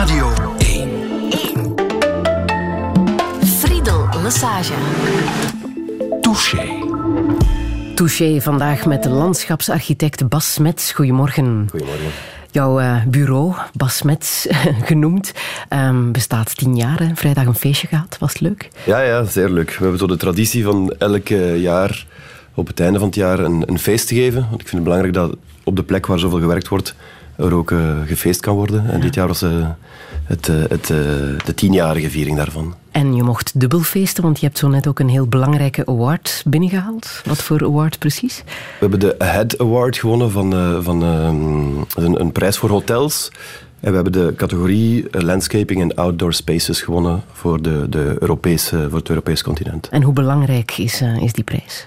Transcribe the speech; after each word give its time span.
Radio 0.00 0.32
1. 0.58 0.88
1. 1.30 1.74
Friedel 3.44 4.08
Lassage. 4.22 4.72
Touché. 6.20 6.68
Touché 7.94 8.40
vandaag 8.40 8.86
met 8.86 9.02
de 9.02 9.08
landschapsarchitect 9.08 10.28
Bas 10.28 10.52
Smets. 10.52 10.92
Goedemorgen. 10.92 11.66
Goedemorgen. 11.70 12.06
Jouw 12.50 12.80
uh, 12.80 13.04
bureau, 13.06 13.54
Bas 13.72 13.96
Smets 13.96 14.46
genoemd, 14.90 15.32
um, 15.70 16.12
bestaat 16.12 16.56
tien 16.56 16.76
jaar. 16.76 16.98
Hè? 16.98 17.14
Vrijdag 17.14 17.46
een 17.46 17.54
feestje 17.54 17.86
gehad. 17.86 18.16
Was 18.20 18.32
het 18.32 18.40
leuk? 18.40 18.68
Ja, 18.84 19.00
ja, 19.00 19.24
zeer 19.24 19.48
leuk. 19.50 19.70
We 19.70 19.82
hebben 19.82 19.98
zo 19.98 20.06
de 20.06 20.16
traditie 20.16 20.64
van 20.64 20.94
elk 20.98 21.28
jaar 21.56 22.06
op 22.54 22.66
het 22.66 22.80
einde 22.80 22.98
van 22.98 23.08
het 23.08 23.16
jaar 23.16 23.38
een, 23.38 23.62
een 23.66 23.78
feest 23.78 24.08
te 24.08 24.14
geven. 24.14 24.46
Want 24.48 24.60
ik 24.60 24.68
vind 24.68 24.72
het 24.72 24.82
belangrijk 24.82 25.14
dat 25.14 25.36
op 25.64 25.76
de 25.76 25.82
plek 25.82 26.06
waar 26.06 26.18
zoveel 26.18 26.40
gewerkt 26.40 26.68
wordt, 26.68 26.94
er 27.40 27.54
ook 27.54 27.70
uh, 27.70 27.98
gefeest 28.06 28.40
kan 28.40 28.54
worden. 28.54 28.86
En 28.86 28.96
ja. 28.96 29.02
dit 29.02 29.14
jaar 29.14 29.26
was 29.26 29.42
uh, 29.42 29.68
het, 30.24 30.48
uh, 30.48 30.56
het, 30.68 30.86
de 31.44 31.54
tienjarige 31.54 32.10
viering 32.10 32.36
daarvan. 32.36 32.74
En 32.90 33.14
je 33.14 33.22
mocht 33.22 33.60
dubbel 33.60 33.80
feesten, 33.80 34.22
want 34.22 34.40
je 34.40 34.46
hebt 34.46 34.58
zo 34.58 34.68
net 34.68 34.86
ook 34.86 34.98
een 34.98 35.08
heel 35.08 35.26
belangrijke 35.26 35.86
award 35.86 36.42
binnengehaald. 36.46 37.22
Wat 37.24 37.42
voor 37.42 37.64
award 37.64 37.98
precies? 37.98 38.42
We 38.46 38.52
hebben 38.78 39.00
de 39.00 39.18
Ahead 39.18 39.58
Award 39.58 39.96
gewonnen 39.96 40.30
van, 40.30 40.82
van 40.82 41.02
een, 41.02 42.20
een 42.20 42.32
prijs 42.32 42.58
voor 42.58 42.70
hotels. 42.70 43.30
En 43.80 43.88
we 43.88 43.94
hebben 43.94 44.12
de 44.12 44.32
categorie 44.36 45.06
Landscaping 45.10 45.80
en 45.80 45.94
Outdoor 45.94 46.32
Spaces 46.32 46.82
gewonnen 46.82 47.22
voor, 47.32 47.62
de, 47.62 47.86
de 47.88 48.16
Europese, 48.18 48.86
voor 48.88 48.98
het 48.98 49.08
Europese 49.08 49.44
continent. 49.44 49.88
En 49.88 50.02
hoe 50.02 50.12
belangrijk 50.12 50.78
is, 50.78 51.02
is 51.20 51.32
die 51.32 51.44
prijs? 51.44 51.84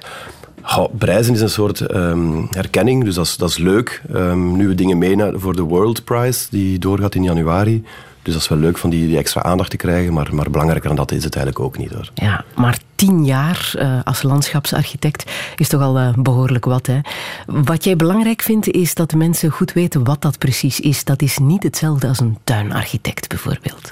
Ja, 0.66 0.88
prijzen 0.98 1.34
is 1.34 1.42
een 1.42 1.50
soort 1.50 1.94
um, 1.94 2.48
herkenning, 2.50 3.04
dus 3.04 3.16
dat 3.16 3.26
is, 3.26 3.38
dat 3.38 3.50
is 3.50 3.58
leuk. 3.58 4.02
Um, 4.14 4.58
nu 4.58 4.68
we 4.68 4.76
dingen 4.76 4.98
mee 4.98 5.18
voor 5.34 5.56
de 5.56 5.62
World 5.62 6.04
Prize, 6.04 6.48
die 6.50 6.80
doorgaat 6.80 7.16
in 7.16 7.24
januari. 7.24 7.84
Dus 8.22 8.34
dat 8.34 8.42
is 8.42 8.48
wel 8.48 8.58
leuk 8.58 8.78
van 8.78 8.90
die, 8.90 9.08
die 9.08 9.18
extra 9.18 9.44
aandacht 9.44 9.70
te 9.70 9.78
krijgen, 9.78 10.14
maar, 10.14 10.36
maar 10.36 10.50
belangrijker 10.50 10.88
dan 10.88 10.98
dat 10.98 11.12
is 11.12 11.24
het 11.24 11.36
eigenlijk 11.36 11.66
ook 11.66 11.78
niet. 11.78 11.92
Hoor. 11.92 12.10
Ja, 12.14 12.44
maar 12.56 12.80
tien 12.96 13.26
jaar 13.26 13.74
uh, 13.78 14.00
als 14.04 14.24
landschapsarchitect 14.24 15.32
is 15.56 15.68
toch 15.68 15.82
al 15.82 16.00
uh, 16.00 16.14
behoorlijk 16.16 16.66
wat. 16.66 16.86
Hè? 16.86 17.00
Wat 17.46 17.84
jij 17.84 17.96
belangrijk 17.96 18.42
vindt, 18.42 18.68
is 18.68 18.96
dat 18.96 19.10
de 19.10 19.18
mensen 19.18 19.50
goed 19.50 19.74
weten 19.74 20.04
wat 20.04 20.22
dat 20.22 20.38
precies 20.38 20.80
is. 20.80 21.04
Dat 21.04 21.22
is 21.22 21.38
niet 21.38 21.64
hetzelfde 21.64 22.08
als 22.08 22.20
een 22.20 22.38
tuinarchitect 22.44 23.30
bijvoorbeeld. 23.30 23.92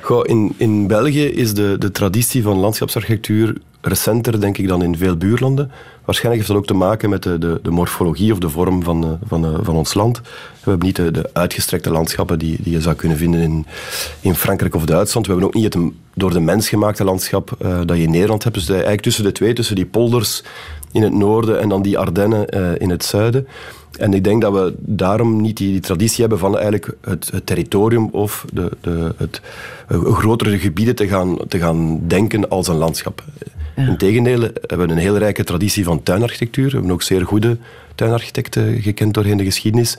Goh, 0.00 0.28
in, 0.28 0.54
in 0.56 0.86
België 0.86 1.24
is 1.24 1.54
de, 1.54 1.76
de 1.78 1.90
traditie 1.90 2.42
van 2.42 2.56
landschapsarchitectuur 2.56 3.56
recenter, 3.80 4.40
denk 4.40 4.58
ik, 4.58 4.68
dan 4.68 4.82
in 4.82 4.96
veel 4.96 5.16
buurlanden. 5.16 5.70
Waarschijnlijk 6.06 6.46
heeft 6.46 6.48
dat 6.48 6.56
ook 6.56 6.78
te 6.78 6.86
maken 6.86 7.10
met 7.10 7.22
de, 7.22 7.38
de, 7.38 7.60
de 7.62 7.70
morfologie 7.70 8.32
of 8.32 8.38
de 8.38 8.48
vorm 8.48 8.82
van, 8.82 9.18
van, 9.26 9.64
van 9.64 9.74
ons 9.74 9.94
land. 9.94 10.20
We 10.62 10.70
hebben 10.70 10.86
niet 10.86 10.96
de, 10.96 11.10
de 11.10 11.30
uitgestrekte 11.32 11.90
landschappen 11.90 12.38
die, 12.38 12.56
die 12.60 12.72
je 12.72 12.80
zou 12.80 12.94
kunnen 12.94 13.18
vinden 13.18 13.40
in, 13.40 13.66
in 14.20 14.34
Frankrijk 14.34 14.74
of 14.74 14.84
Duitsland. 14.84 15.26
We 15.26 15.32
hebben 15.32 15.50
ook 15.50 15.56
niet 15.56 15.74
het 15.74 15.82
door 16.14 16.32
de 16.32 16.40
mens 16.40 16.68
gemaakte 16.68 17.04
landschap 17.04 17.56
uh, 17.62 17.80
dat 17.84 17.96
je 17.96 18.02
in 18.02 18.10
Nederland 18.10 18.42
hebt. 18.42 18.54
Dus 18.54 18.68
eigenlijk 18.68 19.02
tussen 19.02 19.24
de 19.24 19.32
twee, 19.32 19.52
tussen 19.52 19.76
die 19.76 19.86
polders 19.86 20.42
in 20.92 21.02
het 21.02 21.12
noorden 21.12 21.60
en 21.60 21.68
dan 21.68 21.82
die 21.82 21.98
Ardennen 21.98 22.56
uh, 22.56 22.70
in 22.78 22.90
het 22.90 23.04
zuiden. 23.04 23.46
En 23.98 24.14
ik 24.14 24.24
denk 24.24 24.42
dat 24.42 24.52
we 24.52 24.74
daarom 24.78 25.40
niet 25.40 25.56
die, 25.56 25.70
die 25.70 25.80
traditie 25.80 26.20
hebben 26.20 26.38
van 26.38 26.54
eigenlijk 26.54 26.96
het, 27.00 27.30
het 27.32 27.46
territorium 27.46 28.08
of 28.12 28.44
de, 28.52 28.70
de, 28.80 29.14
het 29.16 29.40
grotere 29.88 30.58
gebieden 30.58 30.94
te 30.94 31.08
gaan, 31.08 31.36
te 31.48 31.58
gaan 31.58 32.00
denken 32.06 32.48
als 32.48 32.68
een 32.68 32.76
landschap. 32.76 33.24
Ja. 33.76 33.86
Integendeel 33.86 34.40
hebben 34.40 34.86
we 34.86 34.92
een 34.92 34.98
heel 34.98 35.18
rijke 35.18 35.44
traditie 35.44 35.84
van 35.84 35.95
tuinarchitectuur. 36.02 36.64
We 36.64 36.72
hebben 36.72 36.92
ook 36.92 37.02
zeer 37.02 37.26
goede 37.26 37.56
tuinarchitecten 37.94 38.82
gekend 38.82 39.14
doorheen 39.14 39.36
de 39.36 39.44
geschiedenis. 39.44 39.98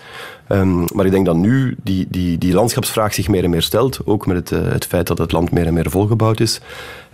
Um, 0.49 0.85
maar 0.93 1.05
ik 1.05 1.11
denk 1.11 1.25
dat 1.25 1.35
nu 1.35 1.75
die, 1.83 2.07
die, 2.09 2.37
die 2.37 2.53
landschapsvraag 2.53 3.13
zich 3.13 3.27
meer 3.27 3.43
en 3.43 3.49
meer 3.49 3.61
stelt. 3.61 3.99
Ook 4.05 4.25
met 4.25 4.35
het, 4.35 4.51
uh, 4.51 4.71
het 4.71 4.85
feit 4.85 5.07
dat 5.07 5.17
het 5.17 5.31
land 5.31 5.51
meer 5.51 5.65
en 5.65 5.73
meer 5.73 5.89
volgebouwd 5.89 6.39
is. 6.39 6.61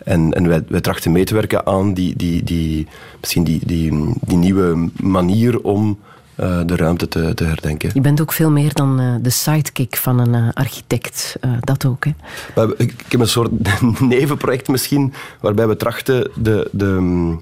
En, 0.03 0.33
en 0.33 0.47
wij, 0.47 0.63
wij 0.67 0.81
trachten 0.81 1.11
mee 1.11 1.23
te 1.23 1.33
werken 1.33 1.65
aan 1.65 1.93
die, 1.93 2.15
die, 2.15 2.43
die, 2.43 2.87
misschien 3.19 3.43
die, 3.43 3.59
die, 3.65 4.13
die 4.21 4.37
nieuwe 4.37 4.89
manier 5.01 5.61
om 5.61 5.99
uh, 6.39 6.59
de 6.65 6.75
ruimte 6.75 7.07
te, 7.07 7.33
te, 7.33 7.43
herdenken. 7.43 7.89
Je 7.93 8.01
bent 8.01 8.21
ook 8.21 8.31
veel 8.31 8.51
meer 8.51 8.73
dan 8.73 9.01
uh, 9.01 9.15
de 9.21 9.29
sidekick 9.29 9.95
van 9.95 10.19
een 10.19 10.33
uh, 10.33 10.49
architect. 10.53 11.35
dat 11.59 11.85
ook, 11.85 12.05
hè? 12.05 12.11
Maar 12.55 12.67
ik, 12.77 12.91
ik 12.91 13.11
heb 13.11 13.19
een 13.19 13.27
soort 13.27 13.51
nevenproject 13.99 14.67
misschien, 14.67 15.13
waarbij 15.39 15.67
we 15.67 15.75
trachten 15.75 16.31
de, 16.35 16.69
de, 16.71 17.35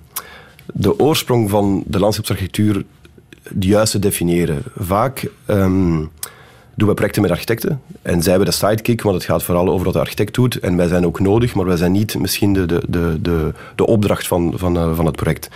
de 0.74 1.00
oorsprong 1.00 1.50
van 1.50 1.84
de 1.86 2.00
landschapsarchitectuur 2.00 2.84
juist 3.60 3.92
te 3.92 4.00
definiëren. 4.00 4.64
Vaak 4.76 5.30
um, 5.48 6.10
doen 6.76 6.88
we 6.88 6.94
projecten 6.94 7.22
met 7.22 7.32
architecten 7.32 7.82
en 8.02 8.22
zij 8.22 8.32
hebben 8.32 8.50
de 8.50 8.56
sidekick, 8.56 9.02
want 9.02 9.16
het 9.16 9.26
gaat 9.26 9.44
vooral 9.44 9.70
over 9.70 9.86
wat 9.86 9.94
de 9.94 10.00
architect 10.00 10.34
doet. 10.34 10.60
En 10.60 10.76
wij 10.76 10.88
zijn 10.88 11.06
ook 11.06 11.20
nodig, 11.20 11.56
maar 11.56 11.66
wij 11.66 11.78
zijn 11.78 11.92
niet 11.92 12.20
misschien 12.20 12.54
de, 12.54 12.66
de, 12.66 12.82
de, 12.88 13.22
de, 13.22 13.54
de 13.76 13.86
opdracht 13.86 14.28
van, 14.28 14.54
van, 14.56 14.96
van 14.96 15.06
het 15.06 15.16
project. 15.16 15.50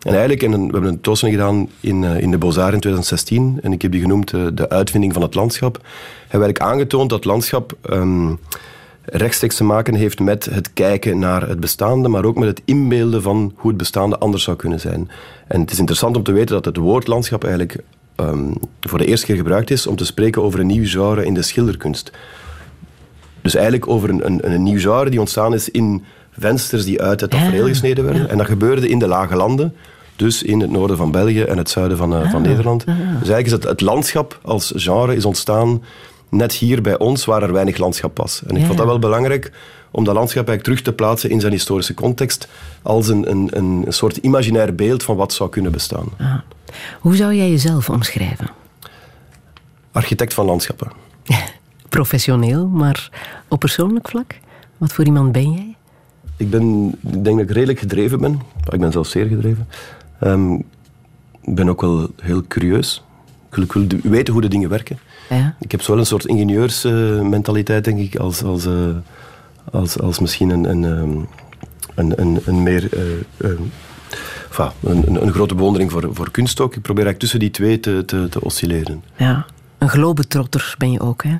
En 0.00 0.10
eigenlijk, 0.10 0.42
en 0.42 0.50
we 0.50 0.56
hebben 0.56 0.82
een 0.82 0.90
tentoonstelling 0.90 1.38
gedaan 1.38 1.68
in, 1.80 2.04
in 2.04 2.30
de 2.30 2.38
Beaux-Arts 2.38 2.74
in 2.74 2.80
2016, 2.80 3.58
en 3.62 3.72
ik 3.72 3.82
heb 3.82 3.92
die 3.92 4.00
genoemd 4.00 4.30
de 4.30 4.68
uitvinding 4.68 5.12
van 5.12 5.22
het 5.22 5.34
landschap. 5.34 5.74
Hebben 5.74 6.28
we 6.28 6.30
eigenlijk 6.30 6.60
aangetoond 6.60 7.10
dat 7.10 7.24
landschap 7.24 7.76
um, 7.90 8.38
rechtstreeks 9.04 9.56
te 9.56 9.64
maken 9.64 9.94
heeft 9.94 10.20
met 10.20 10.44
het 10.44 10.72
kijken 10.72 11.18
naar 11.18 11.48
het 11.48 11.60
bestaande, 11.60 12.08
maar 12.08 12.24
ook 12.24 12.38
met 12.38 12.48
het 12.48 12.62
inbeelden 12.64 13.22
van 13.22 13.52
hoe 13.56 13.68
het 13.68 13.78
bestaande 13.78 14.18
anders 14.18 14.42
zou 14.42 14.56
kunnen 14.56 14.80
zijn. 14.80 15.10
En 15.46 15.60
het 15.60 15.70
is 15.70 15.78
interessant 15.78 16.16
om 16.16 16.22
te 16.22 16.32
weten 16.32 16.54
dat 16.54 16.64
het 16.64 16.76
woord 16.76 17.06
landschap 17.06 17.42
eigenlijk 17.42 17.78
um, 18.16 18.54
voor 18.80 18.98
de 18.98 19.06
eerste 19.06 19.26
keer 19.26 19.36
gebruikt 19.36 19.70
is 19.70 19.86
om 19.86 19.96
te 19.96 20.04
spreken 20.04 20.42
over 20.42 20.60
een 20.60 20.66
nieuw 20.66 20.86
genre 20.86 21.26
in 21.26 21.34
de 21.34 21.42
schilderkunst. 21.42 22.12
Dus 23.40 23.54
eigenlijk 23.54 23.88
over 23.88 24.08
een, 24.08 24.26
een, 24.26 24.52
een 24.52 24.62
nieuw 24.62 24.78
genre 24.78 25.10
die 25.10 25.20
ontstaan 25.20 25.54
is 25.54 25.68
in 25.68 26.04
vensters 26.38 26.84
die 26.84 27.02
uit 27.02 27.20
het 27.20 27.30
tafereel 27.30 27.66
gesneden 27.66 28.04
werden. 28.04 28.30
En 28.30 28.38
dat 28.38 28.46
gebeurde 28.46 28.88
in 28.88 28.98
de 28.98 29.06
lage 29.06 29.36
landen. 29.36 29.74
Dus 30.16 30.42
in 30.42 30.60
het 30.60 30.70
noorden 30.70 30.96
van 30.96 31.10
België 31.10 31.42
en 31.42 31.58
het 31.58 31.70
zuiden 31.70 31.96
van, 31.96 32.12
uh, 32.12 32.30
van 32.30 32.42
Nederland. 32.42 32.84
Dus 32.86 32.94
eigenlijk 33.28 33.46
is 33.46 33.52
het, 33.52 33.64
het 33.64 33.80
landschap 33.80 34.38
als 34.42 34.72
genre 34.76 35.16
is 35.16 35.24
ontstaan 35.24 35.82
net 36.34 36.52
hier 36.52 36.82
bij 36.82 36.98
ons, 36.98 37.24
waar 37.24 37.42
er 37.42 37.52
weinig 37.52 37.76
landschap 37.76 38.16
was. 38.16 38.42
En 38.46 38.54
ik 38.54 38.60
ja, 38.60 38.66
vond 38.66 38.78
dat 38.78 38.86
wel 38.86 38.98
belangrijk 38.98 39.52
om 39.90 40.04
dat 40.04 40.14
landschap 40.14 40.48
eigenlijk 40.48 40.62
terug 40.62 40.94
te 40.94 41.02
plaatsen 41.02 41.30
in 41.30 41.40
zijn 41.40 41.52
historische 41.52 41.94
context 41.94 42.48
als 42.82 43.08
een, 43.08 43.30
een, 43.30 43.48
een 43.52 43.84
soort 43.88 44.16
imaginair 44.16 44.74
beeld 44.74 45.02
van 45.02 45.16
wat 45.16 45.32
zou 45.32 45.50
kunnen 45.50 45.72
bestaan. 45.72 46.06
Ah. 46.18 46.34
Hoe 47.00 47.16
zou 47.16 47.34
jij 47.34 47.50
jezelf 47.50 47.90
omschrijven? 47.90 48.50
Architect 49.92 50.34
van 50.34 50.46
landschappen. 50.46 50.92
Professioneel, 51.88 52.66
maar 52.66 53.10
op 53.48 53.60
persoonlijk 53.60 54.08
vlak? 54.08 54.38
Wat 54.76 54.92
voor 54.92 55.04
iemand 55.04 55.32
ben 55.32 55.52
jij? 55.52 55.76
Ik, 56.36 56.50
ben, 56.50 56.88
ik 57.00 57.24
denk 57.24 57.36
dat 57.36 57.48
ik 57.48 57.50
redelijk 57.50 57.78
gedreven 57.78 58.20
ben. 58.20 58.40
Ik 58.70 58.80
ben 58.80 58.92
zelfs 58.92 59.10
zeer 59.10 59.26
gedreven. 59.26 59.68
Um, 60.24 60.64
ik 61.42 61.54
ben 61.54 61.68
ook 61.68 61.80
wel 61.80 62.10
heel 62.22 62.42
curieus. 62.48 63.04
Ik 63.56 63.72
wil 63.72 63.86
weten 64.02 64.32
hoe 64.32 64.42
de 64.42 64.48
dingen 64.48 64.68
werken. 64.68 64.98
Ja. 65.28 65.54
Ik 65.60 65.70
heb 65.70 65.82
zo 65.82 65.90
wel 65.90 66.00
een 66.00 66.06
soort 66.06 66.26
ingenieursmentaliteit, 66.26 67.84
denk 67.84 67.98
ik, 67.98 68.16
als, 68.16 68.42
als, 68.42 68.66
uh, 68.66 68.96
als, 69.70 70.00
als 70.00 70.18
misschien 70.18 70.50
een, 70.50 70.64
een, 70.64 70.82
een, 71.94 72.20
een, 72.20 72.40
een 72.44 72.62
meer... 72.62 72.88
Uh, 72.96 73.02
uh, 73.36 73.58
enfin, 74.48 74.70
een, 74.82 75.22
een, 75.22 75.32
grote 75.32 75.54
bewondering 75.54 75.90
voor, 75.90 76.08
voor 76.12 76.30
kunst 76.30 76.60
ook. 76.60 76.74
Ik 76.74 76.82
probeer 76.82 77.04
eigenlijk 77.04 77.18
tussen 77.18 77.38
die 77.38 77.50
twee 77.50 77.80
te, 77.80 78.02
te, 78.06 78.28
te 78.28 78.40
oscilleren. 78.40 79.04
Ja, 79.16 79.46
een 79.78 79.88
globetrotter 79.88 80.74
ben 80.78 80.92
je 80.92 81.00
ook, 81.00 81.22
hè? 81.22 81.36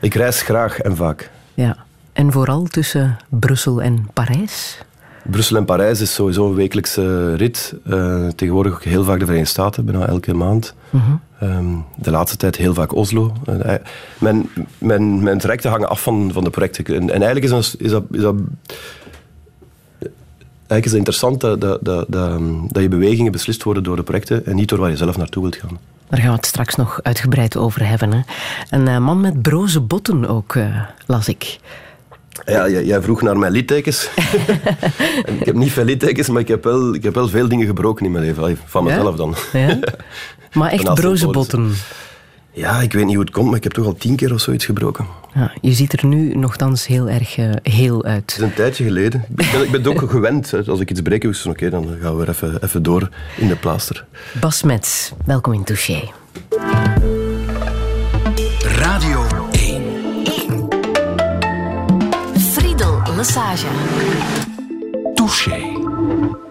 Ik 0.00 0.14
reis 0.14 0.42
graag 0.42 0.78
en 0.78 0.96
vaak. 0.96 1.30
Ja, 1.54 1.76
en 2.12 2.32
vooral 2.32 2.64
tussen 2.64 3.16
Brussel 3.28 3.82
en 3.82 4.08
Parijs? 4.12 4.78
Brussel 5.22 5.56
en 5.56 5.64
Parijs 5.64 6.00
is 6.00 6.14
sowieso 6.14 6.48
een 6.48 6.54
wekelijkse 6.54 7.34
rit. 7.34 7.74
Uh, 7.86 8.28
tegenwoordig 8.28 8.72
ook 8.72 8.84
heel 8.84 9.04
vaak 9.04 9.18
de 9.18 9.24
Verenigde 9.24 9.50
Staten, 9.50 9.84
bijna 9.84 10.06
elke 10.06 10.34
maand. 10.34 10.74
-hmm. 10.90 11.20
um, 11.42 11.84
de 11.96 12.10
laatste 12.10 12.36
tijd 12.36 12.56
heel 12.56 12.74
vaak 12.74 12.94
Oslo. 12.94 13.32
Uh, 13.48 13.74
mijn, 14.18 14.48
mijn, 14.78 15.22
mijn 15.22 15.38
trajecten 15.38 15.70
hangen 15.70 15.88
af 15.88 16.02
van, 16.02 16.30
van 16.32 16.44
de 16.44 16.50
projecten. 16.50 16.84
En, 16.84 16.94
en 16.94 17.22
eigenlijk 17.22 17.44
is 17.44 17.50
dat, 17.50 17.74
is 17.78 17.90
dat, 17.90 18.04
is 18.10 18.20
dat 18.20 18.34
Eigenlijk 20.70 20.84
is 20.84 20.90
het 20.90 21.08
interessant 21.08 21.60
dat, 21.60 21.60
dat, 21.60 22.06
dat, 22.08 22.38
dat, 22.72 22.82
je 22.82 22.88
bewegingen 22.88 23.32
beslist 23.32 23.62
worden 23.62 23.82
door 23.82 23.96
de 23.96 24.02
projecten 24.02 24.46
en 24.46 24.54
niet 24.54 24.68
door 24.68 24.78
waar 24.78 24.90
je 24.90 24.96
zelf 24.96 25.16
naartoe 25.16 25.42
wilt 25.42 25.56
gaan. 25.56 25.78
Daar 26.08 26.20
gaan 26.20 26.28
we 26.28 26.36
het 26.36 26.46
straks 26.46 26.74
nog 26.74 27.02
uitgebreid 27.02 27.56
over 27.56 27.86
hebben. 27.86 28.12
Hè? 28.12 28.20
Een 28.70 28.86
uh, 28.86 28.98
man 28.98 29.20
met 29.20 29.42
broze 29.42 29.80
botten 29.80 30.26
ook, 30.26 30.54
uh, 30.54 30.82
las 31.06 31.28
ik. 31.28 31.58
Ja, 32.44 32.68
jij 32.68 33.02
vroeg 33.02 33.22
naar 33.22 33.38
mijn 33.38 33.52
littekens. 33.52 34.10
ik 35.40 35.44
heb 35.44 35.54
niet 35.54 35.72
veel 35.72 35.84
littekens, 35.84 36.28
maar 36.28 36.40
ik 36.40 36.48
heb, 36.48 36.64
wel, 36.64 36.94
ik 36.94 37.02
heb 37.02 37.14
wel 37.14 37.28
veel 37.28 37.48
dingen 37.48 37.66
gebroken 37.66 38.04
in 38.04 38.12
mijn 38.12 38.24
leven. 38.24 38.58
Van 38.64 38.84
mezelf 38.84 39.16
dan. 39.16 39.34
Ja? 39.52 39.78
Maar 40.52 40.70
echt 40.70 40.94
broze 40.94 41.26
botten? 41.26 41.72
Ja, 42.52 42.80
ik 42.80 42.92
weet 42.92 43.04
niet 43.04 43.14
hoe 43.14 43.24
het 43.24 43.32
komt, 43.32 43.46
maar 43.46 43.56
ik 43.56 43.62
heb 43.62 43.72
toch 43.72 43.86
al 43.86 43.94
tien 43.94 44.16
keer 44.16 44.32
of 44.32 44.40
zoiets 44.40 44.64
gebroken. 44.64 45.06
Ja, 45.34 45.52
je 45.60 45.72
ziet 45.72 45.92
er 45.92 46.06
nu 46.06 46.34
nogthans 46.34 46.86
heel 46.86 47.08
erg 47.08 47.38
uh, 47.38 47.52
heel 47.62 48.04
uit. 48.04 48.20
Het 48.20 48.40
is 48.40 48.48
een 48.48 48.54
tijdje 48.54 48.84
geleden. 48.84 49.24
Ik 49.28 49.36
ben, 49.36 49.62
ik 49.62 49.70
ben 49.70 49.82
het 49.82 49.86
ook 49.86 50.10
gewend. 50.10 50.50
Hè. 50.50 50.64
Als 50.64 50.80
ik 50.80 50.90
iets 50.90 51.02
breek, 51.02 51.24
is 51.24 51.46
oké, 51.46 51.50
okay, 51.50 51.70
dan 51.70 51.96
gaan 52.02 52.16
we 52.16 52.22
er 52.22 52.28
even, 52.28 52.62
even 52.62 52.82
door 52.82 53.08
in 53.36 53.48
de 53.48 53.56
plaaster. 53.56 54.04
Bas 54.40 54.62
Mets, 54.62 55.12
welkom 55.24 55.52
in 55.52 55.64
Touché. 55.64 56.10
Radio 58.62 59.26
1. 59.52 59.82
1. 60.24 60.68
Lesage. 63.16 63.66
Touché. 65.14 66.49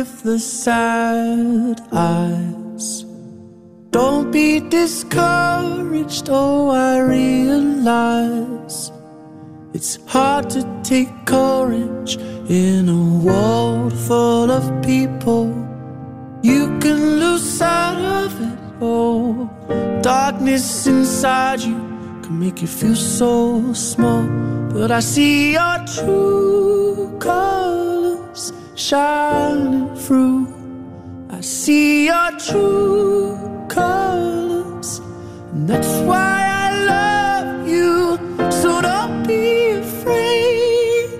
With 0.00 0.22
the 0.22 0.38
sad 0.38 1.78
eyes. 1.92 3.04
Don't 3.90 4.30
be 4.30 4.60
discouraged, 4.60 6.28
oh, 6.30 6.70
I 6.70 7.00
realize 7.00 8.92
it's 9.74 9.98
hard 10.06 10.48
to 10.54 10.62
take 10.82 11.12
courage 11.26 12.16
in 12.48 12.88
a 12.88 13.02
world 13.26 13.92
full 14.08 14.50
of 14.50 14.64
people. 14.82 15.48
You 16.42 16.78
can 16.82 16.98
lose 17.22 17.44
sight 17.58 18.00
of 18.22 18.32
it, 18.40 18.58
oh, 18.80 19.50
darkness 20.00 20.86
inside 20.86 21.60
you 21.60 21.78
can 22.22 22.38
make 22.38 22.62
you 22.62 22.68
feel 22.68 22.96
so 22.96 23.74
small. 23.74 24.24
But 24.72 24.90
I 24.92 25.00
see 25.00 25.52
your 25.52 25.78
true 25.94 27.18
colors 27.18 28.19
shining 28.74 29.94
through. 29.96 30.46
I 31.30 31.40
see 31.40 32.06
your 32.06 32.30
true 32.38 33.36
colors, 33.68 35.00
and 35.52 35.68
that's 35.68 35.94
why 36.08 36.44
I 36.64 36.68
love 36.94 37.68
you. 37.68 38.18
So 38.50 38.80
don't 38.80 39.26
be 39.26 39.70
afraid 39.70 41.10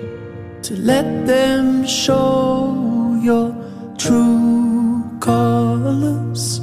to 0.63 0.75
let 0.75 1.25
them 1.25 1.85
show 1.85 3.19
your 3.21 3.53
true 3.97 5.03
colors, 5.19 6.59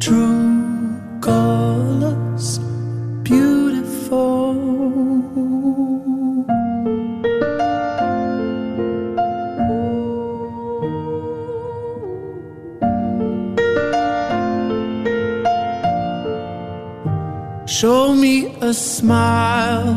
true 0.00 1.00
colors, 1.20 2.58
beautiful. 3.22 3.58
Show 17.80 18.12
me 18.12 18.46
a 18.60 18.74
smile 18.74 19.94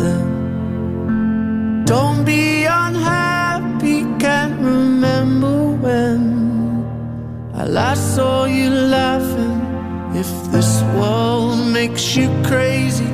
then. 0.00 1.84
Don't 1.84 2.24
be 2.24 2.64
unhappy, 2.64 4.00
can't 4.18 4.60
remember 4.60 5.70
when 5.84 6.20
I 7.54 7.66
last 7.66 8.16
saw 8.16 8.46
you 8.46 8.70
laughing. 8.70 9.60
If 10.22 10.30
this 10.50 10.82
world 10.98 11.60
makes 11.72 12.16
you 12.16 12.28
crazy, 12.42 13.12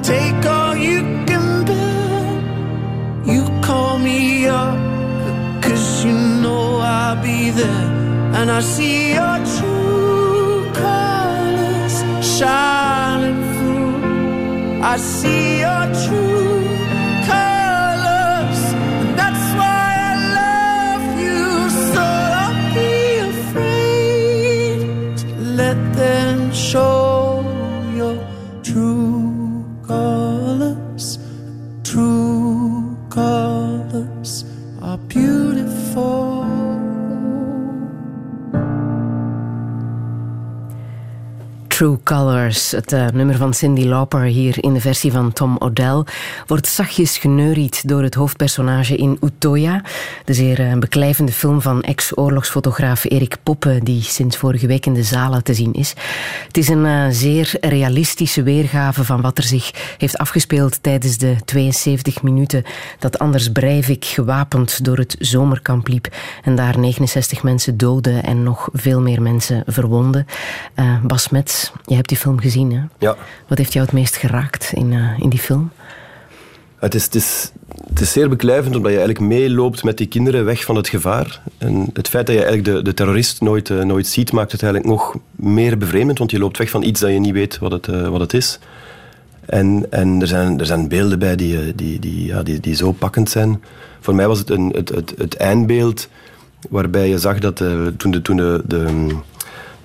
take 0.00 0.40
all 0.46 0.76
you 0.76 1.00
can 1.26 1.64
bear. 1.64 2.22
You 3.34 3.42
call 3.62 3.98
me 3.98 4.46
up, 4.46 4.78
cause 5.60 6.04
you 6.04 6.12
know 6.12 6.78
I'll 6.78 7.20
be 7.20 7.50
there. 7.50 7.88
And 8.38 8.48
I 8.48 8.60
see 8.60 9.14
your 9.14 9.38
true 9.56 10.70
colors 10.72 11.96
through. 12.38 12.87
I 14.80 14.96
see 14.96 15.60
your 15.60 15.86
true 16.06 16.37
True 41.78 41.98
Colors, 42.04 42.70
het 42.70 42.92
eh, 42.92 43.06
nummer 43.06 43.36
van 43.36 43.54
Cindy 43.54 43.84
Lauper 43.84 44.22
hier 44.22 44.64
in 44.64 44.74
de 44.74 44.80
versie 44.80 45.12
van 45.12 45.32
Tom 45.32 45.56
O'Dell, 45.58 46.04
wordt 46.46 46.66
zachtjes 46.66 47.18
geneuried 47.18 47.88
door 47.88 48.02
het 48.02 48.14
hoofdpersonage 48.14 48.96
in 48.96 49.18
Utoya, 49.20 49.82
de 50.24 50.34
zeer 50.34 50.60
eh, 50.60 50.78
beklijvende 50.78 51.32
film 51.32 51.60
van 51.62 51.82
ex-oorlogsfotograaf 51.82 53.04
Erik 53.04 53.36
Poppe, 53.42 53.80
die 53.82 54.02
sinds 54.02 54.36
vorige 54.36 54.66
week 54.66 54.86
in 54.86 54.94
de 54.94 55.02
zalen 55.02 55.44
te 55.44 55.54
zien 55.54 55.72
is. 55.72 55.94
Het 56.46 56.56
is 56.56 56.68
een 56.68 56.86
eh, 56.86 57.06
zeer 57.10 57.52
realistische 57.60 58.42
weergave 58.42 59.04
van 59.04 59.20
wat 59.20 59.38
er 59.38 59.44
zich 59.44 59.94
heeft 59.98 60.18
afgespeeld 60.18 60.82
tijdens 60.82 61.18
de 61.18 61.36
72 61.44 62.22
minuten 62.22 62.64
dat 62.98 63.18
Anders 63.18 63.52
Breivik 63.52 64.04
gewapend 64.04 64.84
door 64.84 64.96
het 64.96 65.16
zomerkamp 65.18 65.88
liep 65.88 66.08
en 66.44 66.56
daar 66.56 66.78
69 66.78 67.42
mensen 67.42 67.76
doodde 67.76 68.18
en 68.18 68.42
nog 68.42 68.68
veel 68.72 69.00
meer 69.00 69.22
mensen 69.22 69.62
verwonden. 69.66 70.26
Uh, 70.76 71.02
Bas 71.02 71.28
Mets, 71.28 71.67
je 71.84 71.94
hebt 71.94 72.08
die 72.08 72.18
film 72.18 72.40
gezien, 72.40 72.72
hè? 72.72 72.80
Ja. 72.98 73.16
Wat 73.46 73.58
heeft 73.58 73.72
jou 73.72 73.84
het 73.84 73.94
meest 73.94 74.16
geraakt 74.16 74.72
in, 74.74 74.92
uh, 74.92 75.18
in 75.18 75.28
die 75.28 75.38
film? 75.38 75.70
Het 76.78 76.94
is, 76.94 77.04
het, 77.04 77.14
is, 77.14 77.52
het 77.88 78.00
is 78.00 78.12
zeer 78.12 78.28
beklijvend 78.28 78.76
omdat 78.76 78.92
je 78.92 78.98
eigenlijk 78.98 79.28
meeloopt 79.28 79.84
met 79.84 79.96
die 79.96 80.06
kinderen 80.06 80.44
weg 80.44 80.64
van 80.64 80.76
het 80.76 80.88
gevaar. 80.88 81.40
En 81.58 81.90
het 81.92 82.08
feit 82.08 82.26
dat 82.26 82.34
je 82.34 82.44
eigenlijk 82.44 82.76
de, 82.76 82.82
de 82.82 82.94
terrorist 82.94 83.40
nooit, 83.40 83.68
uh, 83.68 83.82
nooit 83.82 84.06
ziet, 84.06 84.32
maakt 84.32 84.52
het 84.52 84.62
eigenlijk 84.62 84.92
nog 84.92 85.16
meer 85.36 85.78
bevreemdend, 85.78 86.18
want 86.18 86.30
je 86.30 86.38
loopt 86.38 86.58
weg 86.58 86.70
van 86.70 86.82
iets 86.82 87.00
dat 87.00 87.10
je 87.10 87.18
niet 87.18 87.32
weet 87.32 87.58
wat 87.58 87.72
het, 87.72 87.86
uh, 87.86 88.08
wat 88.08 88.20
het 88.20 88.34
is. 88.34 88.58
En, 89.46 89.86
en 89.90 90.20
er, 90.20 90.26
zijn, 90.26 90.60
er 90.60 90.66
zijn 90.66 90.88
beelden 90.88 91.18
bij 91.18 91.36
die, 91.36 91.74
die, 91.74 91.98
die, 91.98 92.24
ja, 92.24 92.42
die, 92.42 92.60
die 92.60 92.74
zo 92.74 92.92
pakkend 92.92 93.30
zijn. 93.30 93.62
Voor 94.00 94.14
mij 94.14 94.26
was 94.26 94.38
het 94.38 94.50
een, 94.50 94.72
het, 94.76 94.88
het, 94.88 95.14
het 95.18 95.36
eindbeeld 95.36 96.08
waarbij 96.68 97.08
je 97.08 97.18
zag 97.18 97.38
dat 97.38 97.56
toen 97.96 98.10
de, 98.10 98.22
toen 98.22 98.36
de, 98.36 98.62
de 98.66 99.06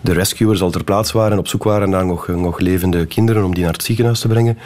de 0.04 0.14
rescuers 0.14 0.62
al 0.62 0.70
ter 0.70 0.84
plaatse 0.84 1.18
waren 1.18 1.32
en 1.32 1.38
op 1.38 1.48
zoek 1.48 1.64
waren 1.64 1.90
naar 1.90 2.06
nog, 2.06 2.28
nog 2.28 2.60
levende 2.60 3.06
kinderen 3.06 3.46
om 3.46 3.54
die 3.54 3.64
naar 3.64 3.74
het 3.74 3.84
ziekenhuis 3.84 4.20
te 4.20 4.28
brengen, 4.28 4.58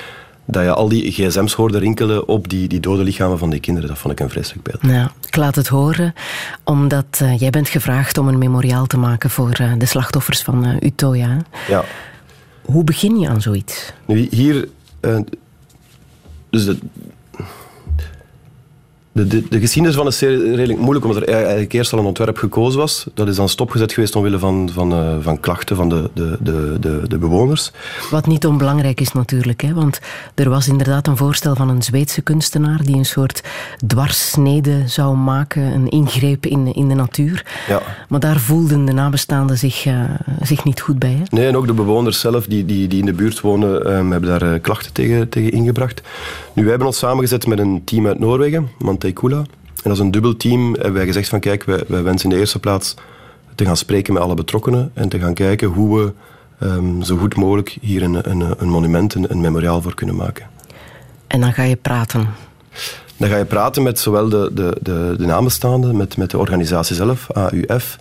dat 0.46 0.64
je 0.64 0.74
al 0.74 0.90
die 0.90 1.12
gsm's 1.12 1.54
hoorde 1.54 1.78
rinkelen 1.78 2.28
op 2.28 2.50
die, 2.50 2.68
die 2.68 2.80
dode 2.80 3.04
lichamen 3.04 3.38
van 3.38 3.50
die 3.50 3.60
kinderen. 3.60 3.90
Dat 3.90 3.98
vond 3.98 4.14
ik 4.14 4.20
een 4.20 4.30
vreselijk 4.30 4.64
beeld. 4.64 4.96
Ja, 4.96 5.12
ik 5.28 5.36
laat 5.36 5.56
het 5.56 5.68
horen, 5.68 6.14
omdat 6.64 7.20
uh, 7.22 7.38
jij 7.40 7.50
bent 7.50 7.70
gevraagd 7.70 8.18
om 8.18 8.28
een 8.28 8.38
memoriaal 8.38 8.86
te 8.86 8.98
maken 8.98 9.30
voor 9.30 9.58
uh, 9.62 9.72
de 9.78 9.86
slachtoffers 9.86 10.42
van 10.42 10.68
uh, 10.68 10.76
Utoya. 10.82 11.38
Ja. 11.68 11.84
Hoe 12.62 12.84
begin 12.84 13.20
je 13.20 13.30
aan 13.30 13.42
zoiets? 13.42 13.94
Nu, 14.06 14.28
hier... 14.32 14.68
dus 16.50 16.66
de, 16.66 16.78
de, 19.18 19.28
de, 19.28 19.44
de, 19.50 19.60
geschiedenis 19.60 19.98
van 19.98 20.08
is 20.08 20.20
redelijk 20.20 20.80
moeilijk, 20.80 21.06
omdat 21.06 21.22
er 21.22 21.34
eigenlijk 21.34 21.74
eerst 21.74 21.94
al 21.94 22.00
een 22.00 22.06
ontwerp 22.06 22.38
gekozen 22.38 22.80
was. 22.80 23.06
Dat 23.14 23.28
is 23.28 23.36
dan 23.36 23.50
stopgezet 23.50 23.94
geweest 23.94 24.16
omwille 24.16 24.40
van, 24.40 24.70
van, 24.74 24.94
uh, 24.94 25.16
van 25.22 25.40
klachten 25.40 25.76
van 25.76 25.90
de, 25.90 26.10
de, 26.14 26.38
de, 26.40 26.78
de, 26.80 27.02
de 27.08 27.18
bewoners. 27.18 27.72
Wat 28.10 28.28
niet 28.28 28.46
onbelangrijk 28.46 29.02
is 29.02 29.12
natuurlijk, 29.12 29.62
hè? 29.62 29.74
want 29.74 30.00
er 30.36 30.50
was 30.50 30.68
inderdaad 30.68 31.08
een 31.08 31.18
voorstel 31.18 31.56
van 31.56 31.70
een 31.70 31.82
Zweedse 31.82 32.22
kunstenaar 32.22 32.84
die 32.84 32.96
een 32.96 33.06
soort 33.06 33.44
dwarssnede 33.88 34.84
zou 34.86 35.16
maken, 35.16 35.62
een 35.62 35.90
ingreep 35.90 36.46
in, 36.46 36.74
in 36.74 36.88
de 36.88 36.96
natuur. 36.96 37.46
Ja. 37.68 37.82
Maar 38.10 38.20
daar 38.20 38.40
voelden 38.40 38.86
de 38.86 38.94
nabestaanden 38.94 39.58
zich, 39.58 39.86
uh, 39.86 40.04
zich 40.42 40.64
niet 40.64 40.82
goed 40.82 41.00
bij. 41.00 41.12
Hè? 41.12 41.24
Nee, 41.30 41.48
en 41.48 41.58
ook 41.58 41.68
de 41.68 41.74
bewoners 41.74 42.20
zelf 42.20 42.46
die, 42.46 42.66
die, 42.66 42.88
die 42.88 43.00
in 43.00 43.06
de 43.06 43.14
buurt 43.14 43.42
wonen, 43.42 43.98
um, 43.98 44.12
hebben 44.12 44.30
daar 44.30 44.54
uh, 44.54 44.62
klachten 44.62 44.94
tegen, 44.94 45.30
tegen 45.30 45.52
ingebracht. 45.52 46.02
Nu, 46.54 46.62
wij 46.62 46.70
hebben 46.70 46.88
ons 46.88 46.98
samengezet 46.98 47.48
met 47.48 47.60
een 47.60 47.82
team 47.84 48.08
uit 48.08 48.20
Noorwegen, 48.20 48.70
En 49.84 49.90
als 49.90 50.00
een 50.00 50.12
dubbel 50.12 50.38
team 50.38 50.74
hebben 50.74 50.94
wij 50.94 51.06
gezegd 51.06 51.30
van 51.30 51.40
kijk, 51.40 51.64
wij, 51.64 51.84
wij 51.88 52.04
wensen 52.04 52.30
in 52.30 52.36
de 52.36 52.42
eerste 52.42 52.60
plaats 52.60 52.96
te 53.56 53.66
gaan 53.66 53.78
spreken 53.78 54.14
met 54.14 54.22
alle 54.22 54.34
betrokkenen 54.34 54.92
en 54.94 55.10
te 55.10 55.20
gaan 55.20 55.34
kijken 55.34 55.68
hoe 55.68 56.00
we 56.00 56.14
um, 56.68 57.04
zo 57.04 57.18
goed 57.18 57.36
mogelijk 57.36 57.78
hier 57.82 58.04
een, 58.04 58.30
een, 58.30 58.56
een 58.58 58.70
monument, 58.70 59.14
een, 59.14 59.32
een 59.32 59.42
memoriaal 59.42 59.82
voor 59.82 59.94
kunnen 59.94 60.16
maken. 60.16 60.46
En 61.28 61.42
dan 61.42 61.54
ga 61.54 61.64
je 61.64 61.76
praten? 61.76 62.28
Dan 63.18 63.30
ga 63.30 63.38
je 63.38 63.46
praten 63.46 63.84
met 63.84 64.00
zowel 64.00 64.30
de, 64.30 64.52
de, 64.54 64.78
de, 64.82 65.16
de 65.18 65.26
namenstaanden, 65.26 65.98
met, 65.98 66.18
met 66.18 66.32
de 66.32 66.38
organisatie 66.38 66.96
zelf, 66.96 67.30
AUF. 67.30 68.00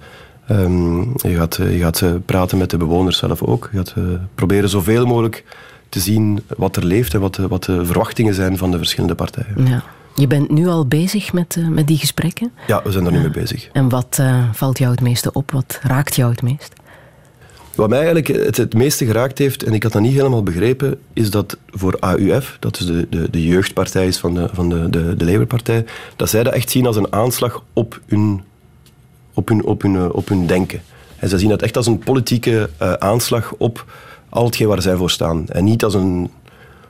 Um, 0.50 1.12
je, 1.16 1.34
gaat, 1.34 1.56
je 1.56 1.78
gaat 1.78 2.02
praten 2.25 2.58
met 2.58 2.70
de 2.70 2.76
bewoners 2.76 3.18
zelf 3.18 3.42
ook. 3.42 3.68
Je 3.72 3.76
gaat 3.76 3.94
uh, 3.98 4.04
proberen 4.34 4.68
zoveel 4.68 5.06
mogelijk 5.06 5.44
te 5.88 6.00
zien 6.00 6.42
wat 6.56 6.76
er 6.76 6.84
leeft 6.84 7.14
en 7.14 7.20
wat 7.20 7.34
de, 7.34 7.48
wat 7.48 7.64
de 7.64 7.84
verwachtingen 7.84 8.34
zijn 8.34 8.56
van 8.56 8.70
de 8.70 8.78
verschillende 8.78 9.14
partijen. 9.14 9.66
Ja. 9.66 9.82
Je 10.16 10.26
bent 10.26 10.50
nu 10.50 10.66
al 10.66 10.87
bezig 10.87 11.32
met, 11.32 11.56
uh, 11.58 11.68
met 11.68 11.87
die 11.87 11.99
gesprekken? 11.99 12.52
Ja, 12.66 12.82
we 12.82 12.92
zijn 12.92 13.06
er 13.06 13.12
nu 13.12 13.18
mee 13.18 13.30
bezig. 13.30 13.68
En 13.73 13.88
wat 13.88 14.16
uh, 14.20 14.44
valt 14.52 14.78
jou 14.78 14.90
het 14.90 15.00
meeste 15.00 15.32
op? 15.32 15.50
Wat 15.50 15.78
raakt 15.82 16.16
jou 16.16 16.30
het 16.30 16.42
meest? 16.42 16.73
Wat 17.75 17.88
mij 17.88 17.99
eigenlijk 17.99 18.26
het, 18.26 18.56
het 18.56 18.75
meeste 18.75 19.06
geraakt 19.06 19.38
heeft, 19.38 19.62
en 19.62 19.73
ik 19.73 19.82
had 19.82 19.92
dat 19.92 20.02
niet 20.02 20.14
helemaal 20.14 20.42
begrepen, 20.42 20.99
is 21.12 21.30
dat 21.30 21.56
voor 21.70 21.96
AUF, 22.00 22.56
dat 22.61 22.78
is 22.78 22.87
de, 22.87 23.06
de, 23.11 23.30
de 23.30 23.46
jeugdpartij 23.46 24.06
is 24.06 24.18
van, 24.18 24.35
de, 24.35 24.49
van 24.52 24.68
de, 24.68 24.90
de, 24.90 25.16
de 25.16 25.25
Labour-partij, 25.25 25.85
dat 26.16 26.30
zij 26.30 26.42
dat 26.42 26.52
echt 26.52 26.70
zien 26.70 26.87
als 26.87 26.96
een 26.96 27.12
aanslag 27.12 27.62
op 27.73 28.00
hun 28.06 28.42
op 29.37 29.49
hun, 29.49 29.64
op 29.64 29.82
hun, 29.82 30.12
op 30.12 30.28
hun 30.28 30.46
denken. 30.46 30.82
En 31.16 31.28
ze 31.28 31.38
zien 31.38 31.49
dat 31.49 31.62
echt 31.62 31.76
als 31.76 31.87
een 31.87 31.99
politieke 31.99 32.70
uh, 32.82 32.92
aanslag 32.92 33.54
op 33.58 33.85
al 34.28 34.44
hetgeen 34.44 34.68
waar 34.68 34.82
zij 34.82 34.96
voor 34.96 35.11
staan. 35.11 35.49
En 35.49 35.64
niet 35.64 35.85
als 35.85 35.94
een 35.94 36.30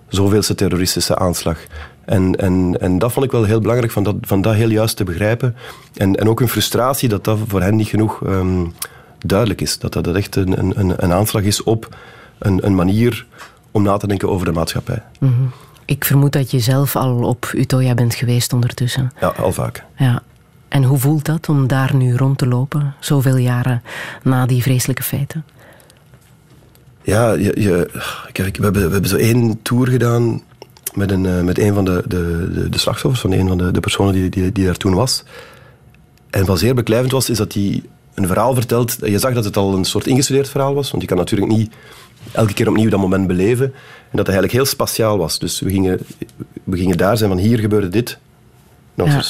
zoveelste 0.09 0.55
terroristische 0.55 1.17
aanslag. 1.17 1.59
En, 2.07 2.35
en, 2.37 2.77
en 2.81 2.99
dat 2.99 3.13
vond 3.13 3.27
ik 3.27 3.33
wel 3.33 3.45
heel 3.45 3.61
belangrijk, 3.61 3.93
van 3.93 4.03
dat, 4.03 4.15
van 4.21 4.41
dat 4.41 4.55
heel 4.55 4.71
juist 4.71 4.97
te 4.97 5.05
begrijpen. 5.05 5.57
En, 5.95 6.15
en 6.15 6.29
ook 6.29 6.41
een 6.41 6.49
frustratie 6.49 7.09
dat 7.09 7.25
dat 7.25 7.39
voor 7.47 7.63
hen 7.63 7.77
niet 7.77 7.89
genoeg 7.89 8.21
um, 8.27 8.73
duidelijk 9.19 9.61
is. 9.61 9.79
Dat 9.79 9.93
dat 9.93 10.07
echt 10.07 10.37
een, 10.37 10.59
een, 10.59 11.05
een 11.05 11.13
aanslag 11.13 11.43
is 11.43 11.63
op 11.63 11.97
een, 12.39 12.67
een 12.67 12.75
manier 12.75 13.27
om 13.71 13.83
na 13.83 13.97
te 13.97 14.07
denken 14.07 14.29
over 14.29 14.47
de 14.47 14.53
maatschappij. 14.53 15.03
Mm 15.19 15.35
-hmm. 15.37 15.51
Ik 15.85 16.05
vermoed 16.05 16.33
dat 16.33 16.51
je 16.51 16.59
zelf 16.59 16.97
al 16.97 17.25
op 17.25 17.51
Utoya 17.55 17.95
bent 17.95 18.15
geweest 18.15 18.53
ondertussen. 18.53 19.13
Ja, 19.21 19.29
al 19.29 19.53
vaak. 19.53 19.85
Ja. 19.97 20.23
En 20.69 20.83
hoe 20.83 20.99
voelt 20.99 21.25
dat 21.25 21.49
om 21.49 21.67
daar 21.67 21.95
nu 21.95 22.17
rond 22.17 22.39
te 22.39 22.47
lopen, 22.47 22.95
zoveel 23.01 23.37
jaren 23.37 23.83
na 24.23 24.47
die 24.47 24.63
vreselijke 24.63 25.03
feiten? 25.03 25.45
Ja, 27.03 27.33
je, 27.33 27.61
je, 27.61 27.91
kijk, 28.33 28.57
we, 28.57 28.63
hebben, 28.63 28.87
we 28.87 28.93
hebben 28.93 29.11
zo 29.11 29.17
één 29.17 29.63
tour 29.63 29.89
gedaan 29.89 30.43
met 30.97 31.11
een, 31.11 31.27
eh, 31.27 31.41
met 31.41 31.59
een 31.59 31.75
van 31.75 31.85
de, 31.85 32.03
de, 32.07 32.51
de, 32.55 32.69
de 32.69 32.79
slachtoffers, 32.79 33.21
van 33.21 33.33
een 33.33 33.49
van 33.49 33.59
de, 33.59 33.71
de 33.71 33.81
personen 33.81 34.13
die, 34.13 34.29
die, 34.29 34.53
die 34.53 34.65
daar 34.65 34.77
toen 34.77 34.95
was. 34.95 35.25
En 36.31 36.45
wat 36.45 36.59
zeer 36.59 36.75
beklijvend 36.75 37.13
was, 37.13 37.31
is 37.31 37.37
dat 37.37 37.53
hij 37.53 37.83
een 38.15 38.27
verhaal 38.27 38.55
vertelt. 38.55 38.97
Je 39.01 39.19
zag 39.19 39.35
dat 39.35 39.45
het 39.45 39.57
al 39.57 39.75
een 39.75 39.85
soort 39.85 40.07
ingestudeerd 40.07 40.49
verhaal 40.49 40.75
was, 40.75 40.91
want 40.91 41.03
je 41.03 41.09
kan 41.09 41.17
natuurlijk 41.17 41.51
niet 41.51 41.75
elke 42.33 42.53
keer 42.53 42.69
opnieuw 42.69 42.91
dat 42.91 43.01
moment 43.01 43.27
beleven. 43.27 43.65
En 43.65 44.17
dat 44.17 44.27
het 44.27 44.29
eigenlijk 44.29 44.53
heel 44.53 44.65
spatiaal 44.65 45.19
was. 45.19 45.39
Dus 45.39 45.61
we 45.61 45.71
gingen, 45.71 45.99
we 46.65 46.77
gingen 46.77 46.97
daar 46.97 47.17
zijn 47.17 47.31
van 47.31 47.39
hier 47.39 47.59
gebeurde 47.59 47.89
dit. 47.89 48.19
Nog 48.95 49.09
ja. 49.09 49.23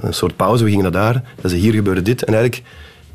een 0.00 0.14
soort 0.14 0.36
pauze, 0.36 0.64
we 0.64 0.70
gingen 0.70 0.92
naar 0.92 1.02
daar. 1.02 1.22
Dus 1.40 1.52
hier 1.52 1.72
gebeurde 1.72 2.02
dit. 2.02 2.24
En 2.24 2.34
eigenlijk 2.34 2.64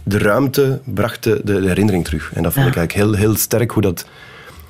de 0.04 0.18
ruimte 0.18 0.82
bracht 0.86 1.24
de, 1.24 1.42
de 1.44 1.62
herinnering 1.68 2.06
terug. 2.06 2.32
En 2.34 2.44
dat 2.44 2.54
vond 2.54 2.66
ja. 2.66 2.72
ik 2.72 2.78
eigenlijk 2.78 2.94
heel, 2.94 3.14
heel 3.14 3.36
sterk 3.36 3.72
hoe 3.72 3.82
dat... 3.82 4.06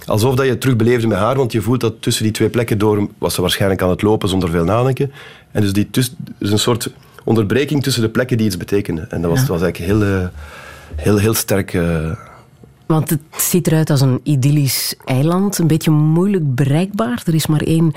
Alsof 0.07 0.35
dat 0.35 0.45
je 0.45 0.51
het 0.51 0.61
terugbeleefde 0.61 1.07
met 1.07 1.17
haar, 1.17 1.35
want 1.35 1.51
je 1.51 1.61
voelt 1.61 1.81
dat 1.81 2.01
tussen 2.01 2.23
die 2.23 2.31
twee 2.31 2.49
plekken 2.49 2.77
door 2.77 3.07
was 3.17 3.33
ze 3.33 3.41
waarschijnlijk 3.41 3.81
aan 3.81 3.89
het 3.89 4.01
lopen 4.01 4.29
zonder 4.29 4.49
veel 4.49 4.63
nadenken. 4.63 5.11
En 5.51 5.61
dus 5.61 5.73
die 5.73 5.89
tuss, 5.89 6.15
dus 6.39 6.51
een 6.51 6.59
soort 6.59 6.91
onderbreking 7.23 7.83
tussen 7.83 8.01
de 8.01 8.09
plekken 8.09 8.37
die 8.37 8.45
iets 8.45 8.57
betekenen. 8.57 9.11
En 9.11 9.21
dat 9.21 9.31
was, 9.31 9.41
ja. 9.41 9.47
was 9.47 9.61
eigenlijk 9.61 9.91
heel, 9.91 10.09
uh, 10.09 10.27
heel, 10.95 11.17
heel 11.17 11.33
sterk... 11.33 11.73
Uh, 11.73 12.11
want 12.85 13.09
het 13.09 13.21
ziet 13.37 13.67
eruit 13.67 13.89
als 13.89 14.01
een 14.01 14.19
idyllisch 14.23 14.95
eiland, 15.05 15.57
een 15.57 15.67
beetje 15.67 15.91
moeilijk 15.91 16.55
bereikbaar. 16.55 17.21
Er 17.25 17.35
is 17.35 17.47
maar 17.47 17.61
één 17.61 17.93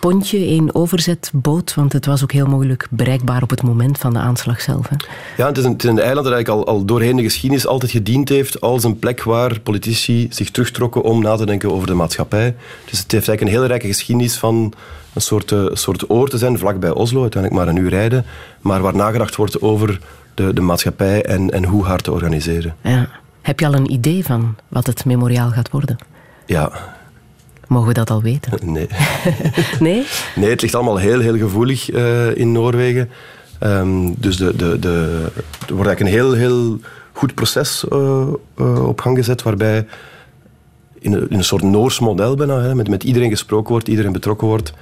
pontje, 0.00 0.38
één 0.38 0.74
overzetboot, 0.74 1.74
want 1.74 1.92
het 1.92 2.06
was 2.06 2.22
ook 2.22 2.32
heel 2.32 2.46
moeilijk 2.46 2.86
bereikbaar 2.90 3.42
op 3.42 3.50
het 3.50 3.62
moment 3.62 3.98
van 3.98 4.12
de 4.12 4.18
aanslag 4.18 4.60
zelf. 4.60 4.88
Hè? 4.88 4.96
Ja, 5.36 5.46
het 5.46 5.58
is, 5.58 5.64
een, 5.64 5.72
het 5.72 5.84
is 5.84 5.90
een 5.90 5.98
eiland 5.98 6.26
dat 6.26 6.34
eigenlijk 6.34 6.68
al, 6.68 6.74
al 6.74 6.84
doorheen 6.84 7.16
de 7.16 7.22
geschiedenis 7.22 7.66
altijd 7.66 7.90
gediend 7.90 8.28
heeft 8.28 8.60
als 8.60 8.84
een 8.84 8.98
plek 8.98 9.22
waar 9.22 9.60
politici 9.60 10.26
zich 10.30 10.50
terugtrokken 10.50 11.02
om 11.02 11.22
na 11.22 11.36
te 11.36 11.46
denken 11.46 11.72
over 11.72 11.86
de 11.86 11.94
maatschappij. 11.94 12.54
Dus 12.90 12.98
het 12.98 13.12
heeft 13.12 13.28
eigenlijk 13.28 13.40
een 13.40 13.48
hele 13.48 13.66
rijke 13.66 13.86
geschiedenis 13.86 14.36
van 14.36 14.72
een 15.14 15.20
soort, 15.20 15.50
uh, 15.50 15.66
soort 15.72 16.10
oor 16.10 16.28
te 16.28 16.38
zijn, 16.38 16.58
vlakbij 16.58 16.90
Oslo, 16.90 17.20
uiteindelijk 17.22 17.64
maar 17.64 17.74
een 17.74 17.82
uur 17.82 17.90
rijden, 17.90 18.24
maar 18.60 18.80
waar 18.80 18.96
nagedacht 18.96 19.36
wordt 19.36 19.60
over 19.60 20.00
de, 20.34 20.52
de 20.52 20.60
maatschappij 20.60 21.24
en, 21.24 21.50
en 21.50 21.64
hoe 21.64 21.84
haar 21.84 22.00
te 22.00 22.12
organiseren. 22.12 22.76
Ja. 22.82 23.08
Heb 23.42 23.60
je 23.60 23.66
al 23.66 23.74
een 23.74 23.92
idee 23.92 24.24
van 24.24 24.56
wat 24.68 24.86
het 24.86 25.04
memoriaal 25.04 25.50
gaat 25.50 25.70
worden? 25.70 25.96
Ja. 26.46 26.96
Mogen 27.68 27.88
we 27.88 27.94
dat 27.94 28.10
al 28.10 28.22
weten? 28.22 28.52
Nee. 28.72 28.88
nee? 29.80 30.06
Nee, 30.34 30.50
het 30.50 30.62
ligt 30.62 30.74
allemaal 30.74 30.96
heel, 30.96 31.20
heel 31.20 31.36
gevoelig 31.36 31.90
uh, 31.90 32.36
in 32.36 32.52
Noorwegen. 32.52 33.10
Um, 33.62 34.14
dus 34.18 34.36
de, 34.36 34.56
de, 34.56 34.78
de, 34.78 35.22
er 35.66 35.74
wordt 35.74 35.88
eigenlijk 35.88 36.00
een 36.00 36.06
heel, 36.06 36.32
heel 36.32 36.78
goed 37.12 37.34
proces 37.34 37.84
uh, 37.92 38.26
uh, 38.56 38.88
op 38.88 39.00
gang 39.00 39.16
gezet, 39.16 39.42
waarbij 39.42 39.86
in 40.98 41.12
een, 41.12 41.30
in 41.30 41.38
een 41.38 41.44
soort 41.44 41.62
Noors 41.62 42.00
model 42.00 42.34
bijna, 42.34 42.60
hè, 42.60 42.74
met, 42.74 42.88
met 42.88 43.04
iedereen 43.04 43.30
gesproken 43.30 43.70
wordt, 43.70 43.88
iedereen 43.88 44.12
betrokken 44.12 44.48
wordt. 44.48 44.72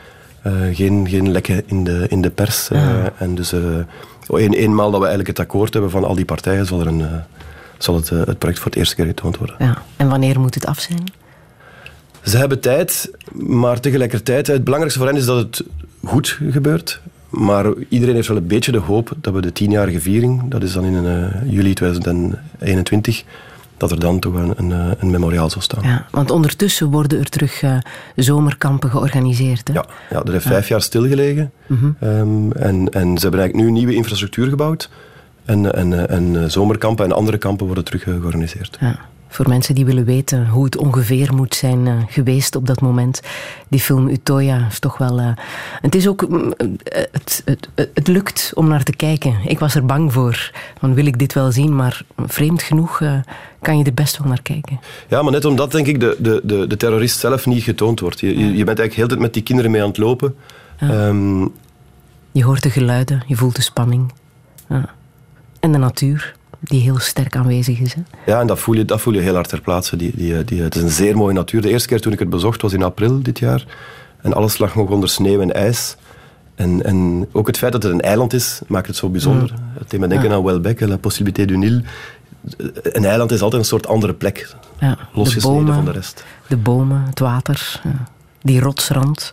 geen, 0.72 1.08
geen 1.08 1.30
lekken 1.30 1.62
in 1.66 1.84
de, 1.84 2.06
in 2.08 2.22
de 2.22 2.30
pers. 2.30 2.68
Ja. 2.68 3.12
en 3.18 3.34
dus 3.34 3.52
een, 3.52 4.52
eenmaal 4.52 4.90
dat 4.90 5.00
we 5.00 5.06
eigenlijk 5.06 5.38
het 5.38 5.46
akkoord 5.46 5.72
hebben 5.72 5.90
van 5.90 6.04
al 6.04 6.14
die 6.14 6.24
partijen, 6.24 6.66
zal 6.66 6.80
er 6.80 6.86
een 6.86 7.04
zal 7.78 7.94
het, 7.94 8.08
het 8.08 8.38
project 8.38 8.58
voor 8.58 8.70
het 8.70 8.76
eerste 8.76 8.94
keer 8.94 9.06
getoond 9.06 9.36
worden. 9.36 9.56
Ja. 9.58 9.82
En 9.96 10.08
wanneer 10.08 10.40
moet 10.40 10.54
het 10.54 10.66
af 10.66 10.78
zijn? 10.78 11.04
Ze 12.26 12.36
hebben 12.36 12.60
tijd, 12.60 13.10
maar 13.32 13.80
tegelijkertijd, 13.80 14.46
het 14.46 14.64
belangrijkste 14.64 15.00
voor 15.00 15.08
hen 15.08 15.18
is 15.18 15.26
dat 15.26 15.36
het 15.36 15.64
goed 16.04 16.38
gebeurt. 16.50 17.00
Maar 17.28 17.66
iedereen 17.88 18.14
heeft 18.14 18.28
wel 18.28 18.36
een 18.36 18.46
beetje 18.46 18.72
de 18.72 18.78
hoop 18.78 19.12
dat 19.20 19.34
we 19.34 19.40
de 19.40 19.52
tienjarige 19.52 20.00
viering, 20.00 20.42
dat 20.48 20.62
is 20.62 20.72
dan 20.72 20.84
in 20.84 21.04
uh, 21.04 21.52
juli 21.52 21.74
2021, 21.74 23.24
dat 23.76 23.90
er 23.90 24.00
dan 24.00 24.18
toch 24.18 24.34
een, 24.34 24.52
een, 24.56 24.96
een 24.98 25.10
memoriaal 25.10 25.50
zal 25.50 25.60
staan. 25.60 25.82
Ja, 25.82 26.06
want 26.10 26.30
ondertussen 26.30 26.90
worden 26.90 27.18
er 27.18 27.28
terug 27.28 27.62
uh, 27.62 27.78
zomerkampen 28.16 28.90
georganiseerd. 28.90 29.68
Hè? 29.68 29.74
Ja, 29.74 29.84
ja, 30.10 30.22
er 30.22 30.32
heeft 30.32 30.44
ja. 30.44 30.50
vijf 30.50 30.68
jaar 30.68 30.82
stilgelegen. 30.82 31.52
Mm 31.66 31.78
-hmm. 31.78 32.08
um, 32.08 32.52
en, 32.52 32.88
en 32.88 33.18
ze 33.18 33.22
hebben 33.22 33.40
eigenlijk 33.40 33.54
nu 33.54 33.70
nieuwe 33.70 33.94
infrastructuur 33.94 34.48
gebouwd. 34.48 34.90
En, 35.44 35.74
en, 35.74 36.08
en 36.08 36.50
zomerkampen 36.50 37.04
en 37.04 37.12
andere 37.12 37.38
kampen 37.38 37.66
worden 37.66 37.84
terug 37.84 38.02
georganiseerd. 38.02 38.76
Ja. 38.80 38.98
Voor 39.28 39.48
mensen 39.48 39.74
die 39.74 39.84
willen 39.84 40.04
weten 40.04 40.48
hoe 40.48 40.64
het 40.64 40.76
ongeveer 40.76 41.34
moet 41.34 41.54
zijn 41.54 41.86
uh, 41.86 41.94
geweest 42.08 42.56
op 42.56 42.66
dat 42.66 42.80
moment. 42.80 43.20
Die 43.68 43.80
film 43.80 44.08
Utoya 44.08 44.66
is 44.70 44.78
toch 44.78 44.98
wel... 44.98 45.20
Uh, 45.20 45.30
het 45.80 45.94
is 45.94 46.08
ook... 46.08 46.22
Uh, 46.22 46.50
het, 46.84 47.42
het, 47.44 47.68
het, 47.94 48.08
lukt 48.08 48.52
om 48.54 48.68
naar 48.68 48.82
te 48.82 48.96
kijken. 48.96 49.34
Ik 49.44 49.58
was 49.58 49.74
er 49.74 49.86
bang 49.86 50.12
voor. 50.12 50.52
Van 50.78 50.94
wil 50.94 51.06
ik 51.06 51.18
dit 51.18 51.32
wel 51.32 51.52
zien? 51.52 51.76
Maar 51.76 52.02
vreemd 52.16 52.62
genoeg 52.62 53.02
kan 53.60 53.78
je 53.78 53.84
er 53.84 53.94
best 53.94 54.18
wel 54.18 54.28
naar 54.28 54.42
kijken. 54.42 54.80
Ja, 55.08 55.22
maar 55.22 55.32
net 55.32 55.44
omdat 55.44 55.72
denk 55.72 55.86
ik 55.86 56.00
de, 56.00 56.16
de, 56.18 56.40
de, 56.44 56.66
de 56.66 56.76
terrorist 56.76 57.18
zelf 57.18 57.46
niet 57.46 57.62
getoond 57.62 58.00
wordt. 58.00 58.20
Je, 58.20 58.26
je, 58.26 58.56
je 58.56 58.64
bent 58.64 58.78
eigenlijk 58.78 58.94
heel 58.94 59.08
tijd 59.08 59.20
met 59.20 59.34
die 59.34 59.42
kinderen 59.42 59.70
mee 59.70 59.82
aan 59.82 59.88
het 59.88 59.98
lopen. 59.98 60.34
Ja. 60.78 61.06
Um, 61.06 61.52
je 62.32 62.44
hoort 62.44 62.62
de 62.62 62.70
geluiden, 62.70 63.22
je 63.26 63.36
voelt 63.36 63.56
de 63.56 63.62
spanning. 63.62 64.12
Ja. 64.68 64.94
En 65.60 65.72
de 65.72 65.78
natuur 65.78 66.35
die 66.60 66.80
heel 66.80 66.98
sterk 66.98 67.36
aanwezig 67.36 67.78
is. 67.78 67.94
Hè? 67.94 68.00
Ja, 68.26 68.40
en 68.40 68.46
dat 68.46 68.58
voel 68.58 68.74
je, 68.74 68.84
dat 68.84 69.00
voel 69.00 69.14
je 69.14 69.20
heel 69.20 69.34
hard 69.34 69.48
ter 69.48 69.60
plaatse. 69.60 69.96
Die, 69.96 70.12
die, 70.14 70.44
die, 70.44 70.62
het 70.62 70.74
is 70.74 70.82
een 70.82 70.88
zeer 70.88 71.16
mooie 71.16 71.34
natuur. 71.34 71.62
De 71.62 71.68
eerste 71.68 71.88
keer 71.88 72.00
toen 72.00 72.12
ik 72.12 72.18
het 72.18 72.30
bezocht 72.30 72.62
was 72.62 72.72
in 72.72 72.82
april 72.82 73.22
dit 73.22 73.38
jaar. 73.38 73.66
En 74.22 74.32
alles 74.32 74.58
lag 74.58 74.74
nog 74.74 74.90
onder 74.90 75.08
sneeuw 75.08 75.40
en 75.40 75.54
ijs. 75.54 75.96
En, 76.54 76.84
en 76.84 77.28
ook 77.32 77.46
het 77.46 77.58
feit 77.58 77.72
dat 77.72 77.82
het 77.82 77.92
een 77.92 78.00
eiland 78.00 78.32
is, 78.32 78.60
maakt 78.66 78.86
het 78.86 78.96
zo 78.96 79.08
bijzonder. 79.08 79.52
Mm. 79.52 79.78
Het 79.78 79.90
deed 79.90 80.00
me 80.00 80.06
denken 80.06 80.28
ja. 80.28 80.34
aan 80.34 80.44
Welbeck, 80.44 80.80
La 80.80 80.96
Possibilité 80.96 81.44
du 81.44 81.56
Nil. 81.56 81.80
Een 82.82 83.04
eiland 83.04 83.30
is 83.30 83.40
altijd 83.40 83.62
een 83.62 83.68
soort 83.68 83.86
andere 83.86 84.14
plek. 84.14 84.54
Ja, 84.80 84.98
losgesneden 85.12 85.58
de 85.58 85.64
bomen, 85.64 85.74
van 85.74 85.84
de 85.84 85.90
rest. 85.90 86.24
De 86.48 86.56
bomen, 86.56 87.02
het 87.06 87.18
water, 87.18 87.80
die 88.42 88.60
rotsrand, 88.60 89.30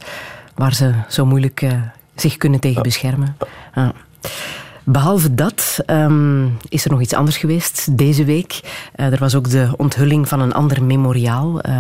waar 0.56 0.74
ze 0.74 0.94
zo 1.10 1.26
moeilijk 1.26 1.62
uh, 1.62 1.72
zich 2.16 2.38
kunnen 2.38 2.60
tegen 2.60 2.78
ja. 2.78 2.82
beschermen. 2.82 3.38
Ja. 3.76 3.94
Behalve 4.86 5.36
dat 5.36 5.80
um, 5.88 6.58
is 6.70 6.86
er 6.86 6.92
nog 6.92 7.02
iets 7.02 7.14
anders 7.14 7.38
geweest 7.38 7.98
deze 7.98 8.24
week. 8.24 8.60
Uh, 8.96 9.12
er 9.12 9.20
was 9.20 9.36
ook 9.36 9.50
de 9.50 9.74
onthulling 9.78 10.28
van 10.28 10.40
een 10.40 10.54
ander 10.54 10.84
memoriaal 10.84 11.66
uh, 11.66 11.78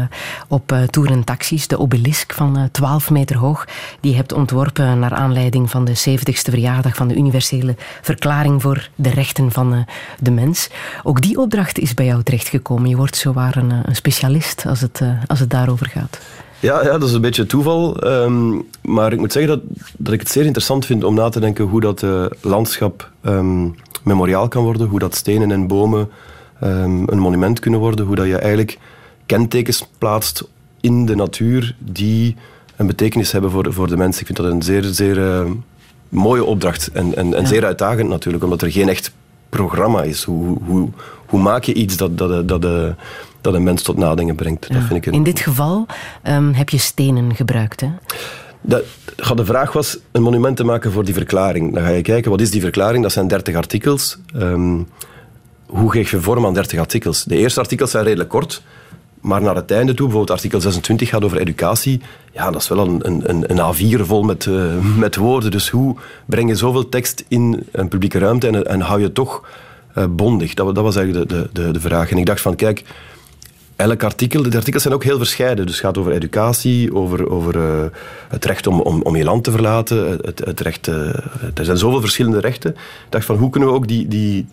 op 0.47 0.71
uh, 0.71 0.81
Tour 0.83 1.11
en 1.11 1.23
Taxis, 1.23 1.67
de 1.67 1.79
obelisk 1.79 2.33
van 2.33 2.69
12 2.71 3.09
meter 3.09 3.37
hoog. 3.37 3.67
Die 3.99 4.11
je 4.11 4.17
hebt 4.17 4.33
ontworpen 4.33 4.99
naar 4.99 5.13
aanleiding 5.13 5.69
van 5.69 5.85
de 5.85 5.97
70ste 6.09 6.49
verjaardag 6.49 6.95
van 6.95 7.07
de 7.07 7.15
Universele 7.15 7.75
Verklaring 8.01 8.61
voor 8.61 8.89
de 8.95 9.09
Rechten 9.09 9.51
van 9.51 9.85
de 10.19 10.31
Mens. 10.31 10.69
Ook 11.03 11.21
die 11.21 11.37
opdracht 11.37 11.79
is 11.79 11.93
bij 11.93 12.05
jou 12.05 12.23
terechtgekomen. 12.23 12.89
Je 12.89 12.95
wordt 12.95 13.15
zowaar 13.15 13.57
een, 13.57 13.71
een 13.85 13.95
specialist 13.95 14.65
als 14.65 14.81
het, 14.81 15.01
als 15.27 15.39
het 15.39 15.49
daarover 15.49 15.87
gaat. 15.87 16.19
Ja, 16.63 16.83
ja, 16.83 16.97
dat 16.97 17.09
is 17.09 17.13
een 17.13 17.21
beetje 17.21 17.45
toeval. 17.45 18.07
Um, 18.07 18.67
maar 18.81 19.13
ik 19.13 19.19
moet 19.19 19.31
zeggen 19.31 19.51
dat, 19.51 19.87
dat 19.97 20.13
ik 20.13 20.19
het 20.19 20.29
zeer 20.29 20.45
interessant 20.45 20.85
vind 20.85 21.03
om 21.03 21.15
na 21.15 21.29
te 21.29 21.39
denken 21.39 21.65
hoe 21.65 21.81
dat 21.81 22.01
uh, 22.01 22.25
landschap 22.41 23.11
um, 23.21 23.75
memoriaal 24.03 24.47
kan 24.47 24.63
worden. 24.63 24.87
Hoe 24.87 24.99
dat 24.99 25.15
stenen 25.15 25.51
en 25.51 25.67
bomen 25.67 26.09
um, 26.63 27.07
een 27.07 27.19
monument 27.19 27.59
kunnen 27.59 27.79
worden. 27.79 28.05
Hoe 28.05 28.15
dat 28.15 28.25
je 28.25 28.37
eigenlijk 28.37 28.79
kentekens 29.25 29.87
plaatst 29.97 30.47
in 30.81 31.05
de 31.05 31.15
natuur 31.15 31.75
die 31.79 32.35
een 32.75 32.87
betekenis 32.87 33.31
hebben 33.31 33.51
voor, 33.51 33.73
voor 33.73 33.87
de 33.87 33.97
mensen. 33.97 34.19
Ik 34.19 34.25
vind 34.25 34.37
dat 34.37 34.51
een 34.51 34.61
zeer, 34.61 34.83
zeer 34.83 35.17
uh, 35.17 35.51
mooie 36.09 36.43
opdracht. 36.43 36.91
En, 36.93 37.15
en, 37.15 37.33
en 37.33 37.41
ja. 37.41 37.47
zeer 37.47 37.65
uitdagend 37.65 38.09
natuurlijk, 38.09 38.43
omdat 38.43 38.61
er 38.61 38.71
geen 38.71 38.89
echt 38.89 39.11
programma 39.49 40.03
is. 40.03 40.23
Hoe, 40.23 40.57
hoe, 40.65 40.89
hoe 41.25 41.41
maak 41.41 41.63
je 41.63 41.73
iets 41.73 41.97
dat, 41.97 42.17
dat, 42.17 42.47
dat, 42.47 42.61
dat 42.61 42.95
dat 43.43 43.53
een 43.53 43.63
mens 43.63 43.81
tot 43.81 43.97
nadenken 43.97 44.35
brengt. 44.35 44.65
Ja. 44.67 44.73
Dat 44.73 44.83
vind 44.83 44.95
ik 44.99 45.05
een... 45.05 45.13
In 45.13 45.23
dit 45.23 45.39
geval 45.39 45.85
um, 46.27 46.53
heb 46.53 46.69
je 46.69 46.77
stenen 46.77 47.35
gebruikt, 47.35 47.81
hè? 47.81 47.87
Dat, 48.61 48.83
de 49.35 49.45
vraag 49.45 49.73
was 49.73 49.97
een 50.11 50.21
monument 50.21 50.57
te 50.57 50.63
maken 50.63 50.91
voor 50.91 51.05
die 51.05 51.13
verklaring. 51.13 51.73
Dan 51.73 51.83
ga 51.83 51.89
je 51.89 52.01
kijken, 52.01 52.31
wat 52.31 52.41
is 52.41 52.51
die 52.51 52.61
verklaring? 52.61 53.03
Dat 53.03 53.11
zijn 53.11 53.27
30 53.27 53.55
artikels. 53.55 54.17
Um, 54.35 54.87
hoe 55.65 55.91
geef 55.91 56.11
je 56.11 56.21
vorm 56.21 56.45
aan 56.45 56.53
30 56.53 56.79
artikels? 56.79 57.23
De 57.23 57.37
eerste 57.37 57.59
artikels 57.59 57.91
zijn 57.91 58.03
redelijk 58.03 58.29
kort. 58.29 58.63
Maar 59.21 59.41
naar 59.41 59.55
het 59.55 59.71
einde 59.71 59.93
toe, 59.93 60.07
bijvoorbeeld 60.07 60.37
artikel 60.37 60.61
26 60.61 61.09
gaat 61.09 61.23
over 61.23 61.37
educatie. 61.37 62.01
Ja, 62.31 62.51
dat 62.51 62.61
is 62.61 62.67
wel 62.67 62.87
een, 62.87 63.29
een, 63.29 63.51
een 63.51 63.75
A4 63.75 64.01
vol 64.01 64.23
met, 64.23 64.45
uh, 64.45 64.73
met 64.97 65.15
woorden. 65.15 65.51
Dus 65.51 65.69
hoe 65.69 65.95
breng 66.25 66.49
je 66.49 66.55
zoveel 66.55 66.89
tekst 66.89 67.23
in 67.27 67.67
een 67.71 67.87
publieke 67.87 68.19
ruimte 68.19 68.47
en, 68.47 68.67
en 68.67 68.81
hou 68.81 69.01
je 69.01 69.11
toch 69.11 69.43
bondig? 70.09 70.53
Dat, 70.53 70.75
dat 70.75 70.83
was 70.83 70.95
eigenlijk 70.95 71.29
de, 71.29 71.49
de, 71.53 71.71
de, 71.71 71.79
vraag. 71.79 72.11
En 72.11 72.17
ik 72.17 72.25
dacht 72.25 72.41
van, 72.41 72.55
kijk, 72.55 72.83
elk 73.75 74.03
artikel, 74.03 74.49
de 74.49 74.57
artikels 74.57 74.83
zijn 74.83 74.93
ook 74.93 75.03
heel 75.03 75.17
verscheiden. 75.17 75.65
Dus 75.65 75.75
het 75.75 75.85
gaat 75.85 75.97
over 75.97 76.11
educatie, 76.11 76.95
over, 76.95 77.29
over 77.29 77.55
uh, 77.55 77.85
het 78.29 78.45
recht 78.45 78.67
om, 78.67 78.81
om, 78.81 79.01
om 79.01 79.15
je 79.15 79.23
land 79.23 79.43
te 79.43 79.51
verlaten, 79.51 80.19
het, 80.21 80.39
het 80.45 80.59
recht... 80.59 80.87
Uh, 80.87 80.95
er 81.53 81.65
zijn 81.65 81.77
zoveel 81.77 82.01
verschillende 82.01 82.39
rechten. 82.39 82.71
Ik 82.71 82.77
dacht 83.09 83.25
van, 83.25 83.37
hoe 83.37 83.49
kunnen 83.49 83.69
we 83.69 83.75
ook 83.75 83.87
die, 83.87 84.07
die, 84.07 84.45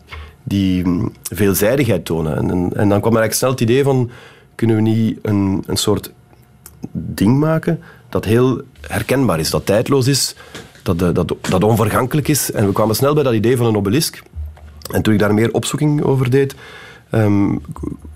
die 0.43 0.85
mm, 0.85 1.13
veelzijdigheid 1.23 2.05
tonen? 2.05 2.37
En, 2.37 2.51
en, 2.77 2.89
dan 2.89 3.01
kwam 3.01 3.15
er 3.15 3.21
eigenlijk 3.21 3.35
snel 3.35 3.51
het 3.51 3.61
idee 3.61 3.83
van, 3.83 4.11
kunnen 4.55 4.77
we 4.77 4.83
niet 4.83 5.19
een, 5.23 5.63
een 5.67 5.77
soort 5.77 6.13
ding 6.93 7.39
maken 7.39 7.81
dat 8.09 8.25
heel 8.25 8.61
herkenbaar 8.81 9.39
is, 9.39 9.51
dat 9.51 9.67
tijdloos 9.67 10.07
is, 10.07 10.35
dat, 10.83 10.99
dat, 10.99 11.35
dat 11.41 11.65
onvergankelijk 11.65 12.29
is. 12.29 12.53
En 12.53 12.67
we 12.67 12.73
kwamen 12.73 12.95
snel 12.95 13.15
bij 13.15 13.23
dat 13.23 13.35
idee 13.35 13.57
van 13.57 13.67
een 13.67 13.77
obelisk. 13.77 14.23
En 14.91 15.03
toen 15.03 15.13
ik 15.13 15.19
daar 15.19 15.35
meer 15.35 15.53
opzoeking 15.53 16.03
over 16.03 16.31
deed, 16.31 16.55
um, 17.11 17.61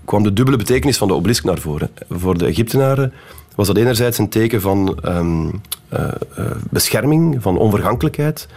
kwam 0.05 0.23
de 0.23 0.33
dubbele 0.33 0.57
betekenis 0.57 0.97
van 0.97 1.07
de 1.07 1.13
obelisk 1.13 1.43
naar 1.43 1.57
voren. 1.57 1.89
Voor 2.09 2.37
de 2.37 2.45
Egyptenaren 2.45 3.13
was 3.55 3.67
dat 3.67 3.77
enerzijds 3.77 4.17
een 4.17 4.29
teken 4.29 4.61
van 4.61 4.97
um, 5.05 5.61
uh, 5.93 6.07
bescherming, 6.69 7.41
van 7.41 7.57
onvergankelijkheid. 7.57 8.47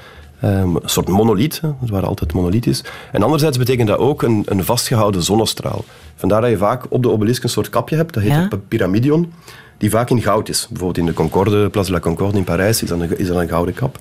Um, 0.45 0.77
een 0.77 0.81
soort 0.85 1.09
monoliet, 1.09 1.61
waar 1.81 2.07
altijd 2.07 2.33
monoliet 2.33 2.67
is. 2.67 2.85
En 3.13 3.23
anderzijds 3.23 3.59
betekent 3.59 3.89
dat 3.89 3.99
ook 3.99 4.23
een, 4.23 4.43
een 4.47 4.65
vastgehouden 4.65 5.23
zonnestraal. 5.23 5.85
Vandaar 6.17 6.41
dat 6.41 6.51
je 6.51 6.57
vaak 6.57 6.85
op 6.89 7.03
de 7.03 7.11
obelisk 7.11 7.43
een 7.43 7.49
soort 7.49 7.71
kapje 7.71 7.97
hebt, 7.97 8.15
dat 8.15 8.23
heet 8.23 8.33
ja? 8.33 8.47
een 8.51 8.69
pyramidion, 8.69 9.33
die 9.79 9.91
vaak 9.91 10.11
in 10.11 10.23
goud 10.23 10.49
is. 10.49 10.67
Bijvoorbeeld 10.69 10.99
in 10.99 11.07
de 11.07 11.13
Concorde, 11.13 11.69
Place 11.69 11.87
de 11.87 11.93
la 11.93 12.01
Concorde 12.01 12.39
in 12.39 12.45
Parijs, 12.45 12.83
is 12.83 12.89
dat 12.89 13.01
een, 13.01 13.19
is 13.19 13.27
dat 13.27 13.37
een 13.37 13.49
gouden 13.49 13.75
kap. 13.75 13.99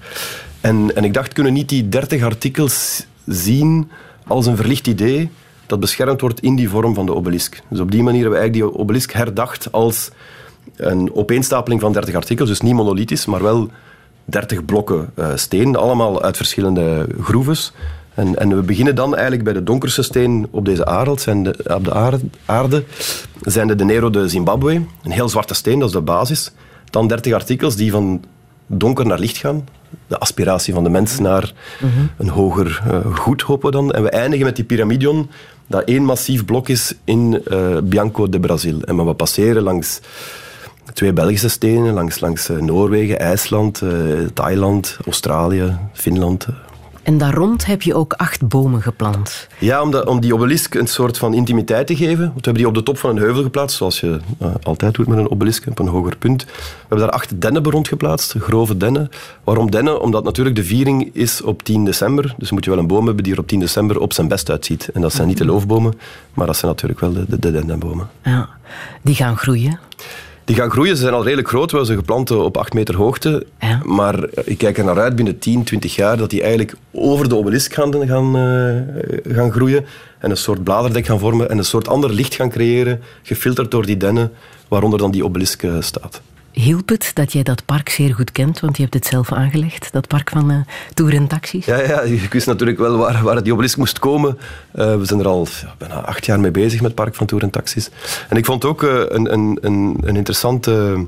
En, 0.62 0.96
en 0.96 1.04
ik 1.04 1.14
dacht, 1.14 1.34
kunnen 1.34 1.54
niet 1.54 1.70
die 1.70 1.90
dertig 1.90 2.24
artikels 2.24 3.06
zien 3.26 3.90
als 4.28 4.46
een 4.46 4.56
verlicht 4.56 4.88
idee 4.88 5.30
dat 5.68 5.80
beschermd 5.80 6.22
wordt 6.22 6.40
in 6.40 6.56
die 6.56 6.70
vorm 6.70 6.94
van 6.94 7.06
de 7.06 7.16
obelisk. 7.16 7.62
Dus 7.68 7.80
op 7.80 7.92
die 7.92 8.04
manier 8.04 8.22
hebben 8.22 8.40
we 8.40 8.46
eigenlijk 8.46 8.72
die 8.74 8.82
obelisk 8.82 9.12
herdacht 9.12 9.72
als 9.72 10.10
een 10.76 11.14
opeenstapeling 11.14 11.82
van 11.82 11.92
30 11.92 12.16
artikels, 12.16 12.50
dus 12.50 12.62
niet 12.62 12.74
monolithisch, 12.74 13.26
maar 13.26 13.44
wel 13.44 13.70
30 14.26 14.66
blokken 14.66 15.10
uh, 15.16 15.28
steen, 15.36 15.76
allemaal 15.76 16.24
uit 16.24 16.38
verschillende 16.38 17.08
groeves. 17.22 17.74
En, 18.14 18.40
en, 18.40 18.56
we 18.56 18.62
beginnen 18.62 18.96
dan 18.96 19.14
eigenlijk 19.14 19.44
bij 19.44 19.54
de 19.54 19.64
donkerste 19.64 20.02
steen 20.02 20.48
op 20.52 20.66
deze 20.66 20.86
aarde, 20.86 21.20
zijn 21.20 21.44
de, 21.44 21.56
op 21.76 21.84
de 21.84 21.94
aarde, 21.94 22.20
aarde 22.46 22.84
zijn 23.42 23.68
de 23.68 23.76
Denero 23.76 24.10
de 24.10 24.30
Zimbabwe, 24.30 24.74
een 25.04 25.12
heel 25.12 25.30
zwarte 25.30 25.54
steen, 25.54 25.80
dat 25.80 25.88
is 25.88 25.94
de 25.94 26.02
basis. 26.02 26.52
Dan 26.90 27.08
30 27.08 27.34
artikels 27.34 27.76
die 27.76 27.92
van 27.92 28.24
donker 28.68 29.06
naar 29.06 29.20
licht 29.20 29.38
gaan, 29.38 29.68
de 30.08 30.18
aspiratie 30.18 30.74
van 30.74 30.84
de 30.84 30.90
mens 30.90 31.20
naar 31.20 31.54
een 32.18 32.30
hoger 32.30 32.84
uh, 32.88 33.16
goed, 33.16 33.42
hopen 33.42 33.66
we 33.66 33.76
dan. 33.76 33.92
En 33.92 34.04
we 34.04 34.10
eindigen 34.10 34.46
met 34.46 34.56
die 34.56 34.66
pyramidion, 34.66 35.30
dat 35.68 35.84
één 35.84 36.04
massief 36.04 36.46
blok 36.46 36.70
is 36.70 36.94
in 37.04 37.44
uh, 37.52 37.78
Bianco 37.84 38.30
de 38.30 38.40
Brazil. 38.40 38.82
En 38.82 39.06
we 39.06 39.14
passeren 39.14 39.64
langs 39.64 40.00
twee 40.94 41.14
Belgische 41.14 41.50
stenen, 41.50 41.94
langs, 41.94 42.20
langs 42.20 42.50
uh, 42.50 42.58
Noorwegen, 42.58 43.20
IJsland, 43.20 43.82
Thailand, 44.34 44.98
Australië, 45.06 45.78
Finland, 45.94 46.48
en 47.08 47.18
daar 47.18 47.34
rond 47.34 47.66
heb 47.66 47.82
je 47.82 47.96
ook 47.96 48.14
acht 48.14 48.48
bomen 48.48 48.82
geplant. 48.82 49.48
Ja, 49.60 49.82
om, 49.82 49.92
de, 49.92 50.08
om 50.08 50.20
die 50.20 50.34
obelisk 50.34 50.74
een 50.74 50.88
soort 50.88 51.18
van 51.18 51.34
intimiteit 51.34 51.88
te 51.88 51.96
geven. 51.96 52.24
Want 52.24 52.34
we 52.34 52.42
hebben 52.42 52.54
die 52.54 52.68
op 52.68 52.74
de 52.74 52.84
top 52.84 52.98
van 52.98 53.10
een 53.10 53.18
heuvel 53.18 53.44
geplaatst, 53.44 53.78
zoals 53.78 54.00
je 54.00 54.20
uh, 54.42 54.48
altijd 54.64 54.94
doet 54.94 55.08
met 55.08 55.18
een 55.18 55.30
obelisk, 55.30 55.68
op 55.68 55.80
een 55.80 55.88
hoger 55.88 56.18
punt. 56.18 56.46
We 56.46 56.52
hebben 56.80 57.08
daar 57.08 57.10
acht 57.10 57.42
dennen 57.42 57.64
rond 57.64 57.88
geplaatst, 57.88 58.36
grove 58.40 58.78
dennen. 58.78 59.10
Waarom 59.44 59.72
dennen? 59.72 60.02
Omdat 60.02 60.24
natuurlijk 60.24 60.56
de 60.56 60.64
viering 60.64 61.10
is 61.14 61.42
op 61.42 61.64
10 61.64 61.86
december. 61.86 62.36
Dus 62.38 62.52
moet 62.52 62.64
je 62.64 62.70
wel 62.70 62.80
een 62.80 62.88
boom 62.88 63.06
hebben 63.06 63.24
die 63.24 63.34
er 63.34 63.40
op 63.40 63.48
10 63.48 63.60
december 63.60 64.00
op 64.00 64.14
zijn 64.14 64.28
best 64.28 64.50
uitziet. 64.50 64.90
En 64.94 65.02
dat 65.02 65.14
zijn 65.14 65.28
niet 65.28 65.38
de 65.38 65.46
loofbomen, 65.46 65.94
maar 66.34 66.46
dat 66.46 66.58
zijn 66.58 66.72
natuurlijk 66.72 67.00
wel 67.00 67.14
de, 67.14 67.26
de, 67.28 67.40
de 67.40 67.52
dennenbomen. 67.52 68.10
Ja, 68.24 68.50
die 69.02 69.16
gaan 69.16 69.38
groeien. 69.38 69.80
Die 70.48 70.56
gaan 70.56 70.72
groeien. 70.72 70.96
Ze 70.96 71.02
zijn 71.02 71.14
al 71.14 71.24
redelijk 71.24 71.48
groot. 71.48 71.72
We 71.72 71.86
zijn 71.86 71.98
geplant 71.98 72.32
op 72.32 72.58
8 72.58 72.74
meter 72.74 72.96
hoogte. 72.96 73.46
Ja. 73.60 73.82
Maar 73.84 74.28
ik 74.44 74.58
kijk 74.58 74.78
er 74.78 74.84
naar 74.84 75.00
uit 75.00 75.16
binnen 75.16 75.40
10, 75.40 75.64
20 75.64 75.96
jaar 75.96 76.18
dat 76.18 76.30
die 76.30 76.42
eigenlijk 76.42 76.74
over 76.92 77.30
de 77.30 77.36
obelisk 77.36 77.74
gaan, 77.74 78.08
gaan, 78.08 78.38
uh, 78.38 79.36
gaan 79.36 79.52
groeien. 79.52 79.86
En 80.20 80.30
een 80.30 80.38
soort 80.38 80.64
bladerdek 80.64 81.06
gaan 81.06 81.20
vormen 81.20 81.50
en 81.50 81.58
een 81.58 81.66
soort 81.66 81.88
ander 81.88 82.14
licht 82.14 82.36
gaan 82.36 82.50
creëren, 82.50 83.02
gefilterd 83.24 83.72
door 83.72 83.86
die 83.86 83.98
dennen, 83.98 84.32
waaronder 84.68 85.00
dan 85.00 85.12
die 85.12 85.26
obelisk 85.26 85.64
staat. 85.80 86.22
Hielp 86.58 86.90
het 86.90 87.12
dat 87.14 87.34
jij 87.34 87.44
dat 87.44 87.66
park 87.66 87.90
zeer 87.90 88.14
goed 88.14 88.32
kent? 88.32 88.60
Want 88.60 88.76
je 88.76 88.82
hebt 88.82 88.94
het 88.94 89.06
zelf 89.06 89.32
aangelegd, 89.32 89.92
dat 89.92 90.08
park 90.08 90.30
van 90.30 90.52
uh, 90.52 90.58
Tour 90.94 91.14
en 91.14 91.28
Taxis. 91.28 91.66
Ja, 91.66 91.80
ja, 91.80 92.02
ik 92.02 92.34
wist 92.34 92.48
natuurlijk 92.48 92.80
wel 92.80 92.98
waar, 92.98 93.24
waar 93.24 93.44
die 93.44 93.54
obelisk 93.54 93.78
moest 93.78 94.00
komen. 94.00 94.38
Uh, 94.76 94.96
we 94.96 95.06
zijn 95.06 95.20
er 95.20 95.28
al 95.28 95.48
bijna 95.78 95.96
acht 95.96 96.26
jaar 96.26 96.40
mee 96.40 96.52
bezig 96.52 96.82
met 96.82 96.92
het 96.92 96.96
park 96.96 97.16
van 97.16 97.26
Tour 97.26 97.44
en 97.44 97.50
Taxis. 97.50 97.90
En 98.30 98.38
ik 98.38 98.46
vond 98.46 98.66
ook 98.66 98.84
uh, 98.84 99.04
een, 99.08 99.34
een, 99.34 99.58
een, 99.62 99.98
een 100.02 100.16
interessante 100.16 101.06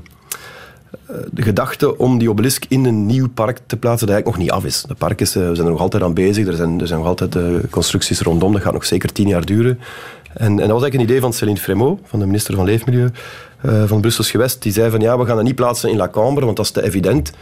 de 1.30 1.42
gedachte 1.42 1.98
om 1.98 2.18
die 2.18 2.30
obelisk 2.30 2.64
in 2.68 2.84
een 2.84 3.06
nieuw 3.06 3.28
park 3.28 3.58
te 3.66 3.76
plaatsen 3.76 4.06
dat 4.06 4.16
eigenlijk 4.16 4.26
nog 4.26 4.36
niet 4.36 4.50
af 4.50 4.64
is. 4.64 4.82
De 4.82 4.94
park 4.94 5.20
is, 5.20 5.34
we 5.34 5.54
zijn 5.54 5.66
er 5.66 5.72
nog 5.72 5.80
altijd 5.80 6.02
aan 6.02 6.14
bezig. 6.14 6.46
Er 6.46 6.54
zijn, 6.54 6.80
er 6.80 6.86
zijn 6.86 6.98
nog 6.98 7.08
altijd 7.08 7.36
constructies 7.70 8.20
rondom. 8.20 8.52
Dat 8.52 8.62
gaat 8.62 8.72
nog 8.72 8.84
zeker 8.84 9.12
tien 9.12 9.28
jaar 9.28 9.44
duren. 9.44 9.78
En, 10.32 10.46
en, 10.46 10.56
dat 10.56 10.58
was 10.58 10.82
eigenlijk 10.82 10.94
een 10.94 11.00
idee 11.00 11.20
van 11.20 11.32
Céline 11.32 11.58
Frémaux, 11.58 12.00
van 12.04 12.18
de 12.18 12.26
minister 12.26 12.54
van 12.54 12.64
Leefmilieu 12.64 13.10
uh, 13.62 13.84
van 13.86 14.00
Brussels 14.00 14.30
gewest. 14.30 14.62
Die 14.62 14.72
zei 14.72 14.90
van 14.90 15.00
ja, 15.00 15.18
we 15.18 15.26
gaan 15.26 15.36
dat 15.36 15.44
niet 15.44 15.54
plaatsen 15.54 15.90
in 15.90 15.96
La 15.96 16.08
Cambre, 16.08 16.44
want 16.44 16.56
dat 16.56 16.66
is 16.66 16.72
te 16.72 16.82
evident. 16.82 17.32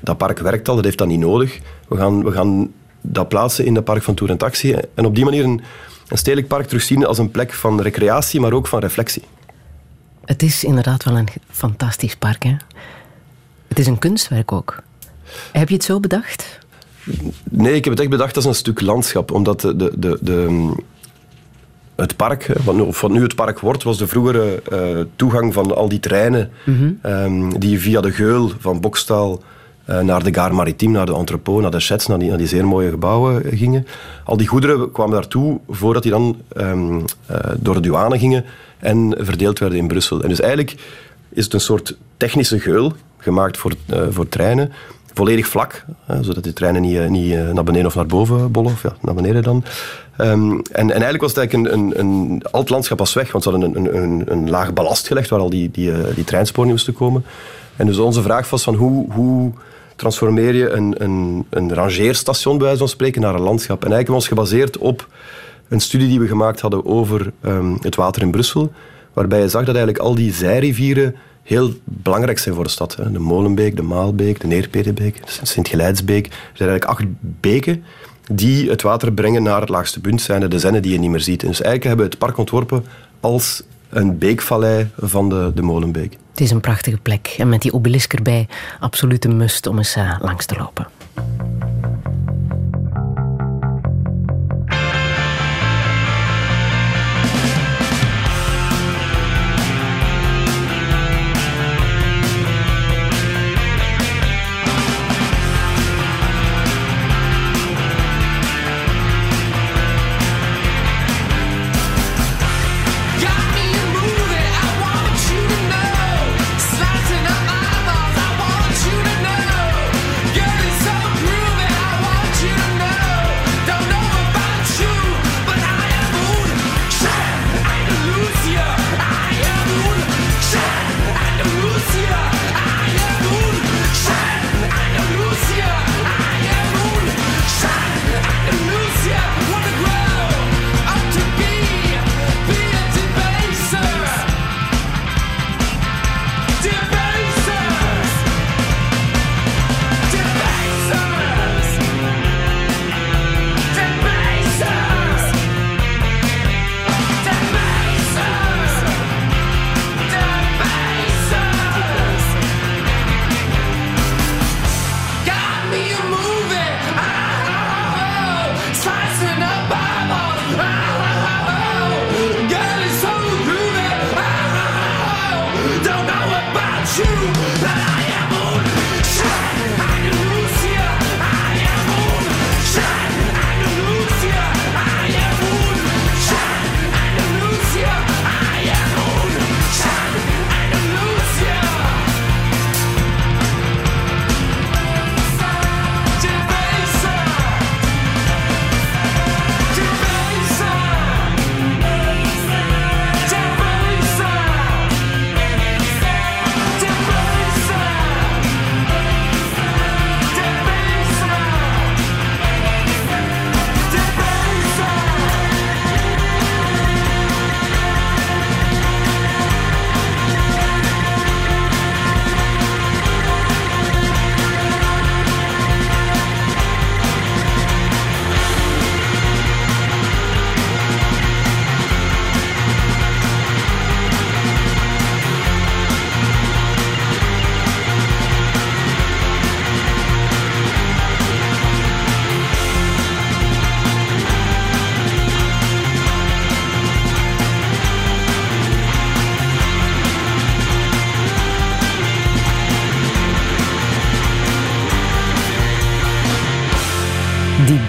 Dat 0.00 0.16
park 0.16 0.38
werkt 0.38 0.68
al, 0.68 0.74
dat 0.74 0.84
heeft 0.84 0.98
dat 0.98 1.08
niet 1.08 1.18
nodig. 1.18 1.58
We 1.88 1.96
gaan, 1.96 2.24
we 2.24 2.32
gaan 2.32 2.72
dat 3.00 3.28
plaatsen 3.28 3.64
in 3.64 3.74
het 3.74 3.84
park 3.84 4.02
van 4.02 4.14
Tour 4.14 4.32
en 4.32 4.38
Taxi. 4.38 4.76
En 4.94 5.04
op 5.04 5.14
die 5.14 5.24
manier 5.24 5.44
een, 5.44 5.60
een 6.08 6.18
stedelijk 6.18 6.48
park 6.48 6.66
terugzien 6.66 7.06
als 7.06 7.18
een 7.18 7.30
plek 7.30 7.52
van 7.52 7.80
recreatie, 7.80 8.40
maar 8.40 8.52
ook 8.52 8.66
van 8.66 8.80
reflectie. 8.80 9.22
Het 10.24 10.42
is 10.42 10.64
inderdaad 10.64 11.04
wel 11.04 11.16
een 11.16 11.28
fantastisch 11.50 12.16
park. 12.16 12.42
Hè? 12.42 12.56
Het 13.68 13.78
is 13.78 13.86
een 13.86 13.98
kunstwerk 13.98 14.52
ook. 14.52 14.82
Heb 15.52 15.68
je 15.68 15.74
het 15.74 15.84
zo 15.84 16.00
bedacht? 16.00 16.58
Nee, 17.50 17.74
ik 17.74 17.84
heb 17.84 17.92
het 17.92 18.02
echt 18.02 18.10
bedacht 18.10 18.36
als 18.36 18.44
een 18.44 18.54
stuk 18.54 18.80
landschap. 18.80 19.30
Omdat 19.30 19.60
de, 19.60 19.76
de, 19.76 19.92
de, 19.96 20.18
de 20.20 20.72
het 21.96 22.16
park, 22.16 22.50
wat 22.64 22.74
nu, 22.74 22.82
wat 23.00 23.10
nu 23.10 23.22
het 23.22 23.34
park 23.34 23.60
wordt, 23.60 23.82
was 23.82 23.98
de 23.98 24.06
vroegere 24.06 24.62
uh, 24.72 25.04
toegang 25.16 25.52
van 25.52 25.76
al 25.76 25.88
die 25.88 26.00
treinen 26.00 26.50
mm 26.64 26.98
um, 27.02 27.58
die 27.58 27.80
via 27.80 28.00
de 28.00 28.12
geul 28.12 28.50
van 28.58 28.80
Bokstaal 28.80 29.42
uh, 29.86 30.00
naar 30.00 30.22
de 30.22 30.34
Gare 30.34 30.54
Maritime, 30.54 30.92
naar 30.92 31.06
de 31.06 31.14
Entrepot, 31.14 31.60
naar 31.60 31.70
de 31.70 31.80
Chets, 31.80 32.06
naar 32.06 32.18
die, 32.18 32.28
naar 32.28 32.38
die 32.38 32.46
zeer 32.46 32.66
mooie 32.66 32.90
gebouwen 32.90 33.42
gingen. 33.44 33.86
Al 34.24 34.36
die 34.36 34.46
goederen 34.46 34.92
kwamen 34.92 35.12
daartoe 35.12 35.60
voordat 35.68 36.02
die 36.02 36.12
dan 36.12 36.36
um, 36.56 36.98
uh, 36.98 37.04
door 37.58 37.74
de 37.74 37.80
douane 37.80 38.18
gingen 38.18 38.44
en 38.78 39.14
verdeeld 39.18 39.58
werden 39.58 39.78
in 39.78 39.86
Brussel. 39.86 40.22
En 40.22 40.28
dus 40.28 40.40
eigenlijk 40.40 40.76
is 41.28 41.44
het 41.44 41.52
een 41.52 41.60
soort 41.60 41.96
technische 42.16 42.60
geul, 42.60 42.92
gemaakt 43.18 43.56
voor, 43.56 43.72
voor 44.10 44.28
treinen, 44.28 44.72
volledig 45.14 45.46
vlak, 45.46 45.84
zodat 46.20 46.44
de 46.44 46.52
treinen 46.52 46.82
niet, 46.82 47.08
niet 47.08 47.52
naar 47.52 47.64
beneden 47.64 47.86
of 47.86 47.94
naar 47.94 48.06
boven 48.06 48.52
bollen, 48.52 48.72
of 48.72 48.82
ja, 48.82 48.96
naar 49.00 49.14
beneden 49.14 49.42
dan. 49.42 49.64
Um, 50.18 50.52
en, 50.52 50.62
en, 50.72 50.90
eigenlijk 50.90 51.20
was 51.20 51.34
het 51.34 51.38
eigenlijk 51.38 51.74
een, 51.74 51.80
een, 51.80 51.98
een, 51.98 52.42
al 52.50 52.60
het 52.60 52.70
landschap 52.70 52.98
was 52.98 53.14
weg, 53.14 53.32
want 53.32 53.44
ze 53.44 53.50
hadden 53.50 53.76
een, 53.76 53.96
een, 53.96 54.22
een, 54.26 54.50
laag 54.50 54.72
ballast 54.72 55.06
gelegd 55.06 55.28
waar 55.28 55.40
al 55.40 55.50
die, 55.50 55.70
die, 55.70 55.90
uh, 55.90 55.98
die 56.14 56.24
treinsporen 56.24 56.70
moesten 56.70 56.94
komen. 56.94 57.24
En 57.76 57.86
dus 57.86 57.98
onze 57.98 58.22
vraag 58.22 58.50
was 58.50 58.62
van 58.62 58.74
hoe, 58.74 59.12
hoe 59.12 59.52
transformeer 59.96 60.54
je 60.54 60.70
een, 60.70 60.94
een, 60.98 61.46
een 61.50 61.74
rangeerstation, 61.74 62.56
bij 62.56 62.64
wijze 62.64 62.78
van 62.78 62.88
spreken, 62.88 63.20
naar 63.20 63.34
een 63.34 63.40
landschap. 63.40 63.84
En 63.84 63.92
eigenlijk 63.92 64.14
ons 64.14 64.28
gebaseerd 64.28 64.78
op 64.78 65.08
een 65.68 65.80
studie 65.80 66.08
die 66.08 66.20
we 66.20 66.26
gemaakt 66.26 66.60
hadden 66.60 66.86
over 66.86 67.32
um, 67.42 67.78
het 67.80 67.96
water 67.96 68.22
in 68.22 68.30
Brussel, 68.30 68.72
waarbij 69.12 69.40
je 69.40 69.48
zag 69.48 69.64
dat 69.64 69.74
eigenlijk 69.74 70.04
al 70.04 70.14
die 70.14 70.32
zijrivieren 70.32 71.16
heel 71.42 71.70
belangrijk 71.84 72.38
zijn 72.38 72.54
voor 72.54 72.64
de 72.64 72.70
stad. 72.70 72.96
Hè. 72.96 73.12
De 73.12 73.18
Molenbeek, 73.18 73.76
de 73.76 73.82
Maalbeek, 73.82 74.40
de 74.40 74.46
Neerpedebeek, 74.46 75.26
de 75.26 75.46
Sint-Geleidsbeek. 75.46 76.26
Er 76.26 76.32
zijn 76.52 76.68
eigenlijk 76.68 77.00
acht 77.00 77.04
beken 77.40 77.84
die 78.30 78.70
het 78.70 78.82
water 78.82 79.12
brengen 79.12 79.42
naar 79.42 79.60
het 79.60 79.68
laagste 79.68 80.00
punt, 80.00 80.22
zijn 80.22 80.48
de 80.48 80.58
zennen 80.58 80.82
die 80.82 80.92
je 80.92 80.98
niet 80.98 81.10
meer 81.10 81.20
ziet. 81.20 81.40
Dus 81.40 81.60
eigenlijk 81.60 81.84
hebben 81.84 82.04
we 82.04 82.10
het 82.10 82.18
park 82.18 82.36
ontworpen 82.36 82.84
als 83.20 83.62
een 83.88 84.18
beekvallei 84.18 84.90
van 84.96 85.28
de, 85.28 85.52
de 85.54 85.62
Molenbeek. 85.62 86.16
Het 86.30 86.40
is 86.40 86.50
een 86.50 86.60
prachtige 86.60 86.96
plek 86.96 87.34
en 87.38 87.48
met 87.48 87.62
die 87.62 87.72
obelisk 87.72 88.12
erbij 88.12 88.48
absoluut 88.80 89.24
een 89.24 89.36
must 89.36 89.66
om 89.66 89.78
eens 89.78 89.96
uh, 89.96 90.16
langs 90.20 90.46
te 90.46 90.56
lopen. 90.56 90.86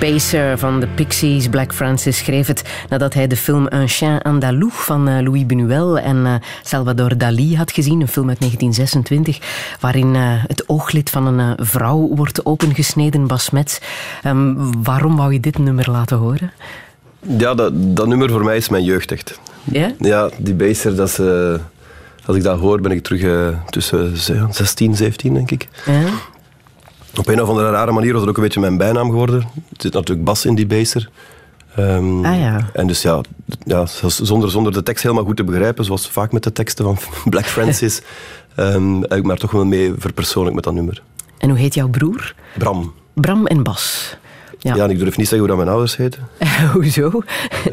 Baser 0.04 0.58
van 0.58 0.80
de 0.80 0.88
Pixies, 0.88 1.48
Black 1.48 1.74
Francis, 1.74 2.18
schreef 2.18 2.48
het 2.48 2.63
nadat 2.89 3.13
hij 3.13 3.28
de 3.28 3.36
film 3.36 3.68
Un 3.74 3.88
chien 3.88 4.22
andalou 4.22 4.70
van 4.72 5.08
eh, 5.08 5.22
Louis 5.22 5.44
Buñuel 5.44 6.04
en 6.04 6.26
eh, 6.26 6.34
Salvador 6.63 7.18
Dali 7.18 7.56
had 7.56 7.72
gezien, 7.72 8.02
een 8.02 8.08
film 8.08 8.30
uit 8.30 8.39
1926, 8.39 9.78
waarin 9.80 10.16
eh, 10.16 10.22
het 10.48 10.70
ooglid 10.70 11.10
van 11.10 11.26
een 11.26 11.66
vrouw 11.66 12.10
wordt 12.16 12.46
opengesneden, 12.46 13.28
Basmet. 13.28 13.82
Um, 14.26 14.84
waarom 14.84 15.16
wou 15.16 15.34
je 15.34 15.39
dit 15.39 15.58
nummer 15.58 15.92
laten 15.92 16.18
horen? 16.18 16.52
Ja, 17.38 17.54
dat, 17.54 17.72
dat 17.76 18.08
nummer 18.08 18.30
voor 18.30 18.44
mij 18.44 18.58
is 18.58 18.70
mijn 18.70 18.84
jeugd 18.84 19.12
echt. 19.12 19.39
Ja? 19.63 19.92
Ja, 20.00 20.30
die 20.38 20.54
Baser, 20.54 20.96
dat 20.96 21.20
als 22.26 22.36
ik 22.36 22.44
dat 22.44 22.60
hoor, 22.60 22.82
ben 22.82 22.92
ik 22.92 23.04
terug 23.04 23.54
tussen 23.70 24.18
16, 24.52 24.96
17, 24.96 25.34
denk 25.34 25.52
ik. 25.52 25.68
Ja? 25.86 26.04
Op 27.17 27.28
een 27.28 27.41
of 27.41 27.49
andere 27.49 27.69
rare 27.69 27.91
manier 27.91 28.12
was 28.12 28.21
het 28.21 28.30
ook 28.30 28.38
een 28.38 28.43
beetje 28.43 28.60
mijn 28.60 28.78
bijnaam 28.78 29.10
geworden. 29.10 29.39
Er 29.39 29.78
zit 29.78 29.93
natuurlijk 29.93 30.26
Bas 30.26 30.45
in 30.45 30.56
die 30.56 30.65
baser. 30.65 31.10
Um, 31.80 32.26
ah 32.26 32.39
ja. 32.39 32.69
En 32.73 32.88
dus 32.88 33.02
ja, 33.02 33.21
ja 33.65 33.86
zonder, 34.08 34.52
zonder 34.52 34.71
de 34.71 34.84
tekst 34.84 35.04
helemaal 35.04 35.26
goed 35.26 35.36
te 35.36 35.43
begrijpen, 35.43 35.86
zoals 35.86 36.10
vaak 36.10 36.32
met 36.32 36.43
de 36.43 36.52
teksten 36.52 36.86
van 36.86 36.97
Black 37.30 37.45
Francis, 37.45 38.02
um, 38.56 39.02
heb 39.02 39.13
ik 39.13 39.23
maar 39.23 39.38
toch 39.38 39.52
wel 39.52 39.65
mee 39.65 39.93
verpersoonlijk 39.97 40.56
met 40.56 40.63
dat 40.63 40.73
nummer. 40.73 41.02
En 41.38 41.49
hoe 41.49 41.58
heet 41.58 41.73
jouw 41.73 41.88
broer? 41.88 42.36
Bram. 42.58 42.93
Bram 43.13 43.45
en 43.47 43.63
Bas. 43.63 44.17
Ja. 44.60 44.76
ja, 44.76 44.84
en 44.84 44.89
ik 44.89 45.00
durf 45.00 45.18
niet 45.18 45.28
zeggen 45.28 45.38
hoe 45.38 45.48
dat 45.48 45.58
mijn 45.58 45.70
ouders 45.70 45.98
heten. 45.98 46.28
Hoezo? 46.74 47.22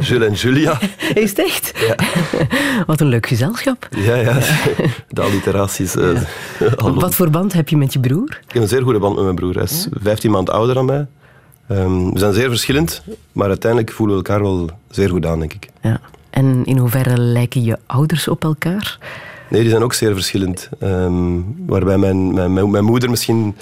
Jules 0.00 0.28
en 0.28 0.34
Julia. 0.34 0.78
Is 1.14 1.30
het 1.30 1.38
echt? 1.38 1.72
Ja. 1.86 1.94
Wat 2.86 3.00
een 3.00 3.06
leuk 3.06 3.26
gezelschap. 3.26 3.88
Ja, 3.90 4.14
ja. 4.14 4.38
De 5.08 5.20
alliteraties. 5.20 5.96
Uh, 5.96 6.20
Wat 6.76 7.14
voor 7.14 7.30
band 7.30 7.52
heb 7.52 7.68
je 7.68 7.76
met 7.76 7.92
je 7.92 8.00
broer? 8.00 8.40
Ik 8.46 8.52
heb 8.52 8.62
een 8.62 8.68
zeer 8.68 8.82
goede 8.82 8.98
band 8.98 9.14
met 9.14 9.24
mijn 9.24 9.36
broer. 9.36 9.54
Hij 9.54 9.62
is 9.62 9.88
15 10.02 10.30
maanden 10.30 10.54
ouder 10.54 10.74
dan 10.74 10.84
mij. 10.84 11.06
Um, 11.70 12.12
we 12.12 12.18
zijn 12.18 12.32
zeer 12.32 12.48
verschillend, 12.48 13.02
maar 13.32 13.48
uiteindelijk 13.48 13.92
voelen 13.92 14.16
we 14.16 14.22
elkaar 14.22 14.42
wel 14.42 14.70
zeer 14.90 15.08
goed 15.08 15.26
aan, 15.26 15.38
denk 15.38 15.52
ik. 15.52 15.68
Ja. 15.82 16.00
En 16.30 16.64
in 16.64 16.78
hoeverre 16.78 17.18
lijken 17.18 17.64
je 17.64 17.78
ouders 17.86 18.28
op 18.28 18.44
elkaar? 18.44 18.98
Nee, 19.50 19.60
die 19.60 19.70
zijn 19.70 19.82
ook 19.82 19.92
zeer 19.92 20.12
verschillend. 20.12 20.68
Um, 20.82 21.54
waarbij 21.66 21.98
mijn, 21.98 22.34
mijn, 22.34 22.70
mijn 22.70 22.84
moeder 22.84 23.10
misschien 23.10 23.56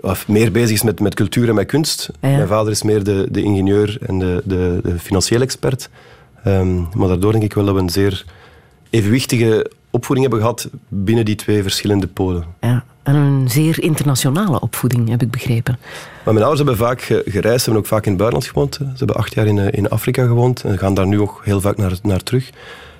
of 0.00 0.28
meer 0.28 0.52
bezig 0.52 0.70
is 0.70 0.82
met, 0.82 1.00
met 1.00 1.14
cultuur 1.14 1.48
en 1.48 1.54
met 1.54 1.66
kunst. 1.66 2.10
Mijn 2.20 2.46
vader 2.46 2.72
is 2.72 2.82
meer 2.82 3.04
de, 3.04 3.28
de 3.30 3.42
ingenieur 3.42 3.98
en 4.06 4.18
de, 4.18 4.42
de, 4.44 4.80
de 4.82 4.98
financieel 4.98 5.40
expert. 5.40 5.88
Um, 6.46 6.88
maar 6.94 7.08
daardoor 7.08 7.32
denk 7.32 7.44
ik 7.44 7.54
wel 7.54 7.64
dat 7.64 7.74
we 7.74 7.80
een 7.80 7.90
zeer 7.90 8.24
evenwichtige 8.90 9.70
opvoeding 9.90 10.28
hebben 10.28 10.46
gehad 10.46 10.68
binnen 10.88 11.24
die 11.24 11.34
twee 11.34 11.62
verschillende 11.62 12.06
polen. 12.06 12.44
Ja, 12.60 12.84
en 13.02 13.14
een 13.14 13.50
zeer 13.50 13.82
internationale 13.82 14.60
opvoeding, 14.60 15.08
heb 15.08 15.22
ik 15.22 15.30
begrepen. 15.30 15.78
Maar 16.24 16.34
mijn 16.34 16.46
ouders 16.46 16.66
hebben 16.66 16.86
vaak 16.86 17.00
gereisd, 17.24 17.58
ze 17.58 17.64
hebben 17.64 17.82
ook 17.82 17.86
vaak 17.86 18.04
in 18.04 18.10
het 18.10 18.20
buitenland 18.20 18.52
gewoond. 18.52 18.74
Ze 18.74 18.84
hebben 18.96 19.16
acht 19.16 19.34
jaar 19.34 19.46
in, 19.46 19.58
eh, 19.58 19.78
in 19.78 19.88
Afrika 19.88 20.26
gewoond 20.26 20.64
en 20.64 20.78
gaan 20.78 20.94
daar 20.94 21.06
nu 21.06 21.20
ook 21.20 21.40
heel 21.44 21.60
vaak 21.60 21.76
naar, 21.76 21.98
naar 22.02 22.22
terug. 22.22 22.50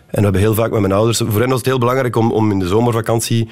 En 0.06 0.16
we 0.16 0.22
hebben 0.22 0.40
heel 0.40 0.54
vaak 0.54 0.70
met 0.70 0.80
mijn 0.80 0.92
ouders... 0.92 1.18
Voor 1.18 1.40
hen 1.40 1.48
was 1.48 1.58
het 1.58 1.66
heel 1.66 1.78
belangrijk 1.78 2.16
om, 2.16 2.32
om 2.32 2.50
in 2.50 2.58
de 2.58 2.66
zomervakantie 2.66 3.48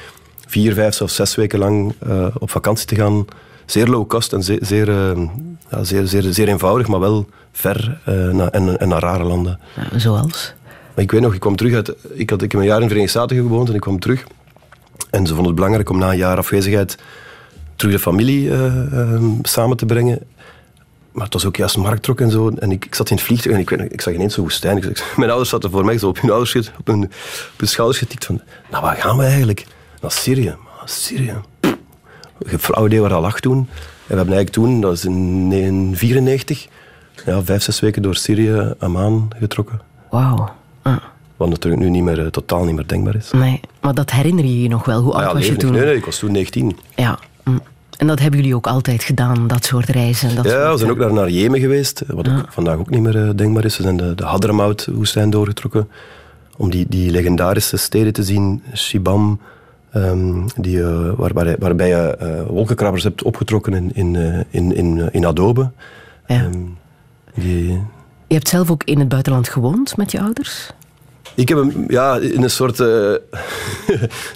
vier, 0.49 0.75
vijf 0.75 1.01
of 1.01 1.11
zes 1.11 1.35
weken 1.35 1.59
lang 1.59 1.95
uh, 2.07 2.27
op 2.39 2.51
vakantie 2.51 2.87
te 2.87 2.95
gaan. 2.95 3.25
Zeer 3.67 3.87
low 3.87 4.07
cost 4.07 4.33
en 4.33 4.43
zeer, 4.43 4.59
zeer, 4.61 4.89
uh, 4.89 5.29
ja, 5.71 5.85
zeer, 5.85 6.07
zeer, 6.07 6.23
zeer, 6.23 6.49
eenvoudig, 6.49 6.89
maar 6.89 7.01
wel 7.01 7.29
ver 7.53 8.01
uh, 8.09 8.31
naar, 8.31 8.49
en, 8.49 8.79
en, 8.79 8.89
naar 8.89 9.01
rare 9.01 9.25
landen. 9.25 9.59
zoals? 9.97 10.55
Maar 10.95 11.05
ik 11.05 11.11
weet 11.11 11.21
nog, 11.21 11.35
ik 11.35 11.41
kwam 11.41 11.57
terug 11.57 11.75
uit... 11.75 11.95
Ik, 12.09 12.31
had, 12.31 12.43
ik 12.43 12.53
heb 12.53 12.61
een 12.61 12.67
jaar 12.67 12.77
in 12.77 12.83
de 12.83 12.89
Verenigde 12.89 13.19
Staten 13.19 13.37
gewoond 13.37 13.69
en 13.69 13.75
ik 13.75 13.81
kwam 13.81 13.99
terug. 13.99 14.25
En 15.11 15.21
ze 15.27 15.29
vonden 15.29 15.47
het 15.47 15.55
belangrijk 15.55 15.91
om 15.91 15.99
na 15.99 16.11
een 16.11 16.17
jaar 16.17 16.37
afwezigheid 16.37 16.99
terug 17.77 17.93
de 17.95 18.01
familie 18.01 18.53
samen 19.43 19.77
te 19.77 19.87
brengen. 19.87 20.19
Maar 21.13 21.25
het 21.25 21.33
was 21.33 21.45
ook 21.45 21.57
juist 21.57 21.77
markttrok 21.77 22.21
en 22.21 22.31
zo. 22.31 22.49
En 22.49 22.71
ik, 22.71 22.85
ik 22.85 22.95
zat 22.95 23.11
in 23.11 23.17
het 23.17 23.25
vliegtuig 23.25 23.55
en 23.55 23.61
ik, 23.61 23.71
weet, 23.71 23.93
ik 23.93 24.01
zag 24.01 24.15
ineens 24.15 24.35
zo'n 24.35 24.43
woestijn. 24.43 24.77
Ik, 24.77 24.85
mijn 25.17 25.31
ouders 25.31 25.51
zaten 25.51 25.71
voor 25.71 25.85
mij 25.85 25.99
zo 25.99 26.09
op 26.09 26.21
hun, 26.21 26.31
ouders, 26.31 26.71
op 26.79 26.87
hun, 26.87 27.05
op 27.53 27.59
hun 27.59 27.69
schouders 27.69 27.99
getikt 27.99 28.25
van... 28.25 28.41
Nou, 28.71 28.85
waar 28.85 28.97
gaan 28.97 29.17
we 29.17 29.25
eigenlijk? 29.25 29.67
Naar 30.01 30.13
Syrië. 30.13 30.57
Syrië. 30.85 31.35
Ik 32.39 32.51
heb 32.51 32.61
flauw 32.61 32.87
idee 32.87 33.01
waar 33.01 33.11
dat 33.11 33.21
lag 33.21 33.41
toen. 33.41 33.59
En 33.59 33.67
we 34.07 34.17
hebben 34.17 34.35
eigenlijk 34.35 34.51
toen, 34.51 34.81
dat 34.81 34.93
is 34.93 35.05
in 35.05 35.51
1994, 35.51 36.69
ja, 37.27 37.43
vijf, 37.43 37.63
zes 37.63 37.81
weken 37.81 38.03
door 38.03 38.17
Syrië, 38.17 38.75
Amman 38.79 39.31
getrokken. 39.39 39.81
Wauw. 40.11 40.49
Ah. 40.83 40.97
Wat 41.37 41.49
natuurlijk 41.49 41.83
nu 41.83 41.91
niet 41.91 42.03
meer, 42.03 42.25
eh, 42.25 42.27
totaal 42.27 42.65
niet 42.65 42.75
meer 42.75 42.87
denkbaar 42.87 43.15
is. 43.15 43.31
Nee, 43.31 43.61
maar 43.81 43.95
dat 43.95 44.11
herinner 44.11 44.45
je 44.45 44.63
je 44.63 44.69
nog 44.69 44.85
wel. 44.85 45.03
Hoe 45.03 45.13
ah 45.13 45.25
oud 45.25 45.33
was 45.33 45.47
je 45.47 45.57
toen? 45.57 45.73
Nee, 45.73 45.85
nee, 45.85 45.97
ik 45.97 46.05
was 46.05 46.19
toen 46.19 46.33
19. 46.33 46.79
Ja. 46.95 47.19
Mm. 47.45 47.61
En 47.97 48.07
dat 48.07 48.19
hebben 48.19 48.41
jullie 48.41 48.57
ook 48.57 48.67
altijd 48.67 49.03
gedaan, 49.03 49.47
dat 49.47 49.65
soort 49.65 49.89
reizen? 49.89 50.35
Dat 50.37 50.45
ja, 50.45 50.73
we 50.73 50.79
zijn 50.79 50.91
ook 50.91 50.99
naar, 50.99 51.13
naar 51.13 51.31
Jemen 51.31 51.61
geweest, 51.61 52.03
wat 52.07 52.29
ook 52.29 52.47
vandaag 52.49 52.77
ook 52.77 52.91
niet 52.91 53.01
meer 53.01 53.37
denkbaar 53.37 53.65
is. 53.65 53.77
We 53.77 53.83
zijn 53.83 53.97
de, 53.97 54.15
de 54.15 54.25
Hadramaut-woestijn 54.25 55.31
doorgetrokken 55.31 55.89
om 56.57 56.71
die, 56.71 56.87
die 56.89 57.11
legendarische 57.11 57.77
steden 57.77 58.13
te 58.13 58.23
zien. 58.23 58.63
Shibam, 58.75 59.41
Um, 59.99 60.45
die, 60.57 60.77
uh, 60.77 61.11
waarbij, 61.17 61.57
waarbij 61.59 61.89
je 61.89 62.19
uh, 62.23 62.47
wolkenkrabbers 62.51 63.03
hebt 63.03 63.23
opgetrokken 63.23 63.75
in, 63.75 63.91
in, 63.95 64.15
uh, 64.15 64.39
in, 64.51 64.75
in, 64.75 65.09
in 65.13 65.27
Adobe. 65.27 65.71
Ja. 66.27 66.45
Um, 66.45 66.77
die... 67.35 67.67
Je 68.27 68.35
hebt 68.35 68.49
zelf 68.49 68.71
ook 68.71 68.85
in 68.85 68.99
het 68.99 69.09
buitenland 69.09 69.49
gewoond 69.49 69.97
met 69.97 70.13
je 70.13 70.21
ouders? 70.21 70.71
Ik 71.35 71.49
heb 71.49 71.59
een, 71.59 71.85
ja, 71.89 72.17
in 72.17 72.43
een 72.43 72.51
soort, 72.51 72.79
er 72.81 73.21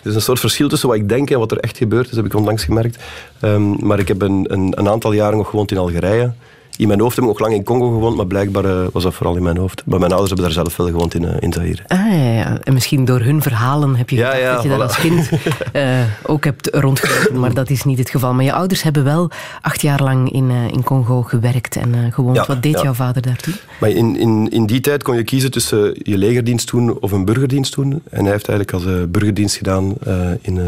is 0.02 0.14
een 0.14 0.22
soort 0.22 0.40
verschil 0.40 0.68
tussen 0.68 0.88
wat 0.88 0.96
ik 0.96 1.08
denk 1.08 1.30
en 1.30 1.38
wat 1.38 1.50
er 1.50 1.58
echt 1.58 1.76
gebeurt 1.76 2.10
is, 2.10 2.16
heb 2.16 2.24
ik 2.24 2.34
onlangs 2.34 2.64
gemerkt. 2.64 3.02
Um, 3.40 3.86
maar 3.86 3.98
ik 3.98 4.08
heb 4.08 4.22
een, 4.22 4.44
een, 4.52 4.72
een, 4.78 4.88
aantal 4.88 5.12
jaren 5.12 5.36
nog 5.36 5.48
gewoond 5.48 5.70
in 5.70 5.78
Algerije 5.78 6.32
in 6.76 6.88
mijn 6.88 7.00
hoofd 7.00 7.16
heb 7.16 7.24
ik 7.24 7.30
nog 7.30 7.40
lang 7.40 7.54
in 7.54 7.64
Congo 7.64 7.90
gewoond, 7.90 8.16
maar 8.16 8.26
blijkbaar 8.26 8.64
uh, 8.64 8.86
was 8.92 9.02
dat 9.02 9.14
vooral 9.14 9.36
in 9.36 9.42
mijn 9.42 9.56
hoofd. 9.56 9.82
Maar 9.86 9.98
mijn 9.98 10.10
ouders 10.10 10.30
hebben 10.30 10.46
daar 10.46 10.64
zelf 10.64 10.76
wel 10.76 10.86
gewoond 10.86 11.14
in, 11.14 11.22
uh, 11.22 11.30
in 11.40 11.52
Zaire. 11.52 11.82
Ah, 11.86 11.98
ja, 11.98 12.32
ja. 12.32 12.58
En 12.62 12.72
misschien 12.72 13.04
door 13.04 13.20
hun 13.20 13.42
verhalen 13.42 13.96
heb 13.96 14.10
je 14.10 14.16
ja, 14.16 14.34
ja, 14.34 14.54
dat 14.54 14.62
je 14.62 14.68
voilà. 14.68 14.72
daar 14.72 14.82
als 14.82 14.96
kind 14.96 15.30
uh, 15.72 16.00
ook 16.32 16.44
hebt 16.44 16.68
rondgelopen, 16.72 17.40
maar 17.40 17.54
dat 17.54 17.70
is 17.70 17.84
niet 17.84 17.98
het 17.98 18.10
geval. 18.10 18.34
Maar 18.34 18.44
je 18.44 18.52
ouders 18.52 18.82
hebben 18.82 19.04
wel 19.04 19.30
acht 19.60 19.82
jaar 19.82 20.02
lang 20.02 20.32
in, 20.32 20.50
in 20.50 20.82
Congo 20.82 21.22
gewerkt 21.22 21.76
en 21.76 22.12
gewoond. 22.12 22.36
Ja, 22.36 22.44
Wat 22.46 22.62
deed 22.62 22.80
jouw 22.80 22.92
vader 22.92 23.22
daartoe? 23.22 23.54
Maar 23.80 23.90
in, 23.90 24.16
in, 24.16 24.48
in 24.50 24.66
die 24.66 24.80
tijd 24.80 25.02
kon 25.02 25.16
je 25.16 25.24
kiezen 25.24 25.50
tussen 25.50 25.94
je 26.02 26.18
legerdienst 26.18 26.70
doen 26.70 27.00
of 27.00 27.12
een 27.12 27.24
burgerdienst 27.24 27.74
doen. 27.74 28.02
En 28.10 28.22
hij 28.22 28.32
heeft 28.32 28.48
eigenlijk 28.48 28.72
als 28.72 29.08
burgerdienst 29.10 29.56
gedaan 29.56 29.94
in, 30.40 30.60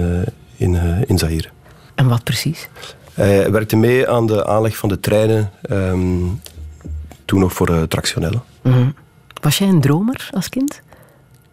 in, 0.56 0.78
in 1.06 1.18
Zaire. 1.18 1.48
En 1.94 2.08
wat 2.08 2.24
precies? 2.24 2.68
Hij 3.14 3.50
werkte 3.50 3.76
mee 3.76 4.08
aan 4.08 4.26
de 4.26 4.46
aanleg 4.46 4.76
van 4.76 4.88
de 4.88 5.00
treinen, 5.00 5.50
um, 5.70 6.40
toen 7.24 7.40
nog 7.40 7.52
voor 7.52 7.70
uh, 7.70 7.82
tractionellen. 7.82 8.42
Mm 8.62 8.72
-hmm. 8.72 8.94
Was 9.40 9.58
jij 9.58 9.68
een 9.68 9.80
dromer 9.80 10.28
als 10.32 10.48
kind? 10.48 10.82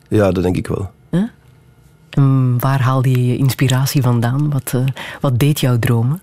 Ja, 0.08 0.32
dat 0.32 0.44
denk 0.44 0.58
ik 0.58 0.68
wel. 0.68 0.92
Huh? 1.10 1.24
En 2.10 2.60
waar 2.60 2.82
haalde 2.82 3.10
je 3.10 3.28
je 3.28 3.38
inspiratie 3.38 4.02
vandaan? 4.02 4.50
Wat, 4.50 4.72
uh, 4.76 4.86
wat 5.22 5.40
deed 5.40 5.60
jouw 5.60 5.80
dromen? 5.80 6.22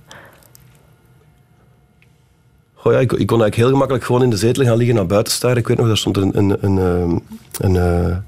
Goh, 2.75 2.93
ja, 2.93 2.99
ik, 2.99 3.13
ik, 3.13 3.27
kon 3.27 3.41
eigenlijk 3.41 3.55
heel 3.55 3.71
gemakkelijk 3.71 4.05
gewoon 4.05 4.23
in 4.23 4.31
de 4.31 4.37
zetel 4.37 4.65
gaan 4.65 4.77
liggen 4.77 4.97
naar 4.97 5.07
buiten 5.07 5.33
staren. 5.33 5.57
Ik 5.57 5.69
weet 5.69 5.77
nog, 5.77 5.87
daar 5.87 5.97
stond 5.97 6.17
een, 6.17 6.39
een, 6.39 6.57
een, 6.61 6.77
een, 6.77 7.75
een, 7.75 8.25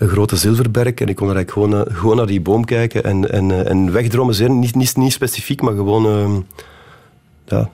een 0.00 0.08
grote 0.08 0.36
zilverberg 0.36 0.94
en 0.94 1.08
ik 1.08 1.16
kon 1.16 1.28
er 1.28 1.36
eigenlijk 1.36 1.50
gewoon, 1.50 1.96
gewoon 1.96 2.16
naar 2.16 2.26
die 2.26 2.40
boom 2.40 2.64
kijken 2.64 3.04
en, 3.04 3.30
en, 3.30 3.66
en 3.66 3.92
wegdromen 3.92 4.34
zijn. 4.34 4.58
Niet, 4.58 4.74
niet, 4.74 4.96
niet 4.96 5.12
specifiek, 5.12 5.60
maar 5.60 5.74
gewoon 5.74 6.46
ja, 7.44 7.68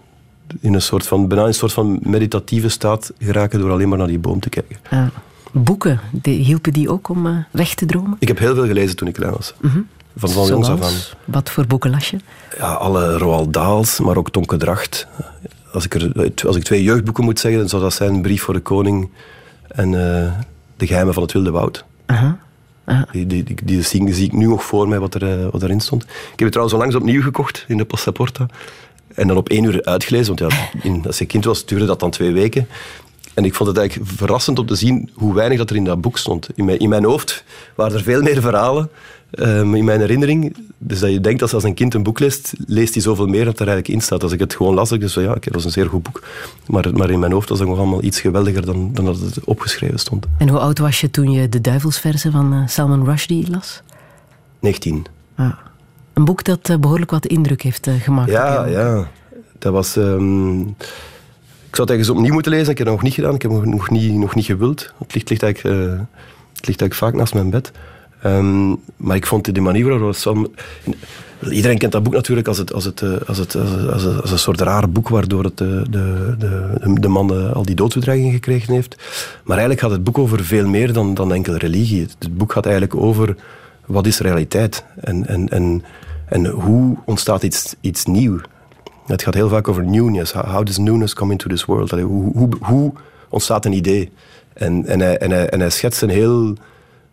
in 0.60 0.74
een 0.74 0.82
soort 0.82 1.06
van, 1.06 1.28
bijna 1.28 1.44
een 1.44 1.54
soort 1.54 1.72
van 1.72 1.98
meditatieve 2.02 2.68
staat 2.68 3.12
geraken 3.18 3.60
door 3.60 3.70
alleen 3.70 3.88
maar 3.88 3.98
naar 3.98 4.06
die 4.06 4.18
boom 4.18 4.40
te 4.40 4.48
kijken. 4.48 4.76
Ja. 4.90 5.10
Boeken, 5.52 6.00
hielpen 6.22 6.72
die 6.72 6.90
ook 6.90 7.08
om 7.08 7.26
uh, 7.26 7.36
weg 7.50 7.74
te 7.74 7.86
dromen? 7.86 8.16
Ik 8.18 8.28
heb 8.28 8.38
heel 8.38 8.54
veel 8.54 8.66
gelezen 8.66 8.96
toen 8.96 9.08
ik 9.08 9.14
klein 9.14 9.32
was. 9.32 9.54
Mm 9.60 9.70
-hmm. 9.70 9.86
Van, 10.16 10.30
van 10.30 10.46
jongs 10.46 10.68
af 10.68 10.82
aan. 10.82 10.92
Wat 11.24 11.50
voor 11.50 11.66
boeken 11.66 11.90
las 11.90 12.10
je? 12.10 12.16
Ja, 12.58 12.72
alle 12.72 13.18
Roald 13.18 13.52
Daals, 13.52 14.00
maar 14.00 14.16
ook 14.16 14.30
Tonke 14.30 14.56
Dracht. 14.56 15.06
Als 15.72 15.84
ik, 15.84 15.94
er, 15.94 16.32
als 16.46 16.56
ik 16.56 16.62
twee 16.62 16.82
jeugdboeken 16.82 17.24
moet 17.24 17.40
zeggen, 17.40 17.60
dan 17.60 17.68
zou 17.68 17.82
dat 17.82 17.92
zijn 17.92 18.22
Brief 18.22 18.42
voor 18.42 18.54
de 18.54 18.60
Koning 18.60 19.10
en 19.68 19.92
uh, 19.92 20.32
De 20.76 20.86
Geheimen 20.86 21.14
van 21.14 21.22
het 21.22 21.32
Wilde 21.32 21.50
Woud. 21.50 21.84
Die, 23.12 23.44
die, 23.64 23.82
zie, 23.82 24.24
ik 24.24 24.32
nu 24.32 24.46
nog 24.46 24.64
voor 24.64 24.88
mij 24.88 24.98
wat, 24.98 25.14
er, 25.14 25.38
uh, 25.38 25.48
wat 25.50 25.62
erin 25.62 25.80
stond. 25.80 26.02
Ik 26.02 26.08
heb 26.28 26.38
het 26.38 26.50
trouwens 26.50 26.76
onlangs 26.76 26.96
opnieuw 26.96 27.22
gekocht 27.22 27.64
in 27.68 27.76
de 27.76 27.84
Passaporta. 27.84 28.46
En 29.14 29.28
dan 29.28 29.36
op 29.36 29.48
één 29.48 29.64
uur 29.64 29.84
uitgelezen, 29.84 30.36
want 30.36 30.52
ja, 30.52 30.68
in, 30.82 31.02
als 31.06 31.20
ik 31.20 31.28
kind 31.28 31.44
was, 31.44 31.66
duurde 31.66 31.86
dat 31.86 32.00
dan 32.00 32.10
twee 32.10 32.32
weken. 32.32 32.68
En 33.36 33.44
ik 33.44 33.54
vond 33.54 33.68
het 33.68 33.78
eigenlijk 33.78 34.10
verrassend 34.10 34.58
om 34.58 34.66
te 34.66 34.74
zien 34.74 35.10
hoe 35.14 35.34
weinig 35.34 35.58
dat 35.58 35.70
er 35.70 35.76
in 35.76 35.84
dat 35.84 36.00
boek 36.00 36.18
stond. 36.18 36.48
In 36.54 36.64
mijn, 36.64 36.78
in 36.78 36.88
mijn 36.88 37.04
hoofd 37.04 37.44
waren 37.74 37.96
er 37.96 38.02
veel 38.02 38.22
meer 38.22 38.40
verhalen, 38.40 38.90
um, 39.30 39.74
in 39.74 39.84
mijn 39.84 40.00
herinnering. 40.00 40.56
Dus 40.78 41.00
dat 41.00 41.10
je 41.10 41.20
denkt 41.20 41.40
dat 41.40 41.52
als 41.52 41.64
een 41.64 41.74
kind 41.74 41.94
een 41.94 42.02
boek 42.02 42.18
leest, 42.18 42.52
leest 42.66 42.94
hij 42.94 43.02
zoveel 43.02 43.26
meer 43.26 43.44
dat 43.44 43.60
er 43.60 43.66
eigenlijk 43.66 43.88
in 43.88 44.00
staat. 44.00 44.22
Als 44.22 44.32
ik 44.32 44.40
het 44.40 44.54
gewoon 44.54 44.74
las, 44.74 44.92
ik 44.92 45.00
dus 45.00 45.14
ja, 45.14 45.34
dat 45.34 45.54
was 45.54 45.64
een 45.64 45.70
zeer 45.70 45.88
goed 45.88 46.02
boek. 46.02 46.22
Maar, 46.66 46.92
maar 46.92 47.10
in 47.10 47.18
mijn 47.18 47.32
hoofd 47.32 47.48
was 47.48 47.58
het 47.58 47.68
nog 47.68 47.78
allemaal 47.78 48.02
iets 48.02 48.20
geweldiger 48.20 48.66
dan, 48.66 48.90
dan 48.92 49.04
dat 49.04 49.18
het 49.20 49.44
opgeschreven 49.44 49.98
stond. 49.98 50.26
En 50.38 50.48
hoe 50.48 50.58
oud 50.58 50.78
was 50.78 51.00
je 51.00 51.10
toen 51.10 51.30
je 51.30 51.48
de 51.48 51.60
duivelsverzen 51.60 52.32
van 52.32 52.54
uh, 52.54 52.66
Salman 52.66 53.04
Rushdie 53.04 53.50
las? 53.50 53.82
19. 54.60 55.06
Ah. 55.34 55.52
Een 56.12 56.24
boek 56.24 56.44
dat 56.44 56.68
uh, 56.68 56.76
behoorlijk 56.76 57.10
wat 57.10 57.26
indruk 57.26 57.62
heeft 57.62 57.86
uh, 57.86 57.94
gemaakt. 57.94 58.30
Ja, 58.30 58.66
ja. 58.66 59.08
Dat 59.58 59.72
was... 59.72 59.96
Um, 59.96 60.76
ik 61.76 61.82
zou 61.82 61.98
het 61.98 62.08
eens 62.08 62.16
opnieuw 62.16 62.32
moeten 62.32 62.52
lezen. 62.52 62.70
Ik 62.70 62.78
heb 62.78 62.86
het 62.86 62.96
nog 62.96 63.04
niet 63.04 63.14
gedaan. 63.14 63.34
Ik 63.34 63.42
heb 63.42 63.50
het 63.50 63.64
nog 63.64 63.90
niet, 63.90 64.12
nog 64.12 64.34
niet 64.34 64.44
gewild. 64.44 64.92
Het 64.98 65.14
ligt, 65.14 65.28
ligt, 65.30 65.42
eigenlijk, 65.42 66.00
het 66.52 66.66
ligt 66.66 66.94
vaak 66.94 67.14
naast 67.14 67.34
mijn 67.34 67.50
bed. 67.50 67.72
Um, 68.24 68.76
maar 68.96 69.16
ik 69.16 69.26
vond 69.26 69.54
de 69.54 69.60
manier 69.60 69.88
waarop 69.88 70.14
Salman... 70.14 70.54
Iedereen 71.50 71.78
kent 71.78 71.92
dat 71.92 72.02
boek 72.02 72.12
natuurlijk 72.12 72.48
als, 72.48 72.58
een 72.58 74.38
soort 74.38 74.60
raar 74.60 74.90
boek 74.90 75.08
waardoor 75.08 75.44
het 75.44 75.56
de, 75.56 75.84
de, 75.90 76.34
de, 76.38 77.00
de 77.00 77.08
man 77.08 77.54
al 77.54 77.64
die 77.64 77.74
doodsbedreigingen 77.74 78.32
gekregen 78.32 78.74
heeft. 78.74 78.96
Maar 79.44 79.58
eigenlijk 79.58 79.80
gaat 79.80 79.90
het 79.90 80.04
boek 80.04 80.18
over 80.18 80.44
veel 80.44 80.68
meer 80.68 80.92
dan, 80.92 81.14
dan 81.14 81.32
enkel 81.32 81.54
religie. 81.54 82.06
Het 82.18 82.36
boek 82.36 82.52
gaat 82.52 82.64
eigenlijk 82.64 82.96
over 82.96 83.36
wat 83.86 84.06
is 84.06 84.18
realiteit 84.18 84.84
en, 85.00 85.26
en, 85.26 85.48
en, 85.48 85.84
en 86.26 86.46
hoe 86.46 86.96
ontstaat 87.04 87.42
iets, 87.42 87.74
iets 87.80 88.04
nieuw. 88.04 88.40
Het 89.06 89.22
gaat 89.22 89.34
heel 89.34 89.48
vaak 89.48 89.68
over 89.68 89.84
newness. 89.84 90.32
How 90.32 90.66
does 90.66 90.78
newness 90.78 91.14
come 91.14 91.32
into 91.32 91.48
this 91.48 91.64
world? 91.64 91.90
Hoe, 91.90 92.48
hoe, 92.60 92.92
ontstaat 93.28 93.64
een 93.64 93.72
idee? 93.72 94.12
En, 94.52 94.86
en, 94.86 95.00
hij, 95.00 95.18
en, 95.18 95.60
en 95.60 95.72
schetst 95.72 96.02
een 96.02 96.08
heel, 96.08 96.54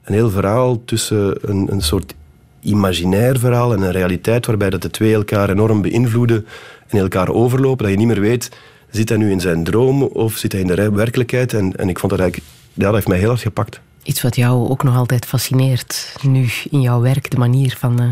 een 0.04 0.14
heel 0.14 0.30
verhaal 0.30 0.82
tussen 0.86 1.38
een, 1.42 1.72
een 1.72 1.82
soort 1.82 2.14
imaginair 2.60 3.40
verhaal 3.40 3.74
en 3.74 3.82
een 3.82 3.92
realiteit 3.92 4.46
waarbij 4.46 4.70
dat 4.70 4.82
de 4.82 4.90
twee 4.90 5.14
elkaar 5.14 5.50
enorm 5.50 5.82
beïnvloeden 5.82 6.46
en 6.88 7.00
elkaar 7.00 7.30
overlopen. 7.30 7.84
Dat 7.84 7.92
je 7.92 7.98
niet 7.98 8.08
meer 8.08 8.22
weet, 8.22 8.52
zit 8.90 9.10
hij 9.10 9.18
nu 9.18 9.32
in 9.32 9.42
zijn 9.42 9.64
droom 9.64 10.04
of 10.04 10.38
zit 10.38 10.52
hij 10.52 10.62
in 10.62 10.68
de 10.68 10.92
werkelijkheid? 10.92 11.54
En, 11.54 11.76
en 11.76 11.90
ik 11.90 12.00
vond 12.00 12.12
dat 12.12 12.22
eigenlijk, 12.22 12.52
dat 12.74 12.94
heeft 12.94 13.08
mij 13.08 13.18
heel 13.18 13.28
hard 13.28 13.42
gepakt. 13.42 13.80
Iets 14.04 14.22
wat 14.22 14.36
jou 14.36 14.70
ook 14.70 14.84
nog 14.84 14.96
altijd 14.96 15.26
fascineert, 15.26 16.16
nu 16.22 16.50
in 16.70 16.82
jouw 16.82 17.02
werk, 17.02 17.32
de 17.32 17.38
manier 17.38 17.76
van 17.80 18.02
uh, 18.02 18.10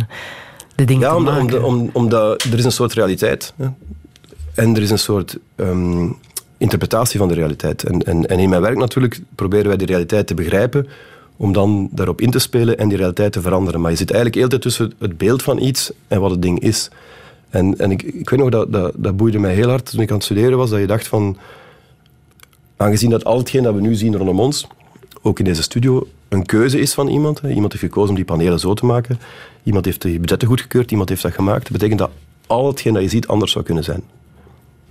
de 0.82 0.88
dingen 0.88 1.08
ja, 1.08 1.12
te 1.12 1.18
omdat, 1.18 1.34
maken. 1.34 1.64
Om, 1.64 1.90
omdat 1.94 2.44
er 2.44 2.58
is 2.58 2.66
een 2.66 2.72
soort 2.72 2.94
realiteit. 2.94 3.54
Hè. 3.56 3.68
En 4.54 4.76
er 4.76 4.82
is 4.82 4.90
een 4.90 5.00
soort 5.00 5.38
um, 5.56 6.18
interpretatie 6.58 7.20
van 7.20 7.28
de 7.28 7.34
realiteit. 7.34 7.84
En, 7.84 8.02
en, 8.02 8.28
en 8.28 8.40
in 8.40 8.50
mijn 8.50 8.62
werk 8.62 8.78
natuurlijk 8.78 9.22
proberen 9.36 9.68
wij 9.68 9.78
die 9.78 9.88
realiteit 9.88 10.28
te 10.28 10.34
begrijpen, 10.34 10.88
om 11.38 11.54
dan 11.54 11.90
daarop 11.92 12.22
in 12.22 12.32
te 12.32 12.40
spelen 12.40 12.78
en 12.78 12.88
die 12.88 12.98
realiteit 12.98 13.32
te 13.32 13.42
veranderen. 13.42 13.82
Maar 13.82 13.92
je 13.92 13.98
zit 13.98 14.12
eigenlijk 14.12 14.52
heel 14.52 14.60
tussen 14.60 14.94
het 15.00 15.18
beeld 15.18 15.44
van 15.44 15.62
iets 15.62 15.92
en 16.08 16.22
wat 16.22 16.32
het 16.32 16.42
ding 16.42 16.60
is. 16.60 16.90
En, 17.50 17.78
en 17.78 17.92
ik, 17.92 18.02
ik 18.02 18.30
weet 18.30 18.40
nog, 18.40 18.50
dat, 18.50 18.72
dat, 18.72 18.94
dat 18.96 19.18
boeide 19.18 19.40
mij 19.40 19.54
heel 19.54 19.70
hard 19.70 19.92
toen 19.92 20.02
ik 20.02 20.10
aan 20.10 20.16
het 20.16 20.24
studeren 20.24 20.58
was, 20.58 20.70
dat 20.70 20.80
je 20.80 20.88
dacht 20.88 21.08
van, 21.08 21.38
aangezien 22.78 23.10
dat 23.10 23.26
al 23.26 23.38
hetgeen 23.38 23.64
dat 23.64 23.74
we 23.74 23.82
nu 23.82 23.96
zien 23.96 24.18
rondom 24.18 24.40
ons, 24.40 24.68
ook 25.22 25.40
in 25.40 25.46
deze 25.46 25.62
studio, 25.62 26.08
een 26.30 26.46
keuze 26.46 26.80
is 26.80 26.94
van 26.94 27.08
iemand. 27.08 27.42
Iemand 27.48 27.72
heeft 27.72 27.84
gekozen 27.84 28.10
om 28.10 28.16
die 28.16 28.26
panelen 28.26 28.60
zo 28.60 28.74
te 28.74 28.86
maken. 28.86 29.20
Iemand 29.64 29.86
heeft 29.86 30.02
de 30.02 30.20
budgetten 30.20 30.48
goedgekeurd, 30.48 30.92
iemand 30.92 31.10
heeft 31.10 31.22
dat 31.22 31.34
gemaakt. 31.34 31.62
Dat 31.62 31.72
betekent 31.72 32.00
dat 32.00 32.10
al 32.48 32.68
hetgeen 32.68 32.94
dat 32.94 33.04
je 33.04 33.10
ziet 33.10 33.28
anders 33.28 33.52
zou 33.52 33.66
kunnen 33.66 33.84
zijn. 33.84 34.04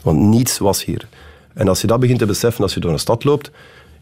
Want 0.03 0.19
niets 0.19 0.59
was 0.59 0.85
hier. 0.85 1.09
En 1.55 1.69
als 1.69 1.81
je 1.81 1.87
dat 1.87 2.01
begint 2.01 2.19
te 2.19 2.27
beseffen 2.27 2.63
als 2.63 2.75
je 2.75 2.81
door 2.81 2.93
een 2.93 2.99
stad 2.99 3.25
loopt, 3.25 3.51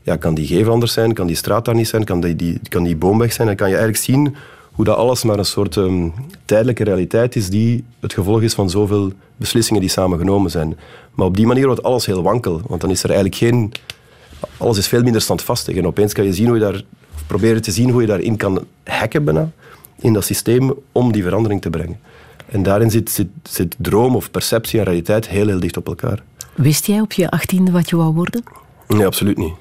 ja, 0.02 0.16
kan 0.16 0.34
die 0.34 0.46
gevel 0.46 0.72
anders 0.72 0.92
zijn, 0.92 1.12
kan 1.14 1.26
die 1.26 1.36
straat 1.36 1.64
daar 1.64 1.74
niet 1.74 1.88
zijn, 1.88 2.04
kan 2.04 2.20
die, 2.20 2.36
die, 2.36 2.60
kan 2.68 2.82
die 2.82 2.96
boom 2.96 3.18
weg 3.18 3.32
zijn. 3.32 3.46
Dan 3.46 3.56
kan 3.56 3.68
je 3.68 3.76
eigenlijk 3.76 4.04
zien 4.04 4.36
hoe 4.72 4.84
dat 4.84 4.96
alles 4.96 5.22
maar 5.22 5.38
een 5.38 5.44
soort 5.44 5.76
um, 5.76 6.12
tijdelijke 6.44 6.84
realiteit 6.84 7.36
is 7.36 7.50
die 7.50 7.84
het 8.00 8.12
gevolg 8.12 8.42
is 8.42 8.54
van 8.54 8.70
zoveel 8.70 9.12
beslissingen 9.36 9.80
die 9.80 9.90
samen 9.90 10.18
genomen 10.18 10.50
zijn. 10.50 10.78
Maar 11.14 11.26
op 11.26 11.36
die 11.36 11.46
manier 11.46 11.66
wordt 11.66 11.82
alles 11.82 12.06
heel 12.06 12.22
wankel, 12.22 12.60
want 12.66 12.80
dan 12.80 12.90
is 12.90 13.02
er 13.02 13.10
eigenlijk 13.10 13.38
geen... 13.38 13.72
Alles 14.56 14.78
is 14.78 14.88
veel 14.88 15.02
minder 15.02 15.20
standvastig 15.20 15.76
en 15.76 15.86
opeens 15.86 16.12
kan 16.12 16.24
je 16.24 16.32
zien 16.32 16.46
hoe 16.46 16.54
je 16.54 16.62
daar... 16.62 16.82
Proberen 17.26 17.62
te 17.62 17.70
zien 17.70 17.90
hoe 17.90 18.00
je 18.00 18.06
daarin 18.06 18.36
kan 18.36 18.64
hacken 18.84 19.24
bijna, 19.24 19.50
in 20.00 20.12
dat 20.12 20.24
systeem, 20.24 20.74
om 20.92 21.12
die 21.12 21.22
verandering 21.22 21.60
te 21.60 21.70
brengen. 21.70 21.98
En 22.48 22.62
daarin 22.62 22.90
zit, 22.90 23.10
zit, 23.10 23.28
zit 23.42 23.76
droom 23.78 24.16
of 24.16 24.30
perceptie 24.30 24.78
en 24.78 24.84
realiteit 24.84 25.28
heel, 25.28 25.46
heel 25.46 25.60
dicht 25.60 25.76
op 25.76 25.86
elkaar. 25.86 26.22
Wist 26.54 26.86
jij 26.86 27.00
op 27.00 27.12
je 27.12 27.30
achttiende 27.30 27.70
wat 27.70 27.88
je 27.88 27.96
wou 27.96 28.14
worden? 28.14 28.42
Nee, 28.86 29.06
absoluut 29.06 29.36
niet. 29.36 29.52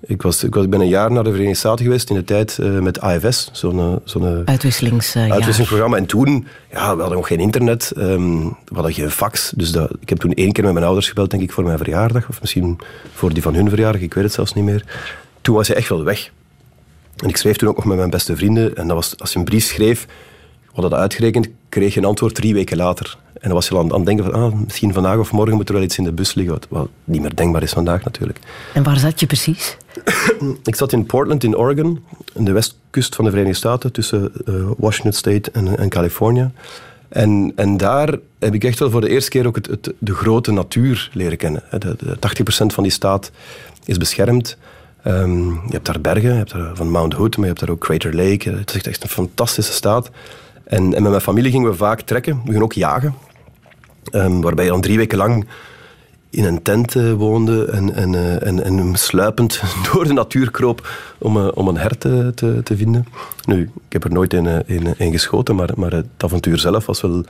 Ik, 0.00 0.22
was, 0.22 0.44
ik, 0.44 0.54
was, 0.54 0.64
ik 0.64 0.70
ben 0.70 0.80
een 0.80 0.88
jaar 0.88 1.12
naar 1.12 1.24
de 1.24 1.30
Verenigde 1.30 1.58
Staten 1.58 1.84
geweest 1.84 2.10
in 2.10 2.16
de 2.16 2.24
tijd 2.24 2.58
uh, 2.60 2.78
met 2.78 3.00
AFS, 3.00 3.48
zo'n 3.52 4.00
zo 4.04 4.42
Uitwisselings, 4.44 5.16
uh, 5.16 5.22
uitwisselingsprogramma. 5.22 5.96
En 5.96 6.06
toen, 6.06 6.46
ja, 6.70 6.94
we 6.94 7.00
hadden 7.00 7.18
nog 7.18 7.26
geen 7.26 7.40
internet, 7.40 7.92
um, 7.96 8.42
we 8.44 8.74
hadden 8.74 8.92
geen 8.92 9.10
fax. 9.10 9.52
Dus 9.56 9.72
dat, 9.72 9.90
ik 10.00 10.08
heb 10.08 10.18
toen 10.18 10.32
één 10.32 10.52
keer 10.52 10.64
met 10.64 10.72
mijn 10.72 10.84
ouders 10.84 11.08
gebeld, 11.08 11.30
denk 11.30 11.42
ik, 11.42 11.52
voor 11.52 11.64
mijn 11.64 11.78
verjaardag. 11.78 12.28
Of 12.28 12.40
misschien 12.40 12.78
voor 13.12 13.32
die 13.32 13.42
van 13.42 13.54
hun 13.54 13.68
verjaardag, 13.68 14.00
ik 14.00 14.14
weet 14.14 14.24
het 14.24 14.32
zelfs 14.32 14.54
niet 14.54 14.64
meer. 14.64 14.84
Toen 15.40 15.54
was 15.54 15.66
je 15.66 15.74
echt 15.74 15.88
wel 15.88 16.04
weg. 16.04 16.30
En 17.22 17.28
ik 17.28 17.36
schreef 17.36 17.56
toen 17.56 17.68
ook 17.68 17.76
nog 17.76 17.84
met 17.84 17.96
mijn 17.96 18.10
beste 18.10 18.36
vrienden. 18.36 18.76
En 18.76 18.86
dat 18.86 18.96
was, 18.96 19.18
als 19.18 19.32
je 19.32 19.38
een 19.38 19.44
brief 19.44 19.64
schreef, 19.64 20.06
we 20.70 20.70
hadden 20.72 20.90
dat 20.90 21.00
uitgerekend, 21.00 21.48
kreeg 21.68 21.94
je 21.94 22.00
een 22.00 22.06
antwoord 22.06 22.34
drie 22.34 22.54
weken 22.54 22.76
later. 22.76 23.18
En 23.32 23.48
dan 23.48 23.52
was 23.52 23.68
je 23.68 23.78
aan, 23.78 23.92
aan 23.92 23.96
het 23.96 24.06
denken 24.06 24.24
van, 24.24 24.34
ah, 24.34 24.52
misschien 24.52 24.92
vandaag 24.92 25.18
of 25.18 25.32
morgen 25.32 25.56
moet 25.56 25.68
er 25.68 25.74
wel 25.74 25.82
iets 25.82 25.98
in 25.98 26.04
de 26.04 26.12
bus 26.12 26.34
liggen. 26.34 26.58
Wat 26.68 26.88
niet 27.04 27.20
meer 27.20 27.34
denkbaar 27.34 27.62
is 27.62 27.72
vandaag 27.72 28.04
natuurlijk. 28.04 28.38
En 28.74 28.82
waar 28.82 28.98
zat 28.98 29.20
je 29.20 29.26
precies? 29.26 29.76
ik 30.64 30.76
zat 30.76 30.92
in 30.92 31.06
Portland 31.06 31.44
in 31.44 31.56
Oregon, 31.56 32.04
in 32.34 32.44
de 32.44 32.52
westkust 32.52 33.14
van 33.14 33.24
de 33.24 33.30
Verenigde 33.30 33.58
Staten, 33.58 33.92
tussen 33.92 34.32
uh, 34.44 34.54
Washington 34.76 35.12
State 35.12 35.50
en, 35.50 35.78
en 35.78 35.88
Californië. 35.88 36.50
En, 37.08 37.52
en 37.56 37.76
daar 37.76 38.18
heb 38.38 38.54
ik 38.54 38.64
echt 38.64 38.78
wel 38.78 38.90
voor 38.90 39.00
de 39.00 39.08
eerste 39.08 39.30
keer 39.30 39.46
ook 39.46 39.56
het, 39.56 39.66
het, 39.66 39.92
de 39.98 40.14
grote 40.14 40.52
natuur 40.52 41.10
leren 41.12 41.36
kennen. 41.36 41.62
De, 41.70 41.96
de 41.98 42.16
80% 42.64 42.66
van 42.66 42.82
die 42.82 42.92
staat 42.92 43.30
is 43.84 43.96
beschermd. 43.96 44.56
Um, 45.06 45.52
je 45.52 45.72
hebt 45.72 45.86
daar 45.86 46.00
bergen, 46.00 46.30
je 46.30 46.36
hebt 46.36 46.52
daar 46.52 46.76
van 46.76 46.90
Mount 46.90 47.12
Hood, 47.12 47.36
maar 47.36 47.46
je 47.46 47.52
hebt 47.52 47.60
daar 47.60 47.70
ook 47.70 47.80
Crater 47.80 48.14
Lake. 48.14 48.50
Het 48.50 48.74
is 48.74 48.82
echt 48.82 49.02
een 49.02 49.08
fantastische 49.08 49.72
staat. 49.72 50.10
En, 50.64 50.94
en 50.94 51.02
met 51.02 51.10
mijn 51.10 51.20
familie 51.20 51.50
gingen 51.50 51.70
we 51.70 51.76
vaak 51.76 52.00
trekken. 52.00 52.36
We 52.36 52.46
gingen 52.46 52.62
ook 52.62 52.72
jagen. 52.72 53.14
Um, 54.12 54.40
waarbij 54.40 54.64
je 54.64 54.70
dan 54.70 54.80
drie 54.80 54.96
weken 54.96 55.18
lang 55.18 55.46
in 56.30 56.44
een 56.44 56.62
tent 56.62 56.94
uh, 56.94 57.12
woonde 57.12 57.64
en, 57.64 57.94
en, 57.94 58.12
uh, 58.12 58.46
en, 58.46 58.64
en 58.64 58.96
sluipend 58.96 59.62
door 59.92 60.04
de 60.04 60.12
natuur 60.12 60.50
kroop 60.50 60.88
om, 61.18 61.36
om 61.36 61.68
een 61.68 61.76
hert 61.76 62.00
te, 62.00 62.32
te, 62.64 62.76
vinden. 62.76 63.06
Nu, 63.46 63.62
ik 63.62 63.92
heb 63.92 64.04
er 64.04 64.12
nooit 64.12 64.32
in, 64.32 64.64
in, 64.96 65.12
geschoten, 65.12 65.54
maar, 65.54 65.70
maar 65.76 65.92
het 65.92 66.06
avontuur 66.16 66.58
zelf 66.58 66.86
was 66.86 67.00
wel 67.00 67.24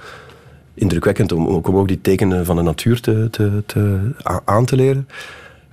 indrukwekkend 0.74 1.33
om, 1.33 1.46
om 1.46 1.76
ook 1.76 1.88
die 1.88 2.00
tekenen 2.00 2.44
van 2.44 2.56
de 2.56 2.62
natuur 2.62 3.00
te, 3.00 3.28
te, 3.30 3.62
te 3.66 4.12
aan 4.44 4.64
te 4.64 4.76
leren. 4.76 5.09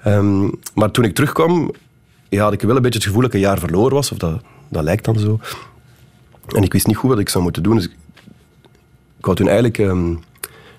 Um, 0.06 0.52
maar 0.74 0.92
toen 0.92 1.06
ik 1.06 1.16
terugkwam, 1.16 1.72
ja, 2.30 2.44
had 2.44 2.54
ik 2.54 2.62
wel 2.62 2.76
een 2.76 2.82
beetje 2.82 3.00
het 3.00 3.08
gevoel 3.08 3.22
dat 3.22 3.30
ik 3.30 3.36
een 3.36 3.48
jaar 3.48 3.60
verloren 3.60 3.94
was, 3.94 4.12
of 4.12 4.18
dat, 4.18 4.42
dat 4.70 4.84
lijkt 4.84 5.06
dan 5.06 5.20
zo. 5.20 5.40
En 6.48 6.64
ik 6.64 6.74
wist 6.74 6.88
niet 6.88 6.98
goed 6.98 7.10
wat 7.10 7.20
ik 7.20 7.30
zou 7.30 7.44
moeten 7.44 7.64
doen. 7.64 7.76
Dus 7.76 7.86
ik, 7.86 7.96
ik 9.18 9.36
toen 9.36 9.48
eigenlijk... 9.48 9.78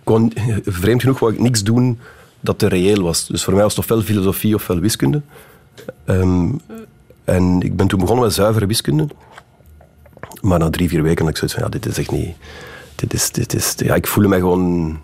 Kon, 0.04 0.32
vreemd 0.64 1.00
genoeg 1.00 1.18
wou 1.18 1.32
ik 1.32 1.40
niks 1.40 1.62
doen 1.62 1.98
dat 2.40 2.58
te 2.58 2.68
reëel 2.68 3.02
was. 3.02 3.26
Dus 3.26 3.44
voor 3.44 3.52
mij 3.52 3.62
was 3.62 3.76
het 3.76 3.84
ofwel 3.84 4.02
filosofie 4.02 4.54
ofwel 4.54 4.78
wiskunde. 4.78 5.22
Um, 6.06 6.60
en 7.24 7.60
ik 7.60 7.76
ben 7.76 7.86
toen 7.86 7.98
begonnen 7.98 8.24
met 8.24 8.34
zuivere 8.34 8.66
wiskunde. 8.66 9.08
Maar 10.40 10.58
na 10.58 10.70
drie, 10.70 10.88
vier 10.88 11.02
weken 11.02 11.24
had 11.24 11.30
ik 11.30 11.36
zoiets 11.36 11.56
van, 11.56 11.64
ja, 11.64 11.70
dit 11.70 11.86
is 11.86 11.98
echt 11.98 12.10
niet... 12.10 12.36
Dit 12.94 13.14
is, 13.14 13.30
dit 13.30 13.54
is, 13.54 13.74
ja, 13.76 13.94
ik 13.94 14.06
voelde 14.06 14.28
me 14.28 14.36
gewoon... 14.36 14.98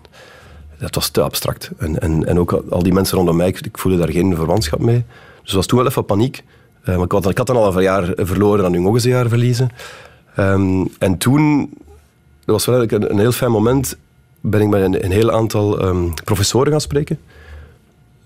Dat 0.79 0.95
was 0.95 1.09
te 1.09 1.21
abstract. 1.21 1.71
En, 1.77 1.99
en, 1.99 2.25
en 2.25 2.39
ook 2.39 2.51
al 2.69 2.83
die 2.83 2.93
mensen 2.93 3.17
rondom 3.17 3.35
mij, 3.35 3.47
ik, 3.47 3.77
voelde 3.77 3.97
daar 3.97 4.11
geen 4.11 4.35
verwantschap 4.35 4.79
mee. 4.79 5.05
Dus 5.45 5.53
was 5.53 5.65
toen 5.65 5.79
wel 5.79 5.87
even 5.87 6.05
paniek. 6.05 6.43
Uh, 6.85 7.01
ik, 7.01 7.11
had, 7.11 7.29
ik 7.29 7.37
had 7.37 7.47
dan 7.47 7.55
al 7.55 7.75
een 7.75 7.83
jaar 7.83 8.13
verloren, 8.15 8.61
dan 8.61 8.71
nu 8.71 8.79
nog 8.79 8.93
eens 8.93 9.03
een 9.03 9.09
jaar 9.09 9.29
verliezen. 9.29 9.69
Um, 10.39 10.87
en 10.99 11.17
toen, 11.17 11.69
dat 12.45 12.55
was 12.55 12.65
wel 12.65 12.81
een, 12.81 13.11
een 13.11 13.19
heel 13.19 13.31
fijn 13.31 13.51
moment, 13.51 13.97
ben 14.41 14.61
ik 14.61 14.67
met 14.67 14.81
een, 14.81 15.05
een 15.05 15.11
heel 15.11 15.31
aantal 15.31 15.85
um, 15.85 16.13
professoren 16.23 16.71
gaan 16.71 16.81
spreken. 16.81 17.19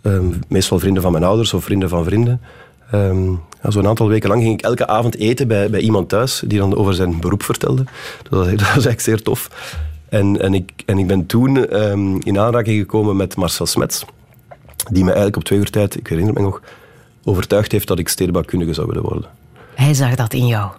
Um, 0.01 0.39
meestal 0.47 0.79
vrienden 0.79 1.01
van 1.01 1.11
mijn 1.11 1.23
ouders 1.23 1.53
of 1.53 1.63
vrienden 1.63 1.89
van 1.89 2.03
vrienden. 2.03 2.41
Um, 2.93 3.41
ja, 3.63 3.71
Zo'n 3.71 3.87
aantal 3.87 4.07
weken 4.07 4.29
lang 4.29 4.41
ging 4.41 4.53
ik 4.53 4.61
elke 4.61 4.87
avond 4.87 5.15
eten 5.15 5.47
bij, 5.47 5.69
bij 5.69 5.79
iemand 5.79 6.09
thuis 6.09 6.43
die 6.47 6.59
dan 6.59 6.75
over 6.75 6.93
zijn 6.93 7.19
beroep 7.19 7.43
vertelde. 7.43 7.83
Dat 8.29 8.39
was, 8.39 8.47
dat 8.49 8.59
was 8.59 8.69
eigenlijk 8.69 9.01
zeer 9.01 9.21
tof. 9.21 9.49
En, 10.09 10.41
en, 10.41 10.53
ik, 10.53 10.71
en 10.85 10.97
ik 10.97 11.07
ben 11.07 11.25
toen 11.25 11.69
in 12.23 12.39
aanraking 12.39 12.79
gekomen 12.79 13.15
met 13.15 13.35
Marcel 13.35 13.65
Smets, 13.65 14.05
die 14.91 15.03
me 15.03 15.09
eigenlijk 15.09 15.35
op 15.35 15.43
twee 15.43 15.59
uur 15.59 15.69
tijd, 15.69 15.97
ik 15.97 16.07
herinner 16.07 16.33
me 16.33 16.41
nog, 16.41 16.61
overtuigd 17.29 17.71
heeft 17.71 17.87
dat 17.87 17.99
ik 17.99 18.07
stedenbouwkundige 18.07 18.73
zou 18.73 18.87
willen 18.87 19.03
worden. 19.03 19.29
Hij 19.75 19.93
zag 19.93 20.15
dat 20.15 20.33
in 20.33 20.47
jou? 20.47 20.71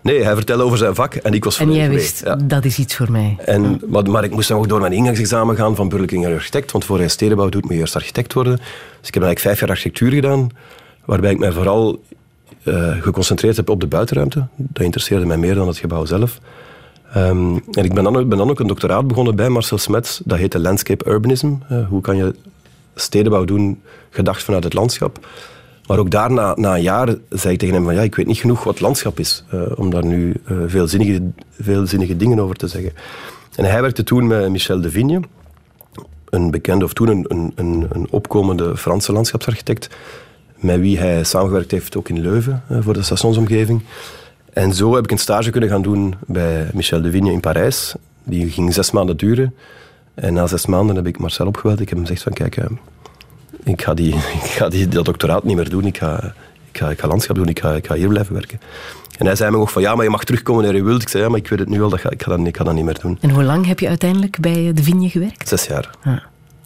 Nee, 0.00 0.22
hij 0.22 0.34
vertelde 0.34 0.62
over 0.62 0.78
zijn 0.78 0.94
vak 0.94 1.14
en 1.14 1.32
ik 1.32 1.44
was 1.44 1.58
En 1.58 1.72
jij 1.72 1.88
wist, 1.88 2.22
ja. 2.24 2.36
dat 2.36 2.64
is 2.64 2.78
iets 2.78 2.96
voor 2.96 3.10
mij. 3.10 3.36
En, 3.44 3.80
maar, 3.86 4.10
maar, 4.10 4.24
ik 4.24 4.30
moest 4.30 4.48
dan 4.48 4.58
ook 4.58 4.68
door 4.68 4.80
mijn 4.80 4.92
ingangsexamen 4.92 5.56
gaan 5.56 5.76
van 5.76 5.88
burgerlijk 5.88 6.34
architect, 6.34 6.72
want 6.72 6.84
voor 6.84 7.00
je 7.00 7.08
stedenbouw 7.08 7.48
doet, 7.48 7.62
moet 7.62 7.72
je 7.72 7.78
eerst 7.78 7.96
architect 7.96 8.32
worden. 8.32 8.56
Dus 8.56 9.08
ik 9.08 9.14
heb 9.14 9.22
eigenlijk 9.22 9.40
vijf 9.40 9.60
jaar 9.60 9.68
architectuur 9.68 10.10
gedaan, 10.10 10.48
waarbij 11.04 11.30
ik 11.30 11.38
mij 11.38 11.52
vooral 11.52 12.02
uh, 12.64 13.02
geconcentreerd 13.02 13.56
heb 13.56 13.68
op 13.68 13.80
de 13.80 13.86
buitenruimte. 13.86 14.46
Dat 14.56 14.84
interesseerde 14.84 15.26
mij 15.26 15.36
meer 15.36 15.54
dan 15.54 15.66
het 15.66 15.78
gebouw 15.78 16.04
zelf. 16.04 16.40
Um, 17.16 17.54
en 17.70 17.84
ik 17.84 17.94
ben 17.94 18.04
dan, 18.04 18.28
ben 18.28 18.38
dan, 18.38 18.50
ook 18.50 18.60
een 18.60 18.66
doctoraat 18.66 19.08
begonnen 19.08 19.36
bij 19.36 19.48
Marcel 19.48 19.78
Smets. 19.78 20.20
Dat 20.24 20.38
heette 20.38 20.58
Landscape 20.58 21.10
Urbanism. 21.10 21.52
Uh, 21.72 21.88
hoe 21.88 22.00
kan 22.00 22.16
je 22.16 22.34
stedenbouw 22.94 23.44
doen, 23.44 23.82
gedacht 24.10 24.42
vanuit 24.42 24.64
het 24.64 24.74
landschap. 24.74 25.26
Maar 25.86 25.98
ook 25.98 26.10
daarna, 26.10 26.54
na 26.56 26.74
een 26.74 26.82
jaar, 26.82 27.14
zei 27.30 27.52
ik 27.52 27.58
tegen 27.58 27.74
hem 27.74 27.84
van 27.84 27.94
ja, 27.94 28.00
ik 28.00 28.14
weet 28.14 28.26
niet 28.26 28.38
genoeg 28.38 28.64
wat 28.64 28.80
landschap 28.80 29.18
is. 29.18 29.44
Uh, 29.54 29.62
om 29.74 29.90
daar 29.90 30.04
nu 30.04 30.34
veelzinnige, 30.66 31.22
veelzinnige 31.60 32.16
dingen 32.16 32.40
over 32.40 32.56
te 32.56 32.68
zeggen. 32.68 32.92
En 33.56 33.64
hij 33.64 33.80
werkte 33.80 34.02
toen 34.04 34.26
met 34.26 34.50
Michel 34.50 34.80
de 34.80 34.90
Vigne. 34.90 35.20
Een 36.24 36.50
bekende, 36.50 36.84
of 36.84 36.92
toen 36.92 37.08
een, 37.08 37.52
een, 37.54 38.06
opkomende 38.10 38.76
Franse 38.76 39.12
landschapsarchitect 39.12 39.88
met 40.56 40.80
wie 40.80 40.98
hij 40.98 41.24
samengewerkt 41.24 41.70
heeft 41.70 41.96
ook 41.96 42.08
in 42.08 42.20
Leuven 42.20 42.62
eh, 42.68 42.78
voor 42.80 42.94
de 42.94 43.02
stationsomgeving. 43.02 43.82
En 44.52 44.74
zo 44.74 44.94
heb 44.94 45.04
ik 45.04 45.10
een 45.10 45.18
stage 45.18 45.50
kunnen 45.50 45.68
gaan 45.68 45.82
doen 45.82 46.14
bij 46.26 46.70
Michel 46.72 47.02
de 47.02 47.10
Vigne 47.10 47.32
in 47.32 47.40
Parijs. 47.40 47.94
Die 48.24 48.50
ging 48.50 48.74
zes 48.74 48.90
maanden 48.90 49.16
duren. 49.16 49.54
En 50.14 50.34
na 50.34 50.46
zes 50.46 50.66
maanden 50.66 50.96
heb 50.96 51.06
ik 51.06 51.18
Marcel 51.18 51.46
opgebeld. 51.46 51.80
Ik 51.80 51.88
heb 51.88 51.98
hem 51.98 52.06
gezegd 52.06 52.22
van 52.22 52.32
kijk, 52.32 52.56
eh, 52.56 52.66
ik 53.72 53.82
ga, 53.82 53.94
die, 53.94 54.14
ik 54.42 54.50
ga 54.50 54.68
die, 54.68 54.88
dat 54.88 55.04
doctoraat 55.04 55.44
niet 55.44 55.56
meer 55.56 55.68
doen. 55.68 55.84
Ik 55.84 55.98
ga, 55.98 56.34
ik 56.70 56.78
ga, 56.78 56.90
ik 56.90 57.00
ga 57.00 57.08
landschap 57.08 57.36
doen. 57.36 57.48
Ik 57.48 57.60
ga, 57.60 57.74
ik 57.74 57.86
ga 57.86 57.94
hier 57.94 58.08
blijven 58.08 58.34
werken. 58.34 58.60
En 59.18 59.26
hij 59.26 59.36
zei 59.36 59.50
me 59.50 59.56
nog 59.56 59.72
van 59.72 59.82
ja, 59.82 59.94
maar 59.94 60.04
je 60.04 60.10
mag 60.10 60.24
terugkomen 60.24 60.62
wanneer 60.62 60.80
je 60.80 60.86
wilt. 60.88 61.02
Ik 61.02 61.08
zei 61.08 61.22
ja, 61.22 61.28
maar 61.28 61.38
ik 61.38 61.48
weet 61.48 61.58
het 61.58 61.68
nu 61.68 61.82
al. 61.82 61.88
Dat 61.88 62.00
ga, 62.00 62.10
ik, 62.10 62.22
ga 62.22 62.36
dat, 62.36 62.46
ik 62.46 62.56
ga 62.56 62.64
dat 62.64 62.74
niet 62.74 62.84
meer 62.84 62.98
doen. 63.00 63.18
En 63.20 63.30
hoe 63.30 63.42
lang 63.42 63.66
heb 63.66 63.78
je 63.78 63.88
uiteindelijk 63.88 64.40
bij 64.40 64.72
de 64.74 64.82
Vigne 64.82 65.08
gewerkt? 65.08 65.48
Zes 65.48 65.66
jaar. 65.66 65.90
Ah. 66.02 66.16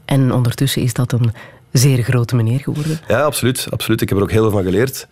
En 0.05 0.33
ondertussen 0.33 0.83
is 0.83 0.93
dat 0.93 1.13
een 1.13 1.33
zeer 1.73 2.03
grote 2.03 2.37
meneer 2.37 2.61
geworden. 2.61 3.01
Ja, 3.09 3.23
absoluut. 3.23 3.67
absoluut. 3.71 4.01
Ik 4.01 4.09
heb 4.09 4.19
er 4.19 4.25
ook 4.25 4.31
heel 4.31 4.43
veel 4.43 4.51
van 4.51 4.63
geleerd. 4.63 5.07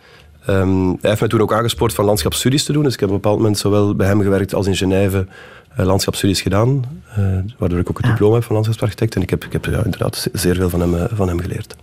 Um, 0.47 0.87
hij 0.87 1.09
heeft 1.09 1.19
mij 1.19 1.29
toen 1.29 1.41
ook 1.41 1.53
aangespoord 1.53 1.93
van 1.93 2.05
landschapsstudies 2.05 2.63
te 2.63 2.71
doen. 2.71 2.83
Dus 2.83 2.93
ik 2.93 2.99
heb 2.99 3.09
op 3.09 3.15
een 3.15 3.21
bepaald 3.21 3.39
moment 3.39 3.57
zowel 3.57 3.95
bij 3.95 4.07
hem 4.07 4.21
gewerkt 4.21 4.53
als 4.53 4.67
in 4.67 4.75
Genève 4.75 5.27
uh, 5.79 5.85
landschapsstudies 5.85 6.41
gedaan. 6.41 6.83
Uh, 7.19 7.25
waardoor 7.57 7.79
ik 7.79 7.89
ook 7.89 7.97
het 7.97 8.05
ja. 8.05 8.11
diploma 8.11 8.33
heb 8.33 8.43
van 8.43 8.53
landschapsarchitect. 8.53 9.15
En 9.15 9.21
ik 9.21 9.29
heb, 9.29 9.45
ik 9.45 9.53
heb 9.53 9.65
ja, 9.65 9.83
inderdaad 9.83 10.27
zeer 10.33 10.55
veel 10.55 10.69
van 10.69 10.79
hem, 10.79 10.93
uh, 10.93 11.03
van 11.13 11.27
hem 11.27 11.39
geleerd. 11.39 11.75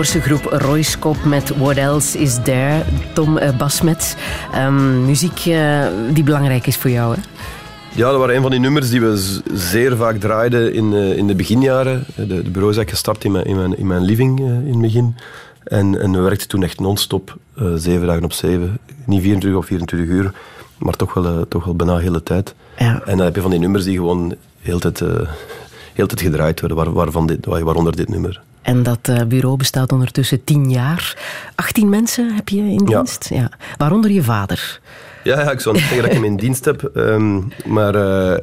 Noorse 0.00 0.20
groep 0.20 0.44
Royskop 0.44 1.24
met 1.24 1.56
What 1.56 1.76
Else 1.76 2.18
Is 2.18 2.38
There, 2.42 2.82
Tom 3.12 3.36
uh, 3.36 3.56
Basmet. 3.56 4.16
Um, 4.54 5.04
muziek 5.04 5.46
uh, 5.46 5.86
die 6.12 6.24
belangrijk 6.24 6.66
is 6.66 6.76
voor 6.76 6.90
jou, 6.90 7.14
hè? 7.14 7.20
Ja, 7.94 8.10
dat 8.10 8.18
waren 8.18 8.34
een 8.36 8.42
van 8.42 8.50
die 8.50 8.60
nummers 8.60 8.90
die 8.90 9.00
we 9.00 9.40
zeer 9.54 9.96
vaak 9.96 10.16
draaiden 10.16 10.74
in, 10.74 10.92
uh, 10.92 11.16
in 11.16 11.26
de 11.26 11.34
beginjaren. 11.34 12.04
De, 12.16 12.26
de 12.26 12.50
bureau 12.50 12.70
is 12.70 12.76
eigenlijk 12.76 12.90
gestart 12.90 13.24
in 13.24 13.32
mijn, 13.32 13.44
in 13.44 13.56
mijn, 13.56 13.78
in 13.78 13.86
mijn 13.86 14.02
living 14.02 14.38
in 14.40 14.70
het 14.70 14.80
begin. 14.80 15.16
En, 15.64 16.00
en 16.00 16.12
we 16.12 16.20
werkten 16.20 16.48
toen 16.48 16.62
echt 16.62 16.80
non-stop, 16.80 17.36
zeven 17.74 18.06
dagen 18.06 18.24
op 18.24 18.32
zeven. 18.32 18.78
Niet 19.04 19.22
24 19.22 19.60
of 19.60 19.66
24 19.66 20.08
uur, 20.08 20.32
maar 20.78 20.96
toch 20.96 21.14
wel, 21.14 21.48
toch 21.48 21.64
wel 21.64 21.76
bijna 21.76 21.96
de 21.96 22.02
hele 22.02 22.22
tijd. 22.22 22.54
Ja. 22.78 23.02
En 23.04 23.16
dan 23.16 23.26
heb 23.26 23.34
je 23.34 23.40
van 23.40 23.50
die 23.50 23.60
nummers 23.60 23.84
die 23.84 23.96
gewoon 23.96 24.34
heel 24.60 24.78
tijd, 24.78 25.02
heel 25.92 26.06
tijd 26.06 26.20
gedraaid 26.20 26.60
worden, 26.60 26.76
waar, 26.76 26.92
waarvan 26.92 27.26
dit, 27.26 27.46
waaronder 27.46 27.96
dit 27.96 28.08
nummer. 28.08 28.40
En 28.62 28.82
dat 28.82 29.08
uh, 29.08 29.22
bureau 29.22 29.56
bestaat 29.56 29.92
ondertussen 29.92 30.44
tien 30.44 30.70
jaar. 30.70 31.16
18 31.54 31.88
mensen 31.88 32.34
heb 32.34 32.48
je 32.48 32.60
in 32.60 32.84
dienst? 32.84 33.26
Ja. 33.28 33.36
ja. 33.36 33.50
Waaronder 33.76 34.10
je 34.10 34.22
vader. 34.22 34.80
Ja, 35.24 35.40
ja, 35.40 35.50
ik 35.50 35.60
zou 35.60 35.74
niet 35.74 35.84
zeggen 35.84 36.02
dat 36.02 36.10
ik 36.10 36.16
hem 36.16 36.24
in 36.24 36.36
dienst 36.36 36.64
heb. 36.64 36.90
Um, 36.94 37.52
maar 37.64 37.94
uh, 37.94 38.38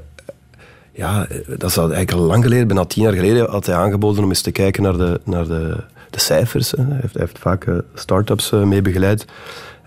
ja, 0.91 1.27
dat 1.47 1.69
is 1.69 1.77
eigenlijk 1.77 2.11
al 2.11 2.19
lang 2.19 2.43
geleden. 2.43 2.67
Bijna 2.67 2.85
tien 2.85 3.03
jaar 3.03 3.13
geleden 3.13 3.49
had 3.49 3.65
hij 3.65 3.75
aangeboden 3.75 4.23
om 4.23 4.29
eens 4.29 4.41
te 4.41 4.51
kijken 4.51 4.83
naar 4.83 4.97
de, 4.97 5.21
naar 5.23 5.47
de, 5.47 5.83
de 6.09 6.19
cijfers. 6.19 6.71
Hij 6.71 6.85
heeft, 7.01 7.13
hij 7.13 7.21
heeft 7.21 7.39
vaak 7.39 7.65
uh, 7.65 7.77
start-ups 7.93 8.49
mee 8.49 8.81
begeleid. 8.81 9.25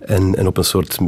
En, 0.01 0.35
en, 0.37 0.47
op 0.47 0.57
een 0.57 0.65
soort 0.65 0.99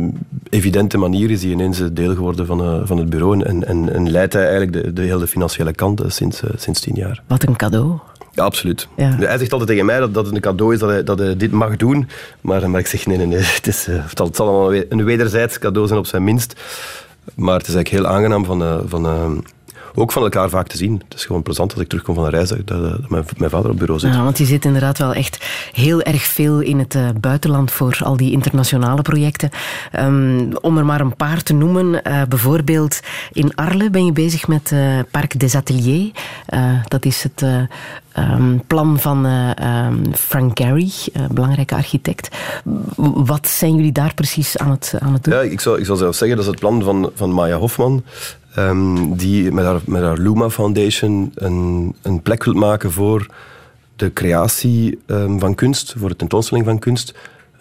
evidente 0.51 0.99
manier 0.99 1.31
is 1.31 1.43
hij 1.43 1.53
ineens 1.53 1.83
deel 1.93 2.15
geworden 2.15 2.47
van, 2.47 2.87
van 2.87 2.99
het 2.99 3.11
bureau. 3.11 3.43
En, 3.43 3.67
en, 3.67 3.93
en 3.93 4.11
leidt 4.11 4.33
hij 4.33 4.43
eigenlijk 4.49 4.73
de, 4.73 4.93
de 4.93 5.03
hele 5.03 5.27
financiële 5.27 5.73
kant 5.73 6.03
sinds, 6.07 6.43
sinds 6.57 6.81
tien 6.81 6.95
jaar. 6.95 7.23
Wat 7.27 7.47
een 7.47 7.57
cadeau. 7.57 7.99
Ja, 8.35 8.45
absoluut. 8.45 8.89
Hij 8.97 9.39
zegt 9.39 9.53
altijd 9.53 9.71
tegen 9.71 9.87
mij 9.87 9.99
dat, 9.99 10.15
dat 10.15 10.27
het 10.27 10.35
een 10.35 10.41
cadeau 10.41 10.75
is 10.75 10.79
dat 10.79 10.89
hij, 10.89 11.05
dat 11.05 11.19
hij 11.19 11.37
dit 11.37 11.53
mag 11.53 11.77
doen. 11.77 12.09
Maar, 12.41 12.71
maar 12.71 12.81
ik 12.81 12.87
zeg 12.87 13.07
nee, 13.07 13.17
nee, 13.17 13.27
nee. 13.27 13.39
Het, 13.39 13.67
is, 13.67 13.87
eh, 13.87 14.09
het 14.09 14.37
zal 14.37 14.49
allemaal 14.49 14.75
een 14.89 15.05
wederzijds 15.05 15.59
cadeau 15.59 15.87
zijn 15.87 15.99
op 15.99 16.07
zijn 16.07 16.25
minst. 16.25 16.61
Maar 17.35 17.59
het 17.59 17.69
is 17.69 17.75
eigenlijk 17.75 18.05
heel 18.05 18.15
aangenaam 18.15 18.45
van, 18.45 18.63
uh, 18.63 18.79
van, 18.87 19.07
uh, 19.07 19.39
ook 19.95 20.13
van 20.13 20.23
elkaar 20.23 20.51
vaak 20.51 20.69
te 20.69 20.77
zien. 20.77 21.03
Het 21.09 21.19
is 21.19 21.25
gewoon 21.25 21.43
plezant 21.43 21.73
als 21.73 21.83
ik 21.83 21.89
terugkom 21.89 22.15
van 22.15 22.25
een 22.25 22.31
reis 22.31 22.49
dat, 22.49 22.67
dat 22.67 23.09
mijn, 23.09 23.25
mijn, 23.37 23.51
vader 23.51 23.71
op 23.71 23.79
bureau 23.79 24.01
zit. 24.01 24.15
Ja, 24.15 24.23
want 24.23 24.39
je 24.39 24.45
zit 24.45 24.65
inderdaad 24.65 24.99
wel 24.99 25.13
echt 25.13 25.45
heel 25.73 26.03
erg 26.03 26.23
veel 26.23 26.61
in 26.61 26.79
het 26.79 26.95
uh, 26.95 27.09
buitenland 27.21 27.71
voor 27.71 27.99
al 28.03 28.17
die 28.17 28.33
internationale 28.33 29.03
projecten. 29.03 29.51
Um, 29.99 30.57
om 30.61 30.79
er 30.79 30.85
maar 30.85 31.01
een 31.01 31.17
paar 31.17 31.43
te 31.43 31.53
noemen. 31.53 32.01
Uh, 32.09 32.23
bijvoorbeeld 32.29 33.01
in 33.33 33.55
Arles 33.55 33.91
ben 33.91 34.05
je 34.05 34.13
bezig 34.13 34.49
met 34.49 34.71
uh, 34.71 34.99
Parc 35.11 35.41
des 35.41 35.55
Ateliers. 35.55 36.11
dat 36.89 37.05
is 37.05 37.23
het 37.23 37.43
um, 38.17 38.63
plan 38.67 38.99
van 38.99 39.25
um, 39.27 40.15
Frank 40.15 40.59
Gehry, 40.59 40.93
belangrijke 41.31 41.75
architect. 41.75 42.37
Wat 43.15 43.49
zijn 43.49 43.75
jullie 43.75 43.93
daar 43.93 44.15
precies 44.15 44.59
aan 44.59 44.71
het, 44.71 44.95
aan 44.99 45.13
het 45.13 45.25
doen? 45.25 45.35
Ja, 45.35 45.41
ik 45.41 45.61
zou, 45.61 45.79
ik 45.79 45.85
zou 45.85 45.99
zelf 45.99 46.15
zeggen, 46.15 46.37
dat 46.37 46.47
is 46.47 46.51
het 46.53 46.61
plan 46.61 46.83
van, 46.83 47.11
van 47.15 47.31
Maya 47.31 47.57
Hofman. 47.57 48.03
Um, 48.59 49.17
die 49.17 49.53
met 49.53 49.65
haar, 49.65 49.81
met 49.85 50.19
Luma 50.19 50.51
Foundation 50.51 51.33
een, 51.35 51.95
een 52.03 52.23
plek 52.23 52.45
wil 52.45 52.55
maken 52.55 52.93
voor 52.93 53.27
de 53.97 54.13
creatie 54.13 54.99
um, 55.07 55.41
van 55.41 55.55
kunst, 55.55 55.95
voor 55.99 56.09
de 56.09 56.17
tentoonstelling 56.17 56.67
van 56.67 56.79
kunst. 56.79 57.15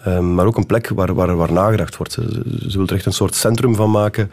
Um, 0.06 0.34
maar 0.34 0.46
ook 0.46 0.56
een 0.56 0.66
plek 0.66 0.88
waar, 0.88 1.14
waar, 1.14 1.36
waar 1.36 1.52
nagedacht 1.52 1.96
wordt. 1.96 2.12
Ze, 2.12 2.76
wil 2.76 2.86
er 2.86 2.94
echt 2.94 3.06
een 3.06 3.12
soort 3.12 3.34
centrum 3.34 3.74
van 3.74 3.90
maken. 3.90 4.30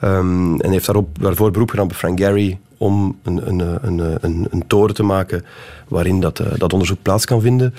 en 0.00 0.70
heeft 0.70 0.86
daarop, 0.86 1.18
daarvoor 1.20 1.50
beroep 1.50 1.70
gedaan 1.70 1.88
bij 1.88 1.96
Frank 1.96 2.18
Gehry 2.18 2.58
om 2.76 3.18
een, 3.22 3.48
een, 3.48 3.78
een, 4.20 4.46
een, 4.50 4.66
toren 4.66 4.94
te 4.94 5.02
maken 5.02 5.44
waarin 5.88 6.20
dat, 6.20 6.40
uh, 6.40 6.46
dat 6.56 6.72
onderzoek 6.72 7.02
plaats 7.02 7.24
kan 7.24 7.40
vinden. 7.40 7.74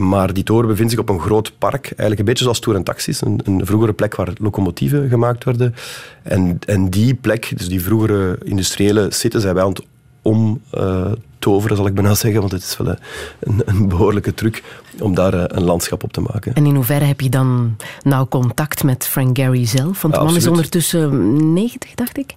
Maar 0.00 0.32
die 0.32 0.44
toren 0.44 0.68
bevindt 0.68 0.90
zich 0.90 1.00
op 1.00 1.08
een 1.08 1.20
groot 1.20 1.52
park, 1.58 1.84
eigenlijk 1.84 2.18
een 2.18 2.24
beetje 2.24 2.42
zoals 2.42 2.60
Tour 2.60 2.78
en 2.78 2.84
Taxis, 2.84 3.20
een, 3.20 3.40
een 3.44 3.66
vroegere 3.66 3.92
plek 3.92 4.14
waar 4.14 4.32
locomotieven 4.38 5.08
gemaakt 5.08 5.44
werden. 5.44 5.74
En, 6.22 6.58
en 6.66 6.90
die 6.90 7.14
plek, 7.14 7.52
dus 7.56 7.68
die 7.68 7.82
vroegere 7.82 8.38
industriële 8.44 9.06
zitten, 9.10 9.40
zijn 9.40 9.54
wij 9.54 9.62
aan 9.62 9.68
het 9.68 9.84
omtoveren, 10.22 11.70
uh, 11.70 11.76
zal 11.76 11.86
ik 11.86 11.94
bijna 11.94 12.14
zeggen, 12.14 12.40
want 12.40 12.52
het 12.52 12.62
is 12.62 12.76
wel 12.76 12.96
een, 13.40 13.62
een 13.64 13.88
behoorlijke 13.88 14.34
truc 14.34 14.62
om 15.00 15.14
daar 15.14 15.34
uh, 15.34 15.44
een 15.46 15.64
landschap 15.64 16.02
op 16.02 16.12
te 16.12 16.20
maken. 16.20 16.54
En 16.54 16.66
in 16.66 16.74
hoeverre 16.74 17.04
heb 17.04 17.20
je 17.20 17.28
dan 17.28 17.76
nou 18.02 18.26
contact 18.26 18.82
met 18.82 19.06
Frank 19.06 19.38
Gehry 19.38 19.66
zelf? 19.66 20.02
Want 20.02 20.14
de 20.14 20.20
man 20.20 20.36
is 20.36 20.46
ondertussen 20.46 21.52
90, 21.52 21.94
dacht 21.94 22.18
ik. 22.18 22.34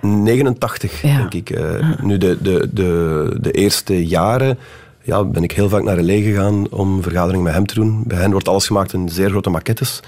89, 0.00 1.02
ja. 1.02 1.16
denk 1.16 1.34
ik. 1.34 1.58
Uh, 1.58 2.00
nu, 2.02 2.18
de, 2.18 2.38
de, 2.40 2.68
de, 2.72 3.36
de 3.40 3.50
eerste 3.50 4.06
jaren 4.06 4.58
ja, 5.06 5.24
ben 5.24 5.42
ik 5.42 5.52
heel 5.52 5.68
vaak 5.68 5.82
naar 5.82 6.02
L.A. 6.02 6.20
gegaan 6.22 6.66
om 6.70 7.02
vergaderingen 7.02 7.44
met 7.44 7.52
hem 7.52 7.66
te 7.66 7.74
doen. 7.74 8.02
Bij 8.06 8.18
hen 8.18 8.30
wordt 8.30 8.48
alles 8.48 8.66
gemaakt 8.66 8.92
in 8.92 9.08
zeer 9.08 9.30
grote 9.30 9.50
maquettes. 9.50 10.00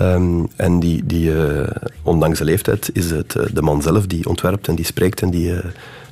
Um, 0.00 0.48
en 0.56 0.80
die, 0.80 1.06
die 1.06 1.30
uh, 1.30 1.66
ondanks 2.02 2.38
de 2.38 2.44
leeftijd 2.44 2.90
is 2.92 3.10
het 3.10 3.34
uh, 3.34 3.44
de 3.52 3.62
man 3.62 3.82
zelf 3.82 4.06
die 4.06 4.28
ontwerpt 4.28 4.68
en 4.68 4.74
die 4.74 4.84
spreekt 4.84 5.22
en 5.22 5.30
die, 5.30 5.50
uh, 5.50 5.58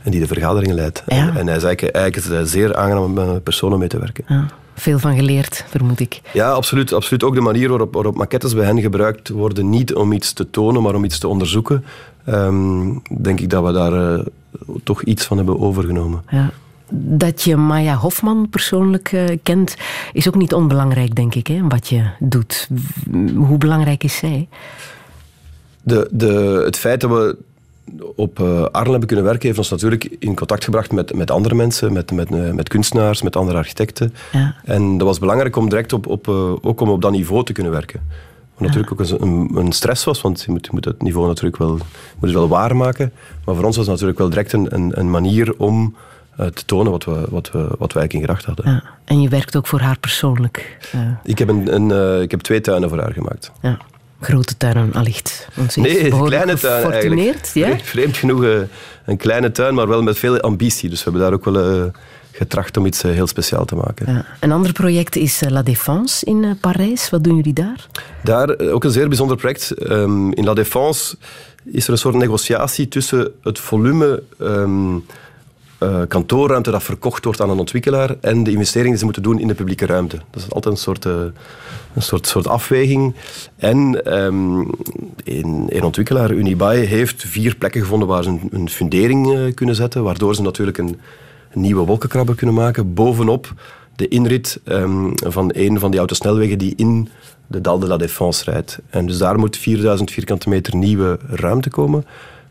en 0.03 0.11
die 0.11 0.21
de 0.21 0.27
vergaderingen 0.27 0.75
leidt. 0.75 1.03
Ja. 1.07 1.17
En, 1.17 1.37
en, 1.37 1.47
hij 1.47 1.57
is 1.57 1.63
eigenlijk, 1.63 1.97
eigenlijk 1.97 2.17
is 2.17 2.39
een 2.39 2.47
zeer 2.47 2.77
aangenaam 2.77 3.43
persoon 3.43 3.73
om 3.73 3.79
mee 3.79 3.89
te 3.89 3.99
werken. 3.99 4.25
Ja. 4.29 4.47
Veel 4.75 4.99
van 4.99 5.15
geleerd, 5.15 5.65
vermoed 5.69 6.01
ik. 6.01 6.21
Ja, 6.33 6.51
absoluut. 6.51 6.93
absoluut. 6.93 7.25
Ook 7.25 7.35
de 7.35 7.41
manier 7.41 7.69
waarop, 7.69 7.95
waarop 7.95 8.17
maquettes 8.17 8.55
bij 8.55 8.65
hen 8.65 8.81
gebruikt 8.81 9.29
worden, 9.29 9.71
niet 9.71 9.95
om 9.95 10.13
iets 10.13 10.33
te 10.33 10.51
tonen, 10.51 10.83
maar 10.83 10.95
om 10.95 11.05
iets 11.05 11.19
te 11.19 11.29
onderzoeken, 11.29 11.85
um, 12.29 13.03
denk 13.21 13.41
ik 13.41 13.51
dat 13.51 13.65
we 13.65 13.73
daar 13.73 14.25
toch 14.85 15.03
iets 15.03 15.25
van 15.25 15.37
hebben 15.37 15.61
overgenomen. 15.61 16.23
Ja 16.31 16.53
dat 16.91 17.43
je 17.43 17.57
Maya 17.57 17.95
Hofman 17.95 18.49
persoonlijk 18.51 19.13
uh, 19.13 19.25
kent, 19.43 19.77
is 20.13 20.29
ook 20.29 20.35
niet 20.35 20.55
onbelangrijk, 20.55 21.15
denk 21.15 21.35
ik, 21.35 21.47
hè, 21.47 21.69
wat 21.69 21.89
je 21.89 22.05
doet. 22.19 22.69
Hoe 23.37 23.59
belangrijk 23.59 24.05
is 24.05 24.17
zij? 24.17 24.49
De, 25.83 26.09
de, 26.11 26.63
het 26.65 26.79
feit 26.79 27.01
dat 27.01 27.11
we 27.11 27.37
op 28.17 28.39
uh, 28.39 28.63
Arlen 28.63 28.91
hebben 28.91 29.07
kunnen 29.07 29.25
werken, 29.25 29.47
heeft 29.47 29.59
ons 29.59 29.71
natuurlijk 29.71 30.17
in 30.19 30.35
contact 30.35 30.65
gebracht 30.65 30.93
met, 30.93 31.15
met 31.15 31.31
andere 31.31 31.55
mensen, 31.55 31.93
met, 31.93 32.13
met, 32.13 32.31
uh, 32.31 32.51
met 32.51 32.69
kunstenaars, 32.69 33.23
met 33.23 33.37
andere 33.37 33.59
architecten. 33.59 34.15
Ja. 34.33 34.55
En 34.65 34.99
dat 34.99 35.07
was 35.07 35.19
belangrijk 35.19 35.57
om 35.57 35.69
direct 35.69 35.93
op, 35.93 36.07
op, 36.07 36.29
ook 36.63 36.81
om 36.81 36.89
op 36.89 37.03
dat 37.03 37.13
niveau 37.13 37.45
te 37.45 37.53
kunnen 37.53 37.73
werken. 37.73 38.01
Wat 38.55 38.67
natuurlijk 38.67 38.93
ook 38.93 39.21
een, 39.21 39.51
een, 39.55 39.73
stress 39.73 40.05
was, 40.05 40.21
want 40.21 40.43
je 40.43 40.51
moet, 40.51 40.65
je 40.65 40.71
moet 40.73 40.85
het 40.85 41.03
niveau 41.03 41.27
natuurlijk 41.27 41.57
wel, 41.57 41.71
moet 41.71 41.81
het 42.21 42.33
wel 42.33 42.49
waarmaken. 42.49 43.13
Maar 43.45 43.55
voor 43.55 43.65
ons 43.65 43.77
was 43.77 43.87
het 43.87 43.95
natuurlijk 43.95 44.19
wel 44.19 44.29
direct 44.29 44.53
een, 44.53 44.75
een, 44.75 44.99
een 44.99 45.11
manier 45.11 45.55
om 45.59 45.95
te 46.37 46.65
tonen 46.67 46.93
wat 46.93 47.05
we, 47.05 47.27
wat, 47.29 47.51
we, 47.51 47.59
wat 47.59 47.93
we 47.93 47.99
eigenlijk 47.99 48.13
in 48.13 48.21
gedacht 48.21 48.45
hadden. 48.45 48.71
Ja. 48.71 48.83
En 49.05 49.21
je 49.21 49.29
werkt 49.29 49.57
ook 49.57 49.67
voor 49.67 49.81
haar 49.81 49.99
persoonlijk? 49.99 50.79
Uh. 50.95 51.01
Ik, 51.25 51.39
heb 51.39 51.49
een, 51.49 51.75
een 51.75 51.91
uh, 51.91 52.23
ik 52.23 52.31
heb 52.31 52.41
twee 52.41 52.61
tuinen 52.61 52.89
voor 52.89 52.99
haar 52.99 53.13
gemaakt. 53.13 53.53
Ja. 53.63 53.79
Grote 54.21 54.57
tuinen, 54.57 54.93
allicht. 54.93 55.49
nee, 55.75 56.09
kleine 56.09 56.59
tuinen 56.59 56.93
eigenlijk. 56.93 57.51
Ja? 57.55 57.79
Vreemd 57.79 58.17
genoeg 58.17 58.45
een 59.05 59.17
kleine 59.17 59.53
tuin, 59.53 59.75
maar 59.75 59.89
wel 59.89 60.03
met 60.03 60.19
veel 60.19 60.41
ambitie. 60.41 60.89
Dus 60.89 61.05
we 61.05 61.11
hebben 61.11 61.23
daar 61.23 61.33
ook 61.33 61.45
wel 61.45 61.91
getracht 62.33 62.77
om 62.77 62.87
iets 62.87 63.03
heel 63.03 63.27
speciaals 63.27 63.67
te 63.67 63.75
maken. 63.75 64.13
Ja. 64.13 64.25
Een 64.41 64.53
ander 64.53 64.73
project 64.73 65.17
is 65.17 65.43
La 65.49 65.63
Défense 65.63 66.27
in 66.27 66.57
Parijs. 66.61 67.11
Wat 67.11 67.25
doen 67.25 67.37
jullie 67.37 67.53
daar? 67.53 67.87
Daar 68.23 68.59
ook 68.59 68.85
een 68.85 68.91
zeer 68.91 69.09
bijzonder 69.09 69.37
project. 69.37 69.91
Um, 69.91 70.33
in 70.33 70.45
La 70.45 70.55
Défense 70.55 71.17
is 71.65 71.87
er 71.87 71.93
een 71.93 71.99
soort 71.99 72.15
negotiatie 72.15 72.89
tussen 72.89 73.33
het 73.43 73.59
volume... 73.59 74.23
Um, 74.41 75.05
uh, 75.81 76.01
kantoorruimte 76.09 76.71
dat 76.71 76.83
verkocht 76.83 77.25
wordt 77.25 77.41
aan 77.41 77.51
een 77.51 77.59
ontwikkelaar 77.59 78.17
en 78.21 78.45
de 78.45 78.51
investeringen 78.51 78.91
die 78.91 78.99
ze 78.99 79.05
moeten 79.05 79.23
doen 79.23 79.39
in 79.39 79.49
de 79.49 79.55
publieke 79.55 79.87
ruimte. 79.87 80.17
Dat 80.31 80.43
is 80.43 80.51
altijd 80.51 80.75
een 80.75 80.81
soort, 80.81 81.05
uh, 81.05 81.13
een 81.95 82.03
soort, 82.03 82.27
soort 82.27 82.47
afweging. 82.47 83.15
En 83.57 84.13
um, 84.23 84.71
een, 85.25 85.83
ontwikkelaar, 85.83 86.31
Unibail, 86.31 86.87
heeft 86.87 87.25
vier 87.27 87.57
plekken 87.57 87.81
gevonden 87.81 88.09
waar 88.09 88.23
ze 88.23 88.39
een, 88.51 88.69
fundering 88.69 89.33
uh, 89.33 89.55
kunnen 89.55 89.75
zetten, 89.75 90.03
waardoor 90.03 90.35
ze 90.35 90.43
natuurlijk 90.43 90.79
een, 90.79 91.01
nieuwe 91.57 91.85
wolkenkrabber 91.85 92.35
kunnen 92.35 92.55
maken 92.55 92.95
bovenop 92.95 93.53
de 93.97 94.09
inrit 94.09 94.61
um, 94.65 95.13
van 95.15 95.51
een 95.55 95.79
van 95.79 95.91
die 95.91 95.99
autosnelwegen 95.99 96.59
die 96.59 96.73
in 96.77 97.09
de 97.47 97.61
Dal 97.61 97.79
de 97.79 97.87
la 97.87 97.97
Défense 97.97 98.51
rijdt. 98.51 98.79
En 98.91 99.07
dus 99.07 99.19
daar 99.19 99.39
moet 99.39 99.57
4000 99.57 100.11
vierkante 100.11 100.49
meter 100.49 100.77
nieuwe 100.77 101.19
ruimte 101.29 101.71
komen. 101.71 102.05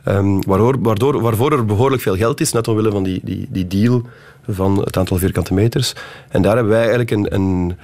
Um, 0.07 0.43
waardoor, 0.45 0.81
waardoor, 0.81 1.21
waarvoor 1.21 1.51
er 1.51 1.65
behoorlijk 1.65 2.01
veel 2.01 2.15
geld 2.15 2.41
is, 2.41 2.51
net 2.51 2.67
omwille 2.67 2.91
van 2.91 3.03
die, 3.03 3.21
die, 3.23 3.47
die 3.49 3.67
deal 3.67 4.01
van 4.49 4.79
het 4.83 4.97
aantal 4.97 5.17
vierkante 5.17 5.53
meters. 5.53 5.93
En 6.29 6.41
daar 6.41 6.55
hebben 6.55 6.73
wij 6.73 6.81
eigenlijk 6.81 7.11
een, 7.11 7.33
een 7.33 7.77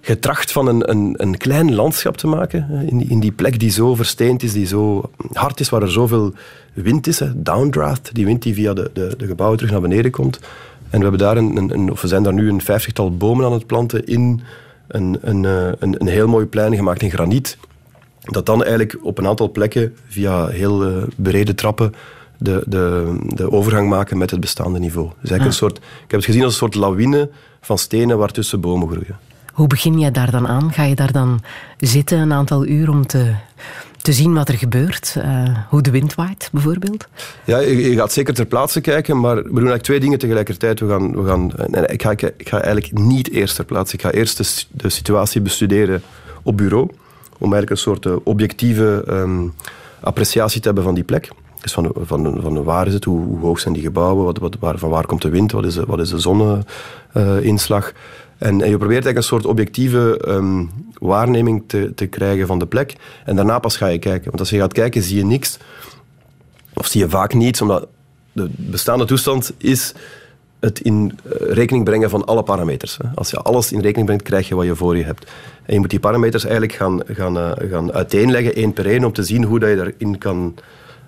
getracht 0.00 0.52
van 0.52 0.66
een, 0.66 0.90
een, 0.90 1.14
een 1.16 1.36
klein 1.36 1.74
landschap 1.74 2.16
te 2.16 2.26
maken. 2.26 2.86
In 2.88 2.98
die, 2.98 3.08
in 3.08 3.20
die 3.20 3.32
plek 3.32 3.58
die 3.58 3.70
zo 3.70 3.94
versteend 3.94 4.42
is, 4.42 4.52
die 4.52 4.66
zo 4.66 5.10
hard 5.32 5.60
is, 5.60 5.68
waar 5.68 5.82
er 5.82 5.90
zoveel 5.90 6.32
wind 6.72 7.06
is. 7.06 7.22
Downdraft, 7.34 8.14
die 8.14 8.24
wind 8.24 8.42
die 8.42 8.54
via 8.54 8.72
de, 8.74 8.90
de, 8.92 9.14
de 9.18 9.26
gebouwen 9.26 9.58
terug 9.58 9.72
naar 9.72 9.82
beneden 9.82 10.10
komt. 10.10 10.38
En 10.90 10.98
we, 10.98 11.02
hebben 11.02 11.18
daar 11.18 11.36
een, 11.36 11.56
een, 11.56 11.90
of 11.90 12.00
we 12.00 12.08
zijn 12.08 12.22
daar 12.22 12.32
nu 12.32 12.48
een 12.48 12.60
vijftigtal 12.60 13.16
bomen 13.16 13.44
aan 13.44 13.52
het 13.52 13.66
planten 13.66 14.06
in 14.06 14.40
een, 14.86 15.18
een, 15.20 15.44
eh, 15.44 15.72
een, 15.78 16.00
een 16.00 16.06
heel 16.06 16.28
mooi 16.28 16.46
plein 16.46 16.76
gemaakt 16.76 17.02
in 17.02 17.10
graniet 17.10 17.58
dat 18.30 18.46
dan 18.46 18.62
eigenlijk 18.62 18.96
op 19.02 19.18
een 19.18 19.26
aantal 19.26 19.50
plekken 19.50 19.96
via 20.08 20.46
heel 20.46 20.90
uh, 20.90 21.02
brede 21.16 21.54
trappen 21.54 21.94
de, 22.38 22.62
de, 22.66 23.16
de 23.26 23.50
overgang 23.50 23.88
maken 23.88 24.18
met 24.18 24.30
het 24.30 24.40
bestaande 24.40 24.78
niveau. 24.78 25.06
Dus 25.06 25.30
eigenlijk 25.30 25.44
een 25.44 25.68
soort, 25.68 25.76
ik 25.76 26.10
heb 26.10 26.20
het 26.20 26.24
gezien 26.24 26.42
als 26.42 26.52
een 26.52 26.58
soort 26.58 26.74
lawine 26.74 27.30
van 27.60 27.78
stenen 27.78 28.18
waartussen 28.18 28.60
bomen 28.60 28.88
groeien. 28.88 29.18
Hoe 29.52 29.66
begin 29.66 29.98
je 29.98 30.10
daar 30.10 30.30
dan 30.30 30.48
aan? 30.48 30.72
Ga 30.72 30.82
je 30.84 30.94
daar 30.94 31.12
dan 31.12 31.40
zitten 31.76 32.18
een 32.18 32.32
aantal 32.32 32.66
uur 32.66 32.90
om 32.90 33.06
te, 33.06 33.34
te 33.96 34.12
zien 34.12 34.34
wat 34.34 34.48
er 34.48 34.54
gebeurt? 34.54 35.14
Uh, 35.18 35.58
hoe 35.68 35.82
de 35.82 35.90
wind 35.90 36.14
waait, 36.14 36.48
bijvoorbeeld? 36.52 37.08
Ja, 37.44 37.58
je, 37.58 37.94
gaat 37.94 38.12
zeker 38.12 38.34
ter 38.34 38.46
plaatse 38.46 38.80
kijken, 38.80 39.20
maar 39.20 39.36
we 39.36 39.42
doen 39.42 39.54
eigenlijk 39.54 39.82
twee 39.82 40.00
dingen 40.00 40.18
tegelijkertijd. 40.18 40.80
We 40.80 40.88
gaan, 40.88 41.22
we 41.22 41.28
gaan, 41.28 41.52
nee, 41.66 41.86
ik, 41.86 42.02
ga, 42.02 42.10
ik 42.10 42.48
ga 42.48 42.60
eigenlijk 42.60 42.98
niet 42.98 43.30
eerst 43.30 43.56
ter 43.56 43.64
plaatse. 43.64 43.94
Ik 43.94 44.02
ga 44.02 44.10
eerst 44.10 44.36
de, 44.36 44.64
de 44.82 44.88
situatie 44.88 45.40
bestuderen 45.40 46.02
op 46.42 46.56
bureau, 46.56 46.90
om 47.40 47.52
eigenlijk 47.52 47.70
een 47.70 47.76
soort 47.76 48.06
uh, 48.06 48.16
objectieve 48.22 49.04
um, 49.08 49.54
appreciatie 50.00 50.60
te 50.60 50.66
hebben 50.66 50.84
van 50.84 50.94
die 50.94 51.04
plek. 51.04 51.30
Dus 51.60 51.72
van, 51.72 51.92
van, 52.00 52.38
van 52.40 52.62
waar 52.64 52.86
is 52.86 52.94
het, 52.94 53.04
hoe, 53.04 53.38
hoog 53.38 53.60
zijn 53.60 53.74
die 53.74 53.82
gebouwen, 53.82 54.24
wat, 54.24 54.38
wat, 54.38 54.56
waar, 54.60 54.78
van 54.78 54.90
waar 54.90 55.06
komt 55.06 55.22
de 55.22 55.28
wind, 55.28 55.52
wat 55.52 55.64
is 55.64 55.74
de, 55.74 55.84
wat 55.86 56.00
is 56.00 56.10
de 56.10 56.18
zonneinslag. 56.18 57.92
En, 58.38 58.62
en, 58.62 58.70
je 58.70 58.76
probeert 58.76 59.04
eigenlijk 59.04 59.16
een 59.16 59.22
soort 59.22 59.46
objectieve 59.46 60.20
um, 60.28 60.70
waarneming 60.98 61.62
te, 61.66 61.92
te 61.94 62.06
krijgen 62.06 62.46
van 62.46 62.58
de 62.58 62.66
plek. 62.66 62.96
En 63.24 63.36
daarna 63.36 63.58
pas 63.58 63.76
ga 63.76 63.86
je 63.86 63.98
kijken. 63.98 64.24
Want 64.24 64.40
als 64.40 64.50
je 64.50 64.58
gaat 64.58 64.72
kijken, 64.72 65.02
zie 65.02 65.16
je 65.16 65.24
niks. 65.24 65.58
Of 66.74 66.86
zie 66.86 67.00
je 67.00 67.08
vaak 67.08 67.34
niets, 67.34 67.60
omdat 67.60 67.88
de 68.32 68.50
bestaande 68.56 69.04
toestand 69.04 69.52
is 69.56 69.94
het 70.60 70.80
in 70.80 71.18
eh, 71.24 71.52
rekening 71.52 71.84
brengen 71.84 72.10
van 72.10 72.24
alle 72.24 72.42
parameters. 72.42 72.96
Als 73.14 73.30
je 73.30 73.36
alles 73.36 73.72
in 73.72 73.80
rekening 73.80 74.06
brengt, 74.06 74.24
krijg 74.24 74.48
je 74.48 74.54
wat 74.54 74.64
je 74.64 74.76
voor 74.76 74.96
je 74.96 75.04
hebt. 75.04 75.30
En 75.64 75.74
je 75.74 75.80
moet 75.80 75.90
die 75.90 76.00
parameters 76.00 76.42
eigenlijk 76.42 76.72
gaan, 76.72 77.00
gaan, 77.06 77.36
uh, 77.36 77.50
gaan 77.70 77.92
uiteenleggen, 77.92 78.54
één 78.54 78.72
per 78.72 78.86
één, 78.86 79.04
om 79.04 79.12
te 79.12 79.22
zien 79.22 79.44
hoe 79.44 79.58
dat 79.58 79.68
je 79.68 79.76
daarin 79.76 80.18
kan, 80.18 80.54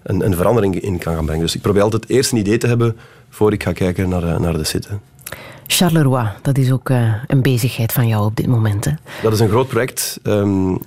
een, 0.02 0.24
een 0.24 0.34
verandering 0.34 0.80
in 0.80 0.98
kan 0.98 1.14
gaan 1.14 1.24
brengen. 1.24 1.44
Dus 1.44 1.54
ik 1.54 1.62
probeer 1.62 1.82
altijd 1.82 2.08
eerst 2.08 2.32
een 2.32 2.38
idee 2.38 2.58
te 2.58 2.66
hebben 2.66 2.96
voor 3.28 3.52
ik 3.52 3.62
ga 3.62 3.72
kijken 3.72 4.08
naar, 4.08 4.22
eh, 4.22 4.38
naar 4.38 4.56
de 4.56 4.64
zitten. 4.64 5.00
Charleroi, 5.66 6.28
dat 6.42 6.58
is 6.58 6.72
ook 6.72 6.88
een 7.26 7.42
bezigheid 7.42 7.92
van 7.92 8.06
jou 8.06 8.24
op 8.24 8.36
dit 8.36 8.46
moment. 8.46 8.84
Hè? 8.84 8.92
Dat 9.22 9.32
is 9.32 9.40
een 9.40 9.48
groot 9.48 9.68
project. 9.68 10.20
Um, 10.22 10.78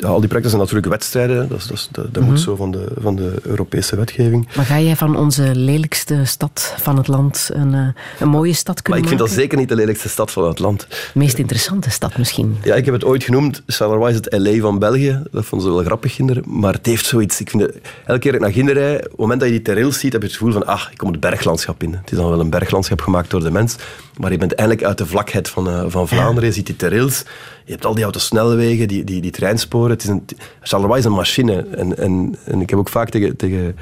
al 0.00 0.18
die 0.18 0.28
projecten 0.28 0.50
zijn 0.50 0.62
natuurlijk 0.62 0.88
wedstrijden. 0.88 1.48
Dat, 1.48 1.66
dat, 1.68 1.88
dat, 1.90 2.14
dat 2.14 2.22
moet 2.22 2.32
mhm. 2.32 2.42
zo 2.42 2.56
van 2.56 2.70
de, 2.70 2.86
van 3.00 3.16
de 3.16 3.34
Europese 3.42 3.96
wetgeving. 3.96 4.48
Maar 4.56 4.64
ga 4.64 4.80
jij 4.80 4.96
van 4.96 5.16
onze 5.16 5.54
lelijkste 5.54 6.24
stad 6.24 6.74
van 6.78 6.96
het 6.96 7.08
land 7.08 7.50
een, 7.52 7.74
eh, 7.74 7.88
een 8.20 8.28
mooie 8.28 8.52
stad 8.52 8.82
kunnen 8.82 9.02
maar 9.02 9.12
ik 9.12 9.18
vind 9.18 9.30
dat 9.30 9.38
zeker 9.38 9.58
niet 9.58 9.68
de 9.68 9.74
lelijkste 9.74 10.08
stad 10.08 10.30
van 10.30 10.48
het 10.48 10.58
land. 10.58 10.86
De 10.88 11.18
meest 11.18 11.38
interessante 11.38 11.90
stad 11.90 12.18
misschien. 12.18 12.56
Ja, 12.62 12.74
ik 12.74 12.84
heb 12.84 12.94
het 12.94 13.04
ooit 13.04 13.24
genoemd. 13.24 13.62
Charleroi 13.66 14.10
is 14.10 14.16
het 14.16 14.38
LA 14.38 14.60
van 14.60 14.78
België. 14.78 15.22
Dat 15.30 15.44
vonden 15.44 15.68
ze 15.68 15.74
wel 15.74 15.84
grappig, 15.84 16.14
kinderen. 16.14 16.42
Maar 16.46 16.72
het 16.72 16.86
heeft 16.86 17.06
zoiets. 17.06 17.40
Ik 17.40 17.50
vind 17.50 17.62
het, 17.62 17.78
elke 18.06 18.20
keer 18.20 18.32
dat 18.32 18.40
ik 18.40 18.46
naar 18.46 18.56
Ginderij, 18.56 18.96
op 18.96 19.02
het 19.02 19.16
moment 19.16 19.40
dat 19.40 19.48
je 19.48 19.54
die 19.54 19.64
terrails 19.64 19.98
ziet, 19.98 20.12
heb 20.12 20.22
je 20.22 20.28
het 20.28 20.36
gevoel 20.36 20.52
van, 20.52 20.66
ah, 20.66 20.82
ik 20.90 20.98
kom 20.98 21.10
het 21.10 21.20
berglandschap 21.20 21.82
in. 21.82 21.92
Het 21.92 22.10
is 22.10 22.16
dan 22.16 22.28
wel 22.28 22.40
een 22.40 22.50
berglandschap 22.50 23.00
gemaakt 23.00 23.30
door 23.30 23.42
de 23.42 23.50
mens. 23.50 23.76
Maar 24.18 24.32
je 24.32 24.38
bent 24.38 24.54
eindelijk 24.54 24.86
uit 24.86 24.98
de 24.98 25.06
vlakheid 25.06 25.48
van, 25.48 25.68
uh, 25.68 25.84
van 25.86 26.08
Vlaanderen. 26.08 26.48
Je 26.48 26.54
ziet 26.54 26.66
die 26.66 26.76
terrails. 26.76 27.24
Je 27.64 27.72
hebt 27.72 27.84
al 27.84 27.94
die 27.94 28.04
autosnelwegen, 28.04 28.88
die, 28.88 29.04
die, 29.04 29.20
die 29.20 29.30
treinsporen. 29.30 29.81
Het 29.90 30.02
is 30.02 30.08
een, 30.08 30.24
Charleroi 30.60 30.98
is 30.98 31.04
een 31.04 31.12
machine. 31.12 31.66
En, 31.70 31.98
en, 31.98 32.36
en 32.44 32.60
ik 32.60 32.70
heb 32.70 32.78
ook 32.78 32.88
vaak 32.88 33.10
tegen, 33.10 33.36
tegen 33.36 33.76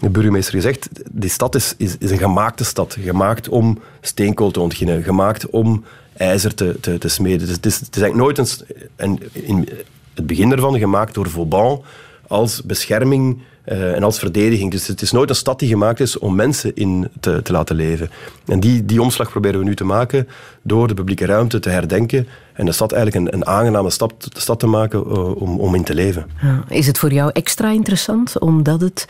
de 0.00 0.10
burgemeester 0.10 0.54
gezegd, 0.54 0.88
die 1.10 1.30
stad 1.30 1.54
is, 1.54 1.74
is, 1.76 1.96
is 1.98 2.10
een 2.10 2.18
gemaakte 2.18 2.64
stad. 2.64 2.96
Gemaakt 3.00 3.48
om 3.48 3.78
steenkool 4.00 4.50
te 4.50 4.60
ontginnen. 4.60 5.02
Gemaakt 5.02 5.50
om 5.50 5.84
ijzer 6.16 6.54
te, 6.54 6.98
te, 6.98 7.08
smeden. 7.08 7.46
Dus 7.46 7.56
het, 7.56 7.66
is, 7.66 7.80
het 7.80 7.96
is 7.96 8.02
eigenlijk 8.02 8.36
nooit. 8.36 8.64
En 8.96 9.18
in 9.32 9.68
het 10.14 10.26
begin 10.26 10.52
ervan 10.52 10.78
gemaakt 10.78 11.14
door 11.14 11.30
Vauban 11.30 11.82
als 12.26 12.62
bescherming 12.62 13.38
uh, 13.68 13.94
en 13.94 14.02
als 14.02 14.18
verdediging. 14.18 14.70
Dus 14.70 14.86
het 14.86 15.02
is 15.02 15.12
nooit 15.12 15.28
een 15.28 15.36
stad 15.36 15.58
die 15.58 15.68
gemaakt 15.68 16.00
is 16.00 16.18
om 16.18 16.34
mensen 16.34 16.74
in 16.74 17.08
te, 17.20 17.42
te 17.42 17.52
laten 17.52 17.76
leven. 17.76 18.10
En 18.46 18.60
die, 18.60 18.84
die 18.84 19.02
omslag 19.02 19.30
proberen 19.30 19.58
we 19.58 19.64
nu 19.64 19.74
te 19.74 19.84
maken 19.84 20.28
door 20.62 20.88
de 20.88 20.94
publieke 20.94 21.26
ruimte 21.26 21.58
te 21.58 21.68
herdenken 21.68 22.28
en 22.52 22.66
de 22.66 22.72
stad 22.72 22.92
eigenlijk 22.92 23.26
een, 23.26 23.34
een 23.34 23.46
aangename 23.46 23.90
stad, 23.90 24.12
stad 24.36 24.60
te 24.60 24.66
maken 24.66 24.98
uh, 25.06 25.36
om, 25.36 25.60
om 25.60 25.74
in 25.74 25.84
te 25.84 25.94
leven. 25.94 26.26
Ja. 26.42 26.64
Is 26.68 26.86
het 26.86 26.98
voor 26.98 27.12
jou 27.12 27.30
extra 27.32 27.70
interessant 27.70 28.38
omdat 28.38 28.80
het 28.80 29.06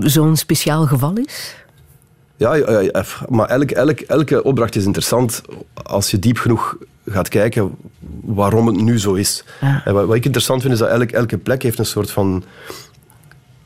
zo'n 0.00 0.36
speciaal 0.36 0.86
geval 0.86 1.16
is? 1.16 1.54
Ja, 2.36 2.54
ja, 2.54 3.04
maar 3.28 3.48
elke, 3.48 3.74
elke, 3.74 4.06
elke 4.06 4.42
opdracht 4.42 4.76
is 4.76 4.84
interessant 4.84 5.42
als 5.82 6.10
je 6.10 6.18
diep 6.18 6.38
genoeg 6.38 6.76
gaat 7.06 7.28
kijken 7.28 7.74
waarom 8.24 8.66
het 8.66 8.76
nu 8.76 8.98
zo 8.98 9.14
is. 9.14 9.44
Ja. 9.60 9.82
Wat, 9.84 10.06
wat, 10.06 10.16
ik 10.16 10.24
interessant 10.24 10.60
vind 10.60 10.72
is 10.72 10.78
dat 10.78 10.88
elke, 10.88 11.16
elke 11.16 11.38
plek 11.38 11.62
heeft 11.62 11.78
een 11.78 11.86
soort 11.86 12.10
van 12.10 12.44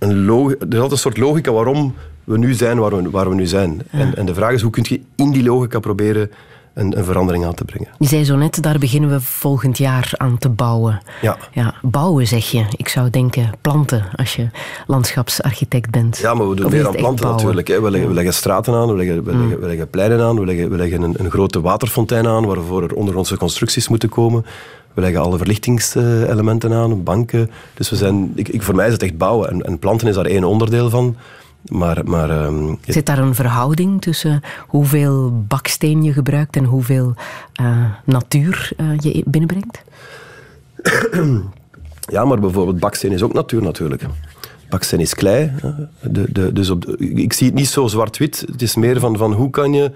een 0.00 0.28
er 0.60 0.66
is 0.68 0.74
altijd 0.74 0.90
een 0.90 0.98
soort 0.98 1.18
logica 1.18 1.52
waarom 1.52 1.94
we 2.24 2.38
nu 2.38 2.54
zijn 2.54 2.78
waar 2.78 2.96
we, 2.96 3.10
waar 3.10 3.28
we 3.28 3.34
nu 3.34 3.46
zijn. 3.46 3.82
En, 3.90 4.16
en 4.16 4.26
de 4.26 4.34
vraag 4.34 4.52
is, 4.52 4.62
hoe 4.62 4.70
kun 4.70 4.84
je 4.88 5.00
in 5.14 5.30
die 5.30 5.42
logica 5.42 5.78
proberen 5.78 6.30
een, 6.74 6.98
een, 6.98 7.04
verandering 7.04 7.44
aan 7.44 7.54
te 7.54 7.64
brengen. 7.64 7.88
Je 7.98 8.06
zei 8.06 8.24
zo 8.24 8.36
net, 8.36 8.62
daar 8.62 8.78
beginnen 8.78 9.10
we 9.10 9.20
volgend 9.20 9.78
jaar 9.78 10.12
aan 10.16 10.38
te 10.38 10.48
bouwen. 10.48 11.00
Ja. 11.22 11.36
ja 11.52 11.74
bouwen 11.82 12.26
zeg 12.26 12.50
je. 12.50 12.64
Ik 12.76 12.88
zou 12.88 13.10
denken 13.10 13.50
planten 13.60 14.04
als 14.14 14.36
je 14.36 14.48
landschapsarchitect 14.86 15.90
bent. 15.90 16.18
Ja, 16.18 16.34
maar 16.34 16.48
we 16.48 16.56
doen 16.56 16.70
meer 16.70 16.86
aan 16.86 16.94
planten 16.94 17.28
natuurlijk. 17.28 17.68
Hè. 17.68 17.80
We, 17.80 17.90
leggen, 17.90 18.08
we, 18.08 18.14
leggen, 18.14 18.34
straten 18.34 18.74
aan, 18.74 18.88
we 18.88 18.96
leggen, 18.96 19.24
we, 19.24 19.36
leggen, 19.36 19.60
we 19.60 19.66
leggen 19.66 19.90
pleinen 19.90 20.20
aan, 20.20 20.38
we 20.38 20.44
leggen, 20.46 20.70
we 20.70 20.76
leggen 20.76 21.02
een, 21.02 21.14
een, 21.18 21.30
grote 21.30 21.60
waterfontein 21.60 22.26
aan 22.26 22.46
waarvoor 22.46 22.82
er 22.82 22.94
ondergrondse 22.94 23.36
constructies 23.36 23.88
moeten 23.88 24.08
komen. 24.08 24.46
We 24.94 25.00
leggen 25.00 25.20
alle 25.20 25.38
verlichtingselementen 25.38 26.72
aan, 26.72 27.02
banken. 27.02 27.50
Dus 27.74 27.90
we 27.90 27.96
zijn, 27.96 28.32
ik, 28.34 28.48
ik, 28.48 28.62
voor 28.62 28.74
mij 28.74 28.86
is 28.86 28.92
het 28.92 29.02
echt 29.02 29.18
bouwen. 29.18 29.50
En, 29.50 29.62
en 29.62 29.78
planten 29.78 30.08
is 30.08 30.14
daar 30.14 30.24
één 30.24 30.44
onderdeel 30.44 30.90
van. 30.90 31.16
Maar, 31.68 32.04
maar, 32.04 32.44
um, 32.44 32.78
Zit 32.86 33.06
daar 33.06 33.18
een 33.18 33.34
verhouding 33.34 34.00
tussen 34.00 34.40
hoeveel 34.66 35.44
baksteen 35.48 36.02
je 36.02 36.12
gebruikt 36.12 36.56
en 36.56 36.64
hoeveel 36.64 37.14
uh, 37.60 37.84
natuur 38.04 38.72
uh, 38.76 38.98
je 38.98 39.22
binnenbrengt? 39.26 39.82
ja, 42.14 42.24
maar 42.24 42.40
bijvoorbeeld 42.40 42.80
baksteen 42.80 43.12
is 43.12 43.22
ook 43.22 43.32
natuur 43.32 43.62
natuurlijk. 43.62 44.02
Baksteen 44.68 45.00
is 45.00 45.14
klei. 45.14 45.52
De, 46.00 46.32
de, 46.32 46.52
dus 46.52 46.70
op 46.70 46.84
ik 46.98 47.32
zie 47.32 47.46
het 47.46 47.56
niet 47.56 47.68
zo 47.68 47.86
zwart-wit. 47.86 48.44
Het 48.52 48.62
is 48.62 48.74
meer 48.74 49.00
van, 49.00 49.16
van 49.16 49.32
hoe 49.32 49.50
kan 49.50 49.72
je 49.72 49.90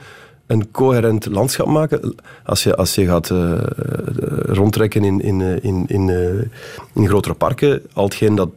een 0.46 0.70
coherent 0.70 1.26
landschap 1.26 1.66
maken. 1.66 2.14
Als 2.44 2.62
je, 2.62 2.76
als 2.76 2.94
je 2.94 3.06
gaat 3.06 3.30
uh, 3.30 3.52
rondtrekken 4.46 5.04
in, 5.04 5.20
in, 5.20 5.40
in, 5.62 5.84
in, 5.86 6.10
in 6.94 7.08
grotere 7.08 7.34
parken, 7.34 7.82
al 7.92 8.04
hetgeen 8.04 8.34
dat 8.34 8.50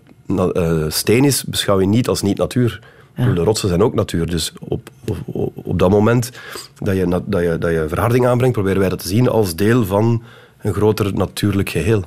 steen 0.87 1.23
is, 1.23 1.43
beschouw 1.43 1.79
je 1.79 1.87
niet 1.87 2.07
als 2.07 2.21
niet-natuur. 2.21 2.79
De 3.18 3.43
rotsen 3.43 3.70
zijn 3.70 3.84
ook 3.84 3.93
natuur. 3.93 4.26
Dus 4.26 4.53
op, 4.59 4.89
op, 5.26 5.51
op 5.53 5.80
dat 5.80 5.89
moment 5.89 6.32
dat 6.80 6.95
je, 6.95 7.22
dat, 7.26 7.41
je, 7.41 7.57
dat 7.59 7.72
je 7.72 7.86
verharding 7.88 8.28
aanbrengt, 8.28 8.55
proberen 8.55 8.80
wij 8.80 8.89
dat 8.89 8.99
te 8.99 9.07
zien 9.07 9.30
als 9.30 9.55
deel 9.55 9.86
van 9.86 10.24
een 10.61 10.74
groter 10.74 11.13
natuurlijk 11.13 11.70
geheel. 11.70 12.03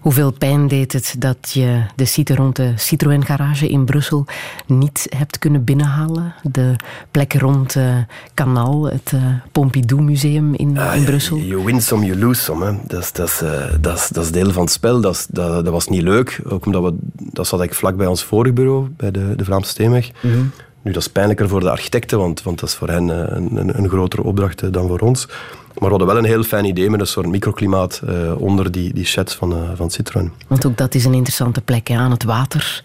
Hoeveel 0.00 0.30
pijn 0.30 0.68
deed 0.68 0.92
het 0.92 1.14
dat 1.18 1.50
je 1.52 1.82
de 1.96 2.04
site 2.04 2.34
rond 2.34 2.56
de 2.56 2.72
Citroën 2.76 3.24
Garage 3.24 3.68
in 3.68 3.84
Brussel 3.84 4.24
niet 4.66 5.06
hebt 5.16 5.38
kunnen 5.38 5.64
binnenhalen? 5.64 6.34
De 6.42 6.76
plek 7.10 7.34
rond 7.34 7.66
het 7.74 7.76
uh, 7.76 7.96
Kanaal, 8.34 8.84
het 8.84 9.12
uh, 9.14 9.20
Pompidou 9.52 10.02
Museum 10.02 10.54
in, 10.54 10.78
ah, 10.78 10.96
in 10.96 11.04
Brussel? 11.04 11.38
You 11.38 11.64
win 11.64 11.82
some, 11.82 12.06
you 12.06 12.18
lose 12.18 12.42
some. 12.42 12.64
Hè. 12.64 12.72
Dat, 12.86 13.02
is, 13.02 13.12
dat, 13.12 13.28
is, 13.28 13.42
uh, 13.42 13.64
dat, 13.80 13.96
is, 13.96 14.08
dat 14.08 14.24
is 14.24 14.30
deel 14.30 14.52
van 14.52 14.62
het 14.62 14.72
spel. 14.72 15.00
Dat, 15.00 15.26
dat, 15.30 15.64
dat, 15.64 15.72
was 15.72 15.88
niet 15.88 16.02
leuk. 16.02 16.40
Ook 16.48 16.66
omdat 16.66 16.82
we, 16.82 16.94
dat 17.12 17.46
zat 17.46 17.62
ik 17.62 17.74
vlak 17.74 17.96
bij 17.96 18.06
ons 18.06 18.24
vorige 18.24 18.52
bureau, 18.52 18.88
bij 18.96 19.10
de, 19.10 19.36
de 19.36 19.44
Vlaamse 19.44 19.70
Steenweg. 19.70 20.10
Mm 20.22 20.32
-hmm. 20.32 20.50
Nu, 20.82 20.92
dat 20.92 21.02
is 21.02 21.08
pijnlijker 21.08 21.48
voor 21.48 21.60
de 21.60 21.70
architecten, 21.70 22.18
want, 22.18 22.42
want 22.42 22.60
dat 22.60 22.68
is 22.68 22.74
voor 22.74 22.88
hen 22.88 23.08
een, 23.08 23.56
een, 23.56 23.78
een 23.78 23.88
grotere 23.88 24.22
opdracht 24.22 24.72
dan 24.72 24.88
voor 24.88 25.00
ons. 25.00 25.28
Maar 25.78 25.90
we 25.90 25.96
hadden 25.96 26.06
wel 26.06 26.18
een 26.18 26.30
heel 26.30 26.42
fijn 26.42 26.64
idee 26.64 26.90
met 26.90 27.00
een 27.00 27.06
soort 27.06 27.26
microklimaat 27.26 28.02
uh, 28.08 28.40
onder 28.40 28.72
die, 28.72 28.94
die 28.94 29.04
sheds 29.04 29.34
van, 29.34 29.52
uh, 29.52 29.58
van 29.74 29.90
Citroën. 29.90 30.32
Want 30.46 30.66
ook 30.66 30.76
dat 30.76 30.94
is 30.94 31.04
een 31.04 31.14
interessante 31.14 31.60
plek, 31.60 31.88
hè, 31.88 31.96
aan 31.96 32.10
het 32.10 32.24
water. 32.24 32.82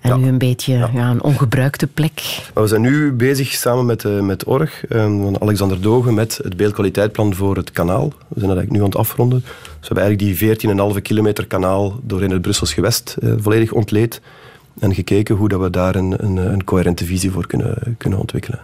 En 0.00 0.10
ja. 0.10 0.16
nu 0.16 0.26
een 0.28 0.38
beetje 0.38 0.72
ja. 0.72 0.90
ja. 0.94 1.10
een 1.10 1.22
ongebruikte 1.22 1.86
plek. 1.86 2.42
Maar 2.54 2.62
we 2.62 2.68
zijn 2.68 2.80
nu 2.80 3.12
bezig 3.12 3.52
samen 3.52 3.86
met, 3.86 4.04
uh, 4.04 4.20
met 4.20 4.44
ORG 4.44 4.84
van 4.88 5.40
Alexander 5.40 5.80
Dogen 5.80 6.14
met 6.14 6.40
het 6.42 6.56
beeldkwaliteitplan 6.56 7.34
voor 7.34 7.56
het 7.56 7.70
kanaal. 7.70 8.08
We 8.08 8.14
zijn 8.40 8.48
dat 8.48 8.56
eigenlijk 8.56 8.70
nu 8.70 8.78
aan 8.78 8.84
het 8.84 8.96
afronden. 8.96 9.40
Dus 9.40 9.88
we 9.88 9.94
hebben 9.94 10.04
eigenlijk 10.04 10.60
die 10.60 10.94
14,5 10.96 11.02
kilometer 11.02 11.46
kanaal 11.46 12.00
doorheen 12.02 12.30
het 12.30 12.42
Brussels 12.42 12.72
gewest 12.72 13.16
volledig 13.38 13.72
ontleed. 13.72 14.20
En 14.78 14.94
gekeken 14.94 15.34
hoe 15.34 15.48
dat 15.48 15.60
we 15.60 15.70
daar 15.70 15.94
een, 15.94 16.24
een, 16.24 16.36
een 16.36 16.64
coherente 16.64 17.04
visie 17.04 17.30
voor 17.30 17.46
kunnen, 17.46 17.94
kunnen 17.98 18.18
ontwikkelen. 18.18 18.60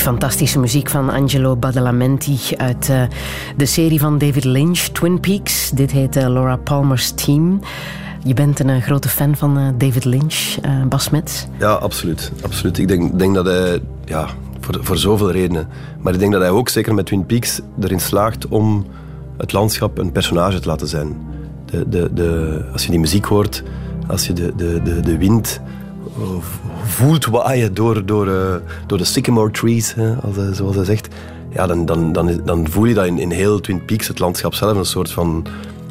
Fantastische 0.00 0.58
muziek 0.58 0.88
van 0.88 1.10
Angelo 1.10 1.56
Badalamenti 1.56 2.38
uit 2.56 2.88
uh, 2.88 3.02
de 3.56 3.66
serie 3.66 4.00
van 4.00 4.18
David 4.18 4.44
Lynch, 4.44 4.78
Twin 4.78 5.20
Peaks. 5.20 5.70
Dit 5.70 5.90
heet 5.90 6.16
uh, 6.16 6.22
Laura 6.22 6.56
Palmer's 6.56 7.10
Team. 7.10 7.60
Je 8.24 8.34
bent 8.34 8.60
een 8.60 8.68
uh, 8.68 8.82
grote 8.82 9.08
fan 9.08 9.36
van 9.36 9.74
David 9.78 10.04
Lynch, 10.04 10.58
Bas 10.88 11.10
Metz. 11.10 11.46
Ja, 11.58 11.72
absoluut. 11.72 12.32
absoluut. 12.42 12.78
Ik 12.78 12.88
denk, 12.88 13.18
denk 13.18 13.34
dat 13.34 13.46
hij, 13.46 13.80
ja, 14.04 14.26
voor, 14.60 14.78
voor 14.80 14.96
zoveel 14.96 15.30
redenen, 15.30 15.68
maar 15.98 16.12
ik 16.12 16.18
denk 16.18 16.32
dat 16.32 16.40
hij 16.40 16.50
ook 16.50 16.68
zeker 16.68 16.94
met 16.94 17.06
Twin 17.06 17.26
Peaks 17.26 17.60
erin 17.80 18.00
slaagt 18.00 18.48
om 18.48 18.86
het 19.36 19.52
landschap 19.52 19.98
een 19.98 20.12
personage 20.12 20.60
te 20.60 20.68
laten 20.68 20.88
zijn. 20.88 21.16
De, 21.64 21.88
de, 21.88 22.10
de, 22.12 22.60
als 22.72 22.84
je 22.84 22.90
die 22.90 23.00
muziek 23.00 23.24
hoort, 23.24 23.62
als 24.06 24.26
je 24.26 24.32
de, 24.32 24.52
de, 24.56 24.80
de, 24.84 25.00
de 25.00 25.18
wind 25.18 25.60
voelt 26.82 27.26
waaien 27.26 27.74
door, 27.74 28.06
door, 28.06 28.26
uh, 28.26 28.54
door 28.86 28.98
de 28.98 29.04
sycamore 29.04 29.50
trees, 29.50 29.94
als, 30.22 30.56
zoals 30.56 30.76
hij 30.76 30.84
zegt, 30.84 31.08
ja, 31.52 31.66
dan, 31.66 31.86
dan, 31.86 32.12
dan, 32.12 32.40
dan 32.44 32.68
voel 32.68 32.84
je 32.84 32.94
dat 32.94 33.06
in, 33.06 33.18
in 33.18 33.30
heel 33.30 33.60
Twin 33.60 33.84
Peaks 33.84 34.08
het 34.08 34.18
landschap 34.18 34.54
zelf 34.54 34.76
een 34.76 34.84
soort 34.84 35.10
van 35.10 35.46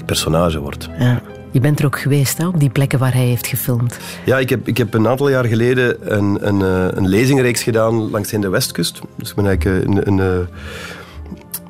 personage 0.06 0.60
wordt. 0.60 0.90
Ja. 1.00 1.22
Je 1.52 1.60
bent 1.60 1.80
er 1.80 1.86
ook 1.86 2.00
geweest, 2.00 2.38
hè, 2.38 2.48
op 2.48 2.60
die 2.60 2.70
plekken 2.70 3.00
waar 3.00 3.14
hij 3.14 3.26
heeft 3.26 3.48
gefilmd. 3.48 4.00
Ja, 4.26 4.40
ik 4.40 4.50
heb, 4.50 4.68
ik 4.68 4.78
heb 4.78 4.94
een 4.94 5.08
aantal 5.08 5.30
jaar 5.30 5.46
geleden 5.46 6.14
een, 6.18 6.48
een, 6.48 6.60
uh, 6.60 6.98
een 6.98 7.08
lezingreeks 7.08 7.64
gedaan 7.64 8.10
langs 8.10 8.30
de 8.30 8.50
westkust. 8.50 9.00
Dus 9.16 9.30
ik 9.30 9.36
ben 9.36 9.46
eigenlijk 9.46 9.88
een, 9.88 10.20
een 10.20 10.48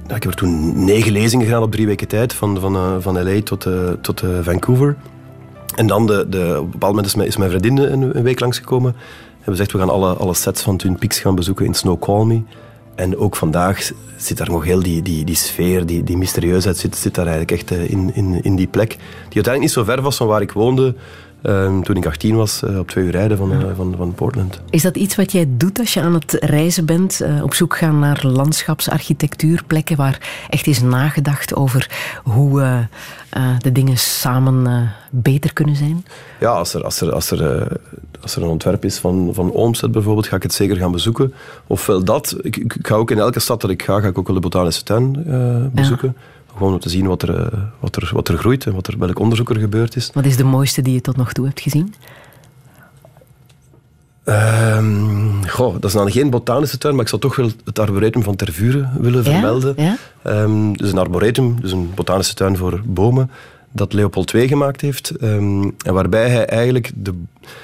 ik 0.05 0.23
heb 0.23 0.31
er 0.31 0.35
toen 0.35 0.83
negen 0.83 1.11
lezingen 1.11 1.45
gedaan 1.45 1.61
op 1.61 1.71
drie 1.71 1.85
weken 1.85 2.07
tijd, 2.07 2.33
van, 2.33 2.59
van, 2.59 3.01
van 3.01 3.23
LA 3.23 3.41
tot, 3.41 3.67
tot 4.01 4.23
Vancouver. 4.41 4.95
En 5.75 5.87
dan, 5.87 6.07
de, 6.07 6.25
de, 6.29 6.55
op 6.57 6.63
een 6.63 6.69
bepaald 6.69 6.95
moment 6.95 7.05
is 7.05 7.15
mijn, 7.15 7.27
is 7.27 7.35
vriendin 7.35 7.77
een, 7.77 8.17
een 8.17 8.23
week 8.23 8.39
langsgekomen. 8.39 8.95
En 9.41 9.51
we 9.51 9.55
zegt, 9.55 9.71
we 9.71 9.77
gaan 9.77 9.89
alle, 9.89 10.13
alle 10.13 10.33
sets 10.33 10.61
van 10.61 10.77
Twin 10.77 10.97
Peaks 10.97 11.19
gaan 11.19 11.35
bezoeken 11.35 11.65
in 11.65 11.73
Snow 11.73 11.99
Call 11.99 12.25
Me. 12.25 12.41
En 12.95 13.17
ook 13.17 13.35
vandaag 13.35 13.91
zit 14.17 14.37
daar 14.37 14.49
nog 14.49 14.63
heel 14.63 14.83
die, 14.83 15.01
die, 15.01 15.25
die 15.25 15.35
sfeer, 15.35 15.85
die, 15.85 16.03
die 16.03 16.17
mysterieusheid 16.17 16.77
zit, 16.77 16.97
zit 16.97 17.15
daar 17.15 17.27
eigenlijk 17.27 17.61
echt 17.61 17.71
eh, 17.71 17.89
in, 17.89 18.15
in, 18.15 18.43
in 18.43 18.55
die 18.55 18.67
plek. 18.67 18.89
Die 18.89 18.99
uiteindelijk 19.19 19.59
niet 19.59 19.71
zo 19.71 19.83
ver 19.83 20.01
was 20.01 20.17
van 20.17 20.27
waar 20.27 20.41
ik 20.41 20.51
woonde. 20.51 20.95
Ehm, 21.41 21.81
toen 21.81 21.95
ik 21.95 22.05
18 22.05 22.35
was, 22.35 22.61
uh, 22.63 22.79
op 22.79 22.87
twee 22.87 23.05
uur 23.05 23.11
rijden 23.11 23.37
van, 23.37 23.51
uh, 23.51 23.59
van, 23.75 23.93
van 23.97 24.13
Portland. 24.13 24.61
Is 24.69 24.81
dat 24.81 24.97
iets 24.97 25.15
wat 25.15 25.31
jij 25.31 25.45
doet 25.49 25.79
als 25.79 25.93
je 25.93 26.01
aan 26.01 26.13
het 26.13 26.37
reizen 26.39 26.85
bent? 26.85 27.21
Uh, 27.21 27.43
op 27.43 27.53
zoek 27.53 27.77
gaan 27.77 27.99
naar 27.99 28.25
landschapsarchitectuur, 28.25 29.63
plekken 29.67 29.97
waar 29.97 30.45
echt 30.49 30.67
is 30.67 30.81
nagedacht 30.81 31.55
over 31.55 31.89
hoe 32.23 32.87
de 33.59 33.71
dingen 33.71 33.97
samen 33.97 34.91
beter 35.09 35.53
kunnen 35.53 35.75
zijn? 35.75 36.05
Ja, 36.39 36.49
als 36.49 36.73
er, 36.73 36.83
als 36.83 37.01
er, 37.01 37.13
als 37.13 37.31
er, 37.31 37.67
als 38.21 38.35
er 38.35 38.41
een 38.41 38.49
ontwerp 38.49 38.85
is 38.85 38.97
van, 38.97 39.29
van 39.33 39.75
bijvoorbeeld, 39.91 40.27
ga 40.27 40.35
ik 40.35 40.43
het 40.43 40.53
zeker 40.53 40.75
gaan 40.75 40.91
bezoeken. 40.91 41.33
Ofwel 41.67 42.03
dat, 42.03 42.35
ik, 42.41 42.57
ik, 42.57 42.77
ga 42.81 42.95
ook 42.95 43.11
in 43.11 43.19
elke 43.19 43.39
stad 43.39 43.61
dat 43.61 43.69
ik 43.69 43.83
ga, 43.83 43.99
ga 43.99 44.07
ik 44.07 44.17
ook 44.17 44.27
wel 44.27 44.35
de 44.35 44.41
botanische 44.41 44.83
tuin 44.83 45.11
bezoeken. 45.73 46.13
Ja. 46.15 46.38
Gewoon 46.59 46.73
om 46.73 46.79
te 46.79 46.89
zien 46.89 47.07
wat 47.07 47.21
er, 47.21 47.35
eh, 47.35 47.59
wat 47.79 47.95
er, 47.95 48.09
wat 48.13 48.27
er 48.27 48.37
groeit 48.37 48.65
en 48.65 48.73
wat 48.73 48.87
er, 48.87 48.97
welk 48.97 49.19
onderzoek 49.19 49.49
er 49.49 49.59
gebeurd 49.59 49.95
is. 49.95 50.09
Wat 50.13 50.25
is 50.25 50.37
de 50.37 50.43
mooiste 50.43 50.81
die 50.81 50.93
je 50.93 51.01
tot 51.01 51.17
nog 51.17 51.33
toe 51.33 51.45
hebt 51.45 51.61
gezien? 51.61 51.93
Um, 54.25 55.47
goh, 55.47 55.73
dat 55.73 55.83
is 55.83 55.91
dan 55.91 56.11
geen 56.11 56.29
botanische 56.29 56.77
tuin, 56.77 56.93
maar 56.93 57.03
ik 57.03 57.09
zou 57.09 57.21
toch 57.21 57.35
wel 57.35 57.49
het 57.65 57.79
arboretum 57.79 58.23
van 58.23 58.35
Tervuren 58.35 58.91
willen 58.99 59.23
vermelden. 59.23 59.73
Ja? 59.77 59.97
Um, 60.23 60.77
dus 60.77 60.91
een 60.91 60.97
arboretum, 60.97 61.61
dus 61.61 61.71
een 61.71 61.91
botanische 61.95 62.33
tuin 62.33 62.57
voor 62.57 62.81
bomen, 62.85 63.31
dat 63.71 63.93
Leopold 63.93 64.33
II 64.33 64.47
gemaakt 64.47 64.81
heeft. 64.81 65.13
Um, 65.21 65.75
en 65.85 65.93
waarbij 65.93 66.29
hij 66.29 66.45
eigenlijk... 66.45 66.91
De, 66.95 67.13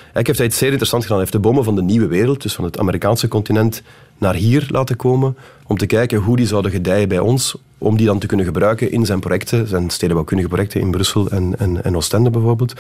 eigenlijk 0.02 0.28
heeft 0.28 0.38
hij 0.38 0.48
iets 0.48 0.58
zeer 0.58 0.70
interessant 0.70 1.04
gedaan. 1.04 1.18
Hij 1.18 1.28
heeft 1.30 1.44
de 1.44 1.50
bomen 1.50 1.64
van 1.64 1.76
de 1.76 1.84
nieuwe 1.84 2.08
wereld, 2.08 2.42
dus 2.42 2.54
van 2.54 2.64
het 2.64 2.80
Amerikaanse 2.80 3.28
continent, 3.28 3.82
naar 4.18 4.36
hier 4.36 4.68
laten 4.70 4.96
komen 4.96 5.38
om 5.68 5.78
te 5.78 5.86
kijken 5.86 6.20
hoe 6.20 6.36
die 6.36 6.48
zouden 6.48 6.72
gedijen 6.72 7.08
bij 7.08 7.20
ons, 7.20 7.56
om 7.86 7.98
die 7.98 8.06
dan 8.06 8.20
te 8.20 8.28
kunnen 8.28 8.46
gebruiken 8.46 8.92
in 8.92 9.06
zijn 9.06 9.20
projecten, 9.20 9.68
zijn 9.68 9.90
stedenbouwkundige 9.90 10.50
projecten 10.50 10.82
in 10.82 10.92
Brussel 10.92 11.30
en, 11.30 11.60
en, 11.60 11.84
en 11.84 11.96
Oostende 11.96 12.30
bijvoorbeeld. 12.30 12.74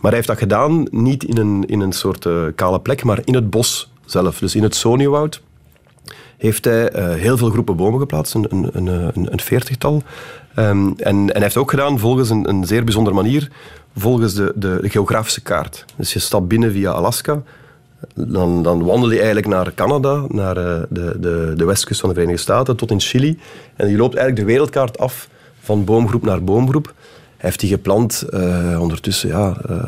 Maar 0.00 0.10
hij 0.10 0.14
heeft 0.14 0.26
dat 0.26 0.38
gedaan 0.38 0.86
niet 0.90 1.24
in 1.24 1.36
een, 1.38 1.64
in 1.66 1.80
een 1.80 1.92
soort 1.92 2.24
uh, 2.24 2.44
kale 2.54 2.80
plek, 2.80 3.04
maar 3.04 3.20
in 3.24 3.34
het 3.34 3.50
bos 3.50 3.92
zelf, 4.04 4.38
dus 4.38 4.54
in 4.54 4.62
het 4.62 4.74
Soniewoud 4.74 5.40
heeft 6.36 6.64
hij 6.64 6.96
uh, 6.96 7.14
heel 7.14 7.36
veel 7.36 7.50
groepen 7.50 7.76
bomen 7.76 8.00
geplaatst, 8.00 8.34
een, 8.34 8.46
een, 8.50 8.86
een, 8.86 9.32
een 9.32 9.40
veertigtal. 9.40 10.02
Um, 10.56 10.94
en, 10.96 11.16
en 11.16 11.28
hij 11.32 11.42
heeft 11.42 11.56
ook 11.56 11.70
gedaan 11.70 11.98
volgens 11.98 12.30
een, 12.30 12.48
een 12.48 12.66
zeer 12.66 12.84
bijzondere 12.84 13.16
manier, 13.16 13.50
volgens 13.96 14.34
de, 14.34 14.52
de, 14.56 14.78
de 14.80 14.90
geografische 14.90 15.40
kaart. 15.40 15.84
Dus 15.96 16.12
je 16.12 16.18
stapt 16.18 16.48
binnen 16.48 16.72
via 16.72 16.90
Alaska, 16.90 17.42
dan, 18.14 18.62
dan 18.62 18.84
wandel 18.84 19.10
je 19.10 19.16
eigenlijk 19.16 19.46
naar 19.46 19.74
Canada, 19.74 20.24
naar 20.28 20.56
uh, 20.56 20.82
de, 20.88 21.16
de, 21.20 21.52
de 21.56 21.64
westkust 21.64 22.00
van 22.00 22.08
de 22.08 22.14
Verenigde 22.14 22.42
Staten, 22.42 22.76
tot 22.76 22.90
in 22.90 23.00
Chili. 23.00 23.38
En 23.76 23.88
je 23.90 23.96
loopt 23.96 24.14
eigenlijk 24.14 24.46
de 24.46 24.52
wereldkaart 24.52 24.98
af 24.98 25.28
van 25.60 25.84
boomgroep 25.84 26.22
naar 26.22 26.44
boomgroep. 26.44 26.92
Hij 27.36 27.50
heeft 27.50 27.60
die 27.60 27.68
geplant 27.68 28.24
uh, 28.30 28.80
ondertussen, 28.80 29.28
ja, 29.28 29.56
uh, 29.70 29.78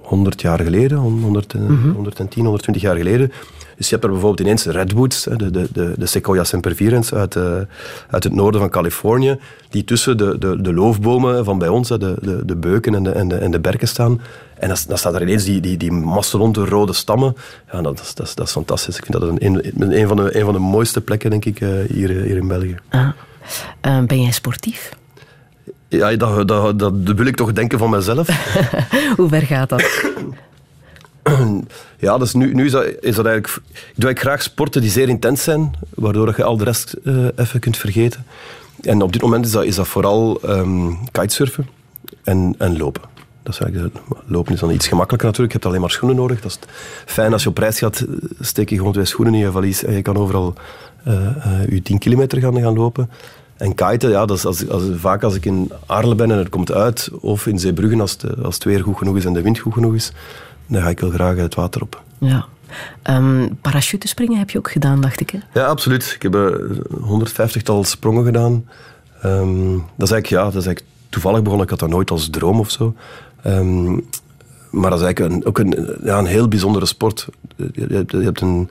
100 0.00 0.40
jaar 0.40 0.60
geleden, 0.60 0.98
100, 0.98 1.54
mm 1.54 1.66
-hmm. 1.66 1.92
110, 1.92 2.44
120 2.44 2.82
jaar 2.82 2.96
geleden. 2.96 3.32
Dus 3.76 3.88
je 3.88 3.92
hebt 3.92 4.04
er 4.04 4.10
bijvoorbeeld 4.10 4.40
ineens 4.40 4.64
redwoods, 4.64 5.24
de, 5.24 5.50
de, 5.50 5.68
de, 5.72 5.94
de 5.98 6.06
Sequoia 6.06 6.44
sempervirens 6.44 7.14
uit, 7.14 7.34
uh, 7.34 7.56
uit 8.10 8.24
het 8.24 8.32
noorden 8.34 8.60
van 8.60 8.70
Californië, 8.70 9.38
die 9.70 9.84
tussen 9.84 10.16
de, 10.16 10.38
de, 10.38 10.60
de 10.60 10.74
loofbomen 10.74 11.44
van 11.44 11.58
bij 11.58 11.68
ons, 11.68 11.88
de, 11.88 11.98
de, 11.98 12.44
de 12.44 12.56
beuken 12.56 12.94
en 12.94 13.02
de, 13.02 13.10
en, 13.10 13.28
de, 13.28 13.36
en 13.36 13.50
de 13.50 13.60
berken 13.60 13.88
staan. 13.88 14.20
En 14.58 14.68
dan, 14.68 14.76
dan 14.88 14.98
staat 14.98 15.14
er 15.14 15.22
ineens 15.22 15.44
die, 15.44 15.60
die, 15.60 15.76
die 15.76 15.92
mastodonte 15.92 16.64
rode 16.64 16.92
stammen. 16.92 17.36
Ja, 17.72 17.82
dat, 17.82 18.00
is, 18.00 18.14
dat, 18.14 18.26
is, 18.26 18.34
dat 18.34 18.46
is 18.46 18.52
fantastisch. 18.52 18.96
Ik 18.96 19.04
vind 19.04 19.20
dat 19.20 19.30
een, 19.30 19.44
een, 19.44 19.98
een, 19.98 20.08
van, 20.08 20.16
de, 20.16 20.38
een 20.38 20.44
van 20.44 20.54
de 20.54 20.60
mooiste 20.60 21.00
plekken, 21.00 21.30
denk 21.30 21.44
ik, 21.44 21.60
uh, 21.60 21.68
hier, 21.88 22.10
hier 22.10 22.36
in 22.36 22.48
België. 22.48 22.76
Ah. 22.88 23.08
Uh, 23.86 24.02
ben 24.02 24.22
jij 24.22 24.32
sportief? 24.32 24.96
Ja, 25.88 26.16
dat, 26.16 26.48
dat, 26.48 26.78
dat 26.78 26.92
wil 27.16 27.26
ik 27.26 27.36
toch 27.36 27.52
denken 27.52 27.78
van 27.78 27.90
mezelf. 27.90 28.28
Hoe 29.16 29.28
ver 29.28 29.42
gaat 29.42 29.68
dat? 29.68 30.02
Ja, 31.98 32.18
dus 32.18 32.34
nu, 32.34 32.54
nu 32.54 32.64
is, 32.64 32.72
dat, 32.72 32.84
is 32.84 33.14
dat 33.14 33.26
eigenlijk... 33.26 33.56
Ik 33.66 33.72
doe 33.74 34.04
eigenlijk 34.04 34.18
graag 34.18 34.42
sporten 34.42 34.80
die 34.80 34.90
zeer 34.90 35.08
intens 35.08 35.42
zijn, 35.42 35.72
waardoor 35.94 36.34
je 36.36 36.44
al 36.44 36.56
de 36.56 36.64
rest 36.64 36.94
uh, 37.04 37.26
even 37.36 37.60
kunt 37.60 37.76
vergeten. 37.76 38.26
En 38.82 39.02
op 39.02 39.12
dit 39.12 39.22
moment 39.22 39.46
is 39.46 39.52
dat, 39.52 39.64
is 39.64 39.74
dat 39.74 39.88
vooral 39.88 40.40
um, 40.44 40.98
kitesurfen 41.12 41.68
en, 42.24 42.54
en 42.58 42.76
lopen. 42.76 43.02
Dat 43.48 43.60
is 43.60 43.66
eigenlijk, 43.66 43.96
lopen 44.26 44.52
is 44.52 44.60
dan 44.60 44.70
iets 44.70 44.88
gemakkelijker 44.88 45.28
natuurlijk. 45.28 45.54
Je 45.54 45.58
hebt 45.58 45.66
alleen 45.66 45.80
maar 45.80 45.96
schoenen 45.96 46.16
nodig. 46.16 46.40
Dat 46.40 46.50
is 46.50 46.58
fijn 47.06 47.32
als 47.32 47.42
je 47.42 47.48
op 47.48 47.58
reis 47.58 47.78
gaat, 47.78 48.04
steek 48.40 48.70
je 48.70 48.76
gewoon 48.76 48.92
twee 48.92 49.04
schoenen 49.04 49.34
in 49.34 49.40
je 49.40 49.50
valies 49.50 49.84
en 49.84 49.92
je 49.92 50.02
kan 50.02 50.16
overal 50.16 50.54
uh, 51.06 51.14
uh, 51.14 51.68
je 51.68 51.82
10 51.82 51.98
kilometer 51.98 52.40
gaan, 52.40 52.60
gaan 52.60 52.74
lopen. 52.74 53.10
En 53.56 53.74
kiten, 53.74 54.10
ja, 54.10 54.26
dat 54.26 54.36
is 54.36 54.44
als, 54.44 54.68
als, 54.68 54.82
vaak 54.94 55.22
als 55.22 55.34
ik 55.34 55.44
in 55.44 55.72
Arles 55.86 56.14
ben 56.14 56.30
en 56.30 56.38
het 56.38 56.48
komt 56.48 56.72
uit, 56.72 57.10
of 57.20 57.46
in 57.46 57.58
Zeebruggen 57.58 58.00
als, 58.00 58.16
de, 58.16 58.36
als 58.42 58.54
het 58.54 58.64
weer 58.64 58.82
goed 58.82 58.96
genoeg 58.96 59.16
is 59.16 59.24
en 59.24 59.32
de 59.32 59.42
wind 59.42 59.58
goed 59.58 59.72
genoeg 59.72 59.94
is, 59.94 60.12
dan 60.66 60.82
ga 60.82 60.88
ik 60.88 61.00
wel 61.00 61.10
graag 61.10 61.36
het 61.36 61.54
water 61.54 61.82
op. 61.82 62.02
Ja. 62.18 62.46
Um, 63.02 63.58
parachutespringen 63.60 64.38
heb 64.38 64.50
je 64.50 64.58
ook 64.58 64.70
gedaan, 64.70 65.00
dacht 65.00 65.20
ik. 65.20 65.30
Hè? 65.30 65.38
Ja, 65.60 65.66
absoluut. 65.66 66.12
Ik 66.14 66.22
heb 66.22 66.34
een 66.34 66.84
uh, 67.00 67.28
150-tal 67.28 67.84
sprongen 67.84 68.24
gedaan. 68.24 68.68
Um, 69.24 69.72
dat 69.96 70.08
is 70.08 70.12
eigenlijk, 70.12 70.26
ja, 70.26 70.42
dat 70.42 70.54
is 70.54 70.66
eigenlijk 70.66 70.96
toevallig 71.08 71.42
begonnen. 71.42 71.64
Ik 71.64 71.70
had 71.70 71.80
dat 71.80 71.88
nooit 71.88 72.10
als 72.10 72.30
droom 72.30 72.58
of 72.58 72.70
zo. 72.70 72.94
Um, 73.48 74.06
maar 74.70 74.90
dat 74.90 74.98
is 74.98 75.04
eigenlijk 75.04 75.34
een, 75.34 75.46
ook 75.46 75.58
een, 75.58 75.96
ja, 76.04 76.18
een 76.18 76.26
heel 76.26 76.48
bijzondere 76.48 76.86
sport. 76.86 77.28
Je, 77.56 77.70
je, 77.72 78.04
je 78.08 78.22
hebt 78.22 78.40
een 78.40 78.70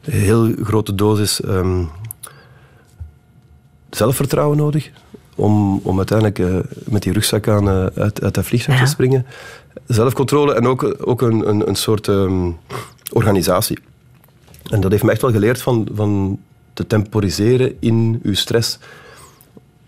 heel 0.00 0.52
grote 0.62 0.94
dosis 0.94 1.40
zelfvertrouwen 3.90 4.56
nodig 4.56 4.90
om, 5.34 5.80
om 5.82 5.96
uiteindelijk 5.96 6.38
uh, 6.38 6.58
met 6.84 7.02
die 7.02 7.12
rugzak 7.12 7.48
aan 7.48 7.68
uh, 7.68 7.86
uit, 7.94 8.22
uit 8.22 8.34
dat 8.34 8.44
vliegtuig 8.44 8.78
ja. 8.78 8.84
te 8.84 8.90
springen. 8.90 9.26
Zelfcontrole 9.86 10.54
en 10.54 10.66
ook, 10.66 10.96
ook 10.98 11.22
een, 11.22 11.48
een, 11.48 11.68
een 11.68 11.74
soort 11.74 12.06
um, 12.06 12.56
organisatie. 13.12 13.78
En 14.70 14.80
dat 14.80 14.90
heeft 14.90 15.02
me 15.02 15.10
echt 15.10 15.22
wel 15.22 15.30
geleerd 15.30 15.62
van, 15.62 15.88
van 15.94 16.38
te 16.72 16.86
temporiseren 16.86 17.76
in 17.80 18.20
je 18.22 18.34
stress. 18.34 18.78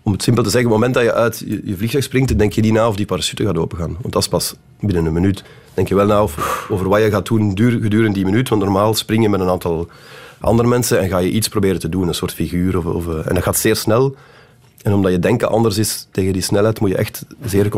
Om 0.07 0.13
het 0.13 0.23
simpel 0.23 0.43
te 0.43 0.49
zeggen, 0.49 0.71
op 0.71 0.81
het 0.81 0.87
moment 0.87 1.05
dat 1.05 1.15
je 1.15 1.21
uit 1.21 1.61
je, 1.63 1.75
vliegtuig 1.77 2.03
springt, 2.03 2.37
denk 2.37 2.53
je 2.53 2.61
niet 2.61 2.73
na 2.73 2.87
of 2.87 2.95
die 2.95 3.05
parachute 3.05 3.45
gaat 3.45 3.57
opengaan. 3.57 3.97
Want 4.01 4.13
dat 4.13 4.21
is 4.21 4.27
pas 4.27 4.55
binnen 4.79 5.05
een 5.05 5.13
minuut. 5.13 5.43
Denk 5.73 5.87
je 5.87 5.95
wel 5.95 6.05
na 6.05 6.17
over, 6.17 6.89
wat 6.89 7.01
je 7.01 7.09
gaat 7.09 7.25
doen 7.25 7.53
duur, 7.53 7.81
gedurende 7.81 8.13
die 8.13 8.25
minuut. 8.25 8.49
Want 8.49 8.61
normaal 8.61 8.93
spring 8.93 9.23
je 9.23 9.29
met 9.29 9.39
een 9.39 9.49
aantal 9.49 9.87
andere 10.39 10.67
mensen 10.67 10.99
en 10.99 11.09
ga 11.09 11.17
je 11.17 11.29
iets 11.29 11.47
proberen 11.47 11.79
te 11.79 11.89
doen, 11.89 12.07
een 12.07 12.13
soort 12.13 12.33
figuur. 12.33 12.77
Of, 12.77 12.85
of, 12.85 13.07
en 13.07 13.33
dat 13.33 13.43
gaat 13.43 13.57
zeer 13.57 13.75
snel. 13.75 14.15
En 14.81 14.93
omdat 14.93 15.11
je 15.11 15.19
denken 15.19 15.49
anders 15.49 15.77
is 15.77 16.07
tegen 16.11 16.33
die 16.33 16.41
snelheid, 16.41 16.79
moet 16.79 16.89
je 16.89 16.97
echt 16.97 17.25
zeer 17.45 17.71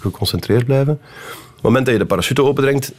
geconcentreerd 0.00 0.64
blijven. 0.64 0.92
Op 0.92 1.54
het 1.54 1.62
moment 1.62 1.84
dat 1.84 1.94
je 1.94 2.00
de 2.00 2.06
parachute 2.06 2.42
opendrengt, 2.42 2.92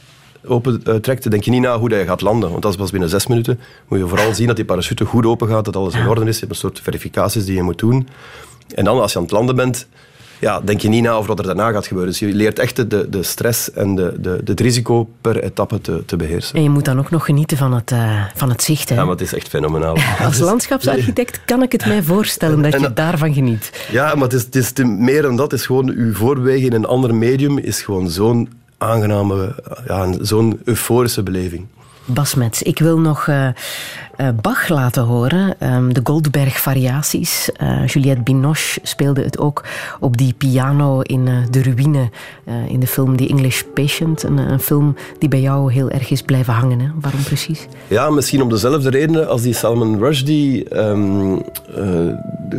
open 0.44 0.82
uh, 0.84 0.94
trekt, 0.94 1.30
denk 1.30 1.42
je 1.42 1.50
niet 1.50 1.62
na 1.62 1.78
hoe 1.78 1.88
dat 1.88 1.98
je 1.98 2.04
gaat 2.04 2.20
landen. 2.20 2.50
Want 2.50 2.62
dat 2.62 2.70
is 2.70 2.78
pas 2.78 2.90
binnen 2.90 3.08
zes 3.08 3.26
minuten. 3.26 3.60
Moet 3.88 3.98
je 3.98 4.06
vooral 4.06 4.34
zien 4.34 4.46
dat 4.46 4.56
die 4.56 4.64
parachute 4.64 5.04
goed 5.04 5.26
open 5.26 5.48
gaat, 5.48 5.64
dat 5.64 5.76
alles 5.76 5.94
in 5.94 6.08
orde 6.08 6.24
is. 6.24 6.34
Je 6.34 6.40
hebt 6.40 6.52
een 6.52 6.58
soort 6.58 6.80
verificaties 6.80 7.44
die 7.44 7.54
je 7.54 7.62
moet 7.62 7.78
doen. 7.78 8.08
En 8.74 8.84
dan, 8.84 9.00
als 9.00 9.12
je 9.12 9.18
aan 9.18 9.24
het 9.24 9.32
landen 9.32 9.56
bent, 9.56 9.86
ja, 10.38 10.60
denk 10.60 10.80
je 10.80 10.88
niet 10.88 11.02
na 11.02 11.10
over 11.10 11.28
wat 11.28 11.38
er 11.38 11.44
daarna 11.46 11.70
gaat 11.70 11.86
gebeuren. 11.86 12.10
Dus 12.10 12.20
je 12.20 12.34
leert 12.34 12.58
echt 12.58 12.90
de, 12.90 13.06
de 13.10 13.22
stress 13.22 13.70
en 13.72 13.94
de, 13.94 14.14
de, 14.20 14.40
het 14.44 14.60
risico 14.60 15.08
per 15.20 15.42
etappe 15.42 15.80
te, 15.80 16.02
te 16.06 16.16
beheersen. 16.16 16.56
En 16.56 16.62
je 16.62 16.70
moet 16.70 16.84
dan 16.84 16.98
ook 16.98 17.10
nog 17.10 17.24
genieten 17.24 17.56
van 17.56 17.74
het, 17.74 17.90
uh, 17.90 18.24
van 18.34 18.48
het 18.50 18.62
zicht. 18.62 18.88
Hè? 18.88 18.94
Ja, 18.94 19.02
maar 19.02 19.10
het 19.10 19.20
is 19.20 19.34
echt 19.34 19.48
fenomenaal. 19.48 19.96
Als 20.24 20.38
landschapsarchitect 20.38 21.40
kan 21.44 21.62
ik 21.62 21.72
het 21.72 21.86
mij 21.86 22.02
voorstellen 22.02 22.62
dat 22.62 22.80
je 22.80 22.92
daarvan 22.92 23.34
geniet. 23.34 23.86
Ja, 23.90 24.14
maar 24.14 24.28
het 24.28 24.32
is, 24.32 24.42
het 24.42 24.78
is 24.78 24.84
meer 24.84 25.22
dan 25.22 25.36
dat. 25.36 25.50
Het 25.50 25.60
is 25.60 25.66
gewoon 25.66 25.88
uw 25.88 26.14
voorwegen 26.14 26.66
in 26.66 26.72
een 26.72 26.86
ander 26.86 27.14
medium 27.14 27.58
is 27.58 27.82
gewoon 27.82 28.10
zo'n 28.10 28.48
aangename, 28.78 29.54
ja, 29.86 30.12
zo'n 30.20 30.60
euforische 30.64 31.22
beleving. 31.22 31.66
Basmets, 32.04 32.62
ik 32.62 32.78
wil 32.78 32.98
nog 32.98 33.26
uh, 33.26 33.48
uh, 34.20 34.28
Bach 34.42 34.68
laten 34.68 35.02
horen. 35.02 35.54
Um, 35.72 35.94
de 35.94 36.00
Goldberg-variaties. 36.04 37.50
Uh, 37.62 37.86
Juliette 37.86 38.22
Binoche 38.22 38.80
speelde 38.82 39.22
het 39.22 39.38
ook 39.38 39.64
op 40.00 40.16
die 40.16 40.34
piano 40.38 41.00
in 41.00 41.28
De 41.50 41.62
Ruïne. 41.62 42.10
in 42.68 42.80
de 42.80 42.86
film 42.86 43.16
The 43.16 43.28
English 43.28 43.62
Patient. 43.74 44.22
Een, 44.22 44.60
film 44.60 44.96
die 45.18 45.28
bij 45.28 45.40
jou 45.40 45.72
heel 45.72 45.90
erg 45.90 46.10
is 46.10 46.22
blijven 46.22 46.54
hangen. 46.54 46.80
Hè? 46.80 46.86
Waarom 47.00 47.22
precies? 47.22 47.66
Ja, 47.88 48.10
misschien 48.10 48.42
om 48.42 48.48
dezelfde 48.48 48.90
redenen 48.90 49.28
als 49.28 49.42
die 49.42 49.54
Salman 49.54 49.98
Rushdie. 49.98 50.76
Um, 50.78 51.42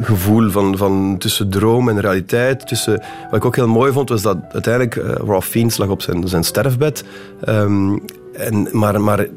gevoel 0.02 0.50
van, 0.50 0.78
van 0.78 1.16
tussen 1.18 1.50
droom 1.50 1.90
en 1.90 2.00
realiteit. 2.00 2.68
Tussen, 2.68 3.02
wat 3.30 3.40
ik 3.40 3.46
ook 3.46 3.56
heel 3.56 3.68
mooi 3.68 3.92
vond, 3.92 4.10
was 4.10 4.22
dat 4.22 4.38
uiteindelijk 4.52 4.96
Ralph 5.26 5.46
Fiennes 5.46 5.78
lag 5.78 5.88
op 5.88 6.02
zijn, 6.02 6.28
zijn 6.28 6.44
sterfbed. 6.44 7.04
Um, 7.50 8.02
en, 8.34 8.68
maar 8.72 9.02
maar 9.02 9.28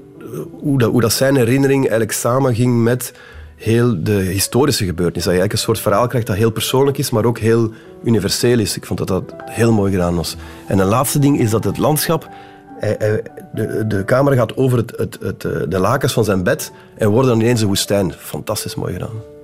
hoe, 0.61 0.79
dat, 0.79 0.91
hoe 0.91 1.01
dat 1.01 1.13
zijn 1.13 1.37
herinnering 1.37 1.81
eigenlijk 1.81 2.13
samenging 2.13 2.83
met 2.83 3.13
heel 3.57 4.03
de 4.03 4.13
historische 4.13 4.85
gebeurtenissen. 4.85 5.33
Dat 5.33 5.41
je 5.41 5.41
eigenlijk 5.41 5.53
een 5.53 5.75
soort 5.75 5.79
verhaal 5.79 6.07
krijgt 6.07 6.27
dat 6.27 6.37
heel 6.37 6.51
persoonlijk 6.51 6.99
is, 6.99 7.11
maar 7.11 7.25
ook 7.25 7.39
heel 7.39 7.71
universeel 8.05 8.59
is. 8.59 8.77
Ik 8.77 8.87
vond 8.87 8.99
dat 8.99 9.09
dat 9.09 9.35
heel 9.45 9.73
mooi 9.73 9.93
gedaan 9.93 10.17
was. 10.17 10.37
En 10.67 10.79
een 10.79 10.87
laatste 10.87 11.19
ding 11.19 11.39
is 11.39 11.51
dat 11.51 11.65
het 11.65 11.79
landschap... 11.79 12.29
De, 13.55 13.85
de 13.87 14.05
camera 14.05 14.37
gaat 14.37 14.57
over 14.57 14.79
het, 14.79 14.93
het, 14.97 15.19
het, 15.21 15.41
de 15.71 15.79
lakens 15.79 16.13
van 16.13 16.25
zijn 16.25 16.43
bed 16.43 16.73
en 16.95 17.09
wordt 17.09 17.29
dan 17.29 17.41
ineens 17.41 17.61
een 17.61 17.67
woestijn. 17.67 18.13
Fantastisch 18.13 18.75
mooi 18.75 18.93
gedaan. 18.93 19.40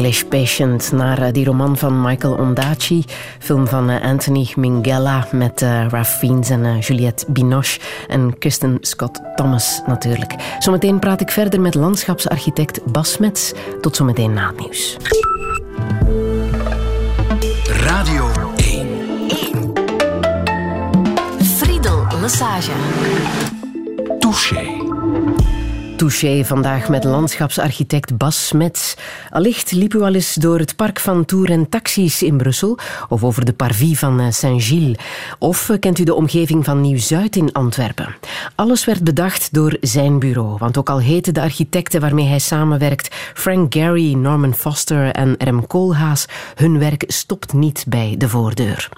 English 0.00 0.22
Patient 0.22 0.92
naar 0.92 1.22
eh, 1.22 1.32
die 1.32 1.44
roman 1.44 1.76
van 1.76 2.00
Michael 2.00 2.34
Ondaatje. 2.34 3.02
Film 3.38 3.66
van 3.66 3.90
eh, 3.90 4.02
Anthony 4.02 4.52
Minghella 4.56 5.26
met 5.30 5.62
uh, 5.62 5.86
Ralph 5.88 6.08
Fiennes 6.08 6.50
en 6.50 6.78
Juliette 6.78 7.24
Binoche. 7.28 7.80
En 8.08 8.38
Kristen 8.38 8.78
Scott 8.80 9.20
Thomas 9.34 9.82
natuurlijk. 9.86 10.34
Zometeen 10.58 10.98
praat 10.98 11.20
ik 11.20 11.30
verder 11.30 11.60
met 11.60 11.74
landschapsarchitect 11.74 12.84
Bas 12.84 13.18
Mets. 13.18 13.52
Tot 13.80 13.96
zometeen 13.96 14.32
na 14.32 14.46
het 14.46 14.60
nieuws. 14.60 14.96
Radio 17.66 18.30
1. 18.56 18.88
1. 19.28 19.72
Friedel 21.42 22.06
Lassage. 22.20 22.72
Touché. 24.18 25.59
Touché 26.00 26.44
vandaag 26.44 26.88
met 26.88 27.04
landschapsarchitect 27.04 28.16
Bas 28.16 28.46
Smets. 28.46 28.96
Allicht 29.30 29.72
liep 29.72 29.94
u 29.94 30.00
al 30.00 30.14
eens 30.14 30.34
door 30.34 30.58
het 30.58 30.76
park 30.76 31.00
van 31.00 31.24
Tour 31.24 31.50
en 31.50 31.68
Taxis 31.68 32.22
in 32.22 32.36
Brussel 32.36 32.78
of 33.08 33.24
over 33.24 33.44
de 33.44 33.52
parvis 33.52 33.98
van 33.98 34.20
eh, 34.20 34.30
Saint-Gilles. 34.30 34.98
Of 35.38 35.68
eh, 35.68 35.78
kent 35.78 35.98
u 35.98 36.04
de 36.04 36.14
omgeving 36.14 36.64
van 36.64 36.80
Nieuw-Zuid 36.80 37.36
in 37.36 37.52
Antwerpen. 37.52 38.14
Alles 38.54 38.84
werd 38.84 39.04
bedacht 39.04 39.52
door 39.52 39.76
zijn 39.80 40.18
bureau, 40.18 40.56
want 40.58 40.78
ook 40.78 40.88
al 40.88 41.00
heten 41.00 41.34
de 41.34 41.40
architecten 41.40 42.00
waarmee 42.00 42.26
hij 42.26 42.38
samenwerkt 42.38 43.14
Frank 43.34 43.74
Gehry, 43.74 44.14
Norman 44.14 44.54
Foster 44.54 45.10
en 45.10 45.34
Rem 45.38 45.66
Koolhaas, 45.66 46.26
hun 46.54 46.78
werk 46.78 47.04
stopt 47.06 47.52
niet 47.52 47.84
bij 47.88 48.14
de 48.18 48.28
voordeur. 48.28 48.88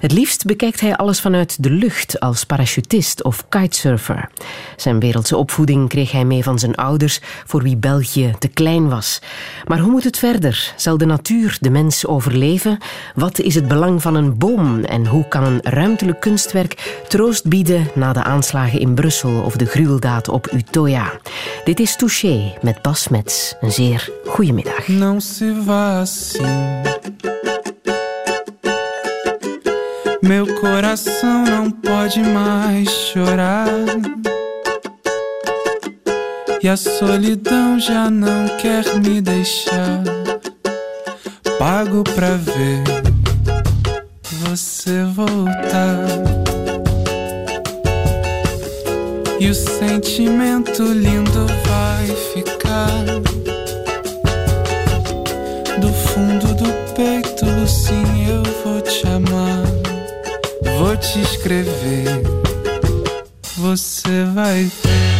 Het 0.00 0.12
liefst 0.12 0.44
bekijkt 0.44 0.80
hij 0.80 0.96
alles 0.96 1.20
vanuit 1.20 1.62
de 1.62 1.70
lucht 1.70 2.20
als 2.20 2.44
parachutist 2.44 3.24
of 3.24 3.48
kitesurfer. 3.48 4.30
Zijn 4.76 5.00
wereldse 5.00 5.36
opvoeding 5.36 5.88
kreeg 5.88 6.12
hij 6.12 6.24
mee 6.24 6.38
van 6.42 6.58
zijn 6.58 6.74
ouders, 6.74 7.20
voor 7.46 7.62
wie 7.62 7.76
België 7.76 8.34
te 8.38 8.48
klein 8.48 8.88
was. 8.88 9.18
Maar 9.66 9.78
hoe 9.78 9.90
moet 9.90 10.04
het 10.04 10.18
verder? 10.18 10.72
Zal 10.76 10.98
de 10.98 11.04
natuur 11.04 11.56
de 11.60 11.70
mens 11.70 12.06
overleven? 12.06 12.78
Wat 13.14 13.38
is 13.38 13.54
het 13.54 13.68
belang 13.68 14.02
van 14.02 14.14
een 14.14 14.38
boom? 14.38 14.84
En 14.84 15.06
hoe 15.06 15.28
kan 15.28 15.44
een 15.44 15.60
ruimtelijk 15.62 16.20
kunstwerk 16.20 17.02
troost 17.08 17.48
bieden 17.48 17.88
na 17.94 18.12
de 18.12 18.22
aanslagen 18.22 18.80
in 18.80 18.94
Brussel 18.94 19.42
of 19.42 19.56
de 19.56 19.66
gruweldaad 19.66 20.28
op 20.28 20.52
Utoya? 20.52 21.12
Dit 21.64 21.80
is 21.80 21.96
Touché 21.96 22.52
met 22.62 22.82
Bas 22.82 23.08
Mets. 23.08 23.54
Een 23.60 23.72
zeer 23.72 24.10
goede 24.24 24.52
middag. 24.52 24.88
Meu 30.30 30.46
coração 30.60 31.44
não 31.44 31.70
pode 31.70 32.20
mais 32.20 32.88
chorar. 33.12 34.19
E 36.62 36.68
a 36.68 36.76
solidão 36.76 37.80
já 37.80 38.10
não 38.10 38.46
quer 38.58 38.84
me 39.00 39.22
deixar. 39.22 40.02
Pago 41.58 42.04
pra 42.04 42.32
ver 42.36 42.84
você 44.42 45.04
voltar. 45.04 46.06
E 49.40 49.48
o 49.48 49.54
sentimento 49.54 50.82
lindo 50.82 51.46
vai 51.66 52.06
ficar 52.34 53.04
do 55.80 55.90
fundo 55.92 56.54
do 56.56 56.70
peito. 56.94 57.46
Sim, 57.66 58.28
eu 58.28 58.42
vou 58.62 58.82
te 58.82 59.06
amar. 59.06 59.64
Vou 60.78 60.94
te 60.94 61.22
escrever. 61.22 62.22
Você 63.56 64.24
vai 64.34 64.64
ver. 64.64 65.19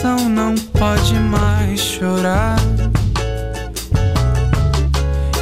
Coração 0.00 0.28
não 0.28 0.54
pode 0.54 1.14
mais 1.14 1.80
chorar. 1.80 2.56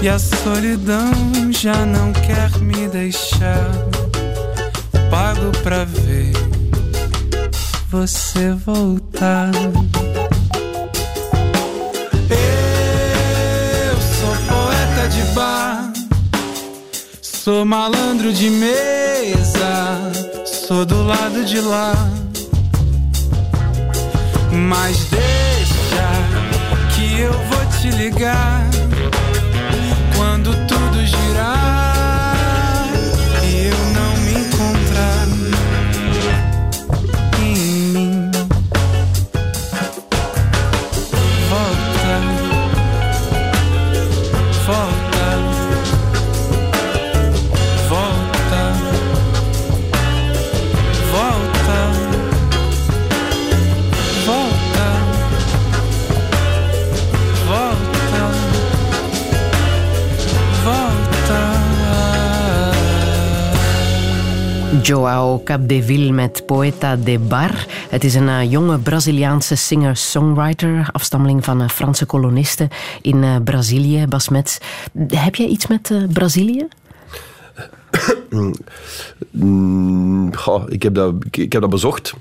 E 0.02 0.08
a 0.08 0.18
solidão 0.18 1.12
já 1.50 1.86
não 1.86 2.12
quer 2.12 2.58
me 2.58 2.88
deixar. 2.88 3.70
Pago 5.10 5.50
pra 5.62 5.84
ver 5.84 6.32
você 7.90 8.52
voltar. 8.52 9.50
Eu 12.30 13.96
sou 14.18 14.36
poeta 14.48 15.08
de 15.08 15.22
bar, 15.34 15.92
sou 17.22 17.64
malandro 17.64 18.32
de 18.32 18.50
medo 18.50 18.98
sou 20.68 20.84
do 20.84 21.02
lado 21.02 21.46
de 21.46 21.60
lá. 21.62 22.17
Mas 24.66 25.04
deixa 25.04 26.08
que 26.94 27.20
eu 27.20 27.32
vou 27.32 27.66
te 27.80 27.90
ligar 27.90 28.67
Joao 64.88 65.40
Capdeville 65.44 66.12
met 66.12 66.42
Poeta 66.46 66.96
de 66.96 67.18
Bar. 67.18 67.66
Het 67.88 68.04
is 68.04 68.14
een 68.14 68.26
uh, 68.26 68.50
jonge 68.50 68.78
Braziliaanse 68.78 69.54
singer-songwriter, 69.54 70.88
afstammeling 70.92 71.44
van 71.44 71.62
uh, 71.62 71.68
Franse 71.68 72.06
kolonisten 72.06 72.68
in 73.02 73.16
uh, 73.16 73.36
Brazilië, 73.44 74.06
Basmet. 74.06 74.60
Heb 75.06 75.34
jij 75.34 75.46
iets 75.46 75.66
met 75.66 75.92
Brazilië? 76.12 76.66
mm, 79.30 80.32
ik, 80.68 80.82
heb 80.82 80.94
dat, 80.94 81.14
ik, 81.30 81.52
heb 81.52 81.60
dat 81.60 81.70
bezocht. 81.70 82.14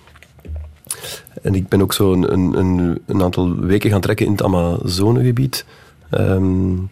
En 1.41 1.55
ik 1.55 1.67
ben 1.67 1.81
ook 1.81 1.93
zo 1.93 2.13
een, 2.13 2.57
een, 2.57 3.01
een 3.05 3.23
aantal 3.23 3.55
weken 3.55 3.89
gaan 3.89 4.01
trekken 4.01 4.25
in 4.25 4.31
het 4.31 4.43
Amazonegebied. 4.43 5.65
Um, 6.11 6.89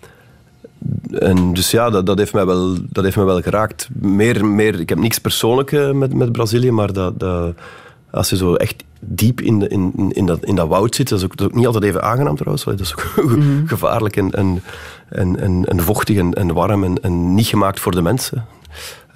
en 1.11 1.53
dus 1.53 1.71
ja, 1.71 1.89
dat, 1.89 2.05
dat, 2.05 2.17
heeft 2.17 2.33
mij 2.33 2.45
wel, 2.45 2.75
dat 2.89 3.03
heeft 3.03 3.15
mij 3.15 3.25
wel 3.25 3.41
geraakt. 3.41 3.89
Meer, 3.93 4.45
meer, 4.45 4.79
ik 4.79 4.89
heb 4.89 4.97
niks 4.97 5.19
persoonlijk 5.19 5.71
eh, 5.71 5.91
met, 5.91 6.13
met 6.13 6.31
Brazilië, 6.31 6.71
maar 6.71 6.93
dat, 6.93 7.19
dat, 7.19 7.55
als 8.11 8.29
je 8.29 8.37
zo 8.37 8.55
echt 8.55 8.83
diep 8.99 9.41
in, 9.41 9.59
de, 9.59 9.67
in, 9.67 10.11
in, 10.13 10.25
dat, 10.25 10.45
in 10.45 10.55
dat 10.55 10.67
woud 10.67 10.95
zit, 10.95 11.09
dat 11.09 11.19
is, 11.19 11.25
ook, 11.25 11.37
dat 11.37 11.39
is 11.39 11.51
ook 11.51 11.57
niet 11.57 11.65
altijd 11.65 11.83
even 11.83 12.03
aangenaam 12.03 12.35
trouwens. 12.35 12.63
Dat 12.63 12.79
is 12.79 12.95
ook 12.95 13.25
mhm. 13.25 13.65
gevaarlijk 13.65 14.15
en, 14.15 14.31
en, 14.31 14.63
en, 15.09 15.65
en, 15.65 15.79
vochtig 15.79 16.17
en, 16.17 16.33
en 16.33 16.53
warm 16.53 16.83
en, 16.83 17.01
en 17.01 17.33
niet 17.33 17.47
gemaakt 17.47 17.79
voor 17.79 17.91
de 17.91 18.01
mensen. 18.01 18.45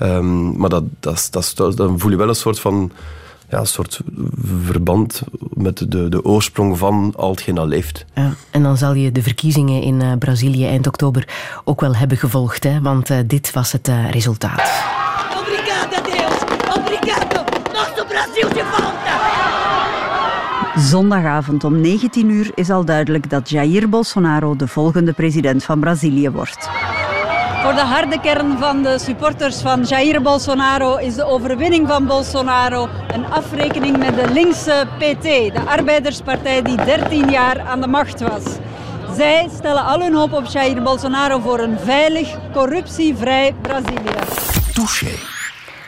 Um, 0.01 0.57
maar 0.57 0.70
dat, 0.70 0.84
dat, 0.99 1.28
dat, 1.32 1.51
dat, 1.55 1.78
dan 1.78 1.99
voel 1.99 2.12
je 2.12 2.18
wel 2.18 2.28
een 2.28 2.36
soort 2.36 2.60
van 2.60 2.91
ja, 3.50 3.60
een 3.60 3.68
soort 3.68 4.02
verband 4.64 5.22
met 5.54 5.91
de, 5.91 6.10
de 6.10 6.24
oorsprong 6.24 6.78
van 6.78 7.14
al 7.16 7.30
hetgeen 7.30 7.56
dat 7.56 7.68
leeft. 7.68 8.06
Ja, 8.14 8.34
en 8.52 8.64
dan 8.64 8.78
zal 8.78 8.93
je 8.93 9.12
de 9.12 9.22
verkiezingen 9.22 9.82
in 9.82 10.02
uh, 10.02 10.12
Brazilië 10.20 10.66
eind 10.66 10.88
oktober 10.88 11.28
ook 11.64 11.82
wel 11.82 11.95
hebben 11.95 12.18
gevolgd, 12.18 12.64
hè? 12.64 12.82
want 12.82 13.10
uh, 13.10 13.18
dit 13.26 13.52
was 13.52 13.72
het 13.72 13.88
uh, 13.88 14.12
resultaat. 14.12 14.72
Obrigada, 15.39 16.02
Deus! 16.02 16.39
Obrigado! 16.78 17.43
Nosso 17.74 18.06
Brasil 18.06 18.50
de 18.50 18.64
volta! 18.72 19.18
Zondagavond 20.82 21.64
om 21.64 21.82
19 21.82 22.30
uur 22.30 22.52
is 22.56 22.70
al 22.70 22.86
duidelijk 22.86 23.30
dat 23.30 23.50
Jair 23.50 23.89
Bolsonaro 23.89 24.56
de 24.56 24.68
volgende 24.68 25.14
president 25.14 25.64
van 25.64 25.80
Brazilië 25.80 26.30
wordt. 26.30 26.70
Voor 27.62 27.74
de 27.74 27.82
harde 27.82 28.20
kern 28.20 28.57
van 28.57 28.84
de 28.84 28.99
supporters 28.99 29.62
van 29.62 29.84
Jair 29.84 30.22
Bolsonaro 30.22 30.95
is 30.95 31.16
de 31.16 31.24
overwinning 31.24 31.88
van 31.88 32.05
Bolsonaro 32.05 32.89
een 33.14 33.26
afrekening 33.26 33.97
met 33.97 34.16
de 34.16 34.30
linkse 34.34 34.88
PT, 34.97 35.24
de 35.24 35.62
arbeiderspartij 35.66 36.62
die 36.62 36.76
13 36.76 37.30
jaar 37.30 37.62
aan 37.62 37.82
de 37.82 37.88
macht 37.88 38.20
was. 38.20 38.43
Zij 39.16 39.49
stellen 39.57 39.86
al 39.86 39.99
hun 39.99 40.14
hoop 40.14 40.34
op 40.34 40.45
Jair 40.45 40.84
Bolsonaro 40.84 41.39
voor 41.39 41.60
een 41.60 41.80
veilig, 41.80 42.38
corruptievrij 42.53 43.55
Brazilië. 43.62 44.16
Touché. 44.74 45.39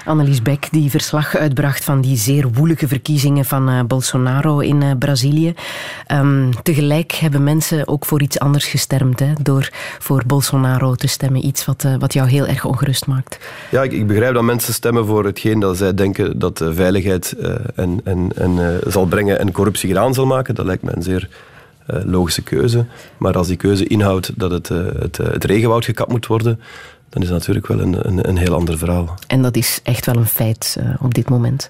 Annelies 0.06 0.42
Beck, 0.42 0.68
die 0.72 0.90
verslag 0.90 1.36
uitbracht 1.36 1.84
van 1.84 2.02
die 2.02 2.18
zeer 2.18 2.52
woelige 2.52 2.88
verkiezingen 2.88 3.46
van 3.46 3.70
uh, 3.70 3.80
Bolsonaro 3.88 4.60
in 4.60 4.82
uh, 4.82 4.92
Brazilië. 5.00 5.54
Um, 6.12 6.50
tegelijk 6.64 7.12
hebben 7.12 7.44
mensen 7.44 7.88
ook 7.88 8.06
voor 8.06 8.22
iets 8.22 8.40
anders 8.40 8.66
gestemd, 8.66 9.20
hè, 9.20 9.34
door 9.42 9.70
voor 10.00 10.24
Bolsonaro 10.26 10.96
te 10.96 11.08
stemmen. 11.08 11.46
Iets 11.46 11.66
wat, 11.66 11.84
uh, 11.84 11.96
wat 12.00 12.14
jou 12.14 12.30
heel 12.30 12.46
erg 12.46 12.66
ongerust 12.66 13.08
maakt. 13.08 13.40
Ja, 13.70 13.84
ik, 13.84 13.92
ik, 13.92 14.08
begrijp 14.08 14.34
dat 14.34 14.44
mensen 14.44 14.74
stemmen 14.74 15.06
voor 15.06 15.26
hetgeen 15.26 15.60
dat 15.60 15.78
zij 15.78 15.94
denken 15.94 16.40
dat 16.40 16.62
veiligheid 16.72 17.36
en, 17.76 18.02
en, 18.04 18.32
en, 18.36 18.80
zal 18.88 19.06
brengen 19.06 19.40
en 19.40 19.52
corruptie 19.52 19.88
gedaan 19.88 20.14
zal 20.14 20.26
maken. 20.26 20.56
Dat 20.56 20.66
lijkt 20.66 20.84
me 20.84 20.96
een 20.96 21.04
zeer 21.04 21.30
logische 21.86 22.42
keuze. 22.42 22.86
Maar 23.18 23.38
als 23.38 23.48
die 23.48 23.58
keuze 23.58 23.88
inhoudt 23.88 24.40
dat 24.40 24.52
het, 24.52 24.68
het, 25.00 25.18
het 25.18 25.44
regenwoud 25.44 25.86
gekapt 25.86 26.12
moet 26.12 26.28
worden, 26.28 26.60
dan 27.12 27.22
is 27.22 27.28
dat 27.28 27.38
natuurlijk 27.38 27.68
wel 27.68 27.80
een, 27.80 28.08
een, 28.08 28.30
een 28.30 28.38
heel 28.38 28.54
ander 28.54 28.78
verhaal. 28.78 29.16
En 29.28 29.42
dat 29.42 29.56
is 29.56 29.80
echt 29.84 30.06
wel 30.06 30.16
een 30.16 30.26
feit 30.26 30.78
uh, 30.80 30.90
op 31.02 31.14
dit 31.14 31.30
moment. 31.30 31.70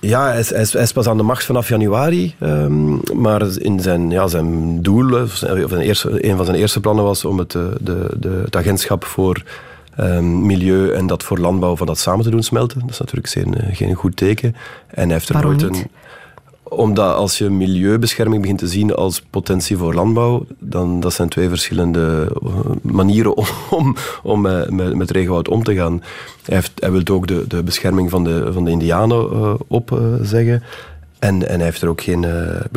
Ja, 0.00 0.28
hij 0.28 0.38
is, 0.38 0.50
hij, 0.50 0.60
is, 0.60 0.72
hij 0.72 0.82
is, 0.82 0.92
pas 0.92 1.06
aan 1.06 1.16
de 1.16 1.22
macht 1.22 1.44
vanaf 1.44 1.68
januari. 1.68 2.34
Um, 2.40 3.00
maar 3.14 3.42
in 3.58 3.80
zijn, 3.80 4.10
ja, 4.10 4.26
zijn 4.26 4.82
doel, 4.82 5.22
of 5.22 5.34
zijn 5.34 5.80
eerste, 5.80 6.28
een 6.28 6.36
van 6.36 6.44
zijn 6.44 6.58
eerste 6.58 6.80
plannen 6.80 7.04
was 7.04 7.24
om 7.24 7.38
het, 7.38 7.50
de, 7.52 8.16
de, 8.18 8.40
het 8.44 8.56
agentschap 8.56 9.04
voor 9.04 9.42
um, 10.00 10.46
milieu 10.46 10.92
en 10.92 11.06
dat 11.06 11.22
voor 11.22 11.38
landbouw 11.38 11.76
van 11.76 11.86
dat 11.86 11.98
samen 11.98 12.24
te 12.24 12.30
doen 12.30 12.42
smelten. 12.42 12.80
Dat 12.80 12.90
is 12.90 12.98
natuurlijk 12.98 13.28
geen, 13.28 13.74
geen 13.74 13.94
goed 13.94 14.16
teken. 14.16 14.54
En 14.86 15.04
hij 15.04 15.12
heeft 15.12 15.28
er 15.28 15.34
Waarom 15.34 15.56
nooit 15.56 15.72
niet? 15.72 15.86
Omdat 16.68 17.14
als 17.14 17.38
je 17.38 17.50
milieubescherming 17.50 18.40
begint 18.40 18.58
te 18.58 18.66
zien 18.66 18.94
als 18.94 19.22
potentie 19.30 19.76
voor 19.76 19.94
landbouw, 19.94 20.46
dan 20.58 21.00
dat 21.00 21.12
zijn 21.12 21.28
twee 21.28 21.48
verschillende 21.48 22.32
eh, 22.42 22.50
manieren 22.82 23.36
om, 23.36 23.46
om, 23.70 23.96
om 24.22 24.40
met, 24.40 24.94
met 24.94 25.10
regenwoud 25.10 25.48
om 25.48 25.62
te 25.62 25.74
gaan. 25.74 26.02
Hij, 26.44 26.54
heeft, 26.54 26.72
hij 26.74 26.90
wil 26.92 27.02
ook 27.12 27.26
de, 27.26 27.44
de 27.48 27.62
bescherming 27.62 28.10
van 28.10 28.24
de, 28.24 28.52
van 28.52 28.64
de 28.64 28.70
indianen 28.70 29.32
uh, 29.32 29.54
opzeggen. 29.66 30.62
en, 31.18 31.48
en 31.48 31.56
hij 31.56 31.64
heeft 31.64 31.82
er 31.82 31.88
ook, 31.88 32.00
geen, 32.00 32.24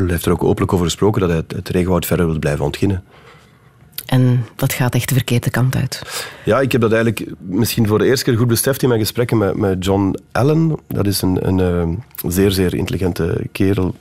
heeft 0.08 0.26
er 0.26 0.32
ook 0.32 0.44
openlijk 0.44 0.74
over 0.74 0.86
gesproken 0.86 1.22
dat 1.22 1.30
hij 1.30 1.40
het, 1.40 1.52
het 1.52 1.70
regenwoud 1.70 2.06
verder 2.06 2.26
wil 2.26 2.40
blijven 2.40 2.66
ontginnen. 2.66 3.04
En 4.06 4.46
dat 4.56 4.74
gaat 4.74 4.96
echt 4.96 5.10
de 5.10 5.16
verkeerde 5.16 5.50
kant 5.50 5.76
uit. 5.76 6.02
Ja, 6.46 6.60
ik 6.60 6.72
heb 6.72 6.82
dat 6.82 6.92
eigenlijk 6.92 7.32
misschien 7.40 7.88
voor 7.88 7.98
de 7.98 8.06
eerste 8.06 8.26
keer 8.26 8.38
goed 8.38 8.48
beseft 8.48 8.82
in 8.82 8.88
mijn 8.88 9.00
gesprekken 9.00 9.38
met, 9.38 9.56
met 9.56 9.86
John 9.86 10.16
Allen. 10.32 10.80
Dat 10.88 11.08
is 11.08 11.22
een, 11.22 11.48
een, 11.48 11.60
eh, 11.60 12.30
zeer, 12.32 12.52
zeer 12.52 12.74
intelligente 12.76 13.46
kerel 13.52 13.96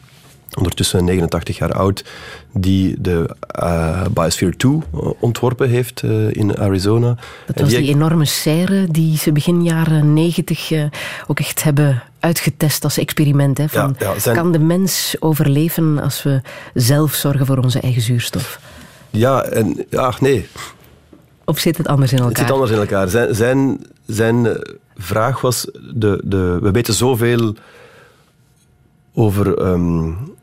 ondertussen 0.58 1.04
89 1.04 1.58
jaar 1.58 1.72
oud, 1.72 2.04
die 2.52 3.00
de 3.00 3.36
uh, 3.62 4.02
Biosphere 4.14 4.56
2 4.56 4.80
ontworpen 5.20 5.68
heeft 5.68 6.02
uh, 6.02 6.34
in 6.34 6.58
Arizona. 6.58 7.16
Dat 7.46 7.60
was 7.60 7.68
die, 7.68 7.78
die, 7.78 7.94
enorme 7.94 8.24
serre 8.24 8.86
die 8.90 9.16
ze 9.16 9.32
begin 9.32 9.62
jaren 9.62 10.12
90 10.12 10.70
uh, 10.70 10.84
ook 11.26 11.40
echt 11.40 11.62
hebben 11.62 12.02
uitgetest 12.20 12.84
als 12.84 12.98
experiment. 12.98 13.58
Hè, 13.58 13.68
van, 13.68 13.96
ja, 13.98 14.12
ja, 14.12 14.18
zijn... 14.18 14.36
Kan 14.36 14.52
de 14.52 14.58
mens 14.58 15.16
overleven 15.18 15.98
als 15.98 16.22
we 16.22 16.40
zelf 16.74 17.14
zorgen 17.14 17.46
voor 17.46 17.58
onze 17.58 17.80
eigen 17.80 18.02
zuurstof? 18.02 18.60
Ja, 19.10 19.42
en 19.42 19.86
ja, 19.90 20.14
nee. 20.20 20.48
Of 21.44 21.58
zit 21.58 21.76
het 21.76 21.86
anders 21.86 22.12
in 22.12 22.18
elkaar? 22.18 22.32
Het 22.32 22.42
zit 22.46 22.50
anders 22.50 22.70
in 22.70 22.78
elkaar. 22.78 23.08
Zijn, 23.08 23.34
zijn, 23.34 23.86
zijn 24.06 24.46
eh, 24.46 24.74
vraag 24.96 25.40
was: 25.40 25.66
de, 25.94 26.20
de, 26.24 26.58
we 26.62 26.70
weten 26.70 26.94
zoveel 26.94 27.54
over. 29.14 29.66
Um, 29.66 30.38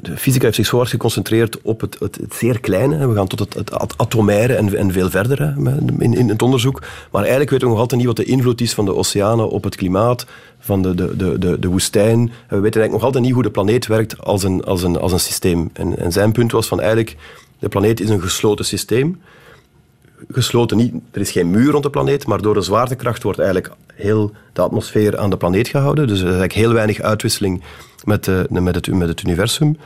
de 0.00 0.16
fysica 0.16 0.44
heeft 0.44 0.56
zich 0.56 0.66
zo 0.66 0.76
hard 0.76 0.88
geconcentreerd 0.88 1.60
op 1.62 1.80
het, 1.80 1.96
het, 1.98 2.16
het 2.16 2.34
zeer 2.34 2.60
kleine. 2.60 3.08
We 3.08 3.14
gaan 3.14 3.26
tot 3.26 3.38
het, 3.38 3.54
het 3.54 3.98
atomaire 3.98 4.54
en, 4.54 4.76
en 4.76 4.92
veel 4.92 5.10
verder 5.10 5.42
hè, 5.42 5.76
in, 5.98 6.14
in 6.14 6.28
het 6.28 6.42
onderzoek. 6.42 6.82
Maar 7.10 7.20
eigenlijk 7.20 7.50
weten 7.50 7.66
we 7.66 7.72
nog 7.72 7.82
altijd 7.82 8.00
niet 8.00 8.08
wat 8.08 8.16
de 8.16 8.24
invloed 8.24 8.60
is 8.60 8.74
van 8.74 8.84
de 8.84 8.94
oceanen 8.94 9.48
op 9.48 9.64
het 9.64 9.76
klimaat, 9.76 10.26
van 10.58 10.82
de, 10.82 10.94
de, 10.94 11.38
de, 11.38 11.58
de, 11.58 11.68
woestijn. 11.68 12.18
We 12.18 12.30
weten 12.60 12.62
eigenlijk 12.62 12.92
nog 12.92 13.02
altijd 13.02 13.24
niet 13.24 13.32
hoe 13.32 13.42
de 13.42 13.50
planeet 13.50 13.86
werkt 13.86 14.22
als 14.22 14.42
een, 14.42 14.64
als 14.64 14.82
een, 14.82 14.98
als 14.98 15.12
een 15.12 15.20
systeem. 15.20 15.70
En, 15.72 15.98
en 15.98 16.12
zijn 16.12 16.32
punt 16.32 16.52
was 16.52 16.66
van 16.66 16.80
eigenlijk 16.80 17.16
de 17.58 17.68
planeet 17.68 18.00
is 18.00 18.08
een 18.08 18.20
gesloten 18.20 18.64
systeem. 18.64 19.20
Gesloten 20.30 20.76
niet, 20.76 20.94
er 21.10 21.20
is 21.20 21.30
geen 21.30 21.50
muur 21.50 21.70
rond 21.70 21.82
de 21.82 21.90
planeet, 21.90 22.26
maar 22.26 22.42
door 22.42 22.54
de 22.54 22.60
zwaartekracht 22.60 23.22
wordt 23.22 23.38
eigenlijk 23.38 23.72
heel 23.94 24.32
de 24.52 24.60
atmosfeer 24.60 25.18
aan 25.18 25.30
de 25.30 25.36
planeet 25.36 25.68
gehouden. 25.68 26.06
Dus 26.06 26.16
er 26.16 26.24
is 26.24 26.30
eigenlijk 26.30 26.52
heel 26.52 26.72
weinig 26.72 27.00
uitwisseling 27.00 27.62
met, 28.04 28.24
de, 28.24 28.46
met, 28.50 28.74
het, 28.74 28.94
met 28.94 29.08
het 29.08 29.22
universum. 29.22 29.78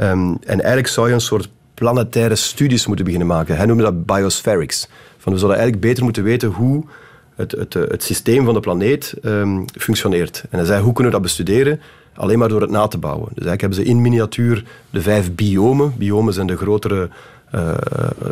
Um, 0.00 0.38
en 0.44 0.60
eigenlijk 0.60 0.88
zou 0.88 1.08
je 1.08 1.14
een 1.14 1.20
soort 1.20 1.48
planetaire 1.74 2.34
studies 2.34 2.86
moeten 2.86 3.04
beginnen 3.04 3.28
maken. 3.28 3.56
Hij 3.56 3.66
noemde 3.66 3.82
dat 3.82 4.06
biospherics. 4.06 4.88
Van 5.18 5.32
we 5.32 5.38
zouden 5.38 5.58
eigenlijk 5.58 5.88
beter 5.88 6.04
moeten 6.04 6.22
weten 6.22 6.48
hoe 6.48 6.84
het, 7.34 7.52
het, 7.52 7.74
het 7.74 8.02
systeem 8.02 8.44
van 8.44 8.54
de 8.54 8.60
planeet 8.60 9.14
um, 9.22 9.64
functioneert. 9.78 10.44
En 10.50 10.58
hij 10.58 10.66
zei, 10.66 10.82
hoe 10.82 10.92
kunnen 10.92 11.12
we 11.12 11.18
dat 11.18 11.26
bestuderen? 11.26 11.80
alleen 12.16 12.38
maar 12.38 12.48
door 12.48 12.60
het 12.60 12.70
na 12.70 12.86
te 12.86 12.98
bouwen. 12.98 13.28
Dus 13.28 13.44
eigenlijk 13.44 13.60
hebben 13.60 13.78
ze 13.78 13.84
in 13.84 14.00
miniatuur 14.00 14.64
de 14.90 15.00
vijf 15.00 15.34
biomen. 15.34 15.94
Biomen 15.96 16.32
zijn 16.32 16.46
de 16.46 16.56
grotere, 16.56 17.08
uh, 17.56 17.74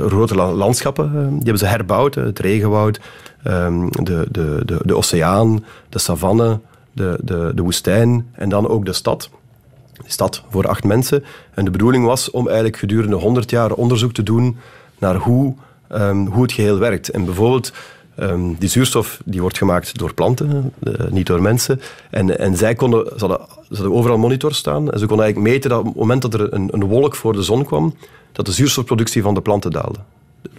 grotere 0.09 0.53
landschappen. 0.53 1.05
Uh, 1.05 1.13
die 1.13 1.37
hebben 1.37 1.59
ze 1.59 1.67
herbouwd. 1.67 2.15
Het 2.15 2.39
regenwoud, 2.39 3.01
um, 3.47 3.91
de, 3.91 4.27
de, 4.31 4.63
de, 4.65 4.81
de 4.85 4.97
oceaan, 4.97 5.65
de 5.89 5.99
savanne, 5.99 6.61
de, 6.93 7.19
de, 7.23 7.53
de 7.55 7.63
woestijn 7.63 8.27
en 8.33 8.49
dan 8.49 8.69
ook 8.69 8.85
de 8.85 8.93
stad. 8.93 9.31
De 9.93 10.11
stad 10.11 10.43
voor 10.51 10.69
acht 10.69 10.85
mensen. 10.85 11.25
En 11.55 11.65
de 11.65 11.71
bedoeling 11.71 12.05
was 12.05 12.31
om 12.31 12.47
eigenlijk 12.47 12.77
gedurende 12.77 13.17
100 13.17 13.51
jaar 13.51 13.73
onderzoek 13.73 14.13
te 14.13 14.23
doen 14.23 14.57
naar 14.99 15.17
hoe, 15.17 15.55
um, 15.93 16.27
hoe 16.27 16.43
het 16.43 16.53
geheel 16.53 16.79
werkt. 16.79 17.09
En 17.09 17.25
bijvoorbeeld 17.25 17.73
Um, 18.21 18.57
die 18.59 18.69
zuurstof 18.69 19.21
die 19.25 19.41
wordt 19.41 19.59
gemaakt 19.59 19.99
door 19.99 20.15
planten, 20.15 20.73
uh, 20.83 20.95
niet 21.11 21.27
door 21.27 21.43
mensen. 21.43 21.81
En, 22.11 22.39
en 22.39 22.57
zij 22.57 22.75
konden, 22.75 23.07
ze 23.17 23.27
hadden, 23.27 23.93
overal 23.93 24.19
monitors 24.19 24.59
staan. 24.59 24.91
En 24.91 24.99
ze 24.99 25.07
konden 25.07 25.25
eigenlijk 25.25 25.55
meten 25.55 25.71
dat 25.71 25.79
op 25.79 25.87
het 25.87 25.95
moment 25.95 26.23
dat 26.23 26.35
er 26.35 26.53
een, 26.53 26.69
een 26.73 26.85
wolk 26.85 27.15
voor 27.15 27.33
de 27.33 27.43
zon 27.43 27.65
kwam, 27.65 27.95
dat 28.35 28.47
de 28.47 28.53
zuurstofproductie 28.53 29.23
van 29.23 29.35
de 29.35 29.41
planten 29.41 29.71
daalde. 29.71 29.99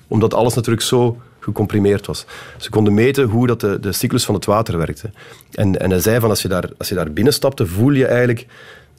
Omdat 0.08 0.34
alles 0.34 0.54
natuurlijk 0.54 0.86
zo 0.86 1.18
gecomprimeerd 1.40 2.06
was. 2.06 2.26
Ze 2.58 2.70
konden 2.70 2.94
meten 2.94 3.24
hoe 3.24 3.48
dat 3.48 3.60
de, 3.60 3.80
de 3.80 3.92
cyclus 3.92 4.26
van 4.26 4.36
het 4.36 4.46
water 4.46 4.78
werkte. 4.78 5.10
En, 5.52 5.80
en 5.80 5.90
hij 5.90 6.00
zei 6.00 6.20
van 6.20 6.30
als 6.30 6.42
je 6.42 6.48
daar, 6.48 6.70
als 6.78 6.90
je 6.90 6.96
daar 6.96 7.12
binnenstapte, 7.12 7.66
voel 7.66 7.92
je 7.92 8.06
eigenlijk 8.06 8.48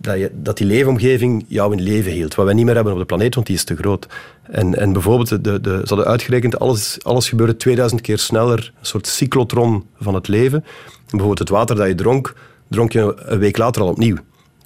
dat, 0.01 0.19
je, 0.19 0.31
dat 0.35 0.57
die 0.57 0.67
leefomgeving 0.67 1.45
jou 1.49 1.73
in 1.73 1.83
leven 1.83 2.13
hield. 2.13 2.35
Wat 2.35 2.45
wij 2.45 2.55
niet 2.55 2.65
meer 2.65 2.75
hebben 2.75 2.93
op 2.93 2.99
de 2.99 3.05
planeet, 3.05 3.35
want 3.35 3.47
die 3.47 3.57
is 3.57 3.65
te 3.65 3.77
groot. 3.77 4.07
En, 4.43 4.75
en 4.75 4.93
bijvoorbeeld, 4.93 5.45
de, 5.45 5.61
de, 5.61 5.81
ze 5.83 5.89
hadden 5.89 6.07
uitgerekend, 6.07 6.59
alles, 6.59 6.99
alles 7.03 7.29
gebeurde 7.29 7.57
2000 7.57 8.01
keer 8.01 8.19
sneller, 8.19 8.73
een 8.79 8.87
soort 8.87 9.07
cyclotron 9.07 9.85
van 10.01 10.15
het 10.15 10.29
leven. 10.29 10.65
bijvoorbeeld 11.11 11.39
het 11.39 11.49
water 11.49 11.77
dat 11.77 11.87
je 11.87 11.95
dronk, 11.95 12.35
dronk 12.69 12.93
je 12.93 13.15
een 13.17 13.39
week 13.39 13.57
later 13.57 13.83
al 13.83 13.89
opnieuw 13.89 14.17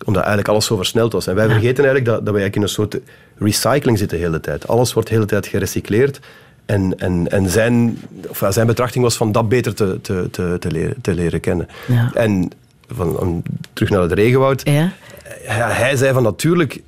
omdat 0.05 0.23
eigenlijk 0.23 0.49
alles 0.49 0.67
zo 0.67 0.77
versneld 0.77 1.13
was. 1.13 1.27
En 1.27 1.35
wij 1.35 1.49
vergeten 1.49 1.85
eigenlijk 1.85 2.05
dat, 2.05 2.25
dat 2.25 2.35
wij 2.35 2.43
eigenlijk 2.43 2.57
in 2.57 2.63
een 2.63 2.69
soort 2.69 3.01
recycling 3.41 3.99
zitten 3.99 4.19
de 4.19 4.25
hele 4.25 4.41
tijd. 4.41 4.69
Alles 4.69 4.93
wordt 4.93 5.09
de 5.09 5.15
hele 5.15 5.27
tijd 5.27 5.47
gerecycleerd. 5.47 6.21
En, 6.67 6.99
en, 6.99 7.31
en 7.31 7.49
zijn, 7.49 7.99
of 8.29 8.45
zijn 8.49 8.67
betrachting 8.67 9.05
was 9.05 9.17
van 9.17 9.33
dat 9.33 9.49
beter 9.49 9.75
te, 9.75 9.99
te, 10.03 10.29
te, 10.31 10.57
te, 10.61 10.71
leren, 10.71 11.01
te 11.01 11.15
leren 11.15 11.41
kennen. 11.41 11.69
Ja. 11.87 12.11
En 12.15 12.51
van, 12.89 13.43
terug 13.73 13.91
naar 13.91 14.03
het 14.03 14.13
regenwoud. 14.13 14.63
Ja. 14.65 14.93
Hij 15.53 15.97
zei 15.97 16.13
van 16.13 16.23
natuurlijk 16.23 16.83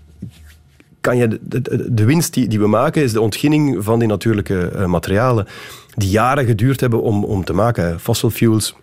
kan 1.01 1.17
je 1.17 1.39
de, 1.43 1.93
de, 1.95 2.05
winst 2.05 2.35
die, 2.35 2.49
die 2.49 2.59
we 2.59 2.67
maken 2.67 3.03
is 3.03 3.13
de 3.13 3.21
ontginning 3.21 3.85
van 3.85 3.99
die 3.99 4.09
natuurlijke 4.09 4.73
uh, 4.77 4.85
materialen 4.85 5.47
die 5.95 6.11
jaren 6.11 6.45
geduurd 6.45 6.81
hebben 6.81 7.03
om, 7.03 7.25
om 7.25 7.45
te 7.45 7.53
maken. 7.53 8.01
Fossil 8.01 8.31
fuels, 8.31 8.75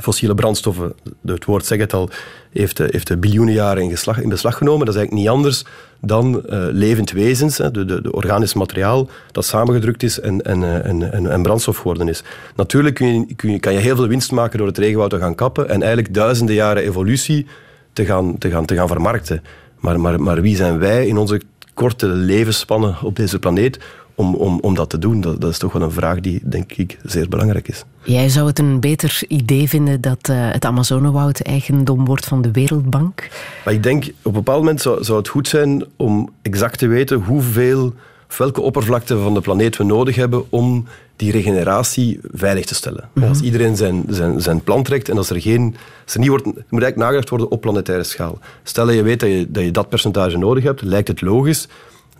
fossiele 0.00 0.34
brandstoffen, 0.34 0.92
het 1.26 1.44
woord 1.44 1.66
zegt 1.66 1.80
het 1.80 1.92
al, 1.92 2.10
heeft, 2.52 2.80
eh, 2.80 2.86
heeft 2.90 3.20
biljoenen 3.20 3.54
jaren 3.54 3.82
in, 3.82 3.90
geslag, 3.90 4.20
in 4.20 4.28
beslag 4.28 4.56
genomen. 4.56 4.86
Dat 4.86 4.94
is 4.94 5.00
eigenlijk 5.00 5.26
niet 5.26 5.36
anders 5.36 5.64
dan 6.00 6.34
uh, 6.34 6.66
levend 6.70 7.10
wezens, 7.10 7.56
de, 7.56 7.70
de, 7.70 8.02
de, 8.02 8.12
organisch 8.12 8.54
materiaal 8.54 9.08
dat 9.32 9.44
samengedrukt 9.44 10.02
is 10.02 10.20
en, 10.20 10.42
en, 10.42 11.30
eh, 11.30 11.40
brandstof 11.42 11.76
geworden 11.76 12.08
is. 12.08 12.22
Natuurlijk 12.56 12.94
kun 12.94 13.06
je, 13.06 13.34
kun 13.34 13.50
je, 13.50 13.58
kan 13.58 13.72
je 13.72 13.78
heel 13.78 13.96
veel 13.96 14.08
winst 14.08 14.32
maken 14.32 14.58
door 14.58 14.66
het 14.66 14.78
regenwoud 14.78 15.10
te 15.10 15.18
gaan 15.18 15.34
kappen 15.34 15.68
en 15.68 15.82
eigenlijk 15.82 16.14
duizenden 16.14 16.54
jaren 16.54 16.82
evolutie 16.82 17.46
te 17.92 18.04
gaan, 18.04 18.38
te 18.38 18.50
gaan, 18.50 18.64
te 18.64 18.74
gaan 18.74 18.88
vermarkten. 18.88 19.42
Maar, 19.78 20.00
maar, 20.00 20.20
maar 20.20 20.40
wie 20.40 20.56
zijn 20.56 20.78
wij 20.78 21.06
in 21.06 21.16
onze 21.16 21.40
korte 21.74 22.06
levensspannen 22.06 22.96
op 23.02 23.16
deze 23.16 23.38
planeet 23.38 23.78
om, 24.22 24.34
om, 24.34 24.58
om 24.60 24.74
dat 24.74 24.90
te 24.90 24.98
doen? 24.98 25.20
Dat, 25.20 25.40
dat, 25.40 25.50
is 25.50 25.58
toch 25.58 25.72
wel 25.72 25.82
een 25.82 25.90
vraag 25.90 26.20
die, 26.20 26.40
denk 26.44 26.72
ik, 26.72 26.98
zeer 27.02 27.28
belangrijk 27.28 27.68
is. 27.68 27.84
Jij 28.02 28.28
zou 28.28 28.46
het 28.46 28.58
een 28.58 28.80
beter 28.80 29.22
idee 29.28 29.68
vinden 29.68 30.00
dat 30.00 30.28
uh, 30.30 30.36
het 30.52 30.64
Amazonewoud 30.64 31.40
eigendom 31.40 32.04
wordt 32.04 32.24
van 32.24 32.42
de 32.42 32.50
Wereldbank? 32.50 33.28
Maar 33.64 33.74
ik 33.74 33.82
denk, 33.82 34.04
op 34.04 34.14
een 34.22 34.32
bepaald 34.32 34.58
moment 34.58 34.80
zou, 34.80 35.04
zou 35.04 35.18
het 35.18 35.28
goed 35.28 35.48
zijn 35.48 35.84
om 35.96 36.30
exact 36.42 36.78
te 36.78 36.86
weten 36.86 37.18
hoeveel, 37.18 37.94
welke 38.36 38.60
oppervlakte 38.60 39.18
van 39.18 39.34
de 39.34 39.40
planeet 39.40 39.76
we 39.76 39.84
nodig 39.84 40.16
hebben 40.16 40.44
om 40.50 40.86
die 41.16 41.32
regeneratie 41.32 42.20
veilig 42.32 42.64
te 42.64 42.74
stellen. 42.74 43.08
Mhm. 43.12 43.28
Als 43.28 43.40
iedereen 43.40 43.76
zijn, 43.76 44.04
zijn, 44.08 44.40
zijn 44.40 44.62
plan 44.62 44.82
trekt 44.82 45.08
en 45.08 45.16
als 45.16 45.30
er 45.30 45.40
geen... 45.40 45.76
Als 46.04 46.14
er 46.14 46.20
niet 46.20 46.28
wordt, 46.28 46.44
moet 46.44 46.54
eigenlijk 46.56 46.96
nagedacht 46.96 47.28
worden 47.28 47.50
op 47.50 47.60
planetaire 47.60 48.04
schaal. 48.04 48.38
Stel 48.62 48.86
dat 48.86 48.94
je 48.94 49.02
weet 49.02 49.20
dat 49.20 49.28
je, 49.28 49.46
dat 49.50 49.64
je 49.64 49.70
dat 49.70 49.88
percentage 49.88 50.38
nodig 50.38 50.64
hebt, 50.64 50.82
lijkt 50.82 51.08
het 51.08 51.20
logisch 51.20 51.68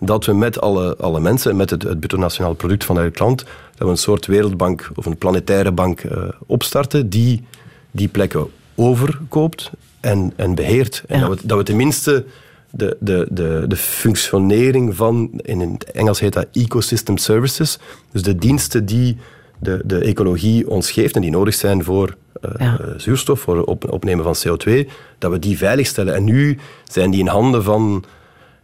dat 0.05 0.25
we 0.25 0.33
met 0.33 0.61
alle, 0.61 0.95
alle 0.97 1.19
mensen, 1.19 1.55
met 1.55 1.69
het, 1.69 1.83
het 1.83 1.99
bruto 1.99 2.17
nationaal 2.17 2.53
product 2.53 2.85
van 2.85 2.99
elk 2.99 3.19
land, 3.19 3.43
dat 3.75 3.87
we 3.87 3.87
een 3.87 3.97
soort 3.97 4.25
wereldbank 4.25 4.91
of 4.95 5.05
een 5.05 5.17
planetaire 5.17 5.71
bank 5.71 6.03
uh, 6.03 6.23
opstarten 6.45 7.09
die 7.09 7.43
die 7.91 8.07
plekken 8.07 8.47
overkoopt 8.75 9.71
en, 9.99 10.33
en 10.35 10.55
beheert. 10.55 11.03
En 11.07 11.19
dat, 11.19 11.29
we, 11.29 11.47
dat 11.47 11.57
we 11.57 11.63
tenminste 11.63 12.25
de, 12.69 12.97
de, 12.99 13.27
de, 13.29 13.65
de 13.67 13.75
functionering 13.75 14.95
van, 14.95 15.29
in 15.41 15.59
het 15.59 15.91
Engels 15.91 16.19
heet 16.19 16.33
dat 16.33 16.47
ecosystem 16.51 17.17
services, 17.17 17.79
dus 18.11 18.21
de 18.21 18.35
diensten 18.35 18.85
die 18.85 19.17
de, 19.59 19.81
de 19.85 19.99
ecologie 19.99 20.69
ons 20.69 20.91
geeft 20.91 21.15
en 21.15 21.21
die 21.21 21.31
nodig 21.31 21.53
zijn 21.53 21.83
voor 21.83 22.15
uh, 22.59 22.73
zuurstof, 22.97 23.39
voor 23.39 23.63
op, 23.63 23.91
opnemen 23.91 24.23
van 24.23 24.35
CO2, 24.35 24.89
dat 25.17 25.31
we 25.31 25.39
die 25.39 25.57
veiligstellen. 25.57 26.15
En 26.15 26.23
nu 26.23 26.57
zijn 26.83 27.11
die 27.11 27.19
in 27.19 27.27
handen 27.27 27.63
van 27.63 28.03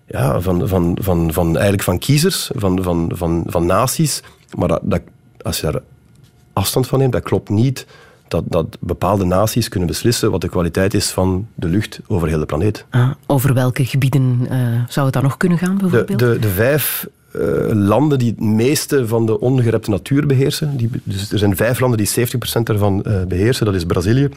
ja, 0.09 0.41
van, 0.41 0.67
van, 0.67 0.97
van, 1.01 1.33
van, 1.33 1.47
eigenlijk 1.53 1.83
van 1.83 1.99
kiezers, 1.99 2.51
van, 2.55 2.83
van, 2.83 3.11
van, 3.13 3.43
van 3.47 3.65
naties. 3.65 4.23
Maar 4.57 4.67
dat, 4.67 4.81
dat, 4.83 5.01
als 5.41 5.59
je 5.59 5.71
daar 5.71 5.81
afstand 6.53 6.87
van 6.87 6.99
neemt, 6.99 7.13
dat 7.13 7.23
klopt 7.23 7.49
niet 7.49 7.85
dat, 8.29 8.43
dat 8.47 8.77
bepaalde 8.79 9.25
naties 9.25 9.69
kunnen 9.69 9.87
beslissen 9.87 10.31
wat 10.31 10.41
de 10.41 10.49
kwaliteit 10.49 10.93
is 10.93 11.09
van 11.09 11.47
de 11.55 11.67
lucht 11.67 11.99
over 12.07 12.27
heel 12.27 12.39
de 12.39 12.45
planeet. 12.45 12.85
Ah, 12.89 13.11
over 13.25 13.53
welke 13.53 13.85
gebieden 13.85 14.47
uh, 14.51 14.57
zou 14.87 15.05
het 15.05 15.13
dan 15.13 15.23
nog 15.23 15.37
kunnen 15.37 15.57
gaan, 15.57 15.77
bijvoorbeeld? 15.77 16.19
De, 16.19 16.33
de, 16.33 16.39
de 16.39 16.49
vijf 16.49 17.07
uh, 17.35 17.41
landen 17.73 18.19
die 18.19 18.29
het 18.29 18.39
meeste 18.39 19.07
van 19.07 19.25
de 19.25 19.39
ongerepte 19.39 19.89
natuur 19.89 20.25
beheersen. 20.25 20.77
Die, 20.77 20.89
dus 21.03 21.31
er 21.31 21.37
zijn 21.37 21.55
vijf 21.55 21.79
landen 21.79 21.97
die 21.97 22.27
70% 22.27 22.61
ervan 22.63 23.03
uh, 23.07 23.23
beheersen. 23.23 23.65
Dat 23.65 23.75
is 23.75 23.85
Brazilië, 23.85 24.29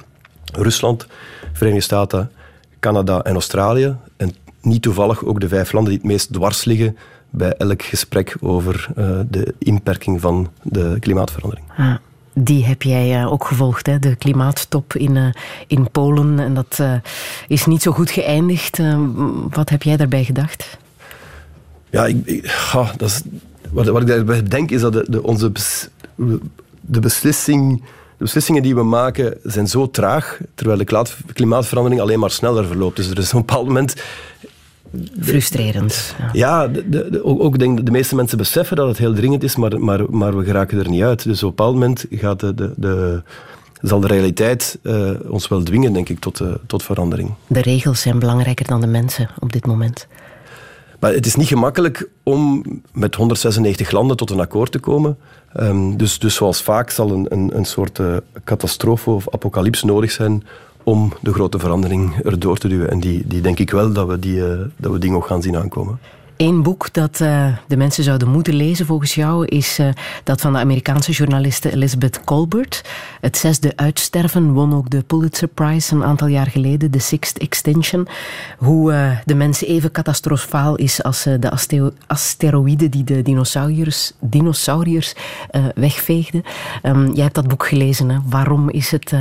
Rusland, 0.53 1.07
Verenigde 1.53 1.85
Staten, 1.85 2.31
Canada 2.81 3.23
en 3.23 3.33
Australië. 3.33 3.97
En 4.17 4.35
niet 4.63 4.83
toevallig 4.83 5.25
ook 5.25 5.41
de 5.41 5.49
vijf 5.49 5.73
landen 5.73 5.93
die 5.93 6.03
het 6.03 6.11
meest 6.11 6.33
dwars 6.33 6.65
liggen 6.65 6.97
bij 7.31 7.53
elk 7.53 7.83
gesprek 7.83 8.37
over 8.41 8.89
uh, 8.97 9.21
de 9.31 9.55
inperking 9.59 10.21
van 10.21 10.51
de 10.63 10.97
klimaatverandering. 11.01 11.67
Ah, 11.77 11.95
die 12.33 12.65
heb 12.65 12.83
jij 12.83 13.21
uh, 13.21 13.33
ook 13.33 13.45
gevolgd, 13.45 13.87
hè? 13.87 13.99
de 13.99 14.17
klimaattop 14.17 14.95
in, 14.95 15.17
uh, 15.17 15.33
in 15.67 15.91
Polen. 15.91 16.39
En 16.39 16.55
dat 16.55 16.81
is 17.49 17.67
niet 17.67 17.83
zo 17.83 17.93
goed 17.93 18.11
geëindigd. 18.11 18.81
wat 19.51 19.69
heb 19.69 19.83
jij 19.83 19.97
daarbij 19.97 20.25
gedacht? 20.25 20.79
Ja, 21.91 22.07
ik, 22.07 22.27
ik 22.27 22.71
dat 22.97 23.09
is, 23.09 23.23
wat, 23.71 23.87
wat 23.87 24.01
ik 24.01 24.07
daarbij 24.07 24.43
denk 24.43 24.71
is 24.71 24.81
dat 24.81 24.93
de, 24.93 25.07
de 25.09 25.23
onze 25.23 25.53
de 26.81 27.01
beslissing 27.01 27.83
de 28.23 28.29
beslissingen 28.29 28.63
die 28.63 28.75
we 28.75 28.83
maken 28.83 29.39
zijn 29.43 29.69
zo 29.69 29.91
traag, 29.91 30.39
terwijl 30.55 30.79
de 30.79 31.33
klimaatverandering 31.33 32.01
alleen 32.01 32.19
maar 32.19 32.31
sneller 32.31 32.67
verloopt. 32.67 32.97
Dus 32.97 33.11
er 33.11 33.19
is 33.19 33.29
op 33.29 33.35
een 33.35 33.47
bepaald 33.47 33.67
moment 33.67 33.95
Frustrerend. 35.21 36.15
Ja, 36.33 36.69
de, 36.69 36.89
de, 36.89 37.25
ook 37.25 37.59
denk 37.59 37.87
de 37.87 37.91
meeste 37.91 38.15
mensen 38.15 38.39
beseffen 38.39 38.77
dat 38.77 38.89
het 38.89 38.99
heel 38.99 39.15
dringend 39.15 39.43
is, 39.43 39.57
maar, 39.57 39.81
maar, 39.81 40.11
maar 40.11 40.37
we 40.37 40.45
geraken 40.45 40.79
er 40.79 40.89
niet 40.89 41.03
uit. 41.03 41.25
Dus 41.25 41.43
op 41.43 41.49
een 41.49 41.57
bepaald 41.57 41.75
moment 41.75 42.07
gaat 42.11 42.41
de, 42.41 42.55
de, 42.55 42.73
de 42.77 43.23
zal 43.83 44.01
de 44.01 44.07
realiteit 44.07 44.79
uh, 44.83 45.11
ons 45.29 45.49
wel 45.49 45.63
dwingen, 45.63 45.93
denk 45.93 46.09
ik, 46.09 46.19
tot, 46.19 46.41
uh, 46.41 46.53
tot 46.67 46.83
verandering. 46.83 47.35
De 47.47 47.61
regels 47.61 48.01
zijn 48.01 48.19
belangrijker 48.19 48.67
dan 48.67 48.81
de 48.81 48.87
mensen 48.87 49.29
op 49.39 49.53
dit 49.53 49.67
moment. 49.67 50.07
Maar 51.01 51.13
het 51.13 51.27
is 51.27 51.35
niet 51.35 51.49
gemakkelijk 51.49 52.09
om 52.23 52.65
met 52.93 53.15
196 53.15 53.91
landen 53.91 54.17
tot 54.17 54.31
een 54.31 54.41
akkoord 54.41 54.73
te 54.73 54.79
komen. 54.79 55.19
Um, 55.57 55.97
dus, 55.97 56.19
dus 56.19 56.35
zoals 56.35 56.63
vaak 56.63 56.91
zal 56.91 57.11
een, 57.11 57.27
een, 57.29 57.57
een 57.57 57.65
soort 57.65 57.99
uh, 57.99 58.17
catastrofe 58.45 59.11
of 59.11 59.31
apocalyps 59.31 59.83
nodig 59.83 60.11
zijn 60.11 60.43
om 60.85 61.13
de 61.21 61.33
grote 61.33 61.59
verandering 61.59 62.17
erdoor 62.25 62.59
te 62.59 62.69
duwen. 62.69 62.91
En 62.91 63.01
die, 63.01 63.23
die 63.27 63.41
denk 63.41 63.59
ik 63.59 63.71
wel 63.71 63.93
dat 63.93 64.09
we 64.09 64.19
die, 64.19 64.37
uh, 64.37 64.61
dat 64.77 64.93
we 64.93 64.99
die 64.99 65.11
nog 65.11 65.27
gaan 65.27 65.43
zien 65.43 65.57
aankomen. 65.57 65.99
Eén 66.37 66.63
boek 66.63 66.93
dat 66.93 67.21
uh, 67.21 67.47
de 67.69 67.77
mensen 67.77 68.05
zouden 68.05 68.29
moeten 68.29 68.55
lezen 68.55 68.87
volgens 68.87 69.15
jou 69.15 69.47
is 69.47 69.79
uh, 69.79 69.89
dat 70.25 70.41
van 70.41 70.53
de 70.53 70.59
Amerikaanse 70.59 71.13
journaliste 71.13 71.73
Elizabeth 71.73 72.25
Colbert. 72.25 72.85
Het 73.21 73.37
zesde 73.37 73.73
uitsterven 73.77 74.53
won 74.53 74.75
ook 74.75 74.91
de 74.91 75.03
Pulitzer 75.03 75.49
Prize 75.49 75.95
een 75.95 76.05
aantal 76.05 76.27
jaar 76.27 76.47
geleden, 76.47 76.91
The 76.91 76.99
Sixth 76.99 77.39
Extinction. 77.39 78.09
Hoe 78.59 79.17
de 79.25 79.35
mens 79.35 79.63
even 79.63 79.91
catastrofaal 79.91 80.77
is 80.77 81.03
als 81.03 81.23
de 81.23 81.93
asteroïden 82.07 82.91
die 82.91 83.05
de 83.05 83.23
dinosauriërs, 83.23 84.13
dinosauriërs 84.21 85.15
wegveegden. 85.75 86.43
Um, 86.83 87.13
jij 87.15 87.23
hebt 87.23 87.35
dat 87.35 87.49
boek 87.49 87.67
gelezen. 87.67 88.09
Hè? 88.09 88.19
Waarom 88.29 88.71
is 88.71 88.91
het 88.91 89.13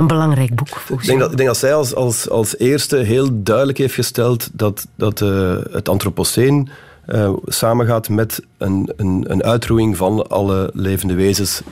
een 0.00 0.06
belangrijk 0.06 0.54
boek 0.54 0.68
ik 0.88 1.06
denk, 1.06 1.18
dat, 1.18 1.30
ik 1.30 1.36
denk 1.36 1.48
dat 1.48 1.58
zij 1.58 1.74
als, 1.74 1.94
als, 1.94 2.28
als 2.30 2.58
eerste 2.58 2.96
heel 2.96 3.28
duidelijk 3.32 3.78
heeft 3.78 3.94
gesteld 3.94 4.48
dat, 4.52 4.86
dat 4.94 5.20
uh, 5.20 5.56
het 5.70 5.88
antropoceen 5.88 6.68
uh, 7.06 7.32
samengaat 7.44 8.08
met 8.08 8.42
een, 8.58 8.92
een, 8.96 9.24
een 9.28 9.42
uitroeiing 9.42 9.96
van 9.96 10.28
alle 10.28 10.70
levende 10.74 11.14
wezens 11.14 11.62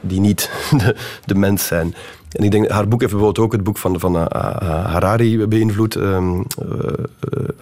die 0.00 0.20
niet 0.20 0.50
de, 0.78 0.96
de 1.24 1.34
mens 1.34 1.66
zijn. 1.66 1.94
En 2.30 2.44
ik 2.44 2.50
denk, 2.50 2.68
haar 2.68 2.88
boek 2.88 3.00
heeft 3.00 3.12
bijvoorbeeld 3.12 3.46
ook 3.46 3.52
het 3.52 3.62
boek 3.62 3.78
van, 3.78 4.00
van 4.00 4.16
uh, 4.16 4.26
Harari 4.84 5.46
beïnvloed. 5.46 5.94
Um, 5.94 6.46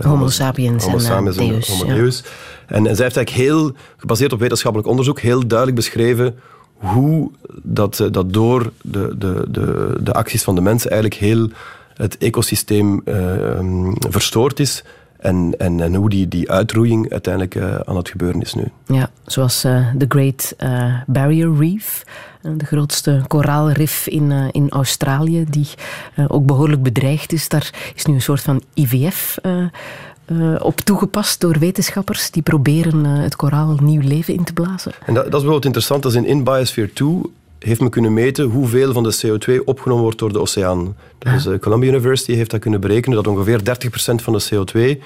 Homo 0.03 0.29
sapiens 0.29 0.85
Homo 0.85 0.99
sapiens 0.99 1.37
en, 1.37 1.49
Deus. 1.49 1.69
Homo 1.69 1.95
Deus. 1.95 2.25
En, 2.67 2.87
en 2.87 2.97
zij 2.97 3.05
heeft 3.05 3.17
eigenlijk 3.17 3.31
heel, 3.31 3.73
gebaseerd 3.97 4.33
op 4.33 4.39
wetenschappelijk 4.41 4.91
onderzoek, 4.91 5.21
heel 5.21 5.47
duidelijk 5.47 5.77
beschreven 5.79 6.35
hoe 6.85 7.31
dat, 7.63 8.01
eh, 8.01 8.07
dat 8.11 8.33
door 8.33 8.73
de, 8.83 9.15
de, 9.19 9.47
de, 9.49 9.99
de 10.01 10.13
acties 10.13 10.43
van 10.43 10.55
de 10.55 10.61
mensen 10.61 10.91
eigenlijk 10.91 11.21
heel 11.21 11.49
het 11.95 12.19
ecosysteem 12.19 13.03
uh, 13.05 13.93
verstoord 14.09 14.61
is. 14.61 14.85
En, 15.19 15.55
en, 15.59 15.81
en 15.81 15.95
hoe 15.95 16.11
die, 16.11 16.29
die 16.29 16.51
uitroeiing 16.51 17.11
uiteindelijk 17.13 17.55
uh, 17.55 17.75
aan 17.75 17.97
het 17.97 18.09
gebeuren 18.09 18.41
is 18.41 18.55
nu. 18.55 18.65
Ja, 18.87 19.11
zoals 19.27 19.61
de 19.97 20.05
Great 20.09 20.57
Barrier 21.07 21.57
Reef, 21.57 22.05
de 22.43 22.65
grootste 22.65 23.23
koraalrif 23.27 24.07
in, 24.07 24.31
in 24.53 24.71
Australië, 24.71 25.45
die 25.49 25.69
ook 26.29 26.47
behoorlijk 26.47 26.83
bedreigd 26.83 27.33
is. 27.33 27.49
Daar 27.49 27.93
is 27.95 28.05
nu 28.05 28.15
een 28.15 28.23
soort 28.23 28.41
van 28.41 28.63
IVF 28.75 29.39
uh, 30.27 30.55
op 30.59 30.81
toegepast 30.81 31.41
door 31.41 31.59
wetenschappers 31.59 32.31
die 32.31 32.43
proberen 32.43 33.05
uh, 33.05 33.23
het 33.23 33.37
koraal 33.37 33.79
nieuw 33.83 34.01
leven 34.01 34.35
in 34.35 34.45
te 34.45 34.53
blazen. 34.53 34.93
En 35.07 35.15
dat, 35.15 35.15
dat 35.15 35.25
is 35.25 35.31
bijvoorbeeld 35.31 35.65
interessant, 35.65 36.03
dat 36.03 36.13
is 36.13 36.19
in 36.19 36.27
In 36.27 36.45
Biosphere 36.45 36.93
2 36.93 37.21
heeft 37.59 37.81
men 37.81 37.91
kunnen 37.91 38.13
meten 38.13 38.45
hoeveel 38.45 38.93
van 38.93 39.03
de 39.03 39.17
CO2 39.27 39.65
opgenomen 39.65 40.03
wordt 40.03 40.19
door 40.19 40.33
de 40.33 40.41
oceaan. 40.41 40.97
Dus 41.19 41.47
uh, 41.47 41.59
Columbia 41.59 41.91
University 41.91 42.33
heeft 42.33 42.51
dat 42.51 42.61
kunnen 42.61 42.81
berekenen 42.81 43.17
dat 43.17 43.27
ongeveer 43.27 43.61
30% 43.61 43.63
van 44.15 44.33
de 44.33 44.43
CO2 44.55 44.75
eh, 44.75 44.97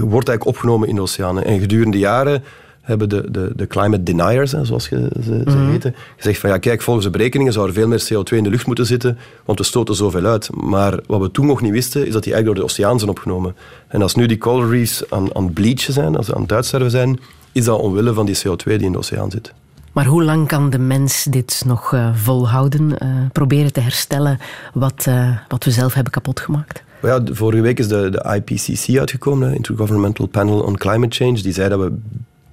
wordt 0.00 0.28
eigenlijk 0.28 0.44
opgenomen 0.44 0.88
in 0.88 0.94
de 0.94 1.00
oceanen. 1.00 1.44
En 1.44 1.60
gedurende 1.60 1.98
jaren 1.98 2.44
hebben 2.88 3.08
de, 3.08 3.30
de, 3.30 3.52
de 3.56 3.66
climate 3.66 4.02
deniers, 4.02 4.50
zoals 4.50 4.84
ze, 4.84 5.10
ze, 5.24 5.42
mm 5.44 5.70
heten, 5.70 5.94
gezegd 6.16 6.40
van 6.40 6.50
ja, 6.50 6.58
kijk, 6.58 6.82
volgens 6.82 7.06
de 7.06 7.12
berekeningen 7.12 7.52
zou 7.52 7.66
er 7.66 7.72
veel 7.72 7.88
meer 7.88 8.08
CO2 8.12 8.36
in 8.36 8.42
de 8.42 8.50
lucht 8.50 8.66
moeten 8.66 8.86
zitten, 8.86 9.18
want 9.44 9.58
we 9.58 9.64
stoten 9.64 9.94
zoveel 9.94 10.24
uit. 10.24 10.48
Maar 10.54 11.00
wat 11.06 11.20
we 11.20 11.30
toen 11.30 11.46
nog 11.46 11.60
niet 11.60 11.72
wisten, 11.72 12.06
is 12.06 12.12
dat 12.12 12.22
die 12.22 12.32
eigenlijk 12.32 12.44
door 12.44 12.54
de 12.54 12.74
oceaan 12.74 12.98
zijn 12.98 13.10
opgenomen. 13.10 13.56
En 13.88 14.02
als 14.02 14.14
nu 14.14 14.26
die 14.26 14.38
coral 14.38 14.70
reefs 14.70 15.10
aan, 15.10 15.34
aan 15.34 15.44
het 15.44 15.54
bleachen 15.54 15.92
zijn, 15.92 16.16
als 16.16 16.26
ze 16.26 16.34
aan 16.34 16.42
het 16.42 16.52
uitsterven 16.52 16.90
zijn, 16.90 17.20
is 17.52 17.64
dat 17.64 17.80
omwille 17.80 18.12
van 18.12 18.26
die 18.26 18.36
CO2 18.36 18.64
die 18.64 18.78
in 18.78 18.92
de 18.92 18.98
oceaan 18.98 19.30
zit. 19.30 19.52
Maar 19.92 20.06
hoe 20.06 20.24
lang 20.24 20.48
kan 20.48 20.70
de 20.70 20.78
mens 20.78 21.24
dit 21.24 21.62
nog 21.66 21.92
uh, 21.92 22.14
volhouden? 22.14 22.90
Uh, 23.02 23.08
proberen 23.32 23.72
te 23.72 23.80
herstellen 23.80 24.38
wat, 24.72 25.06
uh, 25.08 25.36
wat 25.48 25.64
we 25.64 25.70
zelf 25.70 25.94
hebben 25.94 26.12
kapotgemaakt? 26.12 26.82
Ja, 27.02 27.20
vorige 27.24 27.62
week 27.62 27.78
is 27.78 27.88
de, 27.88 28.10
de 28.10 28.34
IPCC 28.34 28.98
uitgekomen, 28.98 29.54
Intergovernmental 29.54 30.26
Panel 30.26 30.60
on 30.60 30.76
Climate 30.76 31.16
Change. 31.16 31.42
Die 31.42 31.52
zei 31.52 31.68
dat 31.68 31.80
we 31.80 31.92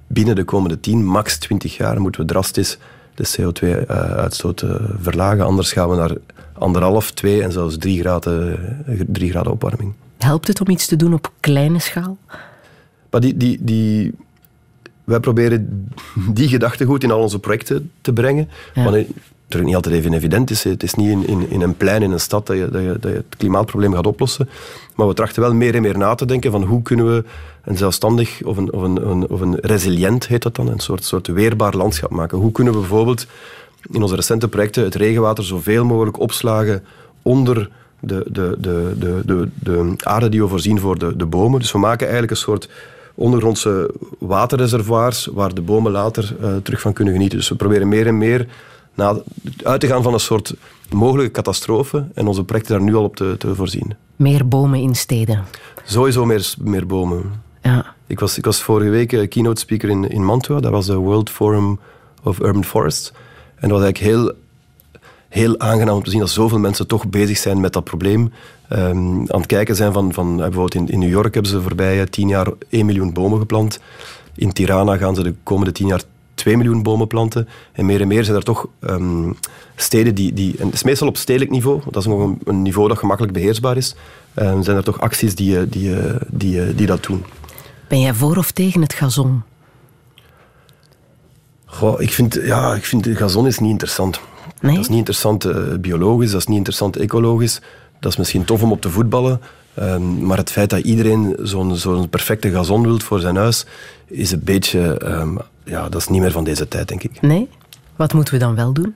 binnen 0.06 0.34
de 0.34 0.44
komende 0.44 0.80
10, 0.80 1.04
max 1.04 1.38
20 1.38 1.76
jaar, 1.76 2.00
moeten 2.00 2.20
we 2.20 2.26
drastisch 2.26 2.78
de 3.14 3.28
CO2-uitstoot 3.38 4.64
verlagen. 5.00 5.44
Anders 5.44 5.72
gaan 5.72 5.88
we 5.90 5.96
naar 5.96 6.16
anderhalf, 6.52 7.10
twee 7.10 7.42
en 7.42 7.52
zelfs 7.52 7.78
drie 7.78 8.00
graden, 8.00 8.58
drie 9.06 9.30
graden 9.30 9.52
opwarming. 9.52 9.92
Helpt 10.18 10.48
het 10.48 10.60
om 10.60 10.68
iets 10.68 10.86
te 10.86 10.96
doen 10.96 11.14
op 11.14 11.32
kleine 11.40 11.78
schaal? 11.78 12.16
Maar 13.10 13.20
die, 13.20 13.36
die, 13.36 13.58
die 13.60 14.14
wij 15.04 15.20
proberen 15.20 15.88
die 16.32 16.48
gedachtegoed 16.48 17.02
in 17.02 17.10
al 17.10 17.20
onze 17.20 17.38
projecten 17.38 17.90
te 18.00 18.12
brengen. 18.12 18.48
Ja. 18.74 18.90
Maar 18.90 19.04
het 19.48 19.64
niet 19.64 19.74
altijd 19.74 19.94
even 19.94 20.12
evident 20.12 20.50
is. 20.50 20.64
Het 20.64 20.82
is 20.82 20.94
niet 20.94 21.08
in, 21.08 21.26
in, 21.26 21.50
in 21.50 21.60
een 21.60 21.76
plein 21.76 22.02
in 22.02 22.10
een 22.10 22.20
stad 22.20 22.46
dat 22.46 22.56
je, 22.56 22.68
dat, 22.70 22.82
je, 22.82 22.96
dat 23.00 23.10
je 23.10 23.16
het 23.16 23.36
klimaatprobleem 23.36 23.94
gaat 23.94 24.06
oplossen. 24.06 24.48
Maar 24.94 25.08
we 25.08 25.14
trachten 25.14 25.42
wel 25.42 25.54
meer 25.54 25.74
en 25.74 25.82
meer 25.82 25.98
na 25.98 26.14
te 26.14 26.26
denken 26.26 26.50
van 26.50 26.62
hoe 26.62 26.82
kunnen 26.82 27.14
we 27.14 27.24
een 27.64 27.76
zelfstandig 27.76 28.42
of 28.42 28.56
een, 28.56 28.72
of 28.72 28.82
een, 28.82 29.28
of 29.28 29.40
een 29.40 29.58
resilient, 29.60 30.26
heet 30.26 30.42
dat 30.42 30.54
dan, 30.54 30.68
een 30.68 30.78
soort, 30.78 31.04
soort 31.04 31.26
weerbaar 31.26 31.76
landschap 31.76 32.10
maken. 32.10 32.38
Hoe 32.38 32.52
kunnen 32.52 32.72
we 32.72 32.78
bijvoorbeeld 32.78 33.26
in 33.90 34.02
onze 34.02 34.14
recente 34.14 34.48
projecten 34.48 34.84
het 34.84 34.94
regenwater 34.94 35.44
zoveel 35.44 35.84
mogelijk 35.84 36.18
opslagen 36.18 36.84
onder 37.22 37.70
de, 38.00 38.26
de, 38.30 38.56
de, 38.58 38.94
de, 38.98 39.20
de, 39.24 39.48
de 39.58 39.94
aarde 39.98 40.28
die 40.28 40.42
we 40.42 40.48
voorzien 40.48 40.80
voor 40.80 40.98
de, 40.98 41.16
de 41.16 41.26
bomen. 41.26 41.60
Dus 41.60 41.72
we 41.72 41.78
maken 41.78 42.06
eigenlijk 42.06 42.30
een 42.30 42.44
soort 42.44 42.68
ondergrondse 43.14 43.90
waterreservoirs 44.18 45.28
waar 45.32 45.54
de 45.54 45.60
bomen 45.60 45.92
later 45.92 46.36
uh, 46.40 46.56
terug 46.62 46.80
van 46.80 46.92
kunnen 46.92 47.14
genieten. 47.14 47.38
Dus 47.38 47.48
we 47.48 47.54
proberen 47.54 47.88
meer 47.88 48.06
en 48.06 48.18
meer 48.18 48.46
na, 48.96 49.16
uit 49.62 49.80
te 49.80 49.86
gaan 49.86 50.02
van 50.02 50.12
een 50.12 50.20
soort 50.20 50.54
mogelijke 50.90 51.32
catastrofe 51.32 52.08
en 52.14 52.26
onze 52.26 52.44
projecten 52.44 52.76
daar 52.76 52.86
nu 52.86 52.94
al 52.94 53.04
op 53.04 53.16
te, 53.16 53.34
te 53.38 53.54
voorzien. 53.54 53.94
Meer 54.16 54.48
bomen 54.48 54.80
in 54.80 54.94
steden? 54.94 55.44
Sowieso 55.84 56.24
meer, 56.24 56.54
meer 56.58 56.86
bomen. 56.86 57.42
Ja. 57.62 57.94
Ik, 58.06 58.20
was, 58.20 58.38
ik 58.38 58.44
was 58.44 58.62
vorige 58.62 58.90
week 58.90 59.12
eh, 59.12 59.28
keynote 59.28 59.60
speaker 59.60 59.88
in, 59.88 60.10
in 60.10 60.24
Mantua. 60.24 60.60
Dat 60.60 60.72
was 60.72 60.86
de 60.86 60.96
World 60.96 61.30
Forum 61.30 61.78
of 62.22 62.38
Urban 62.38 62.64
Forests. 62.64 63.12
En 63.54 63.68
dat 63.68 63.70
was 63.70 63.82
eigenlijk 63.82 64.14
heel 64.14 64.34
heel 65.28 65.58
aangenaam 65.58 65.96
om 65.96 66.02
te 66.02 66.10
zien 66.10 66.20
dat 66.20 66.30
zoveel 66.30 66.58
mensen 66.58 66.86
toch 66.86 67.08
bezig 67.08 67.36
zijn 67.36 67.60
met 67.60 67.72
dat 67.72 67.84
probleem. 67.84 68.32
Um, 68.72 69.30
aan 69.30 69.40
het 69.40 69.46
kijken 69.46 69.76
zijn 69.76 69.92
van, 69.92 70.12
van 70.12 70.36
bijvoorbeeld 70.36 70.74
in, 70.74 70.88
in 70.88 70.98
New 70.98 71.10
York 71.10 71.34
hebben 71.34 71.52
ze 71.52 71.62
voorbij 71.62 72.06
tien 72.06 72.28
jaar 72.28 72.46
1 72.68 72.86
miljoen 72.86 73.12
bomen 73.12 73.38
geplant. 73.38 73.80
In 74.34 74.52
Tirana 74.52 74.96
gaan 74.96 75.14
ze 75.14 75.22
de 75.22 75.34
komende 75.42 75.72
tien 75.72 75.86
jaar 75.86 76.02
2 76.36 76.56
miljoen 76.56 76.82
bomen 76.82 77.06
planten. 77.06 77.48
En 77.72 77.86
meer 77.86 78.00
en 78.00 78.08
meer 78.08 78.24
zijn 78.24 78.36
er 78.36 78.42
toch 78.42 78.66
um, 78.80 79.36
steden 79.76 80.14
die, 80.14 80.32
die... 80.32 80.54
En 80.58 80.64
het 80.64 80.74
is 80.74 80.82
meestal 80.82 81.08
op 81.08 81.16
stedelijk 81.16 81.50
niveau, 81.50 81.78
want 81.78 81.92
dat 81.92 82.02
is 82.02 82.08
nog 82.08 82.20
een, 82.20 82.38
een 82.44 82.62
niveau 82.62 82.88
dat 82.88 82.98
gemakkelijk 82.98 83.32
beheersbaar 83.32 83.76
is. 83.76 83.94
Um, 84.34 84.62
zijn 84.62 84.76
er 84.76 84.84
toch 84.84 85.00
acties 85.00 85.34
die, 85.34 85.68
die, 85.68 85.94
die, 86.28 86.74
die 86.74 86.86
dat 86.86 87.02
doen. 87.02 87.24
Ben 87.88 88.00
jij 88.00 88.14
voor 88.14 88.36
of 88.36 88.50
tegen 88.50 88.80
het 88.80 88.94
gazon? 88.94 89.42
Goh, 91.64 92.00
ik 92.00 92.12
vind, 92.12 92.38
ja, 92.42 92.74
ik 92.74 92.84
vind 92.84 93.08
gazon 93.08 93.46
is 93.46 93.58
niet 93.58 93.70
interessant. 93.70 94.20
Nee? 94.60 94.74
Dat 94.74 94.82
is 94.82 94.88
niet 94.88 94.98
interessant 94.98 95.46
uh, 95.46 95.74
biologisch, 95.80 96.30
dat 96.30 96.40
is 96.40 96.46
niet 96.46 96.56
interessant 96.56 96.96
ecologisch. 96.96 97.60
Dat 98.00 98.12
is 98.12 98.18
misschien 98.18 98.44
tof 98.44 98.62
om 98.62 98.72
op 98.72 98.80
te 98.80 98.90
voetballen. 98.90 99.40
Um, 99.78 100.26
maar 100.26 100.36
het 100.36 100.50
feit 100.50 100.70
dat 100.70 100.80
iedereen 100.80 101.36
zo'n 101.42 101.76
zo'n 101.76 102.08
perfecte 102.08 102.50
gazon 102.50 102.82
wilt 102.82 103.02
voor 103.02 103.20
zijn 103.20 103.36
huis, 103.36 103.66
is 104.06 104.30
een 104.30 104.44
beetje... 104.44 105.00
Um, 105.04 105.38
ja, 105.66 105.88
dat 105.88 106.00
is 106.00 106.08
niet 106.08 106.20
meer 106.20 106.32
van 106.32 106.44
deze 106.44 106.68
tijd, 106.68 106.88
denk 106.88 107.02
ik. 107.02 107.20
Nee? 107.20 107.48
Wat 107.96 108.12
moeten 108.12 108.34
we 108.34 108.40
dan 108.40 108.54
wel 108.54 108.72
doen? 108.72 108.94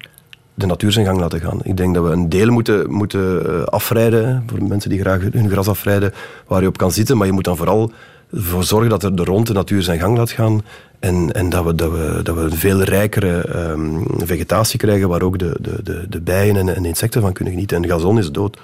de 0.60 0.66
natuur 0.66 0.92
zijn 0.92 1.06
gang 1.06 1.18
laten 1.18 1.40
gaan. 1.40 1.60
Ik 1.62 1.76
denk 1.76 1.94
dat 1.94 2.04
we 2.04 2.10
een 2.10 2.28
deel 2.28 2.50
moeten, 2.50 2.92
moeten 2.92 3.42
uh, 3.46 3.62
afrijden, 3.62 4.44
voor 4.46 4.62
mensen 4.62 4.90
die 4.90 5.00
graag 5.00 5.20
hun 5.32 5.50
gras 5.50 5.68
afrijden, 5.68 6.12
waar 6.46 6.60
je 6.60 6.66
op 6.66 6.78
kan 6.78 6.92
zitten. 6.92 7.16
Maar 7.16 7.26
je 7.26 7.32
moet 7.32 7.44
dan 7.44 7.56
vooral 7.56 7.92
ervoor 8.32 8.64
zorgen 8.64 8.90
dat 8.90 9.02
er 9.02 9.16
de 9.16 9.24
rond 9.24 9.46
de 9.46 9.52
natuur 9.52 9.82
zijn 9.82 9.98
gang 9.98 10.16
laat 10.16 10.30
gaan. 10.30 10.62
En, 10.98 11.32
en 11.32 11.48
dat, 11.48 11.64
we, 11.64 11.74
dat, 11.74 11.90
we, 11.90 12.20
dat 12.22 12.34
we 12.34 12.40
een 12.40 12.56
veel 12.56 12.82
rijkere 12.82 13.68
um, 13.70 14.04
vegetatie 14.16 14.78
krijgen 14.78 15.08
waar 15.08 15.22
ook 15.22 15.38
de, 15.38 15.56
de, 15.60 15.82
de, 15.82 16.06
de 16.08 16.20
bijen 16.20 16.56
en, 16.56 16.74
en 16.74 16.84
insecten 16.84 17.20
van 17.20 17.32
kunnen 17.32 17.52
genieten. 17.52 17.82
En 17.82 17.88
gazon 17.88 18.18
is 18.18 18.30
dood. 18.30 18.58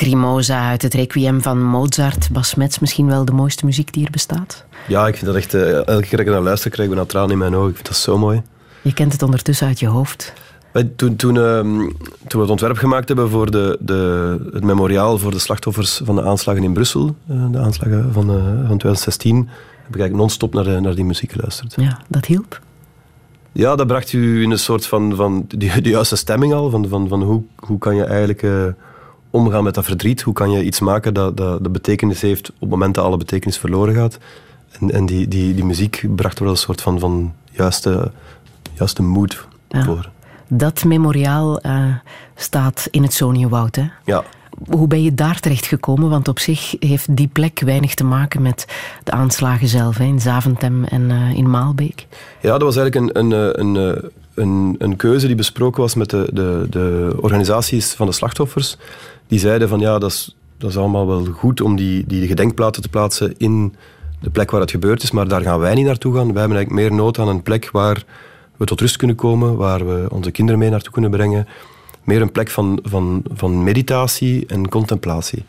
Lacrimosa 0.00 0.68
uit 0.68 0.82
het 0.82 0.94
Requiem 0.94 1.42
van 1.42 1.62
Mozart. 1.62 2.28
Bas 2.32 2.48
Smets, 2.48 2.78
misschien 2.78 3.06
wel 3.06 3.24
de 3.24 3.32
mooiste 3.32 3.64
muziek 3.64 3.92
die 3.92 4.04
er 4.04 4.10
bestaat. 4.10 4.64
Ja, 4.88 5.06
ik 5.06 5.14
vind 5.14 5.26
dat 5.26 5.34
echt... 5.34 5.54
Uh, 5.54 5.86
elke 5.86 6.06
keer 6.06 6.10
dat 6.10 6.20
ik 6.20 6.26
naar 6.26 6.40
luister, 6.40 6.70
krijg 6.70 6.90
ik 6.90 6.98
een 6.98 7.06
traan 7.06 7.30
in 7.30 7.38
mijn 7.38 7.54
ogen. 7.54 7.68
Ik 7.68 7.74
vind 7.74 7.86
dat 7.86 7.96
zo 7.96 8.18
mooi. 8.18 8.42
Je 8.82 8.94
kent 8.94 9.12
het 9.12 9.22
ondertussen 9.22 9.66
uit 9.66 9.80
je 9.80 9.86
hoofd. 9.86 10.32
Toen, 10.96 11.16
toen, 11.16 11.34
uh, 11.34 11.60
toen 11.60 11.92
we 12.28 12.38
het 12.38 12.50
ontwerp 12.50 12.76
gemaakt 12.76 13.08
hebben 13.08 13.30
voor 13.30 13.50
de, 13.50 13.78
de, 13.80 14.50
het 14.52 14.64
memoriaal 14.64 15.18
voor 15.18 15.30
de 15.30 15.38
slachtoffers 15.38 16.00
van 16.04 16.14
de 16.14 16.22
aanslagen 16.22 16.62
in 16.62 16.72
Brussel, 16.72 17.16
uh, 17.30 17.44
de 17.50 17.58
aanslagen 17.58 18.12
van, 18.12 18.26
van 18.66 18.78
2016, 18.78 19.36
heb 19.36 19.94
ik 19.94 20.00
eigenlijk 20.00 20.14
non-stop 20.14 20.54
naar, 20.54 20.82
naar 20.82 20.94
die 20.94 21.04
muziek 21.04 21.32
geluisterd. 21.32 21.74
Ja, 21.76 22.00
dat 22.08 22.24
hielp? 22.24 22.60
Ja, 23.52 23.76
dat 23.76 23.86
bracht 23.86 24.12
u 24.12 24.42
in 24.42 24.50
een 24.50 24.58
soort 24.58 24.86
van, 24.86 25.14
van 25.14 25.44
de, 25.48 25.80
de 25.80 25.88
juiste 25.88 26.16
stemming 26.16 26.52
al. 26.52 26.70
Van, 26.70 26.88
van, 26.88 27.08
van 27.08 27.22
hoe, 27.22 27.42
hoe 27.56 27.78
kan 27.78 27.96
je 27.96 28.04
eigenlijk 28.04 28.42
uh, 28.42 28.64
omgaan 29.30 29.64
met 29.64 29.74
dat 29.74 29.84
verdriet? 29.84 30.22
Hoe 30.22 30.34
kan 30.34 30.50
je 30.50 30.64
iets 30.64 30.80
maken 30.80 31.14
dat, 31.14 31.36
dat 31.36 31.62
de 31.62 31.70
betekenis 31.70 32.20
heeft 32.20 32.48
op 32.48 32.60
het 32.60 32.70
moment 32.70 32.94
dat 32.94 33.04
alle 33.04 33.16
betekenis 33.16 33.58
verloren 33.58 33.94
gaat? 33.94 34.18
En, 34.80 34.90
en 34.90 35.06
die, 35.06 35.28
die, 35.28 35.54
die 35.54 35.64
muziek 35.64 36.04
bracht 36.16 36.38
wel 36.38 36.50
een 36.50 36.56
soort 36.56 36.80
van, 36.80 36.98
van 36.98 37.34
juiste, 37.50 38.10
juiste 38.72 39.02
mood 39.02 39.46
ja. 39.68 39.84
voor. 39.84 40.10
Dat 40.48 40.84
memoriaal 40.84 41.66
uh, 41.66 41.94
staat 42.34 42.88
in 42.90 43.02
het 43.02 43.12
Soniewoud, 43.12 43.76
hè? 43.76 43.84
Ja. 44.04 44.24
Hoe 44.68 44.86
ben 44.86 45.02
je 45.02 45.14
daar 45.14 45.40
terecht 45.40 45.66
gekomen? 45.66 46.10
Want 46.10 46.28
op 46.28 46.38
zich 46.38 46.76
heeft 46.80 47.16
die 47.16 47.28
plek 47.28 47.60
weinig 47.60 47.94
te 47.94 48.04
maken 48.04 48.42
met 48.42 48.66
de 49.04 49.10
aanslagen 49.10 49.68
zelf, 49.68 49.96
hè, 49.96 50.04
in 50.04 50.20
Zaventem 50.20 50.84
en 50.84 51.10
uh, 51.10 51.36
in 51.36 51.50
Maalbeek. 51.50 52.06
Ja, 52.40 52.50
dat 52.50 52.62
was 52.62 52.76
eigenlijk 52.76 53.16
een, 53.16 53.32
een, 53.32 53.60
een, 53.60 54.10
een, 54.34 54.74
een 54.78 54.96
keuze 54.96 55.26
die 55.26 55.36
besproken 55.36 55.80
was 55.80 55.94
met 55.94 56.10
de, 56.10 56.28
de, 56.32 56.66
de 56.70 57.16
organisaties 57.20 57.92
van 57.92 58.06
de 58.06 58.12
slachtoffers. 58.12 58.76
Die 59.30 59.38
zeiden 59.38 59.68
van 59.68 59.80
ja, 59.80 59.98
dat 59.98 60.10
is, 60.10 60.36
dat 60.58 60.70
is 60.70 60.76
allemaal 60.76 61.06
wel 61.06 61.24
goed 61.24 61.60
om 61.60 61.76
die, 61.76 62.04
die 62.06 62.26
gedenkplaten 62.26 62.82
te 62.82 62.88
plaatsen 62.88 63.34
in 63.36 63.74
de 64.20 64.30
plek 64.30 64.50
waar 64.50 64.60
het 64.60 64.70
gebeurd 64.70 65.02
is, 65.02 65.10
maar 65.10 65.28
daar 65.28 65.40
gaan 65.40 65.58
wij 65.58 65.74
niet 65.74 65.86
naartoe 65.86 66.14
gaan. 66.14 66.32
Wij 66.32 66.40
hebben 66.40 66.56
eigenlijk 66.56 66.88
meer 66.88 66.98
nood 66.98 67.18
aan 67.18 67.28
een 67.28 67.42
plek 67.42 67.70
waar 67.72 68.04
we 68.56 68.64
tot 68.64 68.80
rust 68.80 68.96
kunnen 68.96 69.16
komen, 69.16 69.56
waar 69.56 69.86
we 69.86 70.06
onze 70.10 70.30
kinderen 70.30 70.60
mee 70.60 70.70
naartoe 70.70 70.92
kunnen 70.92 71.10
brengen. 71.10 71.48
Meer 72.04 72.20
een 72.20 72.32
plek 72.32 72.50
van, 72.50 72.78
van, 72.82 73.22
van 73.32 73.64
meditatie 73.64 74.46
en 74.46 74.68
contemplatie. 74.68 75.44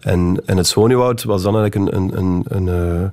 En, 0.00 0.42
en 0.46 0.56
het 0.56 0.66
Zwoniewoud 0.66 1.24
was 1.24 1.42
dan 1.42 1.56
eigenlijk 1.56 1.92
een, 1.92 2.02
een, 2.02 2.18
een, 2.18 2.44
een, 2.48 2.68
eh, 2.68 3.08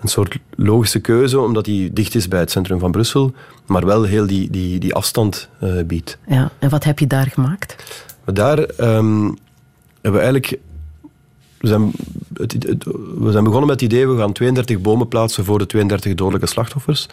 een 0.00 0.08
soort 0.08 0.38
logische 0.56 1.00
keuze, 1.00 1.40
omdat 1.40 1.64
die 1.64 1.92
dicht 1.92 2.14
is 2.14 2.28
bij 2.28 2.40
het 2.40 2.50
centrum 2.50 2.78
van 2.78 2.90
Brussel, 2.90 3.32
maar 3.66 3.86
wel 3.86 4.02
heel 4.02 4.26
die, 4.26 4.50
die, 4.50 4.78
die 4.78 4.94
afstand 4.94 5.48
uh, 5.62 5.84
biedt. 5.84 6.18
Ja, 6.26 6.50
en 6.58 6.68
wat 6.68 6.84
heb 6.84 6.98
je 6.98 7.06
daar 7.06 7.26
gemaakt? 7.26 7.76
Daar 8.24 8.68
um, 8.80 9.36
we 10.00 10.18
eigenlijk 10.18 10.58
we 11.58 11.68
zijn, 11.68 11.92
we 13.18 13.30
zijn 13.32 13.44
begonnen 13.44 13.68
met 13.68 13.80
het 13.80 13.92
idee, 13.92 14.08
we 14.08 14.18
gaan 14.18 14.32
32 14.32 14.80
bomen 14.80 15.08
plaatsen 15.08 15.44
voor 15.44 15.58
de 15.58 15.66
32 15.66 16.14
dodelijke 16.14 16.46
slachtoffers. 16.46 17.06